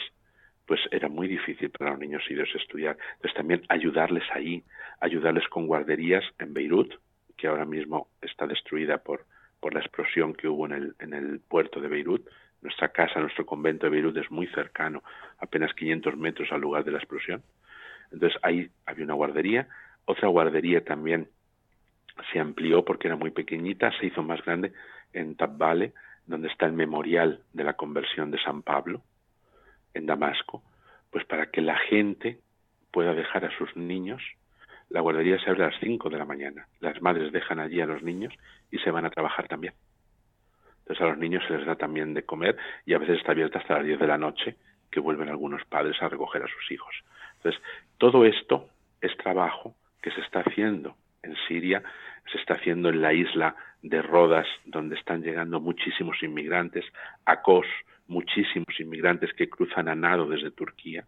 pues 0.66 0.80
era 0.92 1.08
muy 1.10 1.28
difícil 1.28 1.70
para 1.70 1.92
los 1.92 2.00
niños 2.00 2.24
sirios 2.28 2.50
estudiar. 2.56 2.98
Entonces 3.16 3.36
también 3.36 3.62
ayudarles 3.70 4.24
ahí, 4.34 4.64
ayudarles 5.00 5.48
con 5.48 5.68
guarderías 5.68 6.24
en 6.40 6.54
Beirut, 6.54 6.94
que 7.38 7.48
ahora 7.48 7.66
mismo 7.66 8.08
está 8.22 8.48
destruida 8.48 8.98
por, 8.98 9.26
por 9.60 9.74
la 9.74 9.82
explosión 9.82 10.34
que 10.34 10.48
hubo 10.48 10.66
en 10.66 10.72
el, 10.72 10.96
en 11.00 11.14
el 11.14 11.40
puerto 11.40 11.80
de 11.80 11.88
Beirut. 11.88 12.28
Nuestra 12.62 12.90
casa, 12.90 13.20
nuestro 13.20 13.46
convento 13.46 13.86
de 13.86 13.92
Beirut 13.92 14.18
es 14.18 14.32
muy 14.32 14.48
cercano, 14.48 15.04
apenas 15.40 15.74
500 15.74 16.18
metros 16.18 16.52
al 16.52 16.62
lugar 16.62 16.84
de 16.84 16.92
la 16.92 16.98
explosión. 16.98 17.44
Entonces 18.12 18.40
ahí 18.42 18.70
había 18.86 19.06
una 19.06 19.14
guardería, 19.14 19.68
otra 20.06 20.28
guardería 20.30 20.84
también 20.84 21.28
se 22.32 22.40
amplió 22.40 22.86
porque 22.86 23.08
era 23.08 23.18
muy 23.18 23.32
pequeñita, 23.32 23.92
se 24.00 24.08
hizo 24.08 24.24
más 24.24 24.44
grande 24.44 24.74
en 25.14 25.36
Tabbale, 25.36 25.94
donde 26.26 26.48
está 26.48 26.66
el 26.66 26.74
memorial 26.74 27.42
de 27.54 27.64
la 27.64 27.74
conversión 27.74 28.32
de 28.32 28.42
San 28.42 28.62
Pablo, 28.62 29.02
en 29.96 30.06
Damasco, 30.06 30.62
pues 31.10 31.26
para 31.26 31.48
que 31.48 31.62
la 31.62 31.78
gente 31.78 32.40
pueda 32.92 33.14
dejar 33.14 33.46
a 33.46 33.58
sus 33.58 33.76
niños. 33.76 34.22
La 34.90 35.02
guardería 35.02 35.40
se 35.40 35.50
abre 35.50 35.64
a 35.64 35.68
las 35.72 35.80
5 35.80 36.10
de 36.10 36.18
la 36.18 36.26
mañana. 36.26 36.68
Las 36.80 37.02
madres 37.02 37.32
dejan 37.32 37.60
allí 37.60 37.82
a 37.82 37.88
los 37.88 38.04
niños 38.04 38.34
y 38.72 38.78
se 38.80 38.92
van 38.92 39.06
a 39.06 39.10
trabajar 39.10 39.48
también. 39.48 39.74
Entonces 40.80 41.02
a 41.04 41.10
los 41.10 41.18
niños 41.18 41.44
se 41.48 41.58
les 41.58 41.66
da 41.66 41.76
también 41.76 42.14
de 42.14 42.24
comer 42.24 42.56
y 42.86 42.94
a 42.94 43.00
veces 43.00 43.18
está 43.18 43.32
abierta 43.32 43.60
hasta 43.60 43.78
las 43.78 43.86
10 43.86 44.00
de 44.00 44.08
la 44.08 44.18
noche, 44.18 44.56
que 44.92 45.00
vuelven 45.00 45.30
algunos 45.30 45.66
padres 45.66 46.02
a 46.02 46.08
recoger 46.08 46.44
a 46.44 46.48
sus 46.48 46.72
hijos. 46.72 46.96
Entonces, 47.38 47.62
todo 47.98 48.24
esto 48.26 48.70
es 49.02 49.16
trabajo 49.18 49.76
que 50.02 50.12
se 50.12 50.22
está 50.22 50.40
haciendo 50.40 50.96
en 51.22 51.36
Siria, 51.48 51.84
se 52.32 52.38
está 52.38 52.54
haciendo 52.54 52.90
en 52.90 53.02
la 53.02 53.14
isla 53.14 53.56
de 53.82 54.02
Rodas, 54.02 54.48
donde 54.64 54.96
están 54.96 55.22
llegando 55.22 55.60
muchísimos 55.60 56.22
inmigrantes, 56.24 56.86
a 57.26 57.42
Kos, 57.42 57.68
muchísimos 58.08 58.80
inmigrantes 58.80 59.34
que 59.34 59.50
cruzan 59.50 59.88
a 59.88 59.96
nado 59.96 60.28
desde 60.28 60.52
Turquía. 60.52 61.06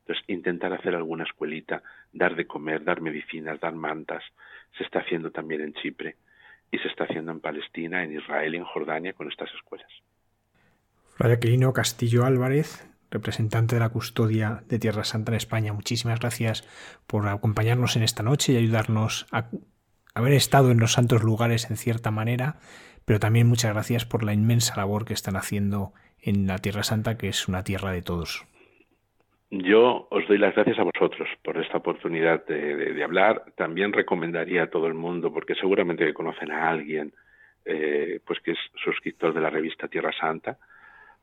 Entonces, 0.00 0.24
intentar 0.28 0.72
hacer 0.72 0.94
alguna 0.94 1.24
escuelita, 1.24 1.82
dar 2.12 2.34
de 2.34 2.46
comer, 2.46 2.82
dar 2.84 3.00
medicinas, 3.00 3.60
dar 3.60 3.74
mantas, 3.74 4.24
se 4.76 4.84
está 4.84 5.00
haciendo 5.00 5.30
también 5.30 5.60
en 5.60 5.74
Chipre 5.74 6.16
y 6.70 6.78
se 6.78 6.88
está 6.88 7.04
haciendo 7.04 7.30
en 7.30 7.40
Palestina, 7.40 8.02
en 8.02 8.16
Israel 8.16 8.54
y 8.54 8.58
en 8.58 8.64
Jordania 8.64 9.12
con 9.12 9.28
estas 9.28 9.50
escuelas. 9.54 9.90
Fray 11.14 11.32
Aquilino 11.32 11.72
Castillo 11.72 12.24
Álvarez, 12.24 12.88
representante 13.10 13.76
de 13.76 13.80
la 13.80 13.90
custodia 13.90 14.64
de 14.68 14.78
Tierra 14.78 15.04
Santa 15.04 15.32
en 15.32 15.36
España. 15.36 15.72
Muchísimas 15.72 16.18
gracias 16.18 16.66
por 17.06 17.28
acompañarnos 17.28 17.96
en 17.96 18.02
esta 18.02 18.22
noche 18.22 18.52
y 18.52 18.56
ayudarnos 18.56 19.26
a 19.30 19.50
haber 20.14 20.32
estado 20.32 20.70
en 20.70 20.80
los 20.80 20.92
santos 20.92 21.22
lugares 21.22 21.70
en 21.70 21.76
cierta 21.76 22.10
manera, 22.10 22.58
pero 23.04 23.20
también 23.20 23.46
muchas 23.46 23.72
gracias 23.72 24.04
por 24.04 24.24
la 24.24 24.32
inmensa 24.32 24.76
labor 24.76 25.04
que 25.04 25.14
están 25.14 25.36
haciendo 25.36 25.92
en 26.22 26.46
la 26.46 26.56
Tierra 26.58 26.82
Santa, 26.82 27.18
que 27.18 27.28
es 27.28 27.48
una 27.48 27.64
tierra 27.64 27.92
de 27.92 28.02
todos. 28.02 28.46
Yo 29.50 30.06
os 30.10 30.26
doy 30.28 30.38
las 30.38 30.54
gracias 30.54 30.78
a 30.78 30.84
vosotros 30.84 31.28
por 31.44 31.58
esta 31.58 31.76
oportunidad 31.76 32.46
de, 32.46 33.04
hablar. 33.04 33.44
También 33.54 33.92
recomendaría 33.92 34.62
a 34.62 34.70
todo 34.70 34.86
el 34.86 34.94
mundo, 34.94 35.30
porque 35.30 35.54
seguramente 35.54 36.14
conocen 36.14 36.50
a 36.50 36.70
alguien, 36.70 37.12
eh, 37.66 38.18
pues 38.24 38.40
que 38.40 38.52
es 38.52 38.58
suscriptor 38.82 39.34
de 39.34 39.42
la 39.42 39.50
revista 39.50 39.88
Tierra 39.88 40.12
Santa, 40.18 40.56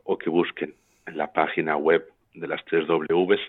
o 0.04 0.16
que 0.16 0.30
busquen 0.30 0.76
en 1.08 1.18
la 1.18 1.34
página 1.34 1.76
web 1.76 2.08
de 2.36 2.48
las 2.48 2.64
tres 2.66 2.86
Ws, 2.88 3.40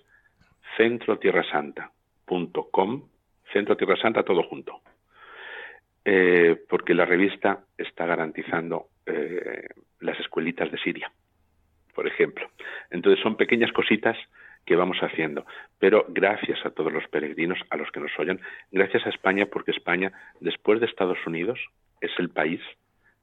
centrotierrasanta.com, 0.79 3.03
Centro 3.53 3.77
Tierra 3.77 3.97
Santa 3.97 4.23
todo 4.23 4.45
junto. 4.45 4.81
Eh, 6.05 6.57
porque 6.71 6.95
la 6.95 7.05
revista 7.05 7.65
está 7.77 8.07
garantizando 8.07 8.87
eh, 9.05 9.67
las 10.01 10.19
escuelitas 10.21 10.71
de 10.71 10.79
Siria, 10.79 11.11
por 11.95 12.07
ejemplo. 12.07 12.49
Entonces 12.91 13.23
son 13.23 13.37
pequeñas 13.37 13.73
cositas 13.73 14.17
que 14.67 14.77
vamos 14.77 14.99
haciendo, 15.01 15.47
pero 15.79 16.05
gracias 16.09 16.65
a 16.65 16.71
todos 16.71 16.93
los 16.93 17.07
peregrinos, 17.09 17.59
a 17.71 17.77
los 17.77 17.91
que 17.91 18.01
nos 18.01 18.17
oyen, 18.19 18.41
gracias 18.71 19.07
a 19.07 19.11
España, 19.11 19.47
porque 19.47 19.71
España, 19.71 20.13
después 20.41 20.81
de 20.81 20.87
Estados 20.87 21.19
Unidos, 21.27 21.59
es 22.01 22.11
el 22.19 22.31
país 22.31 22.61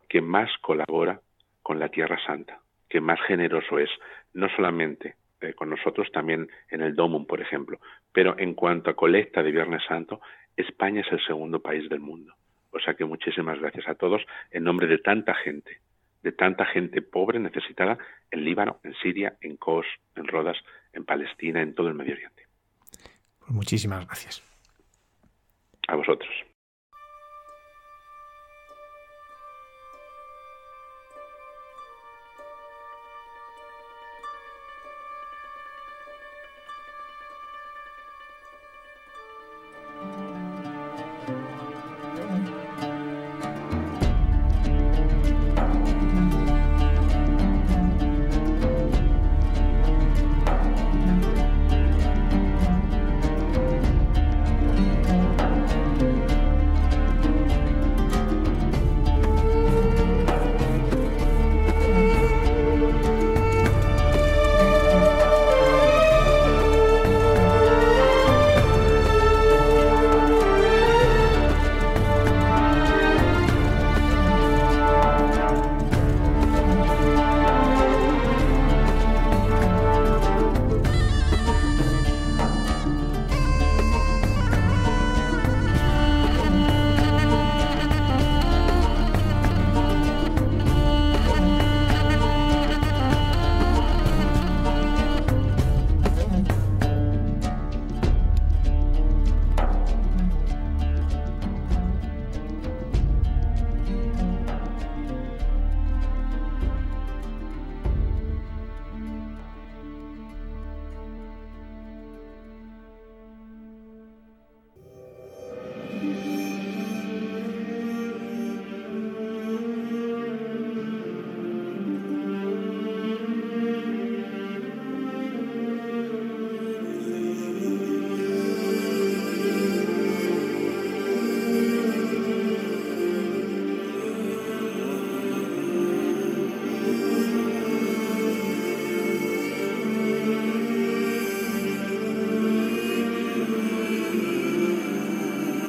que 0.10 0.22
más 0.22 0.50
colabora 0.62 1.22
con 1.62 1.80
la 1.80 1.90
Tierra 1.90 2.18
Santa 2.26 2.60
que 2.90 3.02
más 3.02 3.20
generoso 3.22 3.80
es, 3.80 3.90
no 4.34 4.48
solamente 4.50 5.16
eh, 5.42 5.54
con 5.54 5.70
nosotros, 5.70 6.12
también 6.12 6.50
en 6.70 6.82
el 6.82 6.96
Domum, 6.96 7.26
por 7.26 7.42
ejemplo, 7.42 7.80
pero 8.12 8.36
en 8.38 8.54
cuanto 8.54 8.90
a 8.90 8.96
colecta 8.96 9.44
de 9.44 9.52
Viernes 9.52 9.84
Santo, 9.88 10.22
España 10.56 11.02
es 11.02 11.12
el 11.12 11.24
segundo 11.26 11.62
país 11.62 11.88
del 11.90 12.00
mundo. 12.00 12.34
O 12.72 12.80
sea 12.80 12.96
que 12.96 13.06
muchísimas 13.06 13.60
gracias 13.60 13.88
a 13.88 13.96
todos 13.96 14.24
en 14.52 14.64
nombre 14.64 14.88
de 14.88 14.98
tanta 14.98 15.34
gente, 15.36 15.80
de 16.28 16.34
tanta 16.34 16.66
gente 16.66 17.02
pobre, 17.02 17.40
necesitada, 17.40 17.98
en 18.32 18.44
Líbano, 18.44 18.82
en 18.84 18.94
Siria, 18.96 19.38
en 19.40 19.56
Kos, 19.56 19.86
en 20.14 20.28
Rodas, 20.28 20.58
en 20.92 21.06
Palestina, 21.06 21.62
en 21.62 21.74
todo 21.74 21.88
el 21.88 21.94
Medio 21.94 22.16
Oriente. 22.16 22.44
Pues 23.40 23.52
muchísimas 23.52 24.06
gracias. 24.06 24.44
A 25.88 25.96
vosotros. 25.96 26.30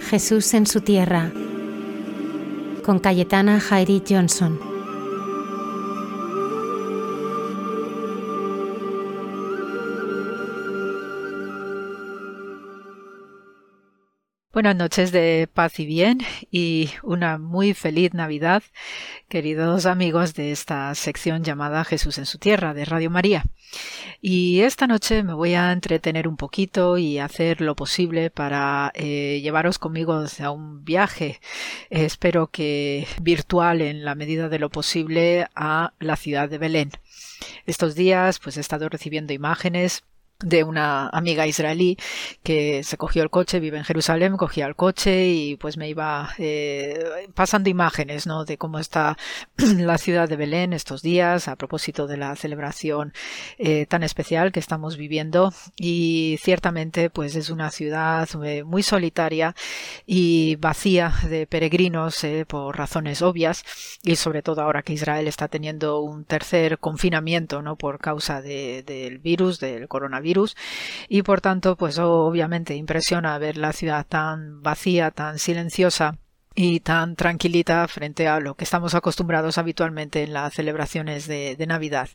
Jesús 0.08 0.54
en 0.54 0.66
su 0.66 0.80
tierra, 0.80 1.30
con 2.82 2.98
Cayetana 2.98 3.60
Jairi 3.60 4.02
Johnson. 4.08 4.58
Buenas 14.50 14.76
noches 14.76 15.12
de 15.12 15.46
paz 15.52 15.78
y 15.78 15.84
bien 15.84 16.20
y 16.50 16.88
una 17.02 17.36
muy 17.36 17.74
feliz 17.74 18.14
Navidad, 18.14 18.62
queridos 19.28 19.84
amigos 19.84 20.32
de 20.32 20.52
esta 20.52 20.94
sección 20.94 21.44
llamada 21.44 21.84
Jesús 21.84 22.16
en 22.16 22.24
su 22.24 22.38
tierra 22.38 22.72
de 22.72 22.86
Radio 22.86 23.10
María. 23.10 23.44
Y 24.20 24.62
esta 24.62 24.88
noche 24.88 25.22
me 25.22 25.32
voy 25.32 25.54
a 25.54 25.70
entretener 25.70 26.26
un 26.26 26.36
poquito 26.36 26.98
y 26.98 27.18
hacer 27.20 27.60
lo 27.60 27.76
posible 27.76 28.30
para 28.30 28.90
eh, 28.94 29.40
llevaros 29.42 29.78
conmigo 29.78 30.24
a 30.40 30.50
un 30.50 30.84
viaje, 30.84 31.40
espero 31.88 32.48
que 32.48 33.06
virtual 33.22 33.80
en 33.80 34.04
la 34.04 34.16
medida 34.16 34.48
de 34.48 34.58
lo 34.58 34.70
posible, 34.70 35.46
a 35.54 35.92
la 36.00 36.16
ciudad 36.16 36.48
de 36.48 36.58
Belén. 36.58 36.90
Estos 37.66 37.94
días 37.94 38.40
pues 38.40 38.56
he 38.56 38.60
estado 38.60 38.88
recibiendo 38.88 39.32
imágenes 39.32 40.02
de 40.40 40.62
una 40.62 41.08
amiga 41.08 41.48
israelí 41.48 41.98
que 42.44 42.84
se 42.84 42.96
cogió 42.96 43.24
el 43.24 43.30
coche, 43.30 43.58
vive 43.58 43.76
en 43.76 43.82
Jerusalén, 43.82 44.36
cogía 44.36 44.66
el 44.66 44.76
coche 44.76 45.26
y 45.26 45.56
pues 45.56 45.76
me 45.76 45.88
iba 45.88 46.32
eh, 46.38 47.28
pasando 47.34 47.68
imágenes 47.68 48.28
¿no? 48.28 48.44
de 48.44 48.56
cómo 48.56 48.78
está 48.78 49.16
la 49.56 49.98
ciudad 49.98 50.28
de 50.28 50.36
Belén 50.36 50.72
estos 50.72 51.02
días 51.02 51.48
a 51.48 51.56
propósito 51.56 52.06
de 52.06 52.18
la 52.18 52.36
celebración 52.36 53.12
eh, 53.58 53.86
tan 53.86 54.04
especial 54.04 54.52
que 54.52 54.60
estamos 54.60 54.96
viviendo 54.96 55.52
y 55.76 56.38
ciertamente 56.40 57.10
pues 57.10 57.34
es 57.34 57.50
una 57.50 57.72
ciudad 57.72 58.28
eh, 58.44 58.62
muy 58.62 58.84
solitaria 58.84 59.56
y 60.06 60.54
vacía 60.56 61.14
de 61.28 61.48
peregrinos 61.48 62.24
por 62.46 62.78
razones 62.78 63.22
obvias 63.22 63.64
y 64.04 64.14
sobre 64.14 64.42
todo 64.42 64.62
ahora 64.62 64.82
que 64.82 64.92
Israel 64.92 65.26
está 65.26 65.48
teniendo 65.48 66.00
un 66.00 66.24
tercer 66.24 66.78
confinamiento 66.78 67.60
no 67.60 67.74
por 67.74 67.98
causa 67.98 68.40
del 68.40 69.18
virus 69.18 69.58
del 69.58 69.88
coronavirus 69.88 70.27
y 71.08 71.22
por 71.22 71.40
tanto 71.40 71.76
pues 71.76 71.98
obviamente 71.98 72.74
impresiona 72.74 73.38
ver 73.38 73.56
la 73.56 73.72
ciudad 73.72 74.06
tan 74.06 74.62
vacía, 74.62 75.10
tan 75.10 75.38
silenciosa 75.38 76.18
y 76.60 76.80
tan 76.80 77.14
tranquilita 77.14 77.86
frente 77.86 78.26
a 78.26 78.40
lo 78.40 78.56
que 78.56 78.64
estamos 78.64 78.96
acostumbrados 78.96 79.58
habitualmente 79.58 80.24
en 80.24 80.32
las 80.32 80.54
celebraciones 80.54 81.28
de, 81.28 81.56
Navidad. 81.68 82.08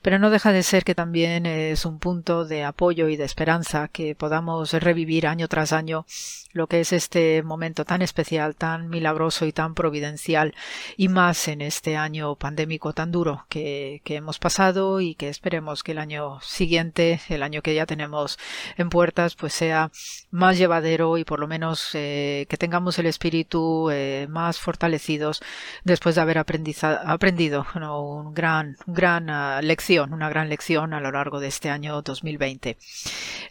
Pero 0.00 0.20
no 0.20 0.30
deja 0.30 0.52
de 0.52 0.62
ser 0.62 0.84
que 0.84 0.94
también 0.94 1.44
es 1.44 1.84
un 1.84 1.98
punto 1.98 2.44
de 2.44 2.62
apoyo 2.62 3.08
y 3.08 3.16
de 3.16 3.24
esperanza 3.24 3.88
que 3.88 4.14
podamos 4.14 4.74
revivir 4.74 5.26
año 5.26 5.48
tras 5.48 5.72
año 5.72 6.06
lo 6.52 6.66
que 6.66 6.80
es 6.80 6.92
este 6.92 7.42
momento 7.42 7.84
tan 7.84 8.02
especial, 8.02 8.54
tan 8.56 8.88
milagroso 8.88 9.46
y 9.46 9.52
tan 9.52 9.74
providencial, 9.74 10.54
y 10.96 11.08
más 11.08 11.46
en 11.48 11.60
este 11.60 11.96
año 11.96 12.34
pandémico 12.34 12.92
tan 12.92 13.12
duro 13.12 13.46
que, 13.48 14.02
que 14.04 14.16
hemos 14.16 14.38
pasado 14.38 15.00
y 15.00 15.14
que 15.14 15.28
esperemos 15.28 15.82
que 15.82 15.92
el 15.92 15.98
año 15.98 16.40
siguiente, 16.42 17.20
el 17.28 17.42
año 17.44 17.62
que 17.62 17.74
ya 17.74 17.86
tenemos 17.86 18.38
en 18.76 18.90
puertas, 18.90 19.36
pues 19.36 19.52
sea 19.52 19.92
más 20.30 20.58
llevadero 20.58 21.18
y 21.18 21.24
por 21.24 21.38
lo 21.38 21.46
menos 21.46 21.90
eh, 21.94 22.46
que 22.48 22.56
tengamos 22.56 22.98
el 22.98 23.06
espíritu 23.06 23.79
eh, 23.90 24.26
más 24.28 24.58
fortalecidos 24.58 25.40
después 25.84 26.16
de 26.16 26.20
haber 26.20 26.38
aprendido 26.38 27.66
¿no? 27.74 28.32
gran, 28.34 28.76
gran 28.86 29.30
uh, 29.30 29.62
lección, 29.62 30.12
una 30.12 30.28
gran 30.28 30.48
lección 30.48 30.92
a 30.92 31.00
lo 31.00 31.12
largo 31.12 31.40
de 31.40 31.48
este 31.48 31.70
año 31.70 32.02
2020. 32.02 32.76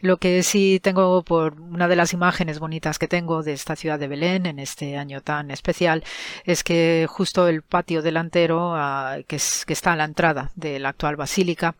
Lo 0.01 0.17
que 0.17 0.43
sí 0.43 0.79
tengo 0.81 1.23
por 1.23 1.59
una 1.59 1.87
de 1.87 1.95
las 1.95 2.13
imágenes 2.13 2.59
bonitas 2.59 2.99
que 2.99 3.07
tengo 3.07 3.43
de 3.43 3.53
esta 3.53 3.75
ciudad 3.75 3.99
de 3.99 4.07
Belén 4.07 4.45
en 4.45 4.59
este 4.59 4.97
año 4.97 5.21
tan 5.21 5.51
especial 5.51 6.03
es 6.43 6.63
que 6.63 7.07
justo 7.09 7.47
el 7.47 7.61
patio 7.61 8.01
delantero 8.01 8.75
ah, 8.75 9.17
que 9.27 9.37
está 9.37 9.93
a 9.93 9.95
la 9.95 10.03
entrada 10.03 10.51
de 10.55 10.79
la 10.79 10.89
actual 10.89 11.15
basílica 11.15 11.75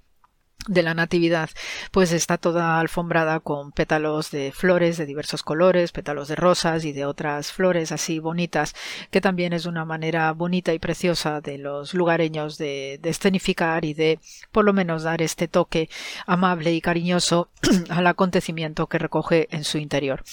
de 0.68 0.84
la 0.84 0.94
Natividad, 0.94 1.50
pues 1.92 2.12
está 2.12 2.38
toda 2.38 2.80
alfombrada 2.80 3.40
con 3.40 3.72
pétalos 3.72 4.30
de 4.30 4.52
flores 4.52 4.98
de 4.98 5.06
diversos 5.06 5.42
colores, 5.42 5.92
pétalos 5.92 6.28
de 6.28 6.36
rosas 6.36 6.84
y 6.84 6.92
de 6.92 7.06
otras 7.06 7.54
flores 7.54 7.92
así 7.92 8.20
bonitas, 8.20 8.76
que 9.10 9.22
también 9.22 9.54
es 9.54 9.66
una 9.66 9.86
manera 9.86 10.32
bonita 10.34 10.74
y 10.74 10.80
preciosa 10.80 11.40
de 11.40 11.58
los 11.58 11.94
lugareños 11.94 12.58
de, 12.58 13.00
de 13.02 13.10
escenificar 13.10 13.86
y 13.86 13.94
de 13.94 14.20
por 14.52 14.66
lo 14.66 14.74
menos 14.74 15.04
dar 15.04 15.22
este 15.22 15.48
toque 15.48 15.90
amable 16.26 16.74
y 16.74 16.82
cariñoso 16.82 17.50
al 17.90 18.08
acontecimiento 18.08 18.88
que 18.88 18.98
recoge 18.98 19.48
en 19.52 19.64
su 19.64 19.78
interior. 19.78 20.24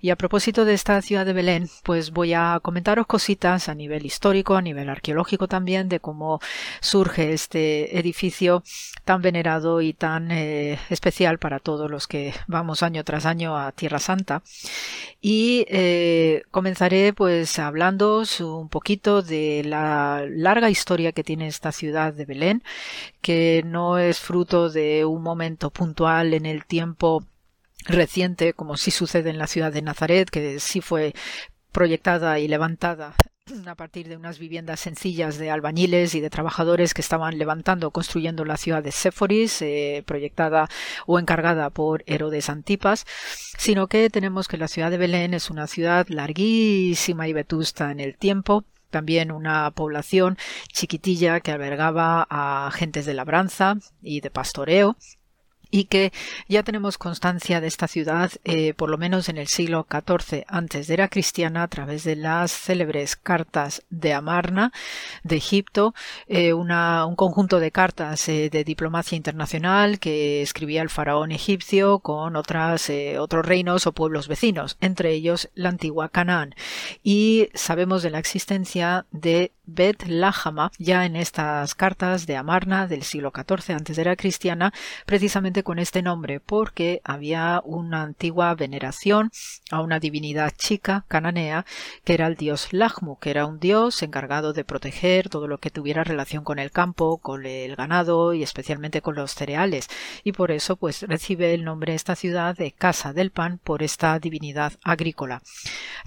Y 0.00 0.10
a 0.10 0.16
propósito 0.16 0.64
de 0.64 0.74
esta 0.74 1.00
ciudad 1.02 1.26
de 1.26 1.34
Belén, 1.34 1.68
pues 1.82 2.12
voy 2.12 2.32
a 2.32 2.58
comentaros 2.62 3.06
cositas 3.06 3.68
a 3.68 3.74
nivel 3.74 4.06
histórico, 4.06 4.56
a 4.56 4.62
nivel 4.62 4.88
arqueológico 4.88 5.48
también, 5.48 5.88
de 5.88 6.00
cómo 6.00 6.40
surge 6.80 7.32
este 7.32 7.98
edificio 7.98 8.62
tan 9.04 9.20
venerado 9.20 9.65
y 9.80 9.92
tan 9.92 10.30
eh, 10.30 10.78
especial 10.90 11.38
para 11.38 11.58
todos 11.58 11.90
los 11.90 12.06
que 12.06 12.34
vamos 12.46 12.82
año 12.82 13.04
tras 13.04 13.26
año 13.26 13.56
a 13.56 13.72
Tierra 13.72 13.98
Santa. 13.98 14.42
Y 15.20 15.66
eh, 15.68 16.42
comenzaré 16.50 17.12
pues 17.12 17.58
hablando 17.58 18.22
un 18.40 18.68
poquito 18.68 19.22
de 19.22 19.62
la 19.64 20.24
larga 20.28 20.70
historia 20.70 21.12
que 21.12 21.24
tiene 21.24 21.46
esta 21.46 21.72
ciudad 21.72 22.12
de 22.14 22.24
Belén, 22.24 22.62
que 23.20 23.62
no 23.66 23.98
es 23.98 24.20
fruto 24.20 24.70
de 24.70 25.04
un 25.04 25.22
momento 25.22 25.70
puntual 25.70 26.34
en 26.34 26.46
el 26.46 26.64
tiempo 26.64 27.24
reciente, 27.86 28.52
como 28.52 28.76
sí 28.76 28.90
sucede 28.90 29.30
en 29.30 29.38
la 29.38 29.46
ciudad 29.46 29.72
de 29.72 29.82
Nazaret, 29.82 30.30
que 30.30 30.60
sí 30.60 30.80
fue 30.80 31.14
proyectada 31.72 32.38
y 32.38 32.48
levantada 32.48 33.14
a 33.66 33.74
partir 33.76 34.08
de 34.08 34.16
unas 34.16 34.38
viviendas 34.38 34.80
sencillas 34.80 35.38
de 35.38 35.50
albañiles 35.50 36.14
y 36.14 36.20
de 36.20 36.30
trabajadores 36.30 36.94
que 36.94 37.00
estaban 37.00 37.38
levantando, 37.38 37.92
construyendo 37.92 38.44
la 38.44 38.56
ciudad 38.56 38.82
de 38.82 38.90
Séforis, 38.90 39.62
eh, 39.62 40.02
proyectada 40.04 40.68
o 41.06 41.18
encargada 41.18 41.70
por 41.70 42.02
Herodes 42.06 42.50
Antipas, 42.50 43.04
sino 43.56 43.86
que 43.86 44.10
tenemos 44.10 44.48
que 44.48 44.58
la 44.58 44.68
ciudad 44.68 44.90
de 44.90 44.98
Belén 44.98 45.32
es 45.32 45.48
una 45.48 45.68
ciudad 45.68 46.08
larguísima 46.08 47.28
y 47.28 47.32
vetusta 47.32 47.92
en 47.92 48.00
el 48.00 48.16
tiempo, 48.16 48.64
también 48.90 49.30
una 49.30 49.70
población 49.70 50.36
chiquitilla 50.72 51.40
que 51.40 51.52
albergaba 51.52 52.26
a 52.28 52.70
gentes 52.72 53.06
de 53.06 53.14
labranza 53.14 53.76
y 54.02 54.22
de 54.22 54.30
pastoreo, 54.30 54.96
y 55.70 55.84
que 55.84 56.12
ya 56.48 56.62
tenemos 56.62 56.98
constancia 56.98 57.60
de 57.60 57.66
esta 57.66 57.88
ciudad 57.88 58.30
eh, 58.44 58.74
por 58.74 58.90
lo 58.90 58.98
menos 58.98 59.28
en 59.28 59.38
el 59.38 59.46
siglo 59.46 59.86
XIV 59.90 60.44
antes 60.48 60.86
de 60.86 60.94
era 60.96 61.08
cristiana 61.08 61.62
a 61.62 61.68
través 61.68 62.04
de 62.04 62.16
las 62.16 62.50
célebres 62.52 63.16
cartas 63.16 63.82
de 63.90 64.14
Amarna 64.14 64.72
de 65.24 65.36
Egipto, 65.36 65.94
eh, 66.26 66.54
un 66.54 67.16
conjunto 67.16 67.60
de 67.60 67.70
cartas 67.70 68.28
eh, 68.30 68.48
de 68.50 68.64
diplomacia 68.64 69.14
internacional 69.14 69.98
que 69.98 70.40
escribía 70.40 70.80
el 70.80 70.88
faraón 70.88 71.32
egipcio 71.32 71.98
con 71.98 72.36
otras, 72.36 72.90
otros 73.18 73.44
reinos 73.44 73.86
o 73.86 73.92
pueblos 73.92 74.26
vecinos, 74.26 74.78
entre 74.80 75.12
ellos 75.12 75.50
la 75.54 75.68
antigua 75.68 76.08
Canaán. 76.08 76.54
Y 77.02 77.50
sabemos 77.52 78.02
de 78.02 78.10
la 78.10 78.18
existencia 78.18 79.04
de 79.10 79.52
Bet 79.66 80.06
Lahama 80.06 80.72
ya 80.78 81.04
en 81.04 81.16
estas 81.16 81.74
cartas 81.74 82.26
de 82.26 82.36
Amarna 82.36 82.86
del 82.86 83.02
siglo 83.02 83.32
XIV 83.34 83.74
antes 83.74 83.96
de 83.96 84.06
era 84.06 84.16
cristiana, 84.16 84.72
precisamente 85.04 85.64
con 85.64 85.80
este 85.80 86.00
nombre 86.00 86.38
porque 86.38 87.00
había 87.02 87.60
una 87.64 88.02
antigua 88.02 88.54
veneración 88.54 89.32
a 89.72 89.80
una 89.80 89.98
divinidad 89.98 90.52
chica 90.56 91.04
cananea 91.08 91.66
que 92.04 92.14
era 92.14 92.28
el 92.28 92.36
dios 92.36 92.72
Lachmu, 92.72 93.18
que 93.18 93.30
era 93.30 93.46
un 93.46 93.58
dios 93.58 94.02
encargado 94.02 94.52
de 94.52 94.64
proteger 94.64 95.28
todo 95.28 95.48
lo 95.48 95.58
que 95.58 95.70
tuviera 95.70 96.04
relación 96.04 96.44
con 96.44 96.60
el 96.60 96.70
campo, 96.70 97.18
con 97.18 97.46
el 97.46 97.74
ganado 97.74 98.32
y 98.32 98.44
especialmente 98.44 99.02
con 99.02 99.16
los 99.16 99.34
cereales 99.34 99.88
y 100.22 100.32
por 100.32 100.52
eso 100.52 100.76
pues 100.76 101.02
recibe 101.02 101.52
el 101.52 101.64
nombre 101.64 101.94
esta 101.94 102.14
ciudad 102.14 102.56
de 102.56 102.70
Casa 102.70 103.12
del 103.12 103.32
Pan 103.32 103.58
por 103.58 103.82
esta 103.82 104.18
divinidad 104.20 104.74
agrícola. 104.84 105.42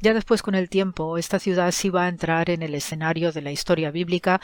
Ya 0.01 0.13
después 0.13 0.41
con 0.41 0.55
el 0.55 0.69
tiempo 0.69 1.17
esta 1.17 1.39
ciudad 1.39 1.71
sí 1.71 1.89
va 1.89 2.05
a 2.05 2.09
entrar 2.09 2.49
en 2.49 2.63
el 2.63 2.75
escenario 2.75 3.33
de 3.33 3.41
la 3.41 3.48
historia 3.51 3.91
bíblica 3.91 4.41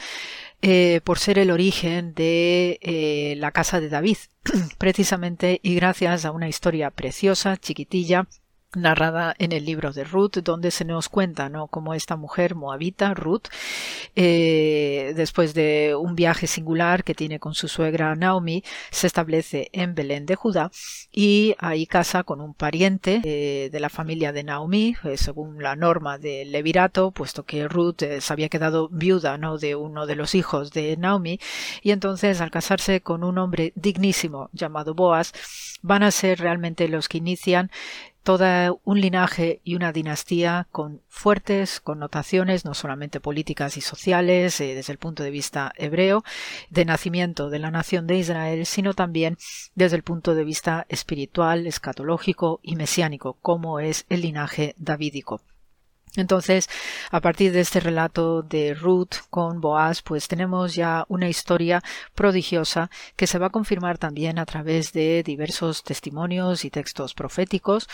eh, 0.62 1.00
por 1.04 1.18
ser 1.18 1.38
el 1.38 1.50
origen 1.50 2.14
de 2.14 2.78
eh, 2.82 3.34
la 3.36 3.52
casa 3.52 3.80
de 3.80 3.88
David, 3.88 4.16
precisamente 4.78 5.60
y 5.62 5.74
gracias 5.74 6.24
a 6.24 6.30
una 6.30 6.48
historia 6.48 6.90
preciosa, 6.90 7.56
chiquitilla, 7.56 8.26
narrada 8.76 9.34
en 9.38 9.52
el 9.52 9.64
libro 9.64 9.92
de 9.92 10.04
Ruth, 10.04 10.36
donde 10.44 10.70
se 10.70 10.84
nos 10.84 11.08
cuenta 11.08 11.48
¿no? 11.48 11.66
cómo 11.66 11.94
esta 11.94 12.16
mujer 12.16 12.54
moabita, 12.54 13.14
Ruth, 13.14 13.48
eh, 14.14 15.12
después 15.16 15.54
de 15.54 15.96
un 15.98 16.14
viaje 16.14 16.46
singular 16.46 17.02
que 17.02 17.14
tiene 17.14 17.40
con 17.40 17.54
su 17.54 17.68
suegra 17.68 18.14
Naomi, 18.14 18.62
se 18.90 19.06
establece 19.06 19.70
en 19.72 19.94
Belén 19.94 20.26
de 20.26 20.36
Judá 20.36 20.70
y 21.10 21.54
ahí 21.58 21.86
casa 21.86 22.22
con 22.22 22.40
un 22.40 22.54
pariente 22.54 23.20
eh, 23.24 23.70
de 23.70 23.80
la 23.80 23.88
familia 23.88 24.32
de 24.32 24.44
Naomi, 24.44 24.94
eh, 25.04 25.16
según 25.16 25.62
la 25.62 25.74
norma 25.76 26.18
del 26.18 26.52
levirato, 26.52 27.10
puesto 27.10 27.44
que 27.44 27.68
Ruth 27.68 28.02
se 28.20 28.32
había 28.32 28.48
quedado 28.48 28.88
viuda 28.90 29.38
¿no? 29.38 29.58
de 29.58 29.74
uno 29.74 30.06
de 30.06 30.16
los 30.16 30.34
hijos 30.34 30.72
de 30.72 30.96
Naomi, 30.96 31.40
y 31.82 31.90
entonces 31.90 32.40
al 32.40 32.50
casarse 32.50 33.00
con 33.00 33.24
un 33.24 33.38
hombre 33.38 33.72
dignísimo 33.74 34.50
llamado 34.52 34.94
Boaz, 34.94 35.32
van 35.82 36.02
a 36.02 36.10
ser 36.10 36.40
realmente 36.40 36.88
los 36.88 37.08
que 37.08 37.18
inician 37.18 37.70
todo 38.26 38.80
un 38.82 39.00
linaje 39.00 39.60
y 39.62 39.76
una 39.76 39.92
dinastía 39.92 40.66
con 40.72 41.00
fuertes 41.06 41.78
connotaciones, 41.78 42.64
no 42.64 42.74
solamente 42.74 43.20
políticas 43.20 43.76
y 43.76 43.80
sociales, 43.80 44.60
eh, 44.60 44.74
desde 44.74 44.92
el 44.92 44.98
punto 44.98 45.22
de 45.22 45.30
vista 45.30 45.72
hebreo, 45.76 46.24
de 46.68 46.84
nacimiento 46.84 47.50
de 47.50 47.60
la 47.60 47.70
nación 47.70 48.08
de 48.08 48.16
Israel, 48.16 48.66
sino 48.66 48.94
también 48.94 49.38
desde 49.76 49.94
el 49.94 50.02
punto 50.02 50.34
de 50.34 50.42
vista 50.42 50.86
espiritual, 50.88 51.68
escatológico 51.68 52.58
y 52.64 52.74
mesiánico, 52.74 53.34
como 53.42 53.78
es 53.78 54.06
el 54.08 54.22
linaje 54.22 54.74
davídico. 54.76 55.40
Entonces, 56.16 56.68
a 57.10 57.20
partir 57.20 57.52
de 57.52 57.60
este 57.60 57.80
relato 57.80 58.42
de 58.42 58.74
Ruth 58.74 59.16
con 59.30 59.60
Boaz, 59.60 60.02
pues 60.02 60.28
tenemos 60.28 60.74
ya 60.74 61.04
una 61.08 61.28
historia 61.28 61.82
prodigiosa 62.14 62.90
que 63.16 63.26
se 63.26 63.38
va 63.38 63.46
a 63.46 63.50
confirmar 63.50 63.98
también 63.98 64.38
a 64.38 64.46
través 64.46 64.92
de 64.92 65.22
diversos 65.22 65.82
testimonios 65.82 66.64
y 66.64 66.70
textos 66.70 67.14
proféticos 67.14 67.88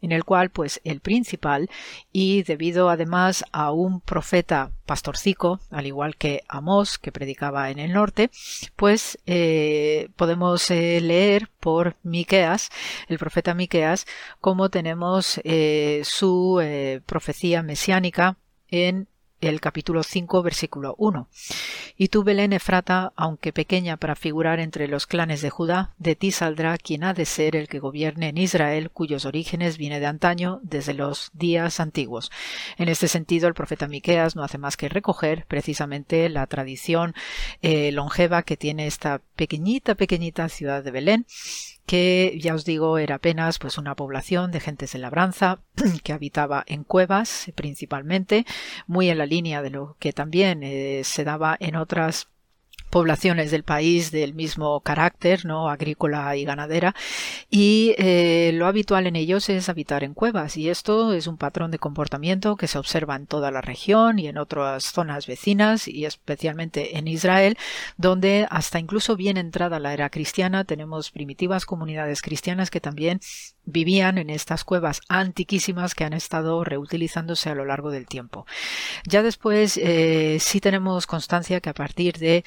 en 0.00 0.12
el 0.12 0.24
cual 0.24 0.50
pues 0.50 0.80
el 0.84 1.00
principal 1.00 1.68
y 2.12 2.42
debido 2.42 2.90
además 2.90 3.44
a 3.52 3.72
un 3.72 4.00
profeta 4.00 4.70
pastorcico, 4.86 5.60
al 5.70 5.86
igual 5.86 6.16
que 6.16 6.42
Amós, 6.48 6.98
que 6.98 7.12
predicaba 7.12 7.70
en 7.70 7.78
el 7.78 7.92
norte, 7.92 8.30
pues 8.76 9.18
eh, 9.26 10.08
podemos 10.16 10.70
eh, 10.70 11.00
leer 11.00 11.48
por 11.60 11.96
Miqueas, 12.02 12.70
el 13.08 13.18
profeta 13.18 13.54
Miqueas, 13.54 14.06
como 14.40 14.70
tenemos 14.70 15.40
eh, 15.44 16.02
su 16.04 16.60
profecía 17.06 17.62
mesiánica 17.62 18.36
en 18.70 19.08
el 19.40 19.60
capítulo 19.60 20.02
5, 20.02 20.42
versículo 20.42 20.94
1. 20.98 21.28
Y 21.96 22.08
tú, 22.08 22.24
Belén 22.24 22.52
Efrata, 22.52 23.12
aunque 23.16 23.52
pequeña 23.52 23.96
para 23.96 24.14
figurar 24.14 24.60
entre 24.60 24.88
los 24.88 25.06
clanes 25.06 25.42
de 25.42 25.50
Judá, 25.50 25.94
de 25.98 26.16
ti 26.16 26.30
saldrá 26.30 26.78
quien 26.78 27.04
ha 27.04 27.14
de 27.14 27.24
ser 27.24 27.56
el 27.56 27.68
que 27.68 27.78
gobierne 27.78 28.28
en 28.28 28.38
Israel, 28.38 28.90
cuyos 28.90 29.24
orígenes 29.24 29.78
viene 29.78 30.00
de 30.00 30.06
antaño, 30.06 30.60
desde 30.62 30.94
los 30.94 31.30
días 31.32 31.80
antiguos. 31.80 32.30
En 32.76 32.88
este 32.88 33.08
sentido, 33.08 33.48
el 33.48 33.54
profeta 33.54 33.88
Miqueas 33.88 34.36
no 34.36 34.42
hace 34.42 34.58
más 34.58 34.76
que 34.76 34.88
recoger 34.88 35.44
precisamente 35.46 36.28
la 36.28 36.46
tradición 36.46 37.14
eh, 37.62 37.92
longeva 37.92 38.42
que 38.42 38.56
tiene 38.56 38.86
esta 38.86 39.20
pequeñita, 39.36 39.94
pequeñita 39.94 40.48
ciudad 40.48 40.82
de 40.82 40.90
Belén, 40.90 41.26
que 41.88 42.38
ya 42.38 42.54
os 42.54 42.66
digo 42.66 42.98
era 42.98 43.14
apenas 43.14 43.58
pues 43.58 43.78
una 43.78 43.94
población 43.96 44.52
de 44.52 44.60
gentes 44.60 44.92
de 44.92 44.98
labranza 44.98 45.60
que 46.04 46.12
habitaba 46.12 46.62
en 46.66 46.84
cuevas 46.84 47.50
principalmente, 47.54 48.44
muy 48.86 49.08
en 49.08 49.16
la 49.16 49.24
línea 49.24 49.62
de 49.62 49.70
lo 49.70 49.96
que 49.98 50.12
también 50.12 50.62
eh, 50.62 51.00
se 51.04 51.24
daba 51.24 51.56
en 51.58 51.76
otras 51.76 52.28
poblaciones 52.90 53.50
del 53.50 53.62
país 53.62 54.10
del 54.10 54.34
mismo 54.34 54.80
carácter, 54.80 55.44
¿no? 55.44 55.68
agrícola 55.68 56.36
y 56.36 56.44
ganadera, 56.44 56.94
y 57.50 57.94
eh, 57.98 58.52
lo 58.54 58.66
habitual 58.66 59.06
en 59.06 59.16
ellos 59.16 59.48
es 59.48 59.68
habitar 59.68 60.04
en 60.04 60.14
cuevas, 60.14 60.56
y 60.56 60.68
esto 60.68 61.12
es 61.12 61.26
un 61.26 61.36
patrón 61.36 61.70
de 61.70 61.78
comportamiento 61.78 62.56
que 62.56 62.68
se 62.68 62.78
observa 62.78 63.16
en 63.16 63.26
toda 63.26 63.50
la 63.50 63.60
región 63.60 64.18
y 64.18 64.28
en 64.28 64.38
otras 64.38 64.84
zonas 64.84 65.26
vecinas, 65.26 65.88
y 65.88 66.04
especialmente 66.04 66.98
en 66.98 67.08
Israel, 67.08 67.56
donde 67.96 68.46
hasta 68.50 68.78
incluso 68.78 69.16
bien 69.16 69.36
entrada 69.36 69.78
la 69.80 69.92
era 69.92 70.10
cristiana 70.10 70.64
tenemos 70.64 71.10
primitivas 71.10 71.66
comunidades 71.66 72.22
cristianas 72.22 72.70
que 72.70 72.80
también 72.80 73.20
vivían 73.68 74.18
en 74.18 74.30
estas 74.30 74.64
cuevas 74.64 75.00
antiquísimas 75.08 75.94
que 75.94 76.04
han 76.04 76.14
estado 76.14 76.64
reutilizándose 76.64 77.50
a 77.50 77.54
lo 77.54 77.64
largo 77.64 77.90
del 77.90 78.06
tiempo. 78.06 78.46
Ya 79.06 79.22
después 79.22 79.76
eh, 79.76 80.38
sí 80.40 80.60
tenemos 80.60 81.06
constancia 81.06 81.60
que 81.60 81.70
a 81.70 81.74
partir 81.74 82.18
de 82.18 82.44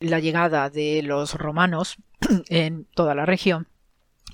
la 0.00 0.18
llegada 0.18 0.68
de 0.70 1.02
los 1.02 1.34
romanos 1.34 1.96
en 2.48 2.86
toda 2.94 3.14
la 3.14 3.24
región, 3.24 3.68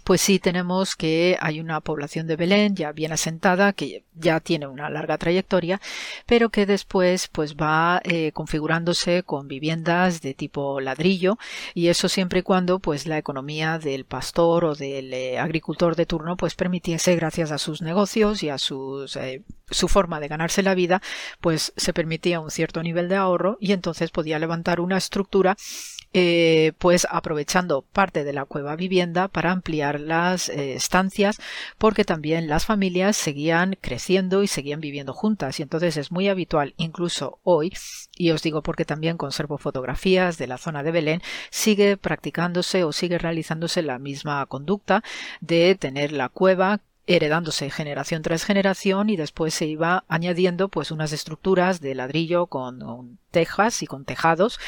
pues 0.04 0.20
sí 0.20 0.38
tenemos 0.38 0.96
que 0.96 1.36
hay 1.40 1.60
una 1.60 1.80
población 1.80 2.26
de 2.26 2.36
Belén 2.36 2.74
ya 2.74 2.92
bien 2.92 3.12
asentada, 3.12 3.72
que 3.72 4.04
ya 4.14 4.40
tiene 4.40 4.66
una 4.66 4.90
larga 4.90 5.18
trayectoria, 5.18 5.80
pero 6.26 6.50
que 6.50 6.66
después 6.66 7.28
pues 7.28 7.56
va 7.56 8.00
eh, 8.04 8.32
configurándose 8.32 9.22
con 9.22 9.48
viviendas 9.48 10.20
de 10.20 10.34
tipo 10.34 10.80
ladrillo 10.80 11.38
y 11.74 11.88
eso 11.88 12.08
siempre 12.08 12.40
y 12.40 12.42
cuando 12.42 12.78
pues 12.78 13.06
la 13.06 13.18
economía 13.18 13.78
del 13.78 14.04
pastor 14.04 14.64
o 14.64 14.74
del 14.74 15.12
eh, 15.12 15.38
agricultor 15.38 15.96
de 15.96 16.06
turno 16.06 16.36
pues 16.36 16.54
permitiese 16.54 17.16
gracias 17.16 17.50
a 17.50 17.58
sus 17.58 17.82
negocios 17.82 18.42
y 18.42 18.48
a 18.48 18.58
sus 18.58 19.16
eh, 19.16 19.42
su 19.70 19.88
forma 19.88 20.20
de 20.20 20.28
ganarse 20.28 20.62
la 20.62 20.74
vida 20.74 21.00
pues 21.40 21.72
se 21.76 21.92
permitía 21.92 22.40
un 22.40 22.50
cierto 22.50 22.82
nivel 22.82 23.08
de 23.08 23.16
ahorro 23.16 23.56
y 23.60 23.72
entonces 23.72 24.10
podía 24.10 24.38
levantar 24.38 24.80
una 24.80 24.96
estructura 24.96 25.56
eh, 26.12 26.72
pues 26.78 27.06
aprovechando 27.10 27.82
parte 27.82 28.24
de 28.24 28.32
la 28.32 28.44
cueva 28.44 28.74
vivienda 28.74 29.28
para 29.28 29.52
ampliar 29.52 30.00
las 30.00 30.48
eh, 30.48 30.74
estancias 30.74 31.38
porque 31.78 32.04
también 32.04 32.48
las 32.48 32.66
familias 32.66 33.16
seguían 33.16 33.76
creciendo 33.80 34.42
y 34.42 34.48
seguían 34.48 34.80
viviendo 34.80 35.12
juntas. 35.14 35.60
Y 35.60 35.62
entonces 35.62 35.96
es 35.96 36.10
muy 36.10 36.28
habitual 36.28 36.74
incluso 36.76 37.38
hoy 37.44 37.72
y 38.16 38.32
os 38.32 38.42
digo 38.42 38.62
porque 38.62 38.84
también 38.84 39.16
conservo 39.16 39.56
fotografías 39.56 40.36
de 40.36 40.46
la 40.46 40.58
zona 40.58 40.82
de 40.82 40.90
Belén 40.90 41.22
sigue 41.50 41.96
practicándose 41.96 42.84
o 42.84 42.92
sigue 42.92 43.18
realizándose 43.18 43.82
la 43.82 43.98
misma 43.98 44.44
conducta 44.46 45.02
de 45.40 45.74
tener 45.74 46.12
la 46.12 46.28
cueva 46.28 46.80
heredándose 47.10 47.70
generación 47.70 48.22
tras 48.22 48.44
generación 48.44 49.10
y 49.10 49.16
después 49.16 49.52
se 49.52 49.66
iba 49.66 50.04
añadiendo 50.06 50.68
pues 50.68 50.92
unas 50.92 51.12
estructuras 51.12 51.80
de 51.80 51.96
ladrillo 51.96 52.46
con, 52.46 53.18
tejas 53.32 53.82
y 53.82 53.86
con 53.86 54.04
tejados 54.04 54.60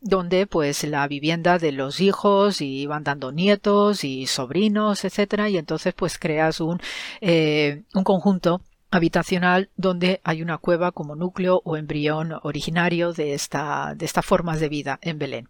donde 0.00 0.46
pues 0.46 0.84
la 0.84 1.06
vivienda 1.08 1.58
de 1.58 1.72
los 1.72 2.00
hijos 2.00 2.60
y 2.60 2.82
iban 2.82 3.02
dando 3.02 3.32
nietos 3.32 4.04
y 4.04 4.26
sobrinos 4.26 5.04
etcétera 5.04 5.48
y 5.48 5.56
entonces 5.56 5.92
pues 5.92 6.18
creas 6.18 6.60
un, 6.60 6.80
eh, 7.20 7.82
un 7.94 8.04
conjunto 8.04 8.60
habitacional 8.92 9.70
donde 9.76 10.20
hay 10.22 10.40
una 10.42 10.58
cueva 10.58 10.92
como 10.92 11.16
núcleo 11.16 11.62
o 11.64 11.76
embrión 11.76 12.32
originario 12.42 13.12
de 13.12 13.34
esta 13.34 13.94
de 13.96 14.04
estas 14.04 14.24
formas 14.24 14.60
de 14.60 14.68
vida 14.68 14.98
en 15.02 15.18
Belén. 15.18 15.48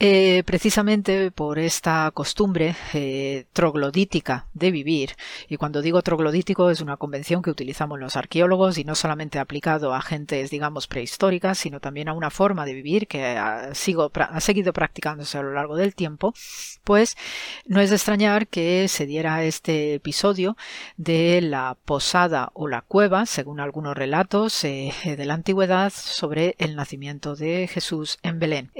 Eh, 0.00 0.42
precisamente 0.44 1.30
por 1.30 1.60
esta 1.60 2.10
costumbre 2.12 2.74
eh, 2.94 3.46
troglodítica 3.52 4.48
de 4.52 4.72
vivir, 4.72 5.10
y 5.48 5.56
cuando 5.56 5.82
digo 5.82 6.02
troglodítico 6.02 6.68
es 6.68 6.80
una 6.80 6.96
convención 6.96 7.42
que 7.42 7.50
utilizamos 7.50 8.00
los 8.00 8.16
arqueólogos 8.16 8.76
y 8.76 8.84
no 8.84 8.96
solamente 8.96 9.38
aplicado 9.38 9.94
a 9.94 10.02
gentes, 10.02 10.50
digamos, 10.50 10.88
prehistóricas, 10.88 11.58
sino 11.58 11.78
también 11.78 12.08
a 12.08 12.12
una 12.12 12.30
forma 12.30 12.66
de 12.66 12.74
vivir 12.74 13.06
que 13.06 13.24
ha, 13.24 13.72
seguido 13.74 14.72
practicándose 14.72 15.38
a 15.38 15.42
lo 15.42 15.52
largo 15.52 15.76
del 15.76 15.94
tiempo, 15.94 16.34
pues 16.82 17.16
no 17.64 17.80
es 17.80 17.90
de 17.90 17.96
extrañar 17.96 18.48
que 18.48 18.88
se 18.88 19.06
diera 19.06 19.44
este 19.44 19.94
episodio 19.94 20.56
de 20.96 21.40
la 21.40 21.76
posada 21.84 22.50
o 22.54 22.66
la 22.66 22.82
cueva, 22.82 23.26
según 23.26 23.60
algunos 23.60 23.96
relatos 23.96 24.64
eh, 24.64 24.92
de 25.04 25.24
la 25.24 25.34
antigüedad, 25.34 25.92
sobre 25.94 26.56
el 26.58 26.74
nacimiento 26.74 27.36
de 27.36 27.68
Jesús 27.68 28.18
en 28.22 28.40
Belén. 28.40 28.70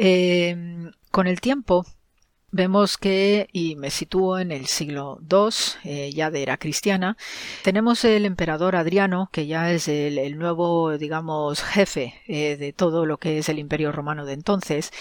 Con 1.14 1.28
el 1.28 1.40
tiempo, 1.40 1.86
vemos 2.54 2.98
que, 2.98 3.48
y 3.52 3.74
me 3.74 3.90
sitúo 3.90 4.38
en 4.38 4.52
el 4.52 4.66
siglo 4.66 5.18
II, 5.28 5.48
eh, 5.82 6.12
ya 6.14 6.30
de 6.30 6.40
era 6.40 6.56
cristiana, 6.56 7.16
tenemos 7.64 8.04
el 8.04 8.24
emperador 8.24 8.76
Adriano, 8.76 9.28
que 9.32 9.48
ya 9.48 9.72
es 9.72 9.88
el, 9.88 10.38
nuevo, 10.38 10.96
digamos, 10.96 11.62
jefe 11.64 12.14
eh, 12.28 12.56
de 12.56 12.72
todo 12.72 13.06
lo 13.06 13.18
que 13.18 13.38
es 13.38 13.48
el 13.48 13.58
imperio 13.58 13.90
romano 13.90 14.24
de 14.24 14.34
entonces, 14.34 14.92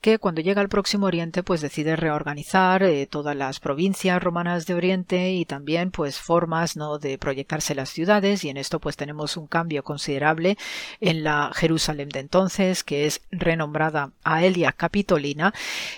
que 0.00 0.18
cuando 0.18 0.40
llega 0.40 0.62
al 0.62 0.70
próximo 0.70 1.04
Oriente, 1.04 1.42
pues 1.42 1.60
decide 1.60 1.96
reorganizar 1.96 2.82
eh, 2.82 3.06
todas 3.06 3.36
las 3.36 3.60
provincias 3.60 4.22
romanas 4.22 4.64
de 4.64 4.74
Oriente 4.74 5.32
y 5.32 5.44
también, 5.44 5.90
pues, 5.90 6.18
formas, 6.18 6.76
¿no?, 6.78 6.98
de 6.98 7.18
proyectarse 7.18 7.74
las 7.74 7.90
ciudades, 7.90 8.42
y 8.42 8.48
en 8.48 8.56
esto, 8.56 8.80
pues, 8.80 8.96
tenemos 8.96 9.36
un 9.36 9.46
cambio 9.46 9.84
considerable 9.84 10.56
en 11.00 11.24
la 11.24 11.50
Jerusalén 11.54 12.08
de 12.08 12.20
entonces, 12.20 12.82
que 12.84 13.04
es 13.04 13.20
renombrada 13.30 14.12
Aelia 14.24 14.72
Capitolina, 14.72 15.52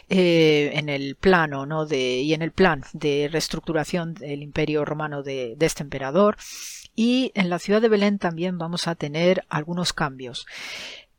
en 0.09 0.89
el 0.89 1.04
plano 1.19 1.67
¿no? 1.67 1.87
de, 1.87 2.21
y 2.21 2.35
en 2.35 2.43
el 2.43 2.53
plan 2.53 2.85
de 2.93 3.29
reestructuración 3.31 4.15
del 4.15 4.43
imperio 4.43 4.85
romano 4.85 5.23
de, 5.23 5.57
este 5.61 5.83
emperador. 5.83 6.37
Y 6.97 7.33
en 7.35 7.51
la 7.51 7.59
ciudad 7.59 7.83
de 7.83 7.89
Belén 7.89 8.19
también 8.19 8.59
vamos 8.59 8.87
a 8.87 8.95
tener 8.95 9.45
algunos 9.49 9.93
cambios. 9.93 10.47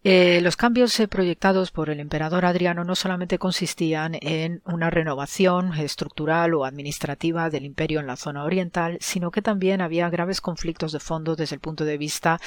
Eh, 0.07 0.39
los 0.41 0.55
cambios 0.55 1.01
proyectados 1.09 1.71
por 1.71 1.89
el 1.89 1.99
emperador 1.99 2.45
Adriano 2.45 2.83
no 2.83 2.93
solamente 2.93 3.39
consistían 3.39 4.15
en 4.21 4.61
una 4.63 4.91
renovación 4.91 5.73
estructural 5.73 6.53
o 6.53 6.63
administrativa 6.63 7.49
del 7.49 7.65
imperio 7.65 8.01
en 8.01 8.05
la 8.05 8.15
zona 8.15 8.43
oriental, 8.43 8.99
sino 9.01 9.31
que 9.31 9.41
también 9.41 9.81
había 9.81 10.07
graves 10.11 10.41
conflictos 10.41 10.91
de 10.91 10.99
fondo 10.99 11.35
desde 11.35 11.55
el 11.55 11.59
punto 11.59 11.85
de 11.85 11.97
vista 11.97 12.39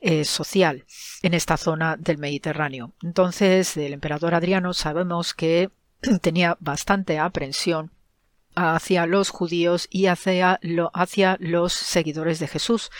eh, 0.00 0.24
social 0.24 0.86
en 1.20 1.34
esta 1.34 1.58
zona 1.58 1.98
del 1.98 2.16
Mediterráneo. 2.16 2.94
Entonces, 3.02 3.76
el 3.76 3.92
emperador 3.92 4.34
Adriano 4.34 4.72
sabemos 4.72 5.34
que 5.34 5.68
tenía 6.20 6.56
bastante 6.60 7.18
aprensión 7.18 7.90
hacia 8.54 9.06
los 9.06 9.30
judíos 9.30 9.88
y 9.90 10.06
hacia, 10.06 10.58
los 11.40 11.72
seguidores 11.72 12.38
de 12.38 12.48
Jesús. 12.48 12.90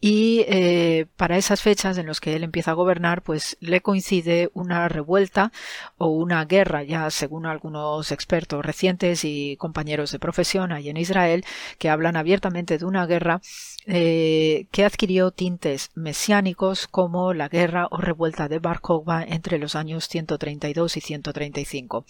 y 0.00 0.44
eh, 0.48 1.06
para 1.16 1.36
esas 1.36 1.60
fechas 1.60 1.98
en 1.98 2.06
las 2.06 2.20
que 2.20 2.36
él 2.36 2.44
empieza 2.44 2.70
a 2.70 2.74
gobernar, 2.74 3.22
pues 3.22 3.56
le 3.60 3.80
coincide 3.80 4.48
una 4.54 4.88
revuelta 4.88 5.50
o 5.98 6.06
una 6.08 6.44
guerra, 6.44 6.84
ya 6.84 7.10
según 7.10 7.46
algunos 7.46 8.12
expertos 8.12 8.64
recientes 8.64 9.24
y 9.24 9.56
compañeros 9.56 10.12
de 10.12 10.20
profesión 10.20 10.70
ahí 10.72 10.88
en 10.88 10.96
Israel, 10.98 11.44
que 11.78 11.90
hablan 11.90 12.16
abiertamente 12.16 12.78
de 12.78 12.84
una 12.84 13.06
guerra 13.06 13.40
eh, 13.86 14.66
que 14.70 14.84
adquirió 14.84 15.30
tintes 15.30 15.90
mesiánicos 15.94 16.86
como 16.88 17.32
la 17.32 17.48
guerra 17.48 17.88
o 17.90 17.96
revuelta 17.96 18.48
de 18.48 18.58
Bar 18.58 18.80
Kokhba 18.80 19.24
entre 19.24 19.58
los 19.58 19.74
años 19.74 20.08
132 20.08 20.96
y 20.96 21.00
135. 21.00 22.04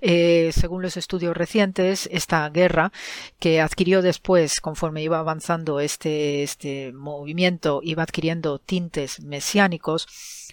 Eh, 0.00 0.50
según 0.52 0.82
los 0.82 0.96
estudios 0.96 1.36
recientes, 1.36 2.08
esta 2.10 2.48
guerra 2.50 2.90
que 3.38 3.60
adquirió 3.60 4.02
después, 4.02 4.60
conforme 4.60 5.02
iba 5.02 5.18
avanzando 5.18 5.78
este, 5.78 6.42
este 6.42 6.92
movimiento, 6.92 7.80
iba 7.84 8.02
adquiriendo 8.02 8.58
tintes 8.58 9.20
mesiánicos, 9.20 10.08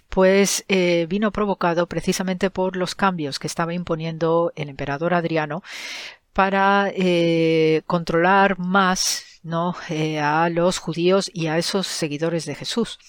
pues 0.10 0.66
eh, 0.68 1.08
vino 1.10 1.32
provocado 1.32 1.88
precisamente 1.88 2.50
por 2.50 2.76
los 2.76 2.96
cambios 2.96 3.40
que 3.40 3.48
estaba 3.48 3.74
imponiendo 3.74 4.52
el 4.56 4.70
emperador 4.70 5.14
Adriano 5.14 5.64
para 6.34 6.92
eh, 6.96 7.82
controlar 7.86 8.58
más 8.60 9.26
¿no? 9.44 9.76
Eh, 9.90 10.20
a 10.20 10.50
los 10.50 10.78
judíos 10.78 11.32
y 11.34 11.48
a 11.48 11.58
esos 11.58 11.88
seguidores 11.88 12.46
de 12.46 12.56
Jesús. 12.56 13.00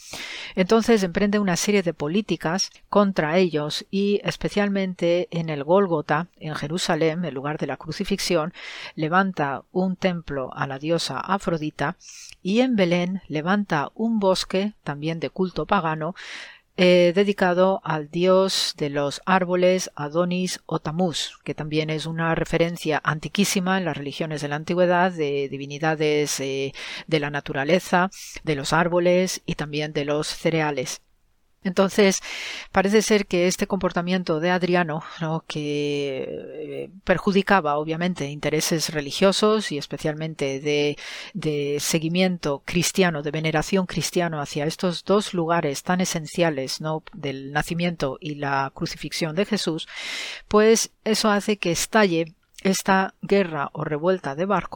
Entonces 0.55 1.03
emprende 1.03 1.39
una 1.39 1.57
serie 1.57 1.82
de 1.82 1.93
políticas 1.93 2.70
contra 2.89 3.36
ellos 3.36 3.85
y 3.90 4.20
especialmente 4.24 5.28
en 5.31 5.51
el 5.51 5.65
Gólgota, 5.65 6.28
en 6.39 6.55
Jerusalén, 6.55 7.24
el 7.24 7.35
lugar 7.35 7.59
de 7.59 7.66
la 7.66 7.77
crucifixión, 7.77 8.53
levanta 8.94 9.65
un 9.73 9.97
templo 9.97 10.51
a 10.55 10.66
la 10.66 10.78
diosa 10.78 11.20
Afrodita 11.20 11.97
y 12.43 12.61
en 12.61 12.77
Belén 12.77 13.23
levanta 13.28 13.90
un 13.94 14.19
bosque 14.19 14.74
también 14.82 15.20
de 15.20 15.31
culto 15.31 15.66
pagano 15.66 16.15
eh, 16.77 17.12
dedicado 17.15 17.81
al 17.85 18.11
dios 18.11 18.74
de 18.78 18.89
los 18.89 19.20
árboles 19.27 19.90
Adonis 19.94 20.61
o 20.65 20.78
Tamuz, 20.78 21.39
que 21.44 21.55
también 21.55 21.90
es 21.90 22.07
una 22.07 22.35
referencia 22.35 23.01
antiquísima 23.05 23.77
en 23.78 23.85
las 23.85 23.97
religiones 23.97 24.40
de 24.40 24.49
la 24.49 24.57
antigüedad 24.57 25.12
de 25.12 25.49
divinidades 25.51 26.40
eh, 26.40 26.73
de 27.07 27.20
la 27.20 27.31
naturaleza, 27.31 28.11
de 28.43 28.57
los 28.57 28.73
árboles 28.73 29.43
y 29.44 29.57
también 29.57 29.93
de 29.93 30.07
los 30.07 30.27
cereales. 30.27 31.03
Entonces, 31.64 32.20
parece 32.72 33.02
ser 33.02 33.26
que 33.26 33.47
este 33.47 33.66
comportamiento 33.66 34.40
de 34.40 34.51
Adriano, 34.51 35.05
que 35.47 36.26
eh, 36.28 36.90
perjudicaba 37.05 37.78
obviamente 37.78 38.26
intereses 38.26 38.93
religiosos 38.93 39.70
y 39.70 39.78
especialmente 39.78 40.60
de, 40.60 41.78
seguimiento 41.80 42.62
cristiano, 42.64 43.22
de 43.22 43.30
veneración 43.30 43.86
cristiano 43.86 44.40
hacia 44.40 44.66
estos 44.66 45.05
dos 45.05 45.34
lugares 45.34 45.82
tan 45.82 46.01
esenciales 46.01 46.80
¿no? 46.80 47.02
del 47.12 47.52
nacimiento 47.52 48.18
y 48.20 48.36
la 48.36 48.70
crucifixión 48.74 49.36
de 49.36 49.44
Jesús, 49.44 49.89
pues 50.48 50.90
eso 51.05 51.30
hace 51.30 51.59
que 51.59 51.70
estalle 51.72 52.34
esta 52.62 53.14
guerra 53.22 53.70
o 53.72 53.84
revuelta 53.84 54.34
de 54.34 54.47
Bar 54.47 54.68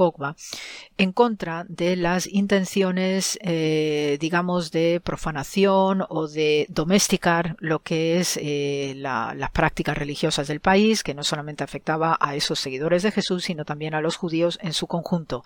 en 0.99 1.13
contra 1.13 1.65
de 1.69 1.97
las 1.97 2.27
intenciones, 2.27 3.39
eh, 3.43 4.19
digamos, 4.21 4.71
de 4.71 5.01
profanación 5.03 6.05
o 6.09 6.29
de 6.29 6.67
domesticar 6.69 7.57
lo 7.61 7.81
que 7.81 8.19
es 8.19 8.39
eh, 8.43 8.95
las 8.97 9.51
prácticas 9.51 9.97
religiosas 9.97 10.49
del 10.49 10.61
país, 10.61 11.03
que 11.03 11.15
no 11.15 11.23
solamente 11.23 11.65
afectaba 11.65 12.17
a 12.21 12.35
esos 12.35 12.59
seguidores 12.59 13.03
de 13.03 13.13
Jesús, 13.13 13.45
sino 13.45 13.65
también 13.65 13.95
a 13.95 14.01
los 14.01 14.17
judíos 14.17 14.59
en 14.63 14.73
su 14.73 14.87
conjunto. 14.87 15.45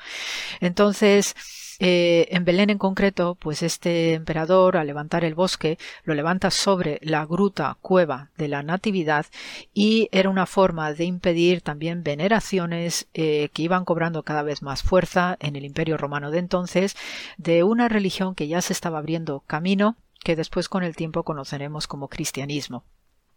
Entonces, 0.61 1.35
eh, 1.83 2.29
en 2.31 2.45
Belén 2.45 2.69
en 2.69 2.77
concreto, 2.77 3.37
pues 3.41 3.63
este 3.63 4.13
emperador 4.13 4.77
al 4.77 4.87
levantar 4.87 5.25
el 5.25 5.35
bosque 5.35 5.79
lo 6.05 6.13
levanta 6.13 6.51
sobre 6.51 6.99
la 7.03 7.25
gruta 7.25 7.79
cueva 7.81 8.29
de 8.37 8.49
la 8.49 8.63
Natividad 8.63 9.25
y 9.73 10.11
era 10.13 10.29
una 10.29 10.45
forma 10.45 10.93
de 10.93 11.05
impedir 11.05 11.63
también 11.63 12.03
veneraciones 12.03 13.09
eh, 13.15 13.49
que 13.55 13.63
iban 13.63 13.87
cobrando 13.87 14.23
cada 14.25 14.43
vez 14.43 14.61
más 14.61 14.83
fuerza 14.83 15.39
en 15.41 15.57
el 15.57 15.65
Imperio 15.65 15.97
Romano 15.97 16.31
de 16.31 16.41
entonces 16.41 16.97
de 17.39 17.65
una 17.65 17.89
religión 17.89 18.35
que 18.35 18.47
ya 18.47 18.61
se 18.61 18.75
estaba 18.75 18.99
abriendo 18.99 19.41
camino 19.47 19.97
que 20.23 20.37
después 20.37 20.69
con 20.69 20.85
el 20.85 20.95
tiempo 20.95 21.23
conoceremos 21.23 21.87
como 21.87 22.09
cristianismo. 22.09 22.85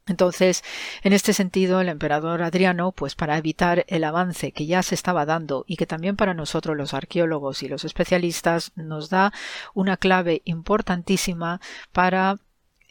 Entonces, 0.05 0.63
en 1.03 1.13
este 1.13 1.33
sentido, 1.33 1.79
el 1.79 1.87
emperador 1.87 2.41
Adriano, 2.41 2.91
pues 2.91 3.15
para 3.15 3.37
evitar 3.37 3.85
el 3.87 4.03
avance 4.03 4.51
que 4.51 4.65
ya 4.65 4.83
se 4.83 4.95
estaba 4.95 5.25
dando 5.25 5.63
y 5.65 5.77
que 5.77 5.85
también 5.85 6.17
para 6.17 6.33
nosotros 6.33 6.75
los 6.75 6.93
arqueólogos 6.93 7.63
y 7.63 7.69
los 7.69 7.85
especialistas 7.85 8.71
nos 8.75 9.09
da 9.09 9.31
una 9.73 9.95
clave 9.95 10.41
importantísima 10.43 11.61
para 11.93 12.37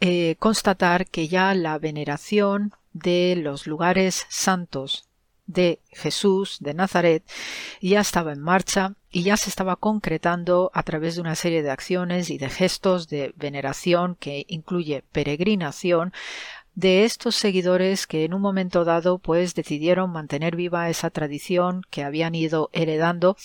eh, 0.01 0.36
constatar 0.39 1.06
que 1.06 1.28
ya 1.28 1.55
la 1.55 1.78
veneración 1.78 2.72
de 2.94 3.36
los 3.36 3.66
lugares 3.66 4.26
santos 4.28 5.06
de 5.47 5.80
Jesús 5.90 6.59
de 6.60 6.74
Nazaret 6.74 7.22
ya 7.80 8.01
estaba 8.01 8.32
en 8.32 8.40
marcha 8.40 8.94
y 9.10 9.22
ya 9.22 9.36
se 9.36 9.51
estaba 9.51 9.76
concretando 9.76 10.70
a 10.72 10.82
través 10.82 11.16
de 11.16 11.20
una 11.20 11.34
serie 11.34 11.62
de 11.62 11.70
acciones 11.70 12.30
y 12.30 12.39
de 12.39 12.48
gestos 12.48 13.09
de 13.09 13.34
veneración 13.36 14.14
que 14.14 14.47
incluye 14.48 15.05
peregrinación 15.12 16.12
de 16.74 17.05
estos 17.05 17.36
seguidores 17.36 18.07
que 18.07 18.24
en 18.24 18.35
un 18.35 18.40
momento 18.40 18.85
dado 18.85 19.19
pues 19.19 19.55
decidieron 19.55 20.11
mantener 20.11 20.57
viva 20.57 20.89
esa 20.89 21.11
tradición 21.11 21.82
que 21.90 22.03
habían 22.03 22.35
ido 22.35 22.70
heredando 22.73 23.36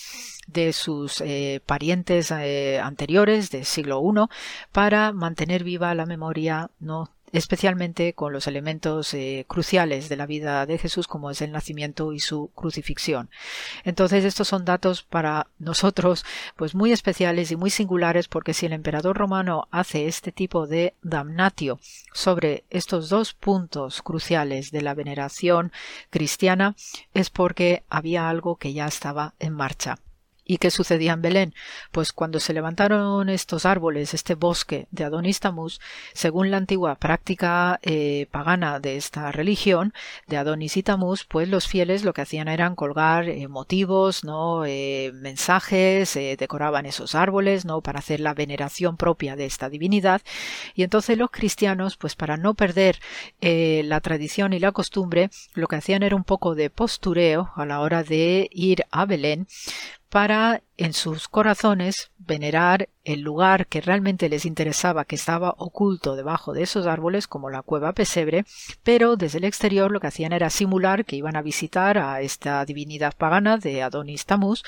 de 0.46 0.72
sus 0.72 1.20
eh, 1.20 1.60
parientes 1.66 2.30
eh, 2.30 2.80
anteriores 2.82 3.50
del 3.50 3.64
siglo 3.64 4.02
I 4.02 4.28
para 4.72 5.12
mantener 5.12 5.64
viva 5.64 5.94
la 5.94 6.06
memoria 6.06 6.70
no 6.80 7.10
especialmente 7.32 8.12
con 8.12 8.32
los 8.32 8.46
elementos 8.46 9.12
eh, 9.14 9.44
cruciales 9.48 10.08
de 10.08 10.16
la 10.16 10.26
vida 10.26 10.66
de 10.66 10.78
Jesús 10.78 11.06
como 11.06 11.30
es 11.30 11.42
el 11.42 11.52
nacimiento 11.52 12.12
y 12.12 12.20
su 12.20 12.50
crucifixión. 12.54 13.30
Entonces 13.84 14.24
estos 14.24 14.48
son 14.48 14.64
datos 14.64 15.02
para 15.02 15.48
nosotros 15.58 16.24
pues 16.56 16.74
muy 16.74 16.92
especiales 16.92 17.50
y 17.50 17.56
muy 17.56 17.70
singulares 17.70 18.28
porque 18.28 18.54
si 18.54 18.66
el 18.66 18.72
emperador 18.72 19.16
romano 19.16 19.68
hace 19.70 20.06
este 20.06 20.32
tipo 20.32 20.66
de 20.66 20.94
damnatio 21.02 21.78
sobre 22.12 22.64
estos 22.70 23.08
dos 23.08 23.34
puntos 23.34 24.02
cruciales 24.02 24.70
de 24.70 24.82
la 24.82 24.94
veneración 24.94 25.72
cristiana 26.10 26.76
es 27.14 27.30
porque 27.30 27.84
había 27.88 28.28
algo 28.28 28.56
que 28.56 28.72
ya 28.72 28.86
estaba 28.86 29.34
en 29.38 29.54
marcha. 29.54 29.98
¿Y 30.50 30.56
qué 30.56 30.70
sucedía 30.70 31.12
en 31.12 31.20
Belén? 31.20 31.54
Pues 31.92 32.10
cuando 32.14 32.40
se 32.40 32.54
levantaron 32.54 33.28
estos 33.28 33.66
árboles, 33.66 34.14
este 34.14 34.34
bosque 34.34 34.88
de 34.90 35.04
Adonis 35.04 35.40
Tamuz, 35.40 35.78
según 36.14 36.50
la 36.50 36.56
antigua 36.56 36.94
práctica 36.94 37.78
eh, 37.82 38.28
pagana 38.30 38.80
de 38.80 38.96
esta 38.96 39.30
religión, 39.30 39.92
de 40.26 40.38
Adonis 40.38 40.78
y 40.78 40.82
Tamuz, 40.82 41.24
pues 41.24 41.50
los 41.50 41.68
fieles 41.68 42.02
lo 42.02 42.14
que 42.14 42.22
hacían 42.22 42.48
eran 42.48 42.76
colgar 42.76 43.28
eh, 43.28 43.46
motivos, 43.46 44.24
¿no? 44.24 44.64
Eh, 44.64 45.12
mensajes, 45.12 46.14
decoraban 46.14 46.86
esos 46.86 47.14
árboles, 47.14 47.66
¿no? 47.66 47.82
Para 47.82 47.98
hacer 47.98 48.18
la 48.18 48.32
veneración 48.32 48.96
propia 48.96 49.36
de 49.36 49.44
esta 49.44 49.68
divinidad. 49.68 50.22
Y 50.74 50.82
entonces 50.82 51.18
los 51.18 51.30
cristianos, 51.30 51.98
pues 51.98 52.16
para 52.16 52.38
no 52.38 52.54
perder 52.54 52.98
la 53.42 54.00
tradición 54.00 54.54
y 54.54 54.60
la 54.60 54.72
costumbre, 54.72 55.28
lo 55.52 55.66
que 55.66 55.76
hacían 55.76 56.02
era 56.02 56.16
un 56.16 56.24
poco 56.24 56.54
de 56.54 56.70
postureo 56.70 57.50
a 57.54 57.66
la 57.66 57.80
hora 57.80 58.02
de 58.02 58.48
ir 58.50 58.86
a 58.90 59.04
Belén, 59.04 59.46
para 60.08 60.62
en 60.78 60.92
sus 60.92 61.28
corazones 61.28 62.12
venerar 62.18 62.88
el 63.04 63.20
lugar 63.20 63.66
que 63.66 63.80
realmente 63.80 64.28
les 64.28 64.44
interesaba 64.44 65.04
que 65.04 65.16
estaba 65.16 65.54
oculto 65.58 66.14
debajo 66.14 66.52
de 66.52 66.62
esos 66.62 66.86
árboles 66.86 67.26
como 67.26 67.50
la 67.50 67.62
cueva 67.62 67.92
pesebre, 67.92 68.44
pero 68.84 69.16
desde 69.16 69.38
el 69.38 69.44
exterior 69.44 69.90
lo 69.90 69.98
que 69.98 70.06
hacían 70.06 70.32
era 70.32 70.50
simular 70.50 71.04
que 71.04 71.16
iban 71.16 71.36
a 71.36 71.42
visitar 71.42 71.98
a 71.98 72.20
esta 72.20 72.64
divinidad 72.64 73.16
pagana 73.16 73.56
de 73.56 73.82
Adonis 73.82 74.26
Tamuz 74.26 74.62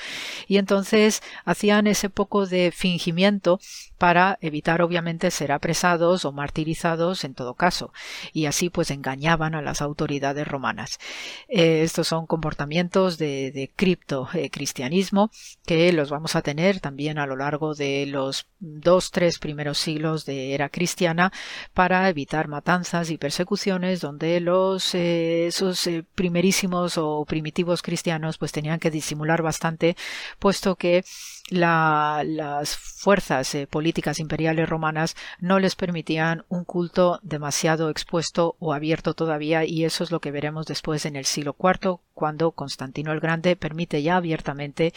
y 0.47 0.57
entonces 0.57 1.21
hacían 1.45 1.87
ese 1.87 2.09
poco 2.09 2.45
de 2.45 2.71
fingimiento 2.75 3.59
para 3.97 4.37
evitar 4.41 4.81
obviamente 4.81 5.29
ser 5.29 5.51
apresados 5.51 6.25
o 6.25 6.31
martirizados 6.31 7.23
en 7.23 7.35
todo 7.35 7.53
caso 7.53 7.93
y 8.33 8.47
así 8.47 8.69
pues 8.69 8.91
engañaban 8.91 9.55
a 9.55 9.61
las 9.61 9.81
autoridades 9.81 10.47
romanas. 10.47 10.99
Eh, 11.47 11.83
estos 11.83 12.07
son 12.07 12.25
comportamientos 12.25 13.17
de, 13.17 13.51
de 13.51 13.71
cripto 13.73 14.27
eh, 14.33 14.49
cristianismo 14.49 15.31
que 15.65 15.87
los 16.01 16.09
vamos 16.09 16.35
a 16.35 16.41
tener 16.41 16.79
también 16.79 17.19
a 17.19 17.27
lo 17.27 17.35
largo 17.35 17.75
de 17.75 18.07
los 18.07 18.47
dos, 18.59 19.11
tres 19.11 19.37
primeros 19.37 19.77
siglos 19.77 20.25
de 20.25 20.55
era 20.55 20.69
cristiana 20.69 21.31
para 21.75 22.09
evitar 22.09 22.47
matanzas 22.47 23.11
y 23.11 23.17
persecuciones 23.17 24.01
donde 24.01 24.39
los 24.39 24.95
eh, 24.95 25.45
esos 25.47 25.85
eh, 25.85 26.03
primerísimos 26.15 26.97
o 26.97 27.23
primitivos 27.25 27.83
cristianos 27.83 28.39
pues 28.39 28.51
tenían 28.51 28.79
que 28.79 28.89
disimular 28.89 29.43
bastante 29.43 29.95
puesto 30.39 30.75
que 30.75 31.03
las 31.51 32.77
fuerzas 32.77 33.53
eh, 33.55 33.67
políticas 33.67 34.19
imperiales 34.19 34.69
romanas 34.69 35.15
no 35.39 35.59
les 35.59 35.75
permitían 35.75 36.45
un 36.47 36.63
culto 36.63 37.19
demasiado 37.23 37.89
expuesto 37.89 38.55
o 38.59 38.73
abierto 38.73 39.13
todavía 39.13 39.65
y 39.65 39.83
eso 39.83 40.03
es 40.05 40.11
lo 40.11 40.21
que 40.21 40.31
veremos 40.31 40.65
después 40.65 41.05
en 41.05 41.17
el 41.17 41.25
siglo 41.25 41.55
IV, 41.61 41.99
cuando 42.13 42.51
Constantino 42.51 43.11
el 43.11 43.19
Grande 43.19 43.57
permite 43.57 44.01
ya 44.01 44.15
abiertamente 44.15 44.93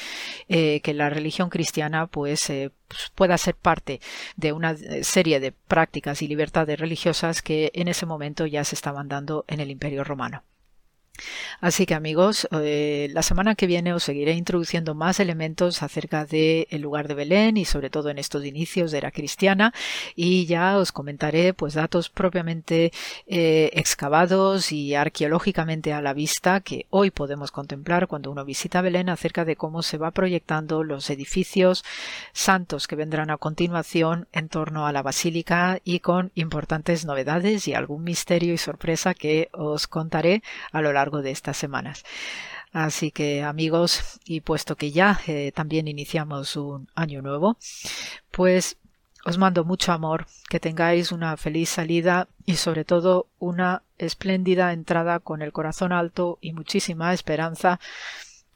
eh, 0.49 0.81
que 0.81 0.95
la 0.95 1.11
religión 1.11 1.51
cristiana 1.51 2.07
pues, 2.07 2.49
eh, 2.51 2.71
pues, 2.87 3.11
pueda 3.17 3.37
ser 3.37 3.57
parte 3.57 4.01
de 4.37 4.53
una 4.53 4.77
serie 5.03 5.41
de 5.41 5.51
prácticas 5.51 6.23
y 6.23 6.29
libertades 6.29 6.79
religiosas 6.79 7.43
que 7.43 7.73
en 7.75 7.89
ese 7.89 8.07
momento 8.07 8.47
ya 8.47 8.63
se 8.63 8.77
estaban 8.77 9.09
dando 9.09 9.45
en 9.49 9.59
el 9.59 9.71
Imperio 9.71 10.05
Romano. 10.05 10.45
Así 11.61 11.87
que 11.87 11.95
amigos, 11.95 12.49
eh, 12.51 13.09
la 13.13 13.23
semana 13.23 13.55
que 13.55 13.67
viene 13.67 13.93
os 13.93 14.03
seguiré 14.03 14.33
introduciendo 14.33 14.95
más 14.95 15.21
elementos 15.21 15.83
acerca 15.83 16.27
del 16.27 16.81
lugar 16.81 17.09
de 17.09 17.15
Belén 17.15 17.57
y 17.57 17.65
sobre 17.65 17.91
todo 17.91 18.11
en 18.11 18.19
estos 18.19 18.45
inicios 18.45 18.91
de 18.91 18.99
era 18.99 19.11
cristiana. 19.11 19.73
Y 20.17 20.47
ya 20.47 20.79
os 20.79 20.93
comentaré 20.93 21.55
pues 21.55 21.75
datos 21.75 22.09
propiamente 22.09 22.93
eh, 23.27 23.71
excavados 23.75 24.73
y 24.73 24.95
arqueológicamente 24.95 25.93
a 25.93 26.03
la 26.03 26.15
vista 26.15 26.61
que 26.61 26.87
hoy 26.91 27.11
podemos 27.11 27.51
contemplar 27.51 28.07
cuando 28.09 28.31
uno 28.31 28.45
visita 28.45 28.83
Belén 28.83 29.09
acerca 29.09 29.45
de 29.45 29.57
cómo 29.57 29.83
se 29.83 29.99
va 29.99 30.11
proyectando 30.11 30.83
los 30.83 31.11
edificios 31.11 31.85
santos 32.33 32.89
que 32.89 32.97
vendrán 32.97 33.31
a 33.31 33.37
continuación 33.37 34.27
en 34.33 34.49
torno 34.49 34.87
a 34.87 34.93
la 34.93 35.03
basílica 35.03 35.79
y 35.85 36.01
con 36.01 36.33
importantes 36.35 37.05
novedades 37.05 37.69
y 37.69 37.75
algún 37.75 38.05
misterio 38.05 38.55
y 38.55 38.59
sorpresa 38.59 39.15
que 39.15 39.49
os 39.53 39.87
contaré 39.87 40.43
a 40.73 40.81
lo 40.81 40.93
largo 40.93 41.04
de 41.11 41.31
estas 41.31 41.57
semanas. 41.57 42.05
Así 42.73 43.11
que 43.13 43.43
amigos, 43.43 44.21
y 44.25 44.41
puesto 44.41 44.77
que 44.77 44.91
ya 44.91 45.21
eh, 45.27 45.53
también 45.55 45.87
iniciamos 45.87 46.57
un 46.57 46.89
año 46.95 47.23
nuevo, 47.23 47.57
pues 48.31 48.77
os 49.25 49.39
mando 49.39 49.65
mucho 49.65 49.93
amor, 49.93 50.27
que 50.51 50.61
tengáis 50.61 51.13
una 51.13 51.37
feliz 51.37 51.71
salida 51.71 52.29
y 52.45 52.57
sobre 52.57 52.85
todo 52.85 53.29
una 53.39 53.83
espléndida 53.97 54.73
entrada 54.73 55.21
con 55.21 55.41
el 55.41 55.53
corazón 55.53 55.93
alto 55.93 56.39
y 56.41 56.53
muchísima 56.53 57.15
esperanza 57.15 57.81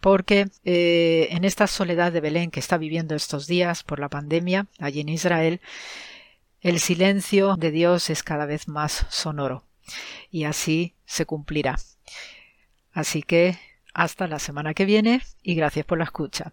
porque 0.01 0.49
eh, 0.65 1.29
en 1.31 1.45
esta 1.45 1.67
soledad 1.67 2.13
de 2.13 2.21
Belén 2.21 2.51
que 2.51 2.61
está 2.61 2.77
viviendo 2.77 3.15
estos 3.15 3.47
días 3.47 3.83
por 3.83 3.99
la 3.99 4.09
pandemia 4.09 4.67
allí 4.79 5.01
en 5.01 5.09
Israel, 5.09 5.61
el 6.61 6.81
silencio 6.81 7.57
de 7.57 7.71
Dios 7.71 8.11
es 8.11 8.23
cada 8.23 8.47
vez 8.47 8.69
más 8.69 9.07
sonoro 9.11 9.65
y 10.31 10.45
así 10.45 10.95
se 11.07 11.25
cumplirá. 11.25 11.77
Así 12.99 13.23
que 13.23 13.57
hasta 13.95 14.27
la 14.27 14.41
semana 14.41 14.75
que 14.75 14.85
viene 14.85 15.23
y 15.45 15.55
gracias 15.55 15.87
por 15.87 15.99
la 15.99 16.05
escucha. 16.05 16.53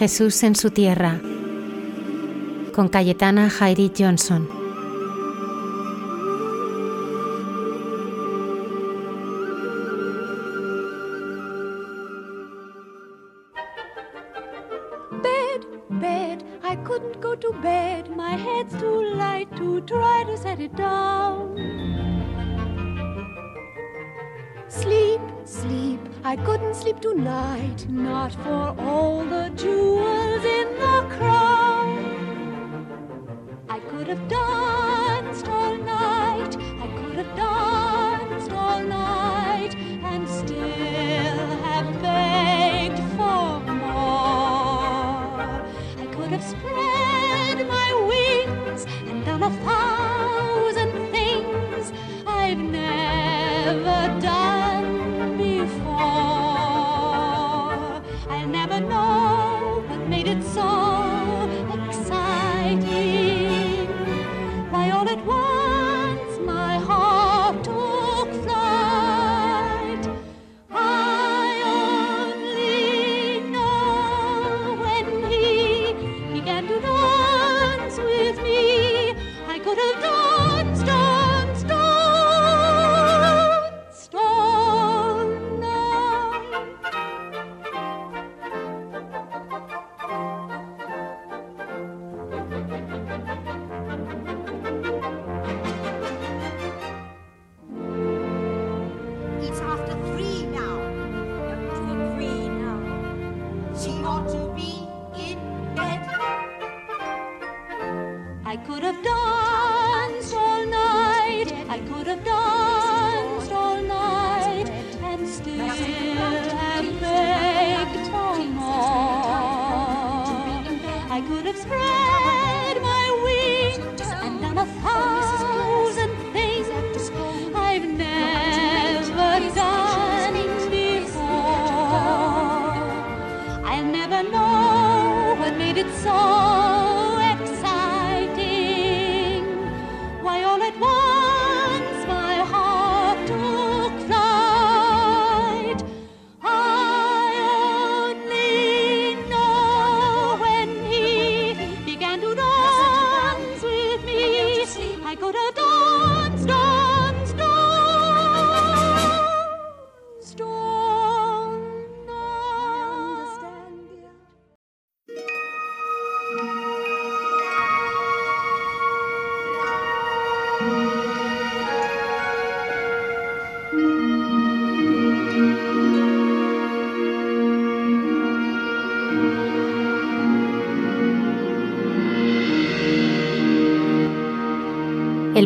Jesús 0.00 0.42
en 0.44 0.56
su 0.56 0.70
tierra, 0.70 1.20
con 2.74 2.88
Cayetana 2.88 3.50
Jairi 3.50 3.92
Johnson. 3.94 4.59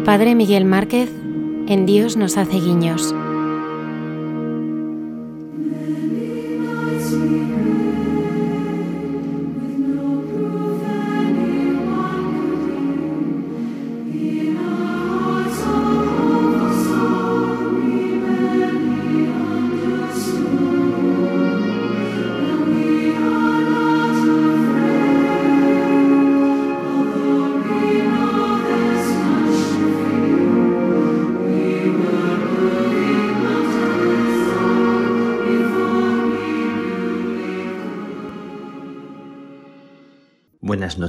Padre 0.04 0.34
Miguel 0.34 0.66
Márquez 0.66 1.08
en 1.66 1.86
Dios 1.86 2.18
nos 2.18 2.36
hace 2.36 2.60
guiños. 2.60 3.14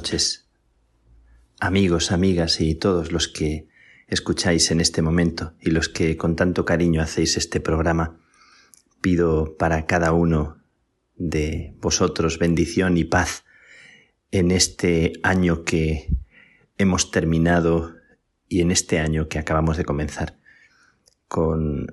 Noches, 0.06 0.48
amigos, 1.60 2.12
amigas 2.12 2.62
y 2.62 2.76
todos 2.76 3.12
los 3.12 3.28
que 3.28 3.68
escucháis 4.08 4.70
en 4.70 4.80
este 4.80 5.02
momento 5.02 5.56
y 5.60 5.72
los 5.72 5.90
que 5.90 6.16
con 6.16 6.36
tanto 6.36 6.64
cariño 6.64 7.02
hacéis 7.02 7.38
este 7.38 7.60
programa. 7.60 8.20
Pido 9.02 9.58
para 9.58 9.88
cada 9.88 10.12
uno 10.12 10.62
de 11.16 11.74
vosotros 11.82 12.38
bendición 12.38 12.98
y 12.98 13.04
paz 13.04 13.46
en 14.30 14.52
este 14.52 15.14
año 15.24 15.64
que 15.64 16.08
hemos 16.78 17.10
terminado 17.10 17.96
y 18.48 18.62
en 18.62 18.70
este 18.70 19.00
año 19.00 19.28
que 19.28 19.40
acabamos 19.40 19.76
de 19.76 19.86
comenzar. 19.86 20.38
Con 21.28 21.88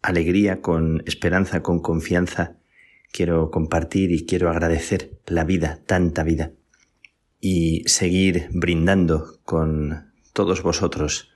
alegría, 0.00 0.62
con 0.62 1.02
esperanza, 1.04 1.62
con 1.62 1.80
confianza, 1.80 2.56
quiero 3.12 3.50
compartir 3.50 4.12
y 4.12 4.24
quiero 4.24 4.48
agradecer 4.48 5.20
la 5.26 5.44
vida, 5.44 5.82
tanta 5.84 6.22
vida, 6.24 6.52
y 7.40 7.84
seguir 7.86 8.48
brindando 8.52 9.40
con 9.44 10.12
todos 10.32 10.62
vosotros 10.62 11.30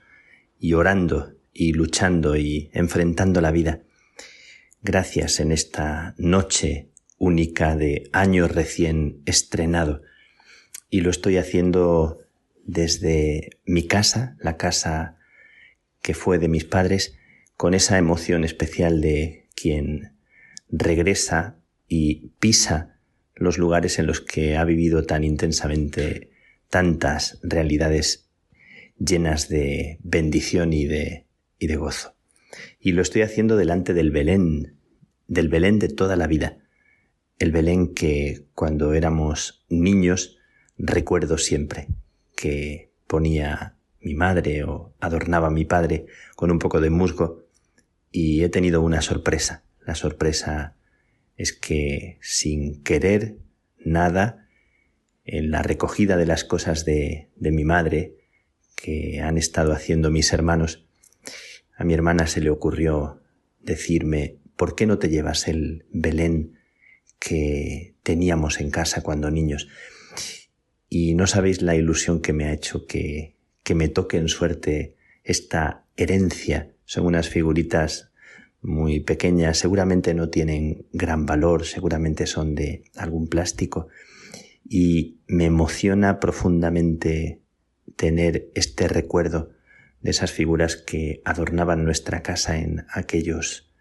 y 0.59 0.73
orando 0.73 1.33
y 1.53 1.73
luchando 1.73 2.35
y 2.35 2.69
enfrentando 2.73 3.41
la 3.41 3.51
vida. 3.51 3.83
Gracias 4.81 5.39
en 5.39 5.51
esta 5.51 6.13
noche 6.17 6.89
única 7.17 7.75
de 7.75 8.09
año 8.11 8.47
recién 8.47 9.21
estrenado. 9.25 10.01
Y 10.89 11.01
lo 11.01 11.09
estoy 11.09 11.37
haciendo 11.37 12.19
desde 12.65 13.59
mi 13.65 13.87
casa, 13.87 14.35
la 14.39 14.57
casa 14.57 15.17
que 16.01 16.13
fue 16.13 16.37
de 16.37 16.49
mis 16.49 16.65
padres, 16.65 17.17
con 17.55 17.73
esa 17.73 17.97
emoción 17.97 18.43
especial 18.43 18.99
de 18.99 19.47
quien 19.55 20.17
regresa 20.69 21.59
y 21.87 22.29
pisa 22.39 22.92
los 23.35 23.57
lugares 23.57 23.99
en 23.99 24.07
los 24.07 24.21
que 24.21 24.57
ha 24.57 24.63
vivido 24.63 25.03
tan 25.03 25.23
intensamente 25.23 26.31
tantas 26.69 27.39
realidades 27.43 28.29
llenas 28.97 29.49
de 29.49 29.99
bendición 30.01 30.73
y 30.73 30.85
de, 30.85 31.25
y 31.59 31.67
de 31.67 31.75
gozo. 31.75 32.15
Y 32.79 32.91
lo 32.91 33.01
estoy 33.01 33.21
haciendo 33.21 33.57
delante 33.57 33.93
del 33.93 34.11
Belén, 34.11 34.77
del 35.27 35.49
Belén 35.49 35.79
de 35.79 35.89
toda 35.89 36.15
la 36.15 36.27
vida, 36.27 36.57
el 37.39 37.51
Belén 37.51 37.93
que 37.93 38.45
cuando 38.53 38.93
éramos 38.93 39.65
niños 39.69 40.37
recuerdo 40.77 41.37
siempre, 41.37 41.87
que 42.35 42.91
ponía 43.07 43.75
mi 44.01 44.15
madre 44.15 44.63
o 44.63 44.93
adornaba 44.99 45.49
mi 45.49 45.65
padre 45.65 46.05
con 46.35 46.51
un 46.51 46.59
poco 46.59 46.81
de 46.81 46.89
musgo 46.89 47.45
y 48.11 48.43
he 48.43 48.49
tenido 48.49 48.81
una 48.81 49.01
sorpresa. 49.01 49.63
La 49.85 49.95
sorpresa 49.95 50.75
es 51.37 51.53
que 51.53 52.17
sin 52.21 52.83
querer 52.83 53.37
nada, 53.77 54.47
en 55.25 55.51
la 55.51 55.61
recogida 55.61 56.17
de 56.17 56.25
las 56.25 56.43
cosas 56.43 56.85
de, 56.85 57.29
de 57.35 57.51
mi 57.51 57.63
madre 57.63 58.15
que 58.75 59.21
han 59.21 59.37
estado 59.37 59.73
haciendo 59.73 60.11
mis 60.11 60.33
hermanos, 60.33 60.85
a 61.75 61.83
mi 61.83 61.93
hermana 61.93 62.27
se 62.27 62.41
le 62.41 62.49
ocurrió 62.49 63.21
decirme, 63.61 64.37
¿por 64.55 64.75
qué 64.75 64.85
no 64.85 64.99
te 64.99 65.09
llevas 65.09 65.47
el 65.47 65.85
Belén 65.91 66.59
que 67.19 67.95
teníamos 68.03 68.59
en 68.59 68.69
casa 68.69 69.01
cuando 69.01 69.31
niños? 69.31 69.69
Y 70.89 71.15
no 71.15 71.25
sabéis 71.25 71.61
la 71.61 71.75
ilusión 71.75 72.21
que 72.21 72.33
me 72.33 72.45
ha 72.45 72.53
hecho 72.53 72.85
que, 72.85 73.37
que 73.63 73.75
me 73.75 73.87
toque 73.87 74.17
en 74.17 74.27
suerte 74.27 74.97
esta 75.23 75.85
herencia. 75.95 76.75
Son 76.85 77.05
unas 77.05 77.29
figuritas 77.29 78.11
muy 78.63 79.01
pequeñas, 79.01 79.57
seguramente 79.57 80.13
no 80.13 80.29
tienen 80.29 80.87
gran 80.93 81.25
valor, 81.25 81.65
seguramente 81.65 82.25
son 82.25 82.55
de 82.55 82.85
algún 82.95 83.27
plástico. 83.27 83.87
Y 84.67 85.19
me 85.27 85.45
emociona 85.45 86.19
profundamente 86.19 87.41
tener 87.95 88.49
este 88.55 88.87
recuerdo 88.87 89.51
de 90.01 90.11
esas 90.11 90.31
figuras 90.31 90.77
que 90.77 91.21
adornaban 91.25 91.83
nuestra 91.83 92.23
casa 92.23 92.57
en 92.57 92.85
aquellos 92.89 93.71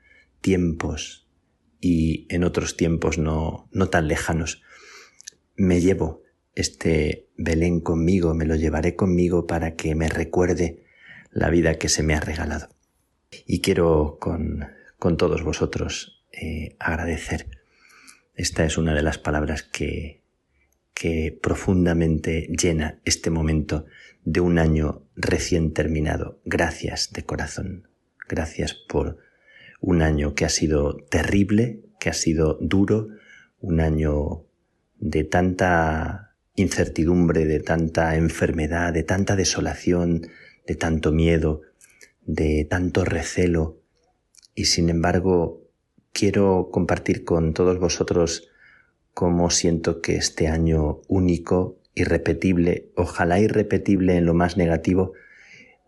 tiempos 0.40 1.28
y 1.80 2.26
en 2.28 2.44
otros 2.44 2.76
tiempos 2.76 3.18
no, 3.18 3.68
no 3.72 3.88
tan 3.88 4.08
lejanos. 4.08 4.62
Me 5.56 5.80
llevo 5.80 6.22
este 6.54 7.28
Belén 7.36 7.80
conmigo, 7.80 8.34
me 8.34 8.46
lo 8.46 8.56
llevaré 8.56 8.96
conmigo 8.96 9.46
para 9.46 9.74
que 9.74 9.94
me 9.94 10.08
recuerde 10.08 10.84
la 11.30 11.50
vida 11.50 11.76
que 11.76 11.88
se 11.88 12.02
me 12.02 12.14
ha 12.14 12.20
regalado. 12.20 12.68
Y 13.46 13.60
quiero 13.60 14.18
con, 14.20 14.66
con 14.98 15.16
todos 15.16 15.42
vosotros 15.42 16.24
eh, 16.32 16.76
agradecer. 16.78 17.46
Esta 18.34 18.64
es 18.64 18.78
una 18.78 18.94
de 18.94 19.02
las 19.02 19.18
palabras 19.18 19.62
que, 19.62 20.22
que 20.94 21.38
profundamente 21.42 22.48
llena 22.48 23.00
este 23.04 23.30
momento 23.30 23.86
de 24.24 24.40
un 24.40 24.58
año 24.58 25.02
recién 25.16 25.72
terminado. 25.72 26.40
Gracias 26.44 27.12
de 27.12 27.24
corazón. 27.24 27.88
Gracias 28.28 28.74
por 28.74 29.18
un 29.80 30.00
año 30.00 30.34
que 30.34 30.44
ha 30.44 30.48
sido 30.48 30.96
terrible, 31.10 31.80
que 31.98 32.08
ha 32.08 32.14
sido 32.14 32.56
duro, 32.60 33.08
un 33.60 33.80
año 33.80 34.46
de 34.98 35.24
tanta 35.24 36.36
incertidumbre, 36.54 37.46
de 37.46 37.60
tanta 37.60 38.16
enfermedad, 38.16 38.92
de 38.92 39.02
tanta 39.02 39.36
desolación, 39.36 40.28
de 40.66 40.74
tanto 40.76 41.12
miedo, 41.12 41.62
de 42.24 42.66
tanto 42.68 43.04
recelo. 43.04 43.80
Y 44.54 44.66
sin 44.66 44.90
embargo, 44.90 45.62
quiero 46.12 46.68
compartir 46.70 47.24
con 47.24 47.54
todos 47.54 47.78
vosotros 47.78 48.48
cómo 49.14 49.50
siento 49.50 50.00
que 50.00 50.16
este 50.16 50.48
año 50.48 51.00
único, 51.08 51.78
irrepetible, 51.94 52.90
ojalá 52.96 53.38
irrepetible 53.40 54.16
en 54.16 54.24
lo 54.24 54.34
más 54.34 54.56
negativo, 54.56 55.12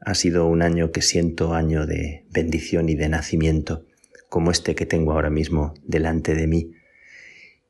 ha 0.00 0.14
sido 0.14 0.46
un 0.46 0.60
año 0.60 0.92
que 0.92 1.00
siento 1.00 1.54
año 1.54 1.86
de 1.86 2.26
bendición 2.30 2.88
y 2.88 2.94
de 2.94 3.08
nacimiento, 3.08 3.86
como 4.28 4.50
este 4.50 4.74
que 4.74 4.84
tengo 4.84 5.12
ahora 5.12 5.30
mismo 5.30 5.72
delante 5.82 6.34
de 6.34 6.46
mí, 6.46 6.72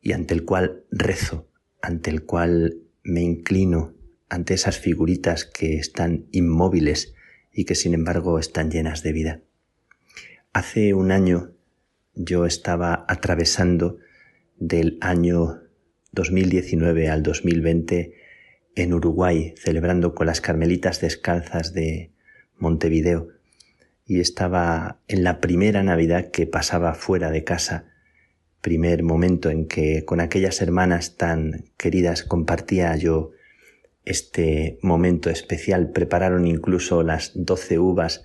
y 0.00 0.12
ante 0.12 0.34
el 0.34 0.44
cual 0.44 0.84
rezo, 0.90 1.48
ante 1.80 2.10
el 2.10 2.24
cual 2.24 2.78
me 3.04 3.20
inclino 3.20 3.94
ante 4.28 4.54
esas 4.54 4.78
figuritas 4.78 5.44
que 5.44 5.76
están 5.76 6.26
inmóviles 6.32 7.13
y 7.54 7.64
que 7.64 7.74
sin 7.74 7.94
embargo 7.94 8.38
están 8.38 8.70
llenas 8.70 9.02
de 9.02 9.12
vida. 9.12 9.40
Hace 10.52 10.92
un 10.92 11.12
año 11.12 11.52
yo 12.14 12.46
estaba 12.46 13.04
atravesando 13.08 13.98
del 14.56 14.98
año 15.00 15.62
2019 16.12 17.08
al 17.08 17.22
2020 17.22 18.14
en 18.76 18.92
Uruguay, 18.92 19.54
celebrando 19.56 20.14
con 20.14 20.26
las 20.26 20.40
Carmelitas 20.40 21.00
Descalzas 21.00 21.72
de 21.72 22.12
Montevideo, 22.56 23.28
y 24.06 24.20
estaba 24.20 25.00
en 25.08 25.24
la 25.24 25.40
primera 25.40 25.82
Navidad 25.82 26.30
que 26.30 26.46
pasaba 26.46 26.94
fuera 26.94 27.30
de 27.30 27.44
casa, 27.44 27.86
primer 28.60 29.02
momento 29.02 29.50
en 29.50 29.66
que 29.66 30.04
con 30.04 30.20
aquellas 30.20 30.60
hermanas 30.60 31.16
tan 31.16 31.66
queridas 31.76 32.22
compartía 32.22 32.96
yo 32.96 33.32
este 34.04 34.78
momento 34.82 35.30
especial. 35.30 35.90
Prepararon 35.90 36.46
incluso 36.46 37.02
las 37.02 37.32
doce 37.34 37.78
uvas 37.78 38.24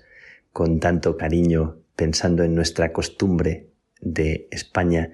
con 0.52 0.80
tanto 0.80 1.16
cariño, 1.16 1.82
pensando 1.96 2.42
en 2.44 2.54
nuestra 2.54 2.92
costumbre 2.92 3.70
de 4.00 4.48
España, 4.50 5.12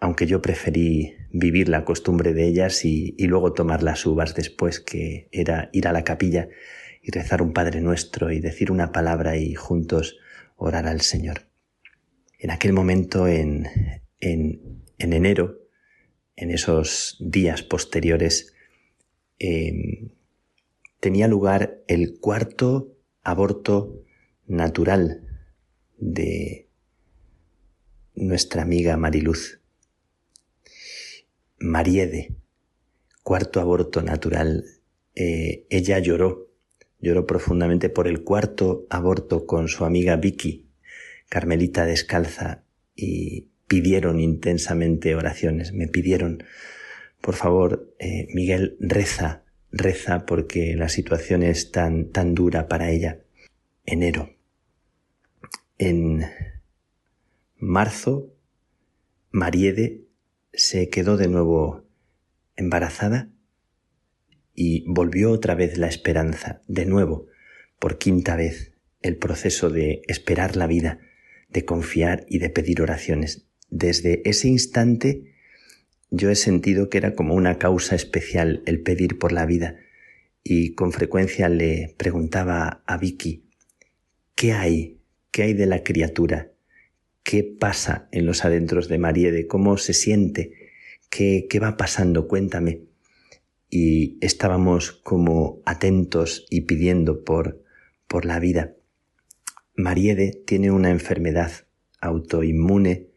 aunque 0.00 0.26
yo 0.26 0.42
preferí 0.42 1.14
vivir 1.30 1.68
la 1.68 1.84
costumbre 1.84 2.32
de 2.32 2.46
ellas 2.46 2.84
y, 2.84 3.14
luego 3.18 3.52
tomar 3.52 3.82
las 3.82 4.04
uvas 4.06 4.34
después, 4.34 4.80
que 4.80 5.28
era 5.32 5.70
ir 5.72 5.86
a 5.86 5.92
la 5.92 6.04
capilla 6.04 6.48
y 7.02 7.10
rezar 7.10 7.42
un 7.42 7.52
Padre 7.52 7.80
Nuestro 7.80 8.30
y 8.32 8.40
decir 8.40 8.72
una 8.72 8.92
palabra 8.92 9.36
y 9.36 9.54
juntos 9.54 10.18
orar 10.56 10.86
al 10.86 11.00
Señor. 11.00 11.48
En 12.38 12.50
aquel 12.50 12.72
momento, 12.72 13.28
en, 13.28 13.68
en, 14.20 14.80
enero, 14.98 15.60
en 16.36 16.50
esos 16.50 17.16
días 17.20 17.62
posteriores, 17.62 18.54
em, 19.40 20.10
tenía 21.00 21.26
lugar 21.26 21.82
el 21.88 22.20
cuarto 22.20 22.96
aborto 23.24 24.04
natural 24.46 25.22
de 25.98 26.68
nuestra 28.14 28.62
amiga 28.62 28.96
Mariluz. 28.96 29.60
Mariede, 31.58 32.36
cuarto 33.22 33.60
aborto 33.60 34.02
natural, 34.02 34.64
eh, 35.14 35.66
ella 35.68 35.98
lloró, 35.98 36.48
lloró 37.00 37.26
profundamente 37.26 37.88
por 37.88 38.06
el 38.06 38.22
cuarto 38.22 38.86
aborto 38.88 39.46
con 39.46 39.68
su 39.68 39.84
amiga 39.84 40.16
Vicky, 40.16 40.66
Carmelita 41.28 41.84
descalza, 41.84 42.64
y 42.96 43.48
pidieron 43.66 44.20
intensamente 44.20 45.14
oraciones, 45.14 45.72
me 45.72 45.86
pidieron, 45.86 46.42
por 47.20 47.34
favor, 47.34 47.94
eh, 47.98 48.26
Miguel, 48.34 48.76
reza, 48.80 49.44
reza 49.70 50.26
porque 50.26 50.74
la 50.74 50.88
situación 50.88 51.42
es 51.42 51.70
tan, 51.70 52.10
tan 52.10 52.34
dura 52.34 52.68
para 52.68 52.90
ella. 52.90 53.20
Enero. 53.84 54.30
En 55.78 56.24
marzo, 57.56 58.34
Mariede 59.30 60.02
se 60.52 60.88
quedó 60.88 61.16
de 61.16 61.28
nuevo 61.28 61.84
embarazada 62.56 63.30
y 64.54 64.84
volvió 64.86 65.30
otra 65.30 65.54
vez 65.54 65.78
la 65.78 65.88
esperanza, 65.88 66.62
de 66.66 66.84
nuevo, 66.84 67.26
por 67.78 67.98
quinta 67.98 68.36
vez, 68.36 68.72
el 69.00 69.16
proceso 69.16 69.70
de 69.70 70.02
esperar 70.06 70.56
la 70.56 70.66
vida, 70.66 71.00
de 71.48 71.64
confiar 71.64 72.26
y 72.28 72.38
de 72.38 72.50
pedir 72.50 72.82
oraciones. 72.82 73.46
Desde 73.70 74.20
ese 74.28 74.48
instante 74.48 75.34
yo 76.10 76.30
he 76.30 76.34
sentido 76.34 76.88
que 76.88 76.98
era 76.98 77.14
como 77.14 77.34
una 77.34 77.58
causa 77.58 77.94
especial 77.94 78.62
el 78.66 78.82
pedir 78.82 79.18
por 79.18 79.32
la 79.32 79.46
vida 79.46 79.76
y 80.42 80.74
con 80.74 80.92
frecuencia 80.92 81.48
le 81.48 81.94
preguntaba 81.96 82.82
a 82.86 82.96
Vicky, 82.96 83.44
¿qué 84.34 84.52
hay? 84.52 84.98
¿Qué 85.30 85.42
hay 85.44 85.54
de 85.54 85.66
la 85.66 85.84
criatura? 85.84 86.52
¿Qué 87.22 87.44
pasa 87.44 88.08
en 88.10 88.26
los 88.26 88.44
adentros 88.44 88.88
de 88.88 88.98
Mariede? 88.98 89.46
¿Cómo 89.46 89.76
se 89.76 89.92
siente? 89.92 90.52
¿Qué, 91.10 91.46
qué 91.48 91.60
va 91.60 91.76
pasando? 91.76 92.26
Cuéntame. 92.26 92.82
Y 93.68 94.18
estábamos 94.20 94.90
como 94.90 95.62
atentos 95.64 96.46
y 96.50 96.62
pidiendo 96.62 97.22
por, 97.22 97.62
por 98.08 98.24
la 98.24 98.40
vida. 98.40 98.74
Mariede 99.76 100.42
tiene 100.46 100.72
una 100.72 100.90
enfermedad 100.90 101.52
autoinmune 102.00 103.09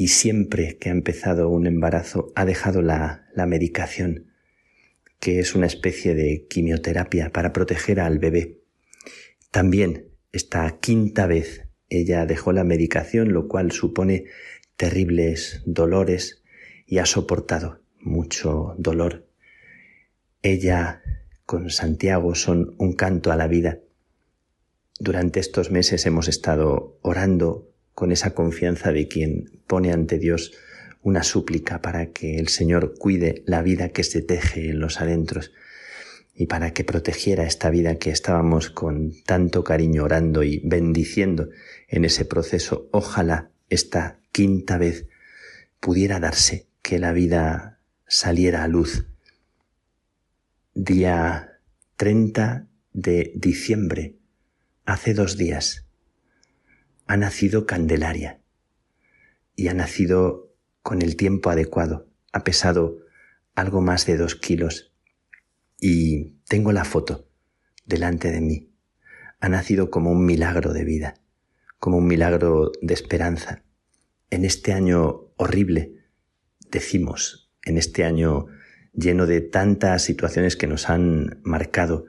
y 0.00 0.08
siempre 0.08 0.78
que 0.78 0.88
ha 0.88 0.92
empezado 0.92 1.50
un 1.50 1.66
embarazo 1.66 2.32
ha 2.34 2.46
dejado 2.46 2.80
la, 2.80 3.28
la 3.34 3.44
medicación, 3.44 4.32
que 5.18 5.40
es 5.40 5.54
una 5.54 5.66
especie 5.66 6.14
de 6.14 6.46
quimioterapia 6.48 7.32
para 7.32 7.52
proteger 7.52 8.00
al 8.00 8.18
bebé. 8.18 8.62
También 9.50 10.06
esta 10.32 10.78
quinta 10.80 11.26
vez 11.26 11.68
ella 11.90 12.24
dejó 12.24 12.52
la 12.52 12.64
medicación, 12.64 13.34
lo 13.34 13.46
cual 13.46 13.72
supone 13.72 14.24
terribles 14.78 15.60
dolores 15.66 16.42
y 16.86 16.96
ha 16.96 17.04
soportado 17.04 17.82
mucho 18.00 18.76
dolor. 18.78 19.28
Ella 20.40 21.02
con 21.44 21.68
Santiago 21.68 22.34
son 22.34 22.74
un 22.78 22.94
canto 22.94 23.32
a 23.32 23.36
la 23.36 23.48
vida. 23.48 23.80
Durante 24.98 25.40
estos 25.40 25.70
meses 25.70 26.06
hemos 26.06 26.26
estado 26.26 26.98
orando 27.02 27.69
con 28.00 28.12
esa 28.12 28.30
confianza 28.30 28.92
de 28.92 29.08
quien 29.08 29.60
pone 29.66 29.92
ante 29.92 30.18
Dios 30.18 30.52
una 31.02 31.22
súplica 31.22 31.82
para 31.82 32.12
que 32.12 32.38
el 32.38 32.48
Señor 32.48 32.94
cuide 32.98 33.42
la 33.44 33.60
vida 33.60 33.90
que 33.90 34.04
se 34.04 34.22
teje 34.22 34.70
en 34.70 34.80
los 34.80 35.02
adentros 35.02 35.52
y 36.34 36.46
para 36.46 36.72
que 36.72 36.82
protegiera 36.82 37.44
esta 37.44 37.68
vida 37.68 37.96
que 37.96 38.08
estábamos 38.08 38.70
con 38.70 39.12
tanto 39.26 39.64
cariño 39.64 40.02
orando 40.04 40.42
y 40.42 40.62
bendiciendo 40.64 41.50
en 41.88 42.06
ese 42.06 42.24
proceso. 42.24 42.88
Ojalá 42.90 43.50
esta 43.68 44.18
quinta 44.32 44.78
vez 44.78 45.06
pudiera 45.78 46.20
darse 46.20 46.68
que 46.80 46.98
la 46.98 47.12
vida 47.12 47.80
saliera 48.06 48.64
a 48.64 48.68
luz. 48.68 49.08
Día 50.72 51.58
30 51.98 52.66
de 52.94 53.30
diciembre, 53.34 54.14
hace 54.86 55.12
dos 55.12 55.36
días, 55.36 55.84
ha 57.10 57.16
nacido 57.16 57.66
Candelaria 57.66 58.40
y 59.56 59.66
ha 59.66 59.74
nacido 59.74 60.54
con 60.80 61.02
el 61.02 61.16
tiempo 61.16 61.50
adecuado. 61.50 62.06
Ha 62.32 62.44
pesado 62.44 63.00
algo 63.56 63.80
más 63.80 64.06
de 64.06 64.16
dos 64.16 64.36
kilos 64.36 64.94
y 65.80 66.36
tengo 66.46 66.70
la 66.70 66.84
foto 66.84 67.26
delante 67.84 68.30
de 68.30 68.40
mí. 68.40 68.70
Ha 69.40 69.48
nacido 69.48 69.90
como 69.90 70.12
un 70.12 70.24
milagro 70.24 70.72
de 70.72 70.84
vida, 70.84 71.14
como 71.80 71.96
un 71.96 72.06
milagro 72.06 72.70
de 72.80 72.94
esperanza. 72.94 73.64
En 74.30 74.44
este 74.44 74.72
año 74.72 75.32
horrible, 75.34 76.04
decimos, 76.70 77.50
en 77.64 77.76
este 77.76 78.04
año 78.04 78.46
lleno 78.92 79.26
de 79.26 79.40
tantas 79.40 80.04
situaciones 80.04 80.54
que 80.54 80.68
nos 80.68 80.88
han 80.88 81.40
marcado 81.42 82.04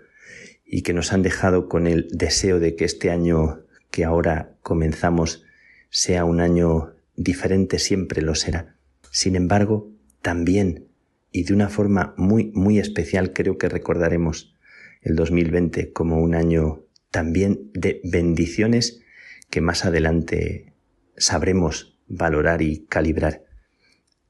y 0.64 0.84
que 0.84 0.94
nos 0.94 1.12
han 1.12 1.24
dejado 1.24 1.68
con 1.70 1.88
el 1.88 2.08
deseo 2.12 2.60
de 2.60 2.76
que 2.76 2.86
este 2.86 3.10
año 3.10 3.66
que 3.92 4.06
ahora 4.06 4.56
comenzamos 4.62 5.44
sea 5.90 6.26
un 6.26 6.40
año 6.40 6.96
diferente, 7.16 7.78
siempre 7.78 8.22
lo 8.22 8.36
será. 8.36 8.78
Sin 9.12 9.36
embargo, 9.36 9.92
también 10.22 10.88
y 11.32 11.44
de 11.44 11.54
una 11.54 11.70
forma 11.70 12.14
muy, 12.18 12.52
muy 12.54 12.80
especial 12.80 13.34
creo 13.34 13.58
que 13.58 13.70
recordaremos 13.70 14.56
el 15.02 15.16
2020 15.16 15.94
como 15.94 16.20
un 16.20 16.36
año 16.36 16.86
también 17.10 17.72
de 17.74 18.02
bendiciones 18.04 19.02
que 19.50 19.62
más 19.62 19.86
adelante 19.86 20.74
sabremos 21.18 22.00
valorar 22.08 22.62
y 22.62 22.86
calibrar. 22.86 23.44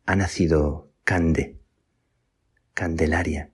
Ha 0.05 0.15
nacido 0.15 0.91
Cande, 1.03 1.59
Candelaria, 2.73 3.51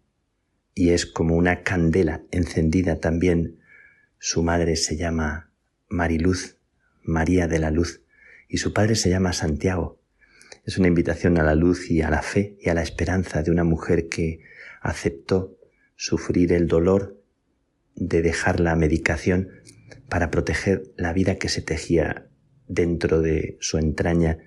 y 0.73 0.89
es 0.89 1.05
como 1.05 1.35
una 1.35 1.63
candela 1.63 2.23
encendida 2.31 2.99
también. 2.99 3.59
Su 4.19 4.43
madre 4.43 4.75
se 4.75 4.95
llama 4.95 5.46
Mariluz, 5.89 6.57
María 7.03 7.47
de 7.47 7.59
la 7.59 7.71
Luz, 7.71 8.01
y 8.47 8.57
su 8.57 8.73
padre 8.73 8.95
se 8.95 9.09
llama 9.09 9.33
Santiago. 9.33 10.01
Es 10.65 10.77
una 10.77 10.87
invitación 10.87 11.37
a 11.37 11.43
la 11.43 11.55
luz 11.55 11.89
y 11.89 12.01
a 12.01 12.09
la 12.09 12.21
fe 12.21 12.57
y 12.59 12.69
a 12.69 12.73
la 12.73 12.81
esperanza 12.81 13.41
de 13.41 13.51
una 13.51 13.63
mujer 13.63 14.09
que 14.09 14.41
aceptó 14.81 15.57
sufrir 15.95 16.53
el 16.53 16.67
dolor 16.67 17.21
de 17.95 18.21
dejar 18.21 18.59
la 18.59 18.75
medicación 18.75 19.49
para 20.09 20.29
proteger 20.29 20.83
la 20.97 21.13
vida 21.13 21.35
que 21.35 21.49
se 21.49 21.61
tejía 21.61 22.27
dentro 22.67 23.21
de 23.21 23.57
su 23.59 23.77
entraña 23.77 24.39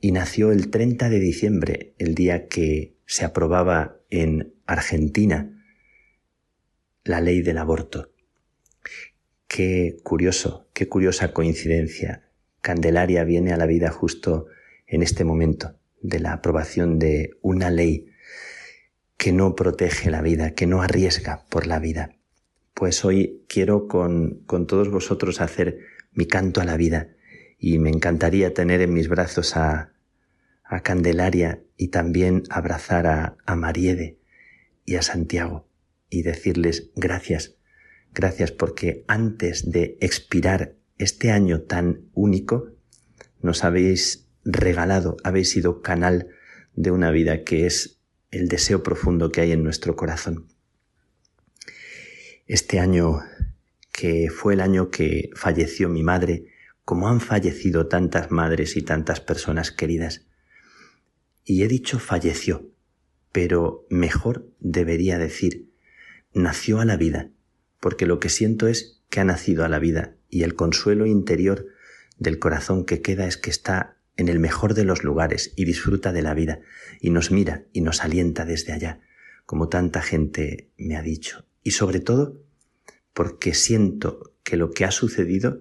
y 0.00 0.12
nació 0.12 0.52
el 0.52 0.70
30 0.70 1.08
de 1.08 1.20
diciembre, 1.20 1.94
el 1.98 2.14
día 2.14 2.48
que 2.48 2.96
se 3.06 3.24
aprobaba 3.24 3.98
en 4.10 4.54
Argentina 4.66 5.52
la 7.04 7.20
ley 7.20 7.40
del 7.42 7.58
aborto. 7.58 8.12
Qué 9.48 9.98
curioso, 10.02 10.68
qué 10.72 10.88
curiosa 10.88 11.32
coincidencia. 11.32 12.28
Candelaria 12.60 13.24
viene 13.24 13.52
a 13.52 13.56
la 13.56 13.66
vida 13.66 13.90
justo 13.90 14.46
en 14.86 15.02
este 15.02 15.24
momento 15.24 15.76
de 16.02 16.20
la 16.20 16.32
aprobación 16.32 16.98
de 16.98 17.30
una 17.42 17.70
ley 17.70 18.10
que 19.16 19.32
no 19.32 19.54
protege 19.54 20.10
la 20.10 20.22
vida, 20.22 20.52
que 20.52 20.66
no 20.66 20.82
arriesga 20.82 21.44
por 21.48 21.66
la 21.66 21.78
vida. 21.78 22.16
Pues 22.74 23.04
hoy 23.04 23.44
quiero 23.48 23.88
con, 23.88 24.42
con 24.46 24.66
todos 24.66 24.90
vosotros 24.90 25.40
hacer 25.40 25.78
mi 26.12 26.26
canto 26.26 26.60
a 26.60 26.64
la 26.64 26.76
vida 26.76 27.10
y 27.58 27.78
me 27.78 27.90
encantaría 27.90 28.52
tener 28.52 28.80
en 28.80 28.92
mis 28.92 29.08
brazos 29.08 29.56
a, 29.56 29.92
a 30.64 30.80
Candelaria 30.80 31.62
y 31.76 31.88
también 31.88 32.42
abrazar 32.50 33.06
a, 33.06 33.36
a 33.46 33.56
Mariede 33.56 34.18
y 34.84 34.96
a 34.96 35.02
Santiago 35.02 35.66
y 36.10 36.22
decirles 36.22 36.90
gracias, 36.94 37.55
gracias 38.16 38.50
porque 38.50 39.04
antes 39.06 39.70
de 39.70 39.98
expirar 40.00 40.74
este 40.96 41.30
año 41.30 41.60
tan 41.60 42.08
único, 42.14 42.72
nos 43.42 43.62
habéis 43.62 44.26
regalado, 44.42 45.18
habéis 45.22 45.50
sido 45.50 45.82
canal 45.82 46.28
de 46.74 46.90
una 46.90 47.10
vida 47.10 47.44
que 47.44 47.66
es 47.66 48.00
el 48.30 48.48
deseo 48.48 48.82
profundo 48.82 49.30
que 49.30 49.42
hay 49.42 49.52
en 49.52 49.62
nuestro 49.62 49.96
corazón. 49.96 50.48
Este 52.46 52.80
año, 52.80 53.20
que 53.92 54.30
fue 54.30 54.54
el 54.54 54.60
año 54.60 54.90
que 54.90 55.28
falleció 55.34 55.90
mi 55.90 56.02
madre, 56.02 56.46
como 56.84 57.08
han 57.08 57.20
fallecido 57.20 57.86
tantas 57.86 58.30
madres 58.30 58.76
y 58.76 58.82
tantas 58.82 59.20
personas 59.20 59.70
queridas. 59.72 60.24
Y 61.44 61.64
he 61.64 61.68
dicho 61.68 61.98
falleció, 61.98 62.70
pero 63.30 63.86
mejor 63.90 64.48
debería 64.58 65.18
decir 65.18 65.70
nació 66.32 66.80
a 66.80 66.84
la 66.84 66.96
vida, 66.96 67.30
porque 67.80 68.06
lo 68.06 68.20
que 68.20 68.28
siento 68.28 68.68
es 68.68 69.02
que 69.10 69.20
ha 69.20 69.24
nacido 69.24 69.64
a 69.64 69.68
la 69.68 69.78
vida 69.78 70.16
y 70.28 70.42
el 70.42 70.54
consuelo 70.54 71.06
interior 71.06 71.66
del 72.18 72.38
corazón 72.38 72.84
que 72.84 73.02
queda 73.02 73.26
es 73.26 73.36
que 73.36 73.50
está 73.50 73.96
en 74.16 74.28
el 74.28 74.38
mejor 74.38 74.74
de 74.74 74.84
los 74.84 75.04
lugares 75.04 75.52
y 75.56 75.64
disfruta 75.64 76.12
de 76.12 76.22
la 76.22 76.34
vida 76.34 76.60
y 77.00 77.10
nos 77.10 77.30
mira 77.30 77.66
y 77.72 77.82
nos 77.82 78.02
alienta 78.02 78.44
desde 78.44 78.72
allá, 78.72 79.00
como 79.44 79.68
tanta 79.68 80.02
gente 80.02 80.70
me 80.78 80.96
ha 80.96 81.02
dicho. 81.02 81.46
Y 81.62 81.72
sobre 81.72 82.00
todo 82.00 82.42
porque 83.12 83.54
siento 83.54 84.34
que 84.42 84.56
lo 84.56 84.70
que 84.70 84.84
ha 84.84 84.90
sucedido 84.90 85.60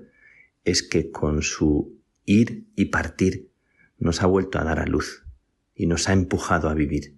es 0.64 0.84
que 0.84 1.12
con 1.12 1.42
su 1.42 2.00
ir 2.26 2.68
y 2.76 2.86
partir 2.86 3.52
nos 3.98 4.22
ha 4.22 4.26
vuelto 4.26 4.60
a 4.60 4.64
dar 4.64 4.80
a 4.80 4.86
luz 4.86 5.26
y 5.74 5.88
nos 5.88 6.10
ha 6.10 6.14
empujado 6.14 6.70
a 6.70 6.74
vivir. 6.74 7.18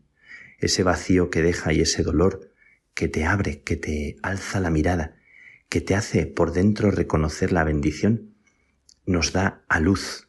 Ese 0.60 0.84
vacío 0.84 1.30
que 1.30 1.42
deja 1.42 1.74
y 1.74 1.82
ese 1.82 2.04
dolor 2.04 2.52
que 2.98 3.08
te 3.08 3.26
abre, 3.26 3.62
que 3.62 3.76
te 3.76 4.18
alza 4.24 4.60
la 4.60 4.72
mirada, 4.72 5.18
que 5.70 5.82
te 5.82 5.94
hace 5.94 6.26
por 6.26 6.52
dentro 6.52 6.90
reconocer 6.90 7.52
la 7.52 7.64
bendición, 7.64 8.34
nos 9.06 9.34
da 9.34 9.64
a 9.70 9.80
luz 9.80 10.28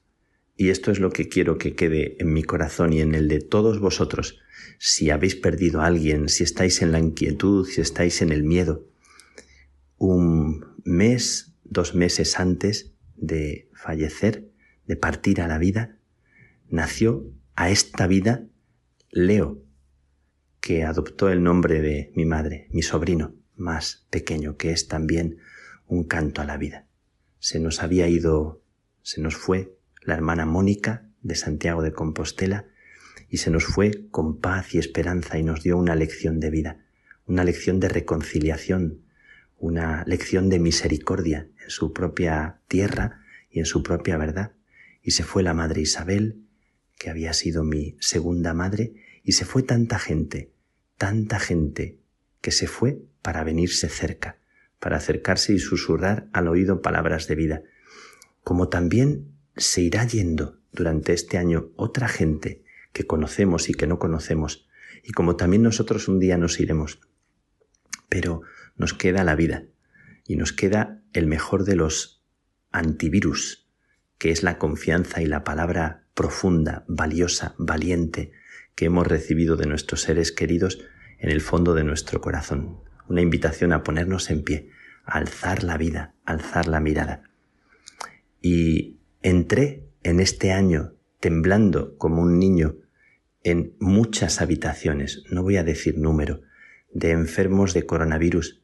y 0.54 0.68
esto 0.68 0.90
es 0.90 1.00
lo 1.00 1.08
que 1.08 1.30
quiero 1.30 1.56
que 1.56 1.74
quede 1.74 2.16
en 2.18 2.34
mi 2.34 2.42
corazón 2.42 2.92
y 2.92 3.00
en 3.00 3.14
el 3.14 3.26
de 3.26 3.40
todos 3.40 3.80
vosotros. 3.80 4.38
Si 4.78 5.08
habéis 5.08 5.34
perdido 5.34 5.80
a 5.80 5.86
alguien, 5.86 6.28
si 6.28 6.44
estáis 6.44 6.82
en 6.82 6.92
la 6.92 6.98
inquietud, 6.98 7.66
si 7.66 7.80
estáis 7.80 8.20
en 8.20 8.32
el 8.32 8.42
miedo, 8.42 8.86
un 9.96 10.66
mes, 10.84 11.54
dos 11.64 11.94
meses 11.94 12.38
antes 12.38 12.92
de 13.16 13.70
fallecer, 13.72 14.50
de 14.84 14.96
partir 14.96 15.40
a 15.40 15.48
la 15.48 15.56
vida, 15.56 15.96
nació 16.68 17.24
a 17.54 17.70
esta 17.70 18.06
vida 18.06 18.44
Leo, 19.10 19.64
que 20.60 20.84
adoptó 20.84 21.28
el 21.28 21.42
nombre 21.42 21.80
de 21.80 22.12
mi 22.14 22.24
madre, 22.24 22.68
mi 22.70 22.82
sobrino 22.82 23.34
más 23.56 24.06
pequeño, 24.10 24.56
que 24.56 24.72
es 24.72 24.88
también 24.88 25.38
un 25.86 26.04
canto 26.04 26.42
a 26.42 26.44
la 26.44 26.56
vida. 26.56 26.86
Se 27.38 27.60
nos 27.60 27.82
había 27.82 28.08
ido, 28.08 28.62
se 29.02 29.20
nos 29.20 29.36
fue 29.36 29.76
la 30.02 30.14
hermana 30.14 30.46
Mónica 30.46 31.08
de 31.22 31.34
Santiago 31.34 31.82
de 31.82 31.92
Compostela 31.92 32.66
y 33.28 33.38
se 33.38 33.50
nos 33.50 33.64
fue 33.64 34.08
con 34.10 34.38
paz 34.38 34.74
y 34.74 34.78
esperanza 34.78 35.38
y 35.38 35.42
nos 35.42 35.62
dio 35.62 35.76
una 35.76 35.94
lección 35.94 36.40
de 36.40 36.50
vida, 36.50 36.84
una 37.26 37.44
lección 37.44 37.80
de 37.80 37.88
reconciliación, 37.88 39.02
una 39.58 40.04
lección 40.06 40.48
de 40.48 40.58
misericordia 40.58 41.48
en 41.62 41.70
su 41.70 41.92
propia 41.92 42.60
tierra 42.68 43.22
y 43.50 43.58
en 43.58 43.66
su 43.66 43.82
propia 43.82 44.16
verdad. 44.16 44.52
Y 45.02 45.12
se 45.12 45.24
fue 45.24 45.42
la 45.42 45.54
madre 45.54 45.80
Isabel, 45.82 46.44
que 46.98 47.10
había 47.10 47.32
sido 47.32 47.64
mi 47.64 47.96
segunda 48.00 48.54
madre, 48.54 48.94
y 49.28 49.32
se 49.32 49.44
fue 49.44 49.62
tanta 49.62 49.98
gente, 49.98 50.54
tanta 50.96 51.38
gente, 51.38 51.98
que 52.40 52.50
se 52.50 52.66
fue 52.66 53.02
para 53.20 53.44
venirse 53.44 53.90
cerca, 53.90 54.38
para 54.78 54.96
acercarse 54.96 55.52
y 55.52 55.58
susurrar 55.58 56.30
al 56.32 56.48
oído 56.48 56.80
palabras 56.80 57.28
de 57.28 57.34
vida, 57.34 57.62
como 58.42 58.70
también 58.70 59.34
se 59.54 59.82
irá 59.82 60.06
yendo 60.06 60.62
durante 60.72 61.12
este 61.12 61.36
año 61.36 61.72
otra 61.76 62.08
gente 62.08 62.64
que 62.94 63.06
conocemos 63.06 63.68
y 63.68 63.74
que 63.74 63.86
no 63.86 63.98
conocemos, 63.98 64.66
y 65.04 65.12
como 65.12 65.36
también 65.36 65.62
nosotros 65.62 66.08
un 66.08 66.20
día 66.20 66.38
nos 66.38 66.58
iremos. 66.58 66.98
Pero 68.08 68.40
nos 68.76 68.94
queda 68.94 69.24
la 69.24 69.34
vida 69.34 69.66
y 70.26 70.36
nos 70.36 70.54
queda 70.54 71.02
el 71.12 71.26
mejor 71.26 71.64
de 71.64 71.76
los 71.76 72.24
antivirus, 72.72 73.68
que 74.16 74.30
es 74.30 74.42
la 74.42 74.56
confianza 74.56 75.20
y 75.20 75.26
la 75.26 75.44
palabra 75.44 76.06
profunda, 76.14 76.86
valiosa, 76.88 77.54
valiente 77.58 78.32
que 78.78 78.84
hemos 78.84 79.08
recibido 79.08 79.56
de 79.56 79.66
nuestros 79.66 80.02
seres 80.02 80.30
queridos 80.30 80.78
en 81.18 81.30
el 81.30 81.40
fondo 81.40 81.74
de 81.74 81.82
nuestro 81.82 82.20
corazón. 82.20 82.78
Una 83.08 83.22
invitación 83.22 83.72
a 83.72 83.82
ponernos 83.82 84.30
en 84.30 84.44
pie, 84.44 84.70
a 85.04 85.18
alzar 85.18 85.64
la 85.64 85.76
vida, 85.76 86.14
a 86.24 86.30
alzar 86.30 86.68
la 86.68 86.78
mirada. 86.78 87.24
Y 88.40 89.00
entré 89.20 89.82
en 90.04 90.20
este 90.20 90.52
año 90.52 90.94
temblando 91.18 91.98
como 91.98 92.22
un 92.22 92.38
niño 92.38 92.76
en 93.42 93.74
muchas 93.80 94.40
habitaciones, 94.40 95.24
no 95.28 95.42
voy 95.42 95.56
a 95.56 95.64
decir 95.64 95.98
número, 95.98 96.42
de 96.92 97.10
enfermos 97.10 97.74
de 97.74 97.84
coronavirus, 97.84 98.60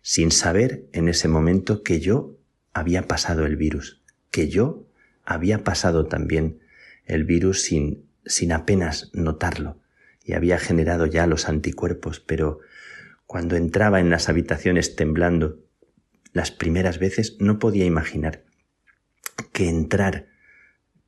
sin 0.00 0.30
saber 0.30 0.86
en 0.92 1.08
ese 1.08 1.26
momento 1.26 1.82
que 1.82 1.98
yo 1.98 2.38
había 2.72 3.08
pasado 3.08 3.44
el 3.44 3.56
virus, 3.56 4.00
que 4.30 4.48
yo 4.48 4.86
había 5.24 5.64
pasado 5.64 6.06
también 6.06 6.60
el 7.04 7.24
virus 7.24 7.62
sin, 7.62 8.05
sin 8.26 8.52
apenas 8.52 9.10
notarlo 9.14 9.80
y 10.22 10.32
había 10.32 10.58
generado 10.58 11.06
ya 11.06 11.26
los 11.26 11.48
anticuerpos, 11.48 12.20
pero 12.20 12.58
cuando 13.26 13.56
entraba 13.56 14.00
en 14.00 14.10
las 14.10 14.28
habitaciones 14.28 14.96
temblando, 14.96 15.64
las 16.32 16.50
primeras 16.50 16.98
veces 16.98 17.36
no 17.38 17.58
podía 17.58 17.84
imaginar 17.84 18.44
que 19.52 19.68
entrar 19.68 20.26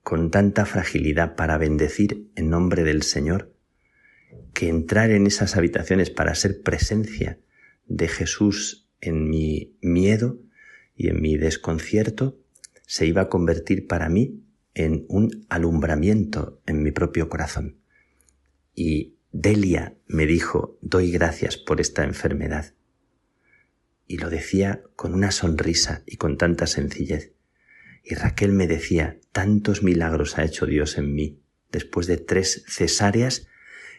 con 0.02 0.30
tanta 0.30 0.64
fragilidad 0.64 1.34
para 1.34 1.58
bendecir 1.58 2.30
en 2.34 2.48
nombre 2.48 2.84
del 2.84 3.02
Señor, 3.02 3.52
que 4.54 4.68
entrar 4.68 5.10
en 5.10 5.26
esas 5.26 5.56
habitaciones 5.56 6.10
para 6.10 6.34
ser 6.34 6.62
presencia 6.62 7.38
de 7.86 8.08
Jesús 8.08 8.88
en 9.00 9.28
mi 9.28 9.76
miedo 9.80 10.38
y 10.94 11.08
en 11.08 11.20
mi 11.20 11.36
desconcierto, 11.36 12.38
se 12.86 13.06
iba 13.06 13.22
a 13.22 13.28
convertir 13.28 13.86
para 13.86 14.08
mí 14.08 14.47
en 14.78 15.06
un 15.08 15.44
alumbramiento 15.48 16.62
en 16.64 16.84
mi 16.84 16.92
propio 16.92 17.28
corazón. 17.28 17.80
Y 18.76 19.16
Delia 19.32 19.96
me 20.06 20.24
dijo, 20.24 20.78
doy 20.80 21.10
gracias 21.10 21.56
por 21.56 21.80
esta 21.80 22.04
enfermedad. 22.04 22.74
Y 24.06 24.18
lo 24.18 24.30
decía 24.30 24.84
con 24.94 25.14
una 25.14 25.32
sonrisa 25.32 26.04
y 26.06 26.16
con 26.16 26.38
tanta 26.38 26.68
sencillez. 26.68 27.34
Y 28.04 28.14
Raquel 28.14 28.52
me 28.52 28.68
decía, 28.68 29.18
tantos 29.32 29.82
milagros 29.82 30.38
ha 30.38 30.44
hecho 30.44 30.64
Dios 30.64 30.96
en 30.96 31.12
mí. 31.12 31.42
Después 31.72 32.06
de 32.06 32.16
tres 32.16 32.64
cesáreas, 32.68 33.48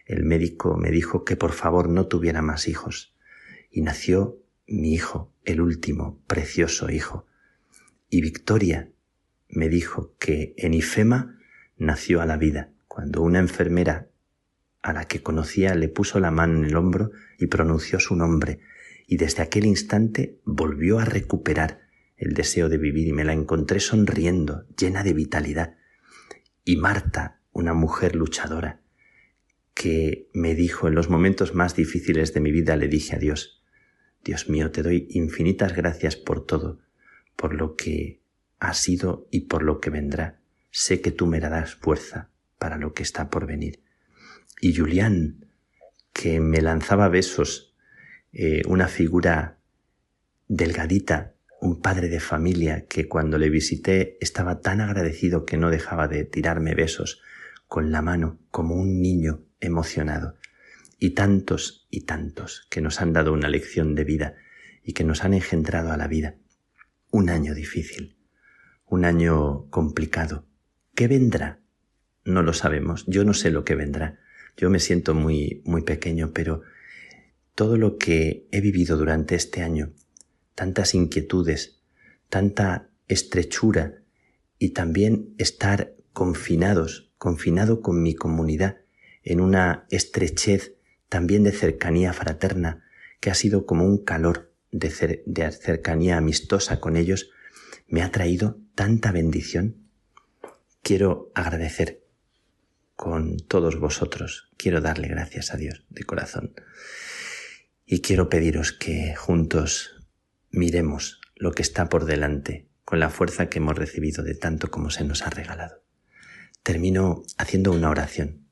el 0.06 0.24
médico 0.24 0.78
me 0.78 0.90
dijo 0.90 1.24
que 1.24 1.36
por 1.36 1.52
favor 1.52 1.90
no 1.90 2.06
tuviera 2.06 2.40
más 2.40 2.68
hijos. 2.68 3.14
Y 3.70 3.82
nació 3.82 4.42
mi 4.66 4.94
hijo, 4.94 5.30
el 5.44 5.60
último, 5.60 6.22
precioso 6.26 6.90
hijo. 6.90 7.26
Y 8.08 8.22
Victoria 8.22 8.90
me 9.50 9.68
dijo 9.68 10.14
que 10.18 10.54
en 10.56 10.74
Ifema 10.74 11.38
nació 11.76 12.20
a 12.20 12.26
la 12.26 12.36
vida, 12.36 12.70
cuando 12.88 13.22
una 13.22 13.38
enfermera 13.38 14.08
a 14.82 14.92
la 14.92 15.06
que 15.06 15.22
conocía 15.22 15.74
le 15.74 15.88
puso 15.88 16.20
la 16.20 16.30
mano 16.30 16.58
en 16.58 16.64
el 16.64 16.76
hombro 16.76 17.10
y 17.38 17.46
pronunció 17.46 18.00
su 18.00 18.16
nombre, 18.16 18.60
y 19.06 19.16
desde 19.16 19.42
aquel 19.42 19.66
instante 19.66 20.38
volvió 20.44 20.98
a 20.98 21.04
recuperar 21.04 21.80
el 22.16 22.34
deseo 22.34 22.68
de 22.68 22.78
vivir 22.78 23.08
y 23.08 23.12
me 23.12 23.24
la 23.24 23.32
encontré 23.32 23.80
sonriendo, 23.80 24.66
llena 24.78 25.02
de 25.02 25.14
vitalidad. 25.14 25.76
Y 26.64 26.76
Marta, 26.76 27.40
una 27.52 27.72
mujer 27.72 28.14
luchadora, 28.14 28.82
que 29.74 30.28
me 30.34 30.54
dijo 30.54 30.88
en 30.88 30.94
los 30.94 31.08
momentos 31.08 31.54
más 31.54 31.74
difíciles 31.74 32.34
de 32.34 32.40
mi 32.40 32.52
vida, 32.52 32.76
le 32.76 32.88
dije 32.88 33.16
a 33.16 33.18
Dios, 33.18 33.62
Dios 34.22 34.50
mío, 34.50 34.70
te 34.70 34.82
doy 34.82 35.08
infinitas 35.10 35.74
gracias 35.74 36.16
por 36.16 36.44
todo, 36.44 36.80
por 37.36 37.54
lo 37.54 37.74
que 37.74 38.19
ha 38.60 38.74
sido 38.74 39.26
y 39.30 39.42
por 39.42 39.62
lo 39.62 39.80
que 39.80 39.90
vendrá. 39.90 40.38
Sé 40.70 41.00
que 41.00 41.10
tú 41.10 41.26
me 41.26 41.40
darás 41.40 41.74
fuerza 41.74 42.30
para 42.58 42.76
lo 42.76 42.92
que 42.92 43.02
está 43.02 43.30
por 43.30 43.46
venir. 43.46 43.82
Y 44.60 44.76
Julián, 44.76 45.46
que 46.12 46.40
me 46.40 46.60
lanzaba 46.60 47.08
besos, 47.08 47.74
eh, 48.32 48.62
una 48.68 48.86
figura 48.86 49.58
delgadita, 50.46 51.34
un 51.60 51.80
padre 51.80 52.08
de 52.08 52.20
familia 52.20 52.86
que 52.86 53.08
cuando 53.08 53.38
le 53.38 53.50
visité 53.50 54.16
estaba 54.20 54.60
tan 54.60 54.80
agradecido 54.80 55.44
que 55.44 55.56
no 55.56 55.70
dejaba 55.70 56.08
de 56.08 56.24
tirarme 56.24 56.74
besos 56.74 57.20
con 57.66 57.90
la 57.90 58.02
mano 58.02 58.38
como 58.50 58.74
un 58.74 59.00
niño 59.00 59.42
emocionado. 59.60 60.36
Y 60.98 61.10
tantos 61.10 61.86
y 61.90 62.02
tantos 62.02 62.66
que 62.68 62.82
nos 62.82 63.00
han 63.00 63.14
dado 63.14 63.32
una 63.32 63.48
lección 63.48 63.94
de 63.94 64.04
vida 64.04 64.34
y 64.84 64.92
que 64.92 65.04
nos 65.04 65.24
han 65.24 65.32
engendrado 65.32 65.92
a 65.92 65.96
la 65.96 66.08
vida. 66.08 66.36
Un 67.10 67.30
año 67.30 67.54
difícil, 67.54 68.19
un 68.90 69.06
año 69.06 69.70
complicado. 69.70 70.44
¿Qué 70.94 71.08
vendrá? 71.08 71.60
No 72.24 72.42
lo 72.42 72.52
sabemos. 72.52 73.04
Yo 73.06 73.24
no 73.24 73.32
sé 73.32 73.50
lo 73.50 73.64
que 73.64 73.74
vendrá. 73.74 74.18
Yo 74.56 74.68
me 74.68 74.80
siento 74.80 75.14
muy, 75.14 75.62
muy 75.64 75.82
pequeño, 75.82 76.32
pero 76.34 76.60
todo 77.54 77.78
lo 77.78 77.96
que 77.96 78.46
he 78.50 78.60
vivido 78.60 78.98
durante 78.98 79.34
este 79.34 79.62
año 79.62 79.92
tantas 80.60 80.94
inquietudes, 80.94 81.80
tanta 82.28 82.90
estrechura 83.08 84.02
y 84.58 84.74
también 84.74 85.34
estar 85.38 85.94
confinados, 86.12 87.10
confinado 87.16 87.80
con 87.80 88.02
mi 88.02 88.14
comunidad 88.14 88.82
en 89.22 89.40
una 89.40 89.86
estrechez 89.88 90.74
también 91.08 91.44
de 91.44 91.52
cercanía 91.52 92.12
fraterna 92.12 92.84
que 93.20 93.30
ha 93.30 93.34
sido 93.34 93.64
como 93.64 93.86
un 93.86 94.04
calor 94.04 94.52
de, 94.70 95.22
de 95.24 95.50
cercanía 95.52 96.18
amistosa 96.18 96.78
con 96.78 96.98
ellos, 96.98 97.30
me 97.90 98.02
ha 98.02 98.10
traído 98.10 98.58
tanta 98.74 99.12
bendición. 99.12 99.76
Quiero 100.82 101.30
agradecer 101.34 102.02
con 102.96 103.36
todos 103.38 103.78
vosotros, 103.78 104.50
quiero 104.56 104.80
darle 104.80 105.08
gracias 105.08 105.52
a 105.52 105.56
Dios 105.56 105.84
de 105.90 106.04
corazón 106.04 106.54
y 107.86 108.02
quiero 108.02 108.28
pediros 108.28 108.72
que 108.72 109.14
juntos 109.16 109.96
miremos 110.50 111.20
lo 111.34 111.52
que 111.52 111.62
está 111.62 111.88
por 111.88 112.04
delante 112.04 112.68
con 112.84 113.00
la 113.00 113.10
fuerza 113.10 113.48
que 113.48 113.58
hemos 113.58 113.76
recibido 113.76 114.22
de 114.22 114.34
tanto 114.34 114.70
como 114.70 114.90
se 114.90 115.04
nos 115.04 115.22
ha 115.22 115.30
regalado. 115.30 115.82
Termino 116.62 117.22
haciendo 117.38 117.72
una 117.72 117.90
oración. 117.90 118.46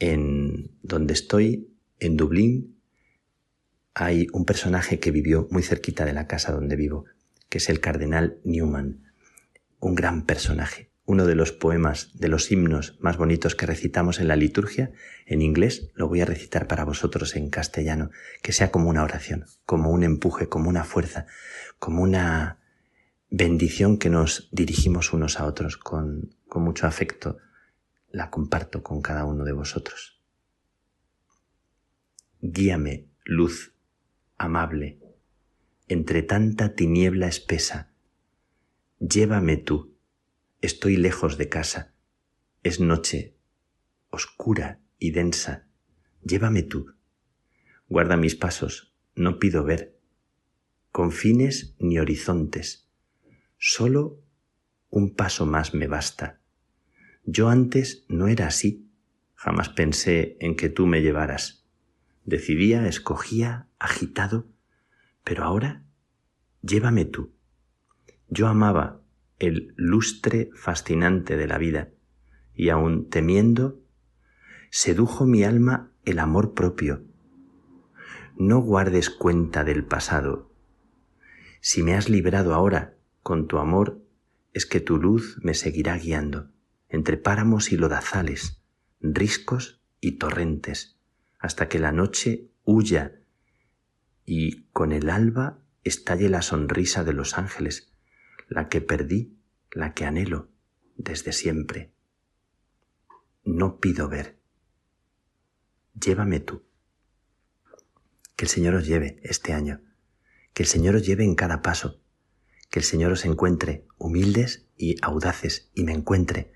En 0.00 0.70
donde 0.82 1.12
estoy, 1.12 1.76
en 1.98 2.16
Dublín, 2.16 2.80
hay 3.94 4.28
un 4.32 4.44
personaje 4.44 4.98
que 5.00 5.10
vivió 5.10 5.48
muy 5.50 5.62
cerquita 5.62 6.04
de 6.04 6.12
la 6.12 6.26
casa 6.26 6.52
donde 6.52 6.76
vivo, 6.76 7.04
que 7.48 7.58
es 7.58 7.68
el 7.68 7.80
cardenal 7.80 8.38
Newman, 8.44 9.12
un 9.80 9.94
gran 9.94 10.24
personaje 10.24 10.88
uno 11.08 11.24
de 11.24 11.34
los 11.34 11.52
poemas, 11.52 12.10
de 12.12 12.28
los 12.28 12.52
himnos 12.52 12.98
más 13.00 13.16
bonitos 13.16 13.54
que 13.54 13.64
recitamos 13.64 14.20
en 14.20 14.28
la 14.28 14.36
liturgia, 14.36 14.92
en 15.24 15.40
inglés, 15.40 15.90
lo 15.94 16.06
voy 16.06 16.20
a 16.20 16.26
recitar 16.26 16.66
para 16.66 16.84
vosotros 16.84 17.34
en 17.34 17.48
castellano, 17.48 18.10
que 18.42 18.52
sea 18.52 18.70
como 18.70 18.90
una 18.90 19.02
oración, 19.02 19.46
como 19.64 19.90
un 19.90 20.04
empuje, 20.04 20.50
como 20.50 20.68
una 20.68 20.84
fuerza, 20.84 21.24
como 21.78 22.02
una 22.02 22.58
bendición 23.30 23.96
que 23.96 24.10
nos 24.10 24.50
dirigimos 24.52 25.14
unos 25.14 25.40
a 25.40 25.46
otros 25.46 25.78
con, 25.78 26.36
con 26.46 26.62
mucho 26.62 26.86
afecto, 26.86 27.38
la 28.10 28.28
comparto 28.28 28.82
con 28.82 29.00
cada 29.00 29.24
uno 29.24 29.44
de 29.44 29.52
vosotros. 29.52 30.20
Guíame, 32.42 33.06
luz 33.24 33.72
amable, 34.36 34.98
entre 35.88 36.22
tanta 36.22 36.74
tiniebla 36.74 37.28
espesa, 37.28 37.92
llévame 38.98 39.56
tú 39.56 39.98
Estoy 40.60 40.96
lejos 40.96 41.38
de 41.38 41.48
casa. 41.48 41.94
Es 42.64 42.80
noche, 42.80 43.36
oscura 44.10 44.80
y 44.98 45.12
densa. 45.12 45.68
Llévame 46.24 46.64
tú, 46.64 46.96
Guarda 47.88 48.16
mis 48.16 48.34
pasos, 48.34 48.92
no 49.14 49.38
pido 49.38 49.64
ver, 49.64 49.98
con 50.90 51.10
fines 51.10 51.74
ni 51.78 51.98
horizontes, 51.98 52.90
solo 53.56 54.20
un 54.90 55.14
paso 55.14 55.46
más 55.46 55.72
me 55.72 55.86
basta. 55.86 56.42
Yo 57.24 57.48
antes 57.48 58.04
no 58.08 58.26
era 58.26 58.48
así, 58.48 58.90
jamás 59.34 59.70
pensé 59.70 60.36
en 60.40 60.54
que 60.54 60.68
tú 60.68 60.86
me 60.86 61.00
llevaras. 61.00 61.66
Decidía, 62.24 62.88
escogía, 62.88 63.68
agitado, 63.78 64.48
pero 65.28 65.44
ahora 65.44 65.82
llévame 66.62 67.04
tú. 67.04 67.34
Yo 68.30 68.48
amaba 68.48 69.02
el 69.38 69.74
lustre 69.76 70.48
fascinante 70.54 71.36
de 71.36 71.46
la 71.46 71.58
vida, 71.58 71.90
y 72.54 72.70
aun 72.70 73.10
temiendo, 73.10 73.78
sedujo 74.70 75.26
mi 75.26 75.44
alma 75.44 75.92
el 76.06 76.18
amor 76.18 76.54
propio. 76.54 77.04
No 78.38 78.60
guardes 78.60 79.10
cuenta 79.10 79.64
del 79.64 79.84
pasado. 79.84 80.50
Si 81.60 81.82
me 81.82 81.94
has 81.94 82.08
librado 82.08 82.54
ahora 82.54 82.96
con 83.22 83.48
tu 83.48 83.58
amor, 83.58 84.00
es 84.54 84.64
que 84.64 84.80
tu 84.80 84.96
luz 84.96 85.38
me 85.42 85.52
seguirá 85.52 85.98
guiando 85.98 86.48
entre 86.88 87.18
páramos 87.18 87.70
y 87.70 87.76
lodazales, 87.76 88.62
riscos 89.02 89.82
y 90.00 90.12
torrentes, 90.12 90.98
hasta 91.38 91.68
que 91.68 91.78
la 91.78 91.92
noche 91.92 92.48
huya 92.64 93.18
y 94.30 94.64
con 94.74 94.92
el 94.92 95.08
alba 95.08 95.58
estalle 95.84 96.28
la 96.28 96.42
sonrisa 96.42 97.02
de 97.02 97.14
los 97.14 97.38
ángeles, 97.38 97.94
la 98.46 98.68
que 98.68 98.82
perdí, 98.82 99.38
la 99.72 99.94
que 99.94 100.04
anhelo 100.04 100.50
desde 100.96 101.32
siempre. 101.32 101.94
No 103.42 103.80
pido 103.80 104.10
ver. 104.10 104.38
Llévame 105.98 106.40
tú. 106.40 106.62
Que 108.36 108.44
el 108.44 108.50
Señor 108.50 108.74
os 108.74 108.86
lleve 108.86 109.18
este 109.22 109.54
año, 109.54 109.80
que 110.52 110.62
el 110.62 110.68
Señor 110.68 110.96
os 110.96 111.06
lleve 111.06 111.24
en 111.24 111.34
cada 111.34 111.62
paso, 111.62 112.02
que 112.68 112.80
el 112.80 112.84
Señor 112.84 113.12
os 113.12 113.24
encuentre 113.24 113.86
humildes 113.96 114.68
y 114.76 114.96
audaces 115.00 115.70
y 115.72 115.84
me 115.84 115.92
encuentre 115.92 116.52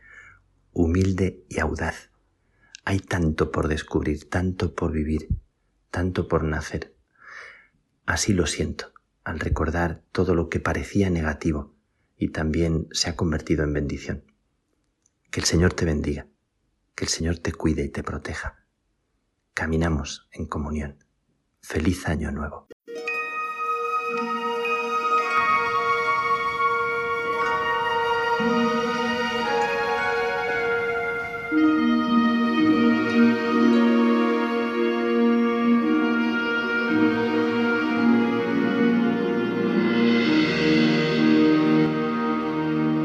humilde 0.75 1.47
y 1.49 1.59
audaz. 1.59 2.11
Hay 2.85 2.99
tanto 2.99 3.51
por 3.51 3.69
descubrir, 3.69 4.29
tanto 4.29 4.75
por 4.75 4.93
vivir, 4.93 5.29
tanto 5.91 6.29
por 6.29 6.45
nacer. 6.45 6.92
Así 8.13 8.35
lo 8.35 8.47
siento 8.47 8.93
al 9.25 9.41
recordar 9.41 10.03
todo 10.13 10.35
lo 10.35 10.51
que 10.51 10.61
parecía 10.61 11.09
negativo 11.09 11.75
y 12.19 12.29
también 12.29 12.87
se 12.93 13.09
ha 13.09 13.17
convertido 13.17 13.65
en 13.65 13.73
bendición. 13.73 14.25
Que 15.31 15.41
el 15.41 15.47
Señor 15.47 15.73
te 15.73 15.87
bendiga, 15.87 16.27
que 16.95 17.07
el 17.07 17.09
Señor 17.09 17.39
te 17.39 17.55
cuide 17.55 17.85
y 17.85 17.89
te 17.89 18.03
proteja. 18.03 18.67
Caminamos 19.55 20.29
en 20.31 20.45
comunión. 20.45 21.03
Feliz 21.63 22.07
año 22.07 22.31
nuevo. 22.33 22.69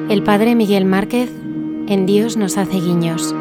El 0.10 0.24
padre 0.24 0.56
Miguel 0.56 0.86
Márquez 0.86 1.30
en 1.90 2.06
Dios 2.06 2.38
nos 2.38 2.58
hace 2.58 2.78
guiños. 2.80 3.36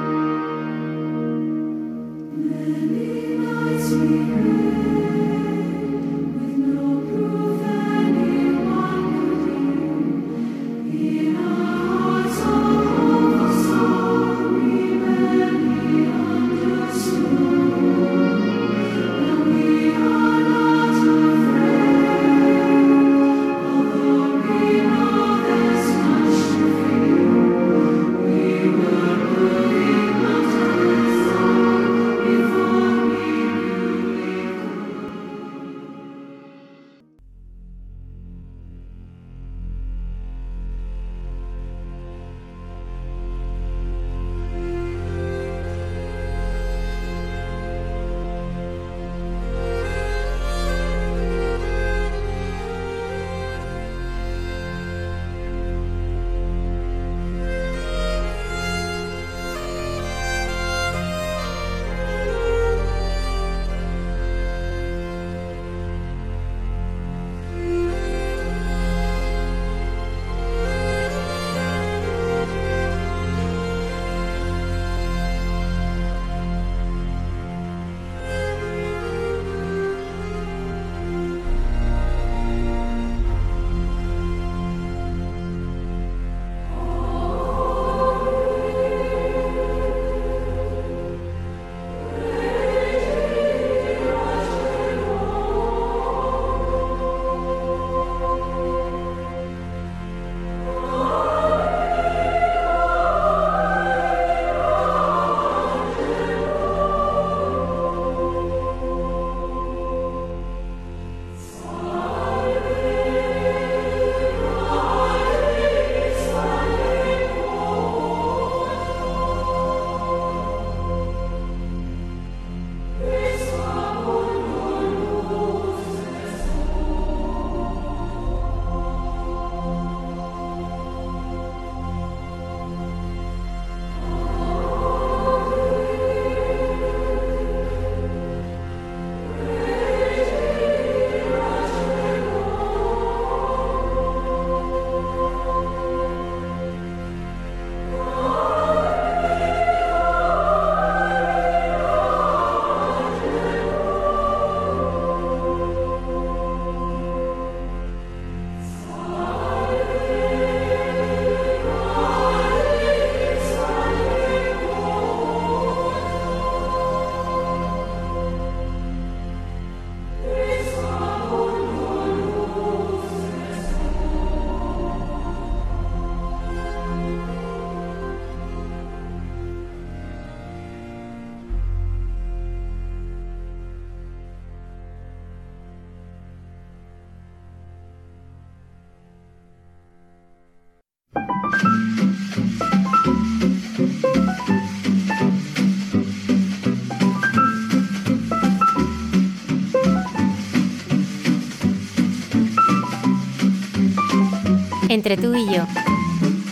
Entre 204.96 205.18
tú 205.18 205.34
y 205.34 205.44
yo, 205.54 205.64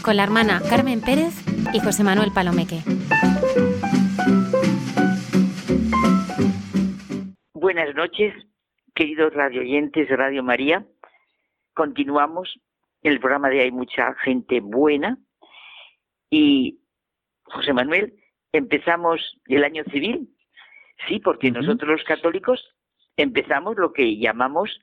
con 0.05 0.19
la 0.19 0.23
hermana 0.23 0.61
Carmen 0.69 1.01
Pérez 1.01 1.33
y 1.73 1.81
José 1.81 2.05
Manuel 2.05 2.31
Palomeque. 2.31 2.81
Buenas 7.55 7.95
noches, 7.95 8.35
queridos 8.95 9.33
radioyentes 9.33 10.11
de 10.11 10.17
Radio 10.17 10.43
María. 10.43 10.85
Continuamos 11.73 12.61
el 13.01 13.19
programa 13.19 13.49
de 13.49 13.63
Hay 13.63 13.73
mucha 13.73 14.13
gente 14.17 14.61
buena. 14.61 15.17
Y, 16.29 16.83
José 17.45 17.73
Manuel, 17.73 18.13
empezamos 18.53 19.41
el 19.47 19.65
año 19.65 19.85
civil. 19.85 20.29
Sí, 21.09 21.19
porque 21.19 21.51
nosotros 21.51 21.91
los 21.91 22.05
católicos 22.05 22.63
empezamos 23.17 23.79
lo 23.79 23.95
que 23.95 24.19
llamamos 24.19 24.83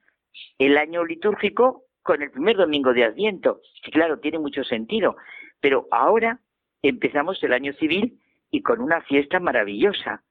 el 0.57 0.79
año 0.79 1.05
litúrgico 1.05 1.85
con 2.03 2.21
el 2.21 2.31
primer 2.31 2.57
domingo 2.57 2.93
de 2.93 3.03
Adviento, 3.03 3.61
que 3.83 3.91
claro, 3.91 4.19
tiene 4.19 4.39
mucho 4.39 4.63
sentido, 4.63 5.15
pero 5.59 5.87
ahora 5.91 6.39
empezamos 6.81 7.41
el 7.43 7.53
año 7.53 7.73
civil 7.73 8.19
y 8.49 8.61
con 8.61 8.81
una 8.81 9.01
fiesta 9.01 9.39
maravillosa, 9.39 10.23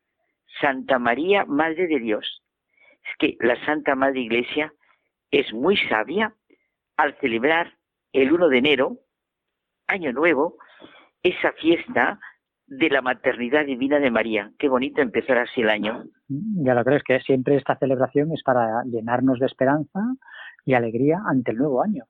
Santa 0.61 0.99
María, 0.99 1.45
Madre 1.45 1.87
de 1.87 2.01
Dios. 2.01 2.43
Es 3.05 3.17
que 3.19 3.37
la 3.41 3.63
Santa 3.65 3.95
Madre 3.95 4.21
Iglesia 4.21 4.73
es 5.31 5.53
muy 5.53 5.77
sabia 5.89 6.35
al 6.97 7.17
celebrar 7.21 7.79
el 8.13 8.33
1 8.33 8.49
de 8.49 8.59
enero, 8.59 8.99
Año 9.87 10.13
Nuevo, 10.13 10.59
esa 11.23 11.53
fiesta 11.53 12.19
de 12.67 12.89
la 12.89 13.03
maternidad 13.03 13.67
divina 13.67 13.99
de 13.99 14.11
María. 14.11 14.53
Qué 14.59 14.69
bonito 14.69 15.03
empezar 15.03 15.39
así 15.39 15.61
el 15.61 15.71
año. 15.71 16.05
Ya 16.29 16.75
lo 16.75 16.85
crees 16.85 17.03
que 17.03 17.19
siempre 17.21 17.57
esta 17.57 17.77
celebración 17.77 18.33
es 18.33 18.43
para 18.45 18.85
llenarnos 18.85 19.41
de 19.41 19.47
esperanza, 19.47 20.01
y 20.71 20.75
alegría 20.75 21.21
ante 21.27 21.51
el 21.51 21.59
nuevo 21.59 21.83
año. 21.83 22.05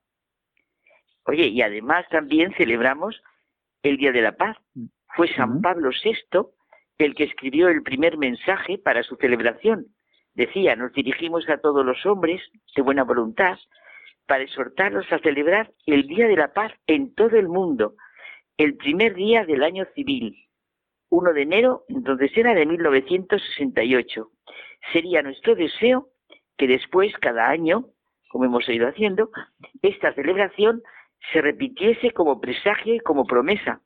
Oye, 1.24 1.46
y 1.46 1.62
además 1.62 2.06
también 2.10 2.52
celebramos 2.54 3.22
el 3.82 3.96
Día 3.96 4.12
de 4.12 4.22
la 4.22 4.32
Paz. 4.32 4.56
Fue 5.16 5.28
San 5.34 5.60
Pablo 5.60 5.90
VI 5.90 6.48
el 6.98 7.14
que 7.14 7.24
escribió 7.24 7.68
el 7.68 7.82
primer 7.82 8.18
mensaje 8.18 8.76
para 8.76 9.02
su 9.02 9.16
celebración. 9.16 9.86
Decía, 10.34 10.76
nos 10.76 10.92
dirigimos 10.92 11.48
a 11.48 11.58
todos 11.58 11.84
los 11.84 12.04
hombres 12.04 12.42
de 12.76 12.82
buena 12.82 13.04
voluntad 13.04 13.58
para 14.26 14.44
exhortarlos 14.44 15.10
a 15.10 15.18
celebrar 15.20 15.72
el 15.86 16.06
Día 16.06 16.28
de 16.28 16.36
la 16.36 16.52
Paz 16.52 16.72
en 16.86 17.14
todo 17.14 17.36
el 17.36 17.48
mundo, 17.48 17.94
el 18.58 18.76
primer 18.76 19.14
día 19.14 19.44
del 19.46 19.62
año 19.62 19.86
civil, 19.94 20.36
1 21.08 21.32
de 21.32 21.42
enero, 21.42 21.84
entonces 21.88 22.30
era 22.36 22.54
de 22.54 22.66
1968. 22.66 24.30
Sería 24.92 25.22
nuestro 25.22 25.54
deseo 25.54 26.08
que 26.58 26.66
después, 26.66 27.12
cada 27.14 27.48
año, 27.48 27.86
como 28.30 28.44
hemos 28.44 28.66
ido 28.68 28.86
haciendo, 28.86 29.30
esta 29.82 30.14
celebración 30.14 30.82
se 31.32 31.42
repitiese 31.42 32.12
como 32.12 32.40
presagio 32.40 32.94
y 32.94 33.00
como 33.00 33.26
promesa 33.26 33.80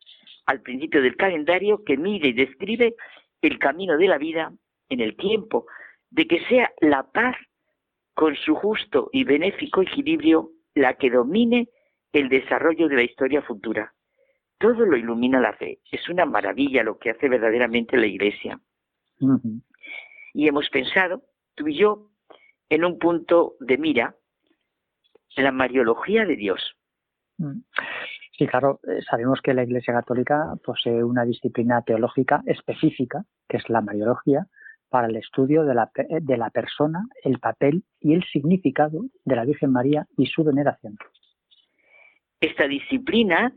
al 0.44 0.60
principio 0.60 1.00
del 1.00 1.16
calendario 1.16 1.82
que 1.82 1.96
mide 1.96 2.28
y 2.28 2.32
describe 2.34 2.94
el 3.40 3.58
camino 3.58 3.96
de 3.96 4.06
la 4.06 4.18
vida 4.18 4.52
en 4.90 5.00
el 5.00 5.16
tiempo, 5.16 5.66
de 6.10 6.26
que 6.26 6.44
sea 6.44 6.70
la 6.80 7.10
paz 7.10 7.36
con 8.12 8.36
su 8.36 8.54
justo 8.54 9.08
y 9.12 9.24
benéfico 9.24 9.80
equilibrio 9.80 10.50
la 10.74 10.94
que 10.94 11.10
domine 11.10 11.68
el 12.12 12.28
desarrollo 12.28 12.88
de 12.88 12.96
la 12.96 13.02
historia 13.02 13.40
futura. 13.40 13.94
Todo 14.58 14.84
lo 14.84 14.98
ilumina 14.98 15.40
la 15.40 15.54
fe. 15.54 15.78
Es 15.90 16.06
una 16.10 16.26
maravilla 16.26 16.82
lo 16.82 16.98
que 16.98 17.10
hace 17.10 17.30
verdaderamente 17.30 17.96
la 17.96 18.06
Iglesia. 18.06 18.60
Y 20.34 20.48
hemos 20.48 20.68
pensado, 20.68 21.22
tú 21.54 21.66
y 21.66 21.78
yo, 21.78 22.10
en 22.68 22.84
un 22.84 22.98
punto 22.98 23.54
de 23.60 23.78
mira 23.78 24.14
la 25.36 25.52
Mariología 25.52 26.24
de 26.24 26.36
Dios. 26.36 26.76
Mm. 27.38 27.60
Sí, 28.36 28.46
claro, 28.46 28.80
eh, 28.88 29.00
sabemos 29.08 29.40
que 29.40 29.54
la 29.54 29.62
Iglesia 29.62 29.94
Católica 29.94 30.54
posee 30.64 31.04
una 31.04 31.24
disciplina 31.24 31.82
teológica 31.82 32.42
específica, 32.46 33.24
que 33.48 33.58
es 33.58 33.68
la 33.68 33.80
Mariología, 33.80 34.46
para 34.88 35.06
el 35.06 35.16
estudio 35.16 35.64
de 35.64 35.74
la, 35.74 35.90
de 35.94 36.36
la 36.36 36.50
persona, 36.50 37.04
el 37.22 37.38
papel 37.38 37.84
y 38.00 38.14
el 38.14 38.24
significado 38.24 39.02
de 39.24 39.36
la 39.36 39.44
Virgen 39.44 39.72
María 39.72 40.06
y 40.16 40.26
su 40.26 40.44
veneración. 40.44 40.96
Esta 42.40 42.66
disciplina 42.68 43.52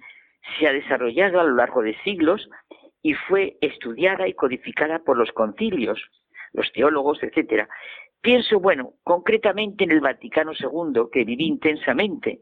se 0.58 0.68
ha 0.68 0.72
desarrollado 0.72 1.40
a 1.40 1.44
lo 1.44 1.56
largo 1.56 1.82
de 1.82 1.95
siglos 2.04 2.49
y 3.02 3.14
fue 3.14 3.58
estudiada 3.62 4.28
y 4.28 4.34
codificada 4.34 4.99
por 4.99 5.18
los 5.18 5.32
concilios, 5.32 5.99
los 6.54 6.72
teólogos, 6.72 7.22
etcétera, 7.22 7.68
Pienso, 8.22 8.60
bueno, 8.60 8.94
concretamente 9.03 9.84
en 9.84 9.91
el 9.91 10.02
Vaticano 10.02 10.52
II, 10.53 11.03
que 11.11 11.23
viví 11.23 11.45
intensamente, 11.45 12.41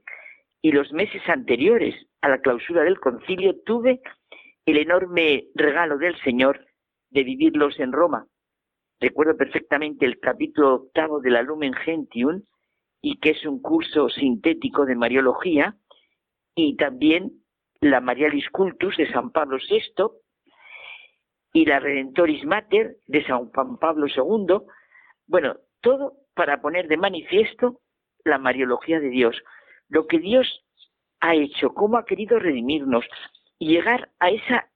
y 0.62 0.72
los 0.72 0.92
meses 0.94 1.22
anteriores 1.28 1.96
a 2.22 2.30
la 2.30 2.40
clausura 2.40 2.84
del 2.84 3.00
concilio 3.00 3.56
tuve 3.66 4.02
el 4.66 4.78
enorme 4.78 5.46
regalo 5.54 5.98
del 5.98 6.20
Señor 6.22 6.66
de 7.12 7.24
vivirlos 7.24 7.80
en 7.80 7.92
Roma. 7.92 8.28
Recuerdo 9.00 9.38
perfectamente 9.38 10.06
el 10.06 10.20
capítulo 10.20 10.76
octavo 10.76 11.20
de 11.20 11.30
la 11.30 11.44
Lumen 11.44 11.74
Gentium, 11.74 12.42
y 13.02 13.20
que 13.20 13.32
es 13.32 13.46
un 13.46 13.62
curso 13.62 14.10
sintético 14.10 14.86
de 14.86 14.96
Mariología, 14.96 15.76
y 16.56 16.76
también 16.78 17.32
la 17.82 18.00
Marialis 18.00 18.50
Cultus 18.50 18.98
de 18.98 19.12
San 19.12 19.32
Pablo 19.32 19.58
VI, 19.58 20.06
y 21.54 21.66
la 21.66 21.80
Redentoris 21.80 22.44
Mater 22.46 22.98
de 23.06 23.24
San 23.26 23.50
Juan 23.52 23.78
Pablo 23.78 24.08
II. 24.08 24.66
Bueno, 25.28 25.56
todo 25.86 26.14
para 26.34 26.62
poner 26.62 26.88
de 26.88 26.98
manifiesto 26.98 27.80
la 28.24 28.40
Mariología 28.40 29.00
de 29.00 29.10
Dios, 29.10 29.40
lo 29.88 30.08
que 30.08 30.18
Dios 30.18 30.66
ha 31.20 31.36
hecho, 31.36 31.76
cómo 31.76 31.98
ha 31.98 32.06
querido 32.06 32.40
redimirnos 32.40 33.06
y 33.60 33.68
llegar 33.68 34.10
a 34.20 34.32
esa, 34.32 34.68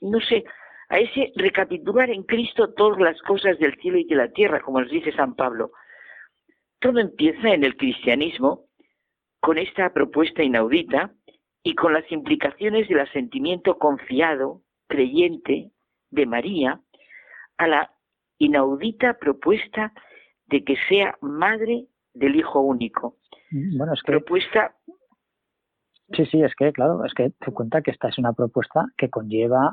no 0.00 0.20
sé, 0.20 0.44
a 0.88 0.98
ese 0.98 1.32
recapitular 1.36 2.10
en 2.10 2.24
Cristo 2.24 2.74
todas 2.74 2.98
las 2.98 3.22
cosas 3.22 3.60
del 3.60 3.76
cielo 3.80 3.98
y 3.98 4.04
de 4.04 4.16
la 4.16 4.32
tierra, 4.32 4.60
como 4.60 4.80
nos 4.80 4.90
dice 4.90 5.12
San 5.12 5.36
Pablo. 5.36 5.70
Todo 6.80 6.98
empieza 6.98 7.50
en 7.50 7.62
el 7.62 7.76
cristianismo 7.76 8.64
con 9.40 9.56
esta 9.56 9.92
propuesta 9.92 10.42
inaudita 10.42 11.12
y 11.62 11.76
con 11.76 11.92
las 11.92 12.10
implicaciones 12.10 12.88
del 12.88 13.00
asentimiento 13.00 13.78
confiado, 13.78 14.62
creyente 14.88 15.70
de 16.10 16.26
María 16.26 16.80
a 17.56 17.68
la 17.68 17.92
inaudita 18.38 19.14
propuesta 19.14 19.92
de 20.48 20.64
que 20.64 20.76
sea 20.88 21.16
madre 21.20 21.86
del 22.14 22.36
hijo 22.36 22.60
único. 22.60 23.16
Mm, 23.50 23.78
bueno, 23.78 23.94
es 23.94 24.02
que... 24.02 24.12
Propuesta... 24.12 24.74
Sí, 26.12 26.24
sí, 26.26 26.42
es 26.42 26.54
que, 26.54 26.72
claro, 26.72 27.04
es 27.04 27.12
que 27.12 27.30
te 27.30 27.52
cuenta 27.52 27.82
que 27.82 27.90
esta 27.90 28.08
es 28.08 28.18
una 28.18 28.32
propuesta 28.32 28.86
que 28.96 29.10
conlleva 29.10 29.72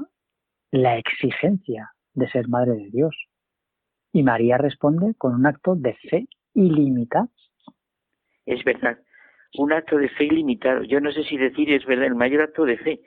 la 0.72 0.98
exigencia 0.98 1.92
de 2.14 2.30
ser 2.30 2.50
madre 2.50 2.74
de 2.74 2.90
Dios. 2.90 3.16
Y 4.12 4.24
María 4.24 4.58
responde 4.58 5.16
con 5.18 5.34
un 5.34 5.46
acto 5.46 5.76
de 5.76 5.94
fe 6.10 6.28
ilimitado. 6.54 7.30
Es 8.46 8.64
verdad, 8.64 9.00
un 9.58 9.72
acto 9.72 9.98
de 9.98 10.10
fe 10.10 10.26
ilimitado. 10.26 10.84
Yo 10.84 11.00
no 11.00 11.12
sé 11.12 11.24
si 11.24 11.38
decir 11.38 11.72
es 11.72 11.86
verdad, 11.86 12.08
el 12.08 12.16
mayor 12.16 12.42
acto 12.42 12.66
de 12.66 12.78
fe. 12.78 13.02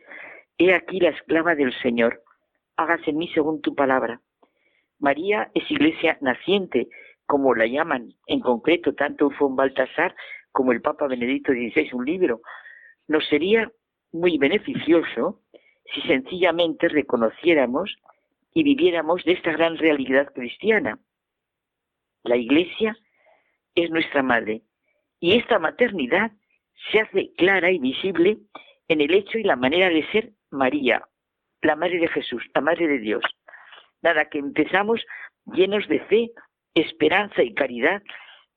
He 0.57 0.75
aquí 0.75 0.99
la 0.99 1.11
esclava 1.11 1.55
del 1.55 1.73
Señor, 1.83 2.23
hágase 2.77 3.11
en 3.11 3.19
mí 3.19 3.29
según 3.35 3.61
tu 3.61 3.75
palabra. 3.75 4.21
María 4.99 5.51
es 5.55 5.71
iglesia 5.71 6.19
naciente, 6.21 6.89
como 7.29 7.55
la 7.55 7.67
llaman 7.67 8.15
en 8.27 8.41
concreto 8.41 8.95
tanto 8.95 9.31
von 9.39 9.55
Baltasar 9.55 10.17
como 10.51 10.73
el 10.73 10.81
Papa 10.81 11.07
Benedicto 11.07 11.53
XVI, 11.53 11.91
un 11.93 12.07
libro, 12.07 12.41
nos 13.07 13.29
sería 13.29 13.71
muy 14.13 14.39
beneficioso 14.39 15.43
si 15.93 16.01
sencillamente 16.03 16.89
reconociéramos 16.89 17.95
y 18.55 18.63
viviéramos 18.63 19.25
de 19.25 19.33
esta 19.33 19.53
gran 19.53 19.77
realidad 19.77 20.33
cristiana. 20.35 20.99
La 22.25 22.37
Iglesia 22.37 22.97
es 23.75 23.91
nuestra 23.91 24.23
madre 24.23 24.63
y 25.21 25.37
esta 25.37 25.59
maternidad 25.59 26.33
se 26.91 27.01
hace 27.01 27.33
clara 27.37 27.71
y 27.71 27.79
visible 27.79 28.39
en 28.89 29.03
el 29.03 29.13
hecho 29.13 29.37
y 29.37 29.43
la 29.43 29.57
manera 29.57 29.91
de 29.91 30.07
ser 30.13 30.31
María, 30.51 31.03
la 31.61 31.77
Madre 31.77 31.99
de 31.99 32.09
Jesús, 32.09 32.43
la 32.55 32.63
Madre 32.63 32.89
de 32.89 32.99
Dios. 32.99 33.23
Nada, 34.01 34.31
que 34.31 34.39
empezamos 34.39 35.05
llenos 35.45 35.87
de 35.89 36.01
fe, 36.01 36.31
esperanza 36.81 37.43
y 37.43 37.55
caridad 37.55 38.03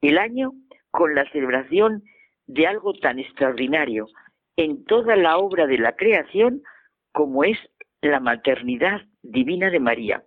el 0.02 0.18
año 0.18 0.52
con 0.92 1.16
la 1.16 1.30
celebración 1.32 2.04
de 2.48 2.68
algo 2.68 2.94
tan 2.94 3.20
extraordinario 3.20 4.08
en 4.58 4.84
toda 4.86 5.16
la 5.16 5.38
obra 5.38 5.68
de 5.68 5.78
la 5.78 5.96
creación 5.96 6.62
como 7.12 7.44
es 7.44 7.58
la 8.02 8.20
maternidad 8.20 9.02
divina 9.22 9.70
de 9.70 9.80
María. 9.80 10.24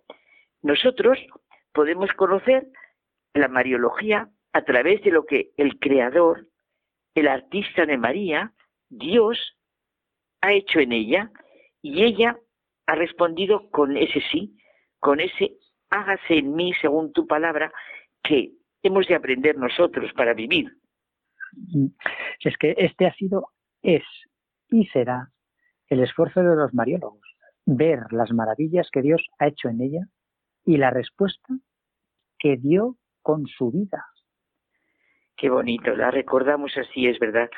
Nosotros 0.61 1.19
podemos 1.73 2.11
conocer 2.13 2.67
la 3.33 3.47
Mariología 3.47 4.29
a 4.53 4.63
través 4.63 5.03
de 5.03 5.11
lo 5.11 5.25
que 5.25 5.51
el 5.57 5.77
Creador, 5.79 6.47
el 7.13 7.27
artista 7.27 7.85
de 7.85 7.97
María, 7.97 8.53
Dios, 8.89 9.57
ha 10.41 10.53
hecho 10.53 10.79
en 10.79 10.91
ella 10.91 11.31
y 11.81 12.03
ella 12.03 12.37
ha 12.87 12.95
respondido 12.95 13.69
con 13.69 13.97
ese 13.97 14.21
sí, 14.31 14.57
con 14.99 15.19
ese 15.19 15.57
hágase 15.95 16.37
en 16.37 16.53
mí 16.55 16.73
según 16.81 17.11
tu 17.13 17.27
palabra 17.27 17.71
que 18.23 18.51
hemos 18.83 19.07
de 19.07 19.15
aprender 19.15 19.57
nosotros 19.57 20.11
para 20.13 20.33
vivir. 20.33 20.71
Es 22.39 22.57
que 22.57 22.75
este 22.77 23.07
ha 23.07 23.13
sido, 23.13 23.49
es 23.81 24.03
y 24.69 24.85
será 24.87 25.31
el 25.87 26.01
esfuerzo 26.01 26.41
de 26.41 26.55
los 26.55 26.73
mariólogos, 26.73 27.27
ver 27.65 28.11
las 28.11 28.31
maravillas 28.31 28.89
que 28.91 29.01
Dios 29.01 29.25
ha 29.39 29.47
hecho 29.47 29.69
en 29.69 29.81
ella 29.81 30.07
y 30.65 30.77
la 30.77 30.89
respuesta 30.89 31.53
que 32.39 32.57
dio 32.57 32.97
con 33.21 33.47
su 33.47 33.71
vida. 33.71 34.05
Qué 35.37 35.49
bonito, 35.49 35.95
la 35.95 36.11
recordamos 36.11 36.75
así, 36.77 37.07
es 37.07 37.19
verdad. 37.19 37.49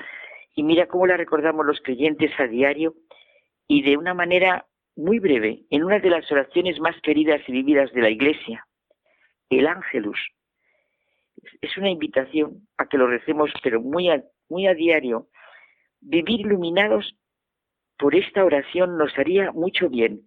Y 0.55 0.63
mira 0.63 0.87
cómo 0.87 1.05
la 1.07 1.17
recordamos 1.17 1.65
los 1.65 1.79
creyentes 1.81 2.31
a 2.39 2.47
diario 2.47 2.95
y 3.67 3.83
de 3.83 3.97
una 3.97 4.13
manera 4.13 4.65
muy 4.97 5.19
breve, 5.19 5.63
en 5.69 5.83
una 5.83 5.99
de 5.99 6.09
las 6.09 6.29
oraciones 6.31 6.79
más 6.79 6.99
queridas 7.01 7.41
y 7.47 7.51
vividas 7.51 7.91
de 7.93 8.01
la 8.01 8.09
Iglesia, 8.09 8.67
el 9.49 9.67
Ángelus. 9.67 10.19
Es 11.61 11.77
una 11.77 11.91
invitación 11.91 12.67
a 12.77 12.87
que 12.87 12.97
lo 12.97 13.07
recemos, 13.07 13.51
pero 13.63 13.79
muy 13.79 14.09
a, 14.09 14.23
muy 14.49 14.67
a 14.67 14.73
diario. 14.73 15.27
Vivir 16.01 16.41
iluminados 16.41 17.15
por 17.97 18.15
esta 18.15 18.43
oración 18.43 18.97
nos 18.97 19.17
haría 19.17 19.51
mucho 19.51 19.87
bien. 19.87 20.21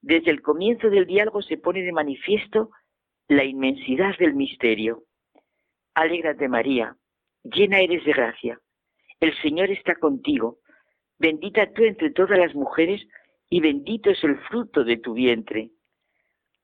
Desde 0.00 0.30
el 0.30 0.42
comienzo 0.42 0.88
del 0.88 1.06
diálogo 1.06 1.42
se 1.42 1.58
pone 1.58 1.82
de 1.82 1.92
manifiesto 1.92 2.70
la 3.28 3.44
inmensidad 3.44 4.16
del 4.18 4.34
misterio. 4.34 5.04
Alégrate 5.94 6.48
María, 6.48 6.96
llena 7.44 7.80
eres 7.80 8.04
de 8.04 8.12
gracia. 8.12 8.58
El 9.20 9.34
Señor 9.42 9.70
está 9.70 9.94
contigo. 9.96 10.58
Bendita 11.18 11.70
tú 11.72 11.84
entre 11.84 12.10
todas 12.10 12.38
las 12.38 12.54
mujeres 12.54 13.06
y 13.52 13.60
bendito 13.60 14.08
es 14.08 14.24
el 14.24 14.38
fruto 14.48 14.82
de 14.82 14.96
tu 14.96 15.12
vientre. 15.12 15.72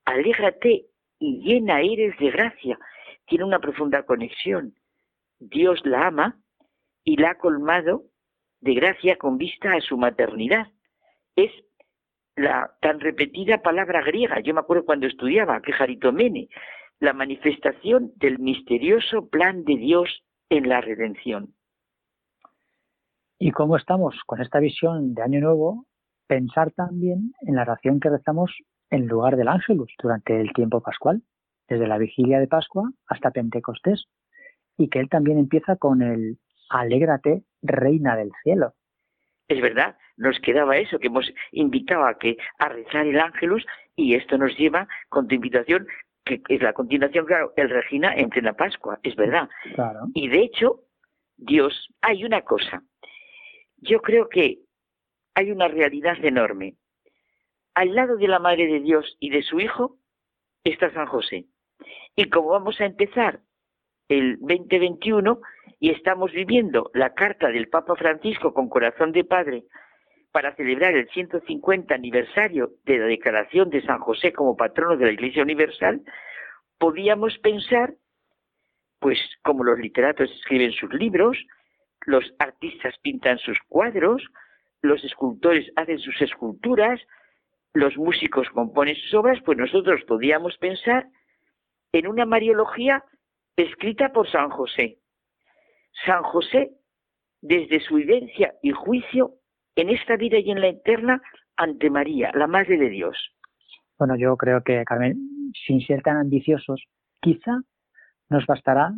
Alégrate 0.06 0.86
y 1.19 1.43
llena 1.43 1.82
eres 1.82 2.16
de 2.19 2.31
gracia. 2.31 2.78
Tiene 3.27 3.44
una 3.44 3.59
profunda 3.59 4.05
conexión. 4.05 4.73
Dios 5.39 5.85
la 5.85 6.06
ama 6.06 6.40
y 7.05 7.19
la 7.19 7.32
ha 7.32 7.35
colmado 7.35 8.05
de 8.60 8.73
gracia 8.73 9.19
con 9.19 9.36
vista 9.36 9.74
a 9.74 9.82
su 9.82 9.98
maternidad. 9.98 10.69
Es 11.36 11.51
la 12.36 12.74
tan 12.81 13.01
repetida 13.01 13.60
palabra 13.60 14.01
griega, 14.02 14.40
yo 14.40 14.55
me 14.55 14.60
acuerdo 14.60 14.86
cuando 14.86 15.06
estudiaba, 15.06 15.60
que 15.60 15.73
Jaritomene, 15.73 16.48
la 17.01 17.12
manifestación 17.12 18.12
del 18.16 18.39
misterioso 18.39 19.28
plan 19.28 19.62
de 19.65 19.77
Dios 19.77 20.24
en 20.48 20.70
la 20.70 20.81
redención. 20.81 21.52
Y 23.39 23.51
cómo 23.51 23.77
estamos 23.77 24.19
con 24.24 24.40
esta 24.40 24.59
visión 24.59 25.12
de 25.12 25.23
Año 25.23 25.40
Nuevo, 25.40 25.85
pensar 26.28 26.70
también 26.72 27.32
en 27.40 27.56
la 27.56 27.62
oración 27.62 27.98
que 27.98 28.10
rezamos 28.10 28.55
en 28.90 29.06
lugar 29.06 29.36
del 29.36 29.48
ángelus 29.48 29.92
durante 30.00 30.40
el 30.40 30.52
tiempo 30.52 30.80
pascual, 30.80 31.22
desde 31.68 31.88
la 31.88 31.98
vigilia 31.98 32.38
de 32.38 32.46
Pascua 32.46 32.90
hasta 33.09 33.30
Pentecostés, 33.30 34.06
y 34.76 34.88
que 34.88 35.00
él 35.00 35.09
también 35.09 35.38
empieza 35.38 35.76
con 35.76 36.02
el 36.02 36.38
Alégrate, 36.70 37.42
reina 37.62 38.14
del 38.14 38.30
cielo. 38.42 38.74
Es 39.48 39.60
verdad, 39.60 39.96
nos 40.16 40.38
quedaba 40.40 40.76
eso, 40.76 40.98
que 40.98 41.06
hemos 41.06 41.32
invitado 41.52 42.05
a, 42.05 42.18
que, 42.18 42.36
a 42.59 42.68
rezar 42.68 43.06
el 43.06 43.18
ángelus 43.18 43.66
y 43.96 44.14
esto 44.14 44.36
nos 44.36 44.56
lleva 44.56 44.86
con 45.09 45.26
tu 45.26 45.34
invitación, 45.34 45.86
que 46.24 46.42
es 46.48 46.62
la 46.62 46.74
continuación, 46.74 47.24
claro, 47.24 47.55
el 47.56 47.70
Regina 47.70 48.14
en 48.14 48.28
plena 48.28 48.52
Pascua, 48.52 49.00
es 49.02 49.16
verdad. 49.16 49.48
Y 50.14 50.28
de 50.28 50.40
hecho, 50.40 50.82
Dios, 51.36 51.88
hay 52.02 52.24
una 52.24 52.42
cosa, 52.42 52.82
yo 53.78 54.02
creo 54.02 54.28
que 54.28 54.59
hay 55.39 55.52
una 55.52 55.69
realidad 55.69 56.16
enorme. 56.24 56.74
Al 57.73 57.94
lado 57.94 58.16
de 58.16 58.27
la 58.27 58.40
Madre 58.40 58.66
de 58.66 58.81
Dios 58.81 59.16
y 59.20 59.31
de 59.31 59.43
su 59.43 59.60
Hijo 59.60 59.97
está 60.65 60.93
San 60.93 61.06
José. 61.06 61.44
Y 62.16 62.24
como 62.24 62.48
vamos 62.48 62.81
a 62.81 62.86
empezar 62.86 63.39
el 64.09 64.40
2021 64.40 65.40
y 65.78 65.90
estamos 65.90 66.32
viviendo 66.32 66.90
la 66.93 67.15
carta 67.15 67.51
del 67.51 67.69
Papa 67.69 67.94
Francisco 67.94 68.52
con 68.52 68.69
corazón 68.69 69.12
de 69.12 69.23
padre 69.23 69.62
para 70.32 70.56
celebrar 70.56 70.97
el 70.97 71.09
150 71.09 71.94
aniversario 71.94 72.73
de 72.85 72.98
la 72.98 73.06
declaración 73.06 73.70
de 73.70 73.82
San 73.82 74.01
José 74.01 74.32
como 74.32 74.56
patrono 74.56 74.97
de 74.97 75.06
la 75.06 75.12
Iglesia 75.12 75.44
Universal, 75.44 76.02
podíamos 76.78 77.39
pensar, 77.39 77.94
pues 78.98 79.20
como 79.44 79.62
los 79.62 79.78
literatos 79.78 80.28
escriben 80.32 80.73
sus 80.73 80.93
libros, 80.93 81.39
los 82.06 82.24
artistas 82.40 82.97
pintan 83.02 83.39
sus 83.39 83.56
cuadros, 83.69 84.20
los 84.82 85.02
escultores 85.05 85.70
hacen 85.76 85.98
sus 85.98 86.20
esculturas, 86.20 87.00
los 87.74 87.96
músicos 87.96 88.48
componen 88.50 88.96
sus 88.96 89.14
obras, 89.14 89.38
pues 89.44 89.59
nosotros 89.59 90.00
podíamos 90.06 90.56
pensar 90.59 91.06
en 91.92 92.06
una 92.06 92.24
Mariología 92.26 93.05
escrita 93.56 94.12
por 94.12 94.30
San 94.30 94.50
José. 94.50 94.98
San 96.06 96.22
José, 96.22 96.72
desde 97.40 97.80
su 97.80 97.96
vivencia 97.96 98.55
y 98.62 98.70
juicio 98.70 99.34
en 99.76 99.90
esta 99.90 100.16
vida 100.16 100.38
y 100.38 100.50
en 100.50 100.60
la 100.60 100.68
eterna, 100.68 101.22
ante 101.56 101.90
María, 101.90 102.30
la 102.34 102.46
Madre 102.46 102.76
de 102.78 102.88
Dios. 102.88 103.16
Bueno, 103.98 104.16
yo 104.16 104.36
creo 104.36 104.62
que, 104.62 104.84
Carmen, 104.84 105.52
sin 105.66 105.80
ser 105.80 106.02
tan 106.02 106.16
ambiciosos, 106.16 106.84
quizá 107.20 107.60
nos 108.28 108.46
bastará 108.46 108.92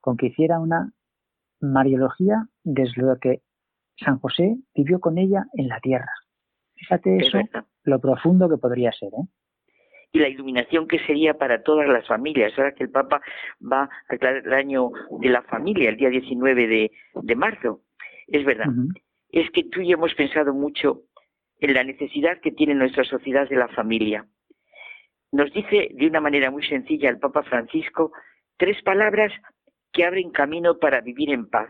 con 0.00 0.16
que 0.16 0.26
hiciera 0.26 0.60
una 0.60 0.92
Mariología 1.60 2.46
desde 2.62 3.02
lo 3.02 3.16
que 3.18 3.42
San 4.04 4.18
José 4.18 4.56
vivió 4.74 5.00
con 5.00 5.18
ella 5.18 5.44
en 5.54 5.68
la 5.68 5.80
tierra. 5.80 6.12
Fíjate 6.74 7.16
eso, 7.16 7.38
lo 7.84 8.00
profundo 8.00 8.48
que 8.48 8.56
podría 8.56 8.92
ser, 8.92 9.08
¿eh? 9.08 9.26
y 10.12 10.18
la 10.18 10.28
iluminación 10.28 10.88
que 10.88 10.98
sería 11.00 11.34
para 11.34 11.62
todas 11.62 11.86
las 11.88 12.06
familias. 12.06 12.52
Ahora 12.56 12.72
que 12.72 12.84
el 12.84 12.90
Papa 12.90 13.20
va 13.60 13.84
a 13.84 13.90
declarar 14.08 14.46
el 14.46 14.52
año 14.52 14.90
de 15.20 15.28
la 15.28 15.42
familia, 15.42 15.90
el 15.90 15.96
día 15.96 16.08
19 16.08 16.66
de, 16.66 16.90
de 17.14 17.36
marzo. 17.36 17.82
Es 18.26 18.44
verdad. 18.44 18.68
Es 19.30 19.50
que 19.50 19.64
tú 19.64 19.80
y 19.80 19.88
yo 19.88 19.94
hemos 19.94 20.14
pensado 20.14 20.54
mucho 20.54 21.02
en 21.60 21.74
la 21.74 21.84
necesidad 21.84 22.40
que 22.40 22.52
tiene 22.52 22.74
nuestra 22.74 23.04
sociedad 23.04 23.48
de 23.48 23.56
la 23.56 23.68
familia. 23.68 24.26
Nos 25.32 25.52
dice 25.52 25.88
de 25.92 26.06
una 26.06 26.20
manera 26.20 26.50
muy 26.50 26.66
sencilla 26.66 27.10
el 27.10 27.18
Papa 27.18 27.42
Francisco 27.42 28.12
tres 28.56 28.82
palabras 28.82 29.32
que 29.92 30.04
abren 30.04 30.30
camino 30.30 30.78
para 30.78 31.00
vivir 31.00 31.30
en 31.30 31.48
paz. 31.48 31.68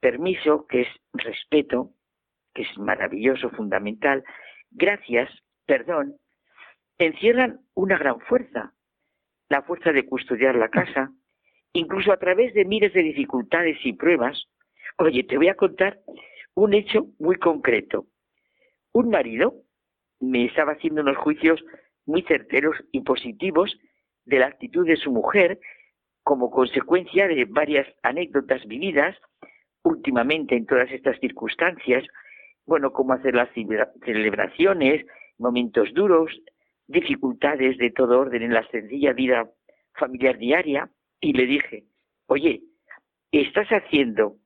Permiso, 0.00 0.66
que 0.66 0.82
es 0.82 0.88
respeto, 1.12 1.92
que 2.54 2.62
es 2.62 2.78
maravilloso, 2.78 3.50
fundamental. 3.50 4.24
Gracias, 4.70 5.30
perdón, 5.66 6.16
encierran 6.98 7.60
una 7.74 7.98
gran 7.98 8.20
fuerza, 8.20 8.74
la 9.48 9.62
fuerza 9.62 9.92
de 9.92 10.06
custodiar 10.06 10.54
la 10.54 10.68
casa, 10.68 11.12
incluso 11.72 12.12
a 12.12 12.18
través 12.18 12.54
de 12.54 12.64
miles 12.64 12.92
de 12.92 13.02
dificultades 13.02 13.78
y 13.84 13.92
pruebas. 13.92 14.46
Oye, 14.98 15.24
te 15.24 15.36
voy 15.36 15.48
a 15.48 15.54
contar 15.54 16.00
un 16.54 16.74
hecho 16.74 17.06
muy 17.18 17.36
concreto. 17.36 18.06
Un 18.92 19.10
marido 19.10 19.54
me 20.20 20.44
estaba 20.44 20.72
haciendo 20.72 21.02
unos 21.02 21.16
juicios 21.16 21.64
muy 22.04 22.22
certeros 22.22 22.76
y 22.90 23.02
positivos 23.02 23.78
de 24.24 24.38
la 24.38 24.46
actitud 24.46 24.86
de 24.86 24.96
su 24.96 25.12
mujer 25.12 25.60
como 26.22 26.50
consecuencia 26.50 27.28
de 27.28 27.44
varias 27.44 27.86
anécdotas 28.02 28.66
vividas 28.66 29.16
últimamente 29.82 30.56
en 30.56 30.66
todas 30.66 30.90
estas 30.90 31.18
circunstancias, 31.20 32.04
bueno, 32.66 32.92
cómo 32.92 33.14
hacer 33.14 33.34
las 33.34 33.48
celebraciones, 34.04 35.06
momentos 35.38 35.92
duros, 35.94 36.30
dificultades 36.86 37.78
de 37.78 37.90
todo 37.90 38.20
orden 38.20 38.42
en 38.42 38.54
la 38.54 38.66
sencilla 38.68 39.12
vida 39.12 39.48
familiar 39.94 40.38
diaria 40.38 40.90
y 41.20 41.32
le 41.32 41.46
dije, 41.46 41.84
oye, 42.26 42.62
estás 43.32 43.68
haciendo 43.68 44.36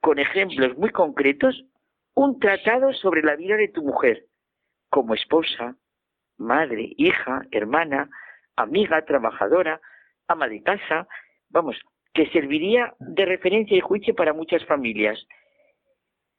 con 0.00 0.18
ejemplos 0.18 0.76
muy 0.76 0.90
concretos 0.90 1.64
un 2.14 2.38
tratado 2.38 2.92
sobre 2.92 3.22
la 3.22 3.36
vida 3.36 3.56
de 3.56 3.68
tu 3.68 3.82
mujer, 3.82 4.26
como 4.90 5.14
esposa, 5.14 5.76
madre, 6.38 6.92
hija, 6.96 7.42
hermana, 7.50 8.10
amiga, 8.56 9.04
trabajadora, 9.04 9.80
ama 10.28 10.48
de 10.48 10.62
casa, 10.62 11.06
vamos, 11.48 11.76
que 12.14 12.28
serviría 12.30 12.94
de 12.98 13.24
referencia 13.24 13.76
y 13.76 13.80
juicio 13.80 14.14
para 14.14 14.32
muchas 14.32 14.64
familias. 14.66 15.26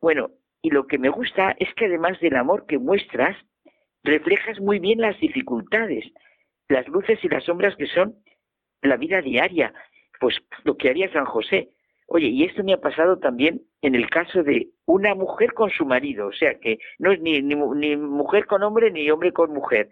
Bueno, 0.01 0.31
y 0.61 0.69
lo 0.69 0.87
que 0.87 0.97
me 0.97 1.09
gusta 1.09 1.55
es 1.59 1.73
que 1.75 1.85
además 1.85 2.19
del 2.19 2.35
amor 2.35 2.65
que 2.67 2.77
muestras, 2.77 3.35
reflejas 4.03 4.59
muy 4.59 4.79
bien 4.79 5.01
las 5.01 5.19
dificultades, 5.19 6.05
las 6.69 6.87
luces 6.87 7.19
y 7.23 7.29
las 7.29 7.43
sombras 7.45 7.75
que 7.75 7.87
son 7.87 8.15
la 8.81 8.97
vida 8.97 9.21
diaria, 9.21 9.73
pues 10.19 10.37
lo 10.63 10.77
que 10.77 10.89
haría 10.89 11.11
San 11.11 11.25
José. 11.25 11.69
Oye, 12.07 12.27
y 12.27 12.43
esto 12.43 12.63
me 12.63 12.73
ha 12.73 12.81
pasado 12.81 13.17
también 13.17 13.61
en 13.81 13.95
el 13.95 14.09
caso 14.09 14.43
de 14.43 14.69
una 14.85 15.15
mujer 15.15 15.53
con 15.53 15.69
su 15.69 15.85
marido, 15.85 16.27
o 16.27 16.33
sea 16.33 16.59
que 16.59 16.79
no 16.99 17.11
es 17.11 17.21
ni, 17.21 17.41
ni, 17.41 17.55
ni 17.55 17.95
mujer 17.95 18.45
con 18.45 18.61
hombre 18.63 18.91
ni 18.91 19.09
hombre 19.09 19.31
con 19.31 19.53
mujer. 19.53 19.89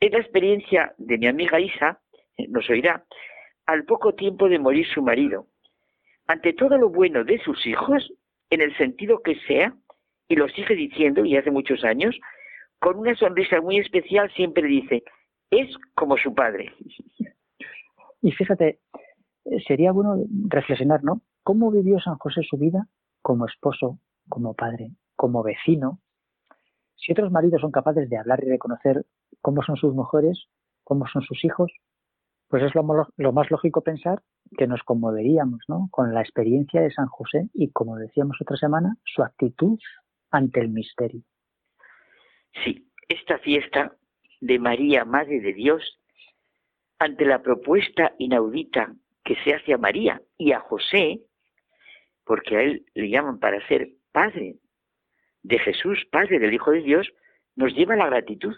Es 0.00 0.12
la 0.12 0.18
experiencia 0.18 0.94
de 0.98 1.18
mi 1.18 1.26
amiga 1.26 1.60
Isa, 1.60 2.00
eh, 2.36 2.48
nos 2.48 2.68
oirá, 2.68 3.04
al 3.72 3.84
poco 3.84 4.14
tiempo 4.14 4.50
de 4.50 4.58
morir 4.58 4.86
su 4.86 5.00
marido. 5.00 5.46
Ante 6.26 6.52
todo 6.52 6.76
lo 6.76 6.90
bueno 6.90 7.24
de 7.24 7.38
sus 7.38 7.66
hijos, 7.66 8.12
en 8.50 8.60
el 8.60 8.76
sentido 8.76 9.22
que 9.22 9.34
sea, 9.46 9.74
y 10.28 10.36
lo 10.36 10.46
sigue 10.48 10.74
diciendo, 10.74 11.24
y 11.24 11.38
hace 11.38 11.50
muchos 11.50 11.82
años, 11.82 12.14
con 12.78 12.98
una 12.98 13.14
sonrisa 13.14 13.62
muy 13.62 13.78
especial 13.78 14.30
siempre 14.34 14.66
dice, 14.68 15.04
es 15.50 15.74
como 15.94 16.18
su 16.18 16.34
padre. 16.34 16.74
Y 18.20 18.32
fíjate, 18.32 18.78
eh, 19.46 19.60
sería 19.66 19.90
bueno 19.90 20.22
reflexionar, 20.48 21.02
¿no? 21.02 21.22
¿Cómo 21.42 21.70
vivió 21.70 21.98
San 21.98 22.18
José 22.18 22.42
su 22.42 22.58
vida 22.58 22.86
como 23.22 23.46
esposo, 23.46 23.98
como 24.28 24.52
padre, 24.52 24.90
como 25.16 25.42
vecino? 25.42 25.98
Si 26.96 27.12
otros 27.12 27.32
maridos 27.32 27.62
son 27.62 27.72
capaces 27.72 28.10
de 28.10 28.18
hablar 28.18 28.44
y 28.44 28.50
reconocer 28.50 29.06
cómo 29.40 29.62
son 29.62 29.76
sus 29.76 29.94
mujeres, 29.94 30.46
cómo 30.84 31.06
son 31.06 31.22
sus 31.22 31.42
hijos, 31.42 31.72
pues 32.52 32.64
es 32.64 32.74
lo, 32.74 33.32
más 33.32 33.50
lógico 33.50 33.80
pensar 33.80 34.20
que 34.58 34.66
nos 34.66 34.82
conmoveríamos 34.82 35.60
¿no? 35.68 35.88
con 35.90 36.12
la 36.12 36.20
experiencia 36.20 36.82
de 36.82 36.90
San 36.90 37.06
José 37.06 37.48
y, 37.54 37.70
como 37.70 37.96
decíamos 37.96 38.36
otra 38.42 38.58
semana, 38.58 38.94
su 39.06 39.22
actitud 39.22 39.78
ante 40.30 40.60
el 40.60 40.68
misterio. 40.68 41.22
Sí, 42.62 42.90
esta 43.08 43.38
fiesta 43.38 43.96
de 44.42 44.58
María, 44.58 45.06
Madre 45.06 45.40
de 45.40 45.54
Dios, 45.54 45.98
ante 46.98 47.24
la 47.24 47.40
propuesta 47.40 48.12
inaudita 48.18 48.92
que 49.24 49.36
se 49.36 49.54
hace 49.54 49.72
a 49.72 49.78
María 49.78 50.20
y 50.36 50.52
a 50.52 50.60
José, 50.60 51.22
porque 52.22 52.58
a 52.58 52.62
él 52.64 52.84
le 52.92 53.08
llaman 53.08 53.38
para 53.38 53.66
ser 53.66 53.92
padre 54.12 54.56
de 55.42 55.58
Jesús, 55.58 56.04
padre 56.12 56.38
del 56.38 56.52
Hijo 56.52 56.70
de 56.72 56.82
Dios, 56.82 57.08
nos 57.56 57.74
lleva 57.74 57.94
a 57.94 57.96
la 57.96 58.10
gratitud. 58.10 58.54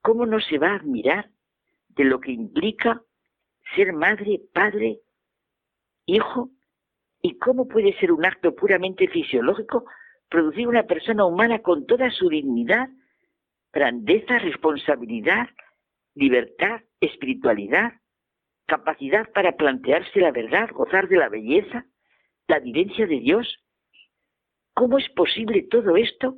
¿Cómo 0.00 0.26
no 0.26 0.38
se 0.38 0.58
va 0.58 0.68
a 0.68 0.76
admirar 0.76 1.33
de 1.96 2.04
lo 2.04 2.20
que 2.20 2.32
implica 2.32 3.02
ser 3.74 3.92
madre, 3.92 4.40
padre, 4.52 5.00
hijo? 6.06 6.50
¿Y 7.22 7.38
cómo 7.38 7.68
puede 7.68 7.98
ser 7.98 8.12
un 8.12 8.24
acto 8.24 8.54
puramente 8.54 9.08
fisiológico 9.08 9.86
producir 10.28 10.68
una 10.68 10.84
persona 10.84 11.24
humana 11.24 11.60
con 11.60 11.86
toda 11.86 12.10
su 12.10 12.28
dignidad, 12.28 12.88
grandeza, 13.72 14.38
responsabilidad, 14.38 15.48
libertad, 16.14 16.82
espiritualidad, 17.00 17.92
capacidad 18.66 19.30
para 19.32 19.56
plantearse 19.56 20.20
la 20.20 20.32
verdad, 20.32 20.70
gozar 20.70 21.08
de 21.08 21.16
la 21.16 21.28
belleza, 21.28 21.86
la 22.48 22.58
vivencia 22.60 23.06
de 23.06 23.20
Dios. 23.20 23.58
¿Cómo 24.74 24.98
es 24.98 25.08
posible 25.10 25.62
todo 25.70 25.96
esto 25.96 26.36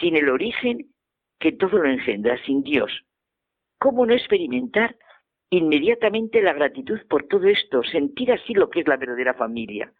sin 0.00 0.16
el 0.16 0.28
origen 0.28 0.92
que 1.38 1.52
todo 1.52 1.78
lo 1.78 1.88
engendra, 1.88 2.42
sin 2.44 2.62
Dios? 2.62 2.90
¿Cómo 3.78 4.06
no 4.06 4.14
experimentar 4.14 4.96
inmediatamente 5.50 6.42
la 6.42 6.52
gratitud 6.52 6.98
por 7.08 7.26
todo 7.26 7.46
esto, 7.46 7.82
sentir 7.84 8.32
así 8.32 8.54
lo 8.54 8.68
que 8.70 8.80
es 8.80 8.88
la 8.88 8.96
verdadera 8.96 9.34
familia? 9.34 9.92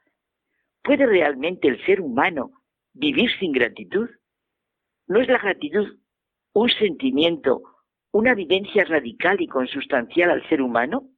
¿Puede 0.82 1.06
realmente 1.06 1.68
el 1.68 1.84
ser 1.84 2.00
humano 2.00 2.52
vivir 2.92 3.30
sin 3.38 3.52
gratitud? 3.52 4.08
¿No 5.06 5.20
es 5.20 5.28
la 5.28 5.38
gratitud 5.38 5.98
un 6.54 6.68
sentimiento, 6.70 7.62
una 8.12 8.34
vivencia 8.34 8.84
radical 8.84 9.40
y 9.40 9.46
consustancial 9.46 10.30
al 10.30 10.48
ser 10.48 10.60
humano? 10.60 11.10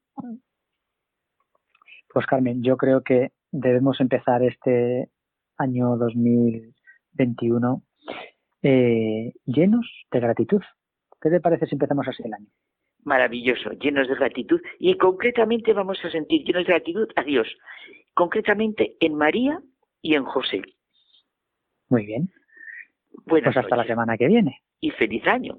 Pues 2.12 2.26
Carmen, 2.26 2.62
yo 2.62 2.76
creo 2.76 3.02
que 3.02 3.32
debemos 3.50 4.00
empezar 4.00 4.42
este 4.42 5.10
año 5.56 5.96
2021 5.96 7.82
eh, 8.62 9.32
llenos 9.46 9.86
de 10.10 10.20
gratitud. 10.20 10.60
¿Qué 11.20 11.28
te 11.28 11.40
parece 11.40 11.66
si 11.66 11.74
empezamos 11.74 12.08
así 12.08 12.22
el 12.24 12.32
año? 12.32 12.46
Maravilloso, 13.04 13.70
llenos 13.72 14.08
de 14.08 14.14
gratitud. 14.14 14.60
Y 14.78 14.96
concretamente 14.96 15.72
vamos 15.72 16.02
a 16.04 16.10
sentir 16.10 16.44
llenos 16.44 16.66
de 16.66 16.72
gratitud 16.72 17.08
a 17.16 17.22
Dios, 17.22 17.46
concretamente 18.14 18.96
en 19.00 19.14
María 19.14 19.60
y 20.02 20.14
en 20.14 20.24
José. 20.24 20.62
Muy 21.88 22.06
bien. 22.06 22.30
Buenas 23.26 23.54
pues 23.54 23.64
hasta 23.64 23.76
la 23.76 23.84
semana 23.84 24.16
que 24.16 24.28
viene. 24.28 24.62
Y 24.80 24.90
feliz 24.92 25.26
año. 25.26 25.58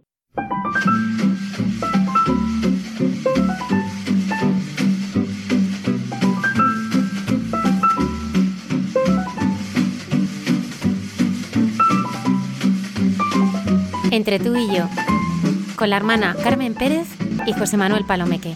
Entre 14.12 14.40
tú 14.40 14.54
y 14.56 14.76
yo, 14.76 14.90
con 15.82 15.90
la 15.90 15.98
hermana 15.98 16.36
Carmen 16.44 16.76
Pérez 16.76 17.08
y 17.48 17.54
José 17.54 17.76
Manuel 17.76 18.06
Palomeque. 18.06 18.56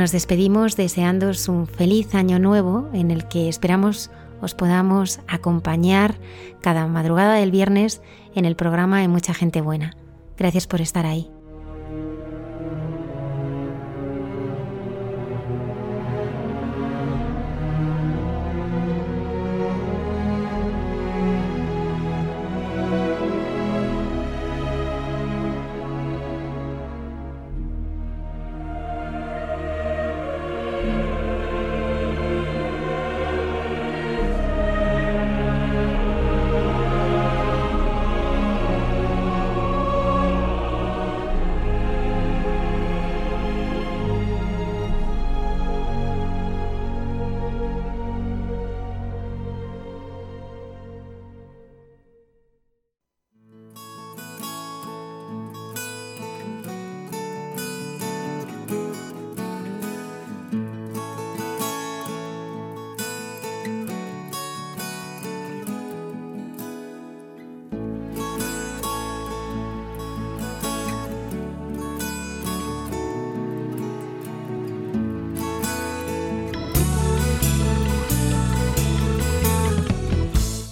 Nos 0.00 0.12
despedimos 0.12 0.76
deseándoos 0.76 1.46
un 1.50 1.66
feliz 1.66 2.14
año 2.14 2.38
nuevo 2.38 2.88
en 2.94 3.10
el 3.10 3.28
que 3.28 3.50
esperamos 3.50 4.10
os 4.40 4.54
podamos 4.54 5.20
acompañar 5.28 6.14
cada 6.62 6.86
madrugada 6.86 7.34
del 7.34 7.50
viernes 7.50 8.00
en 8.34 8.46
el 8.46 8.56
programa 8.56 9.02
de 9.02 9.08
Mucha 9.08 9.34
Gente 9.34 9.60
Buena. 9.60 9.94
Gracias 10.38 10.66
por 10.66 10.80
estar 10.80 11.04
ahí. 11.04 11.30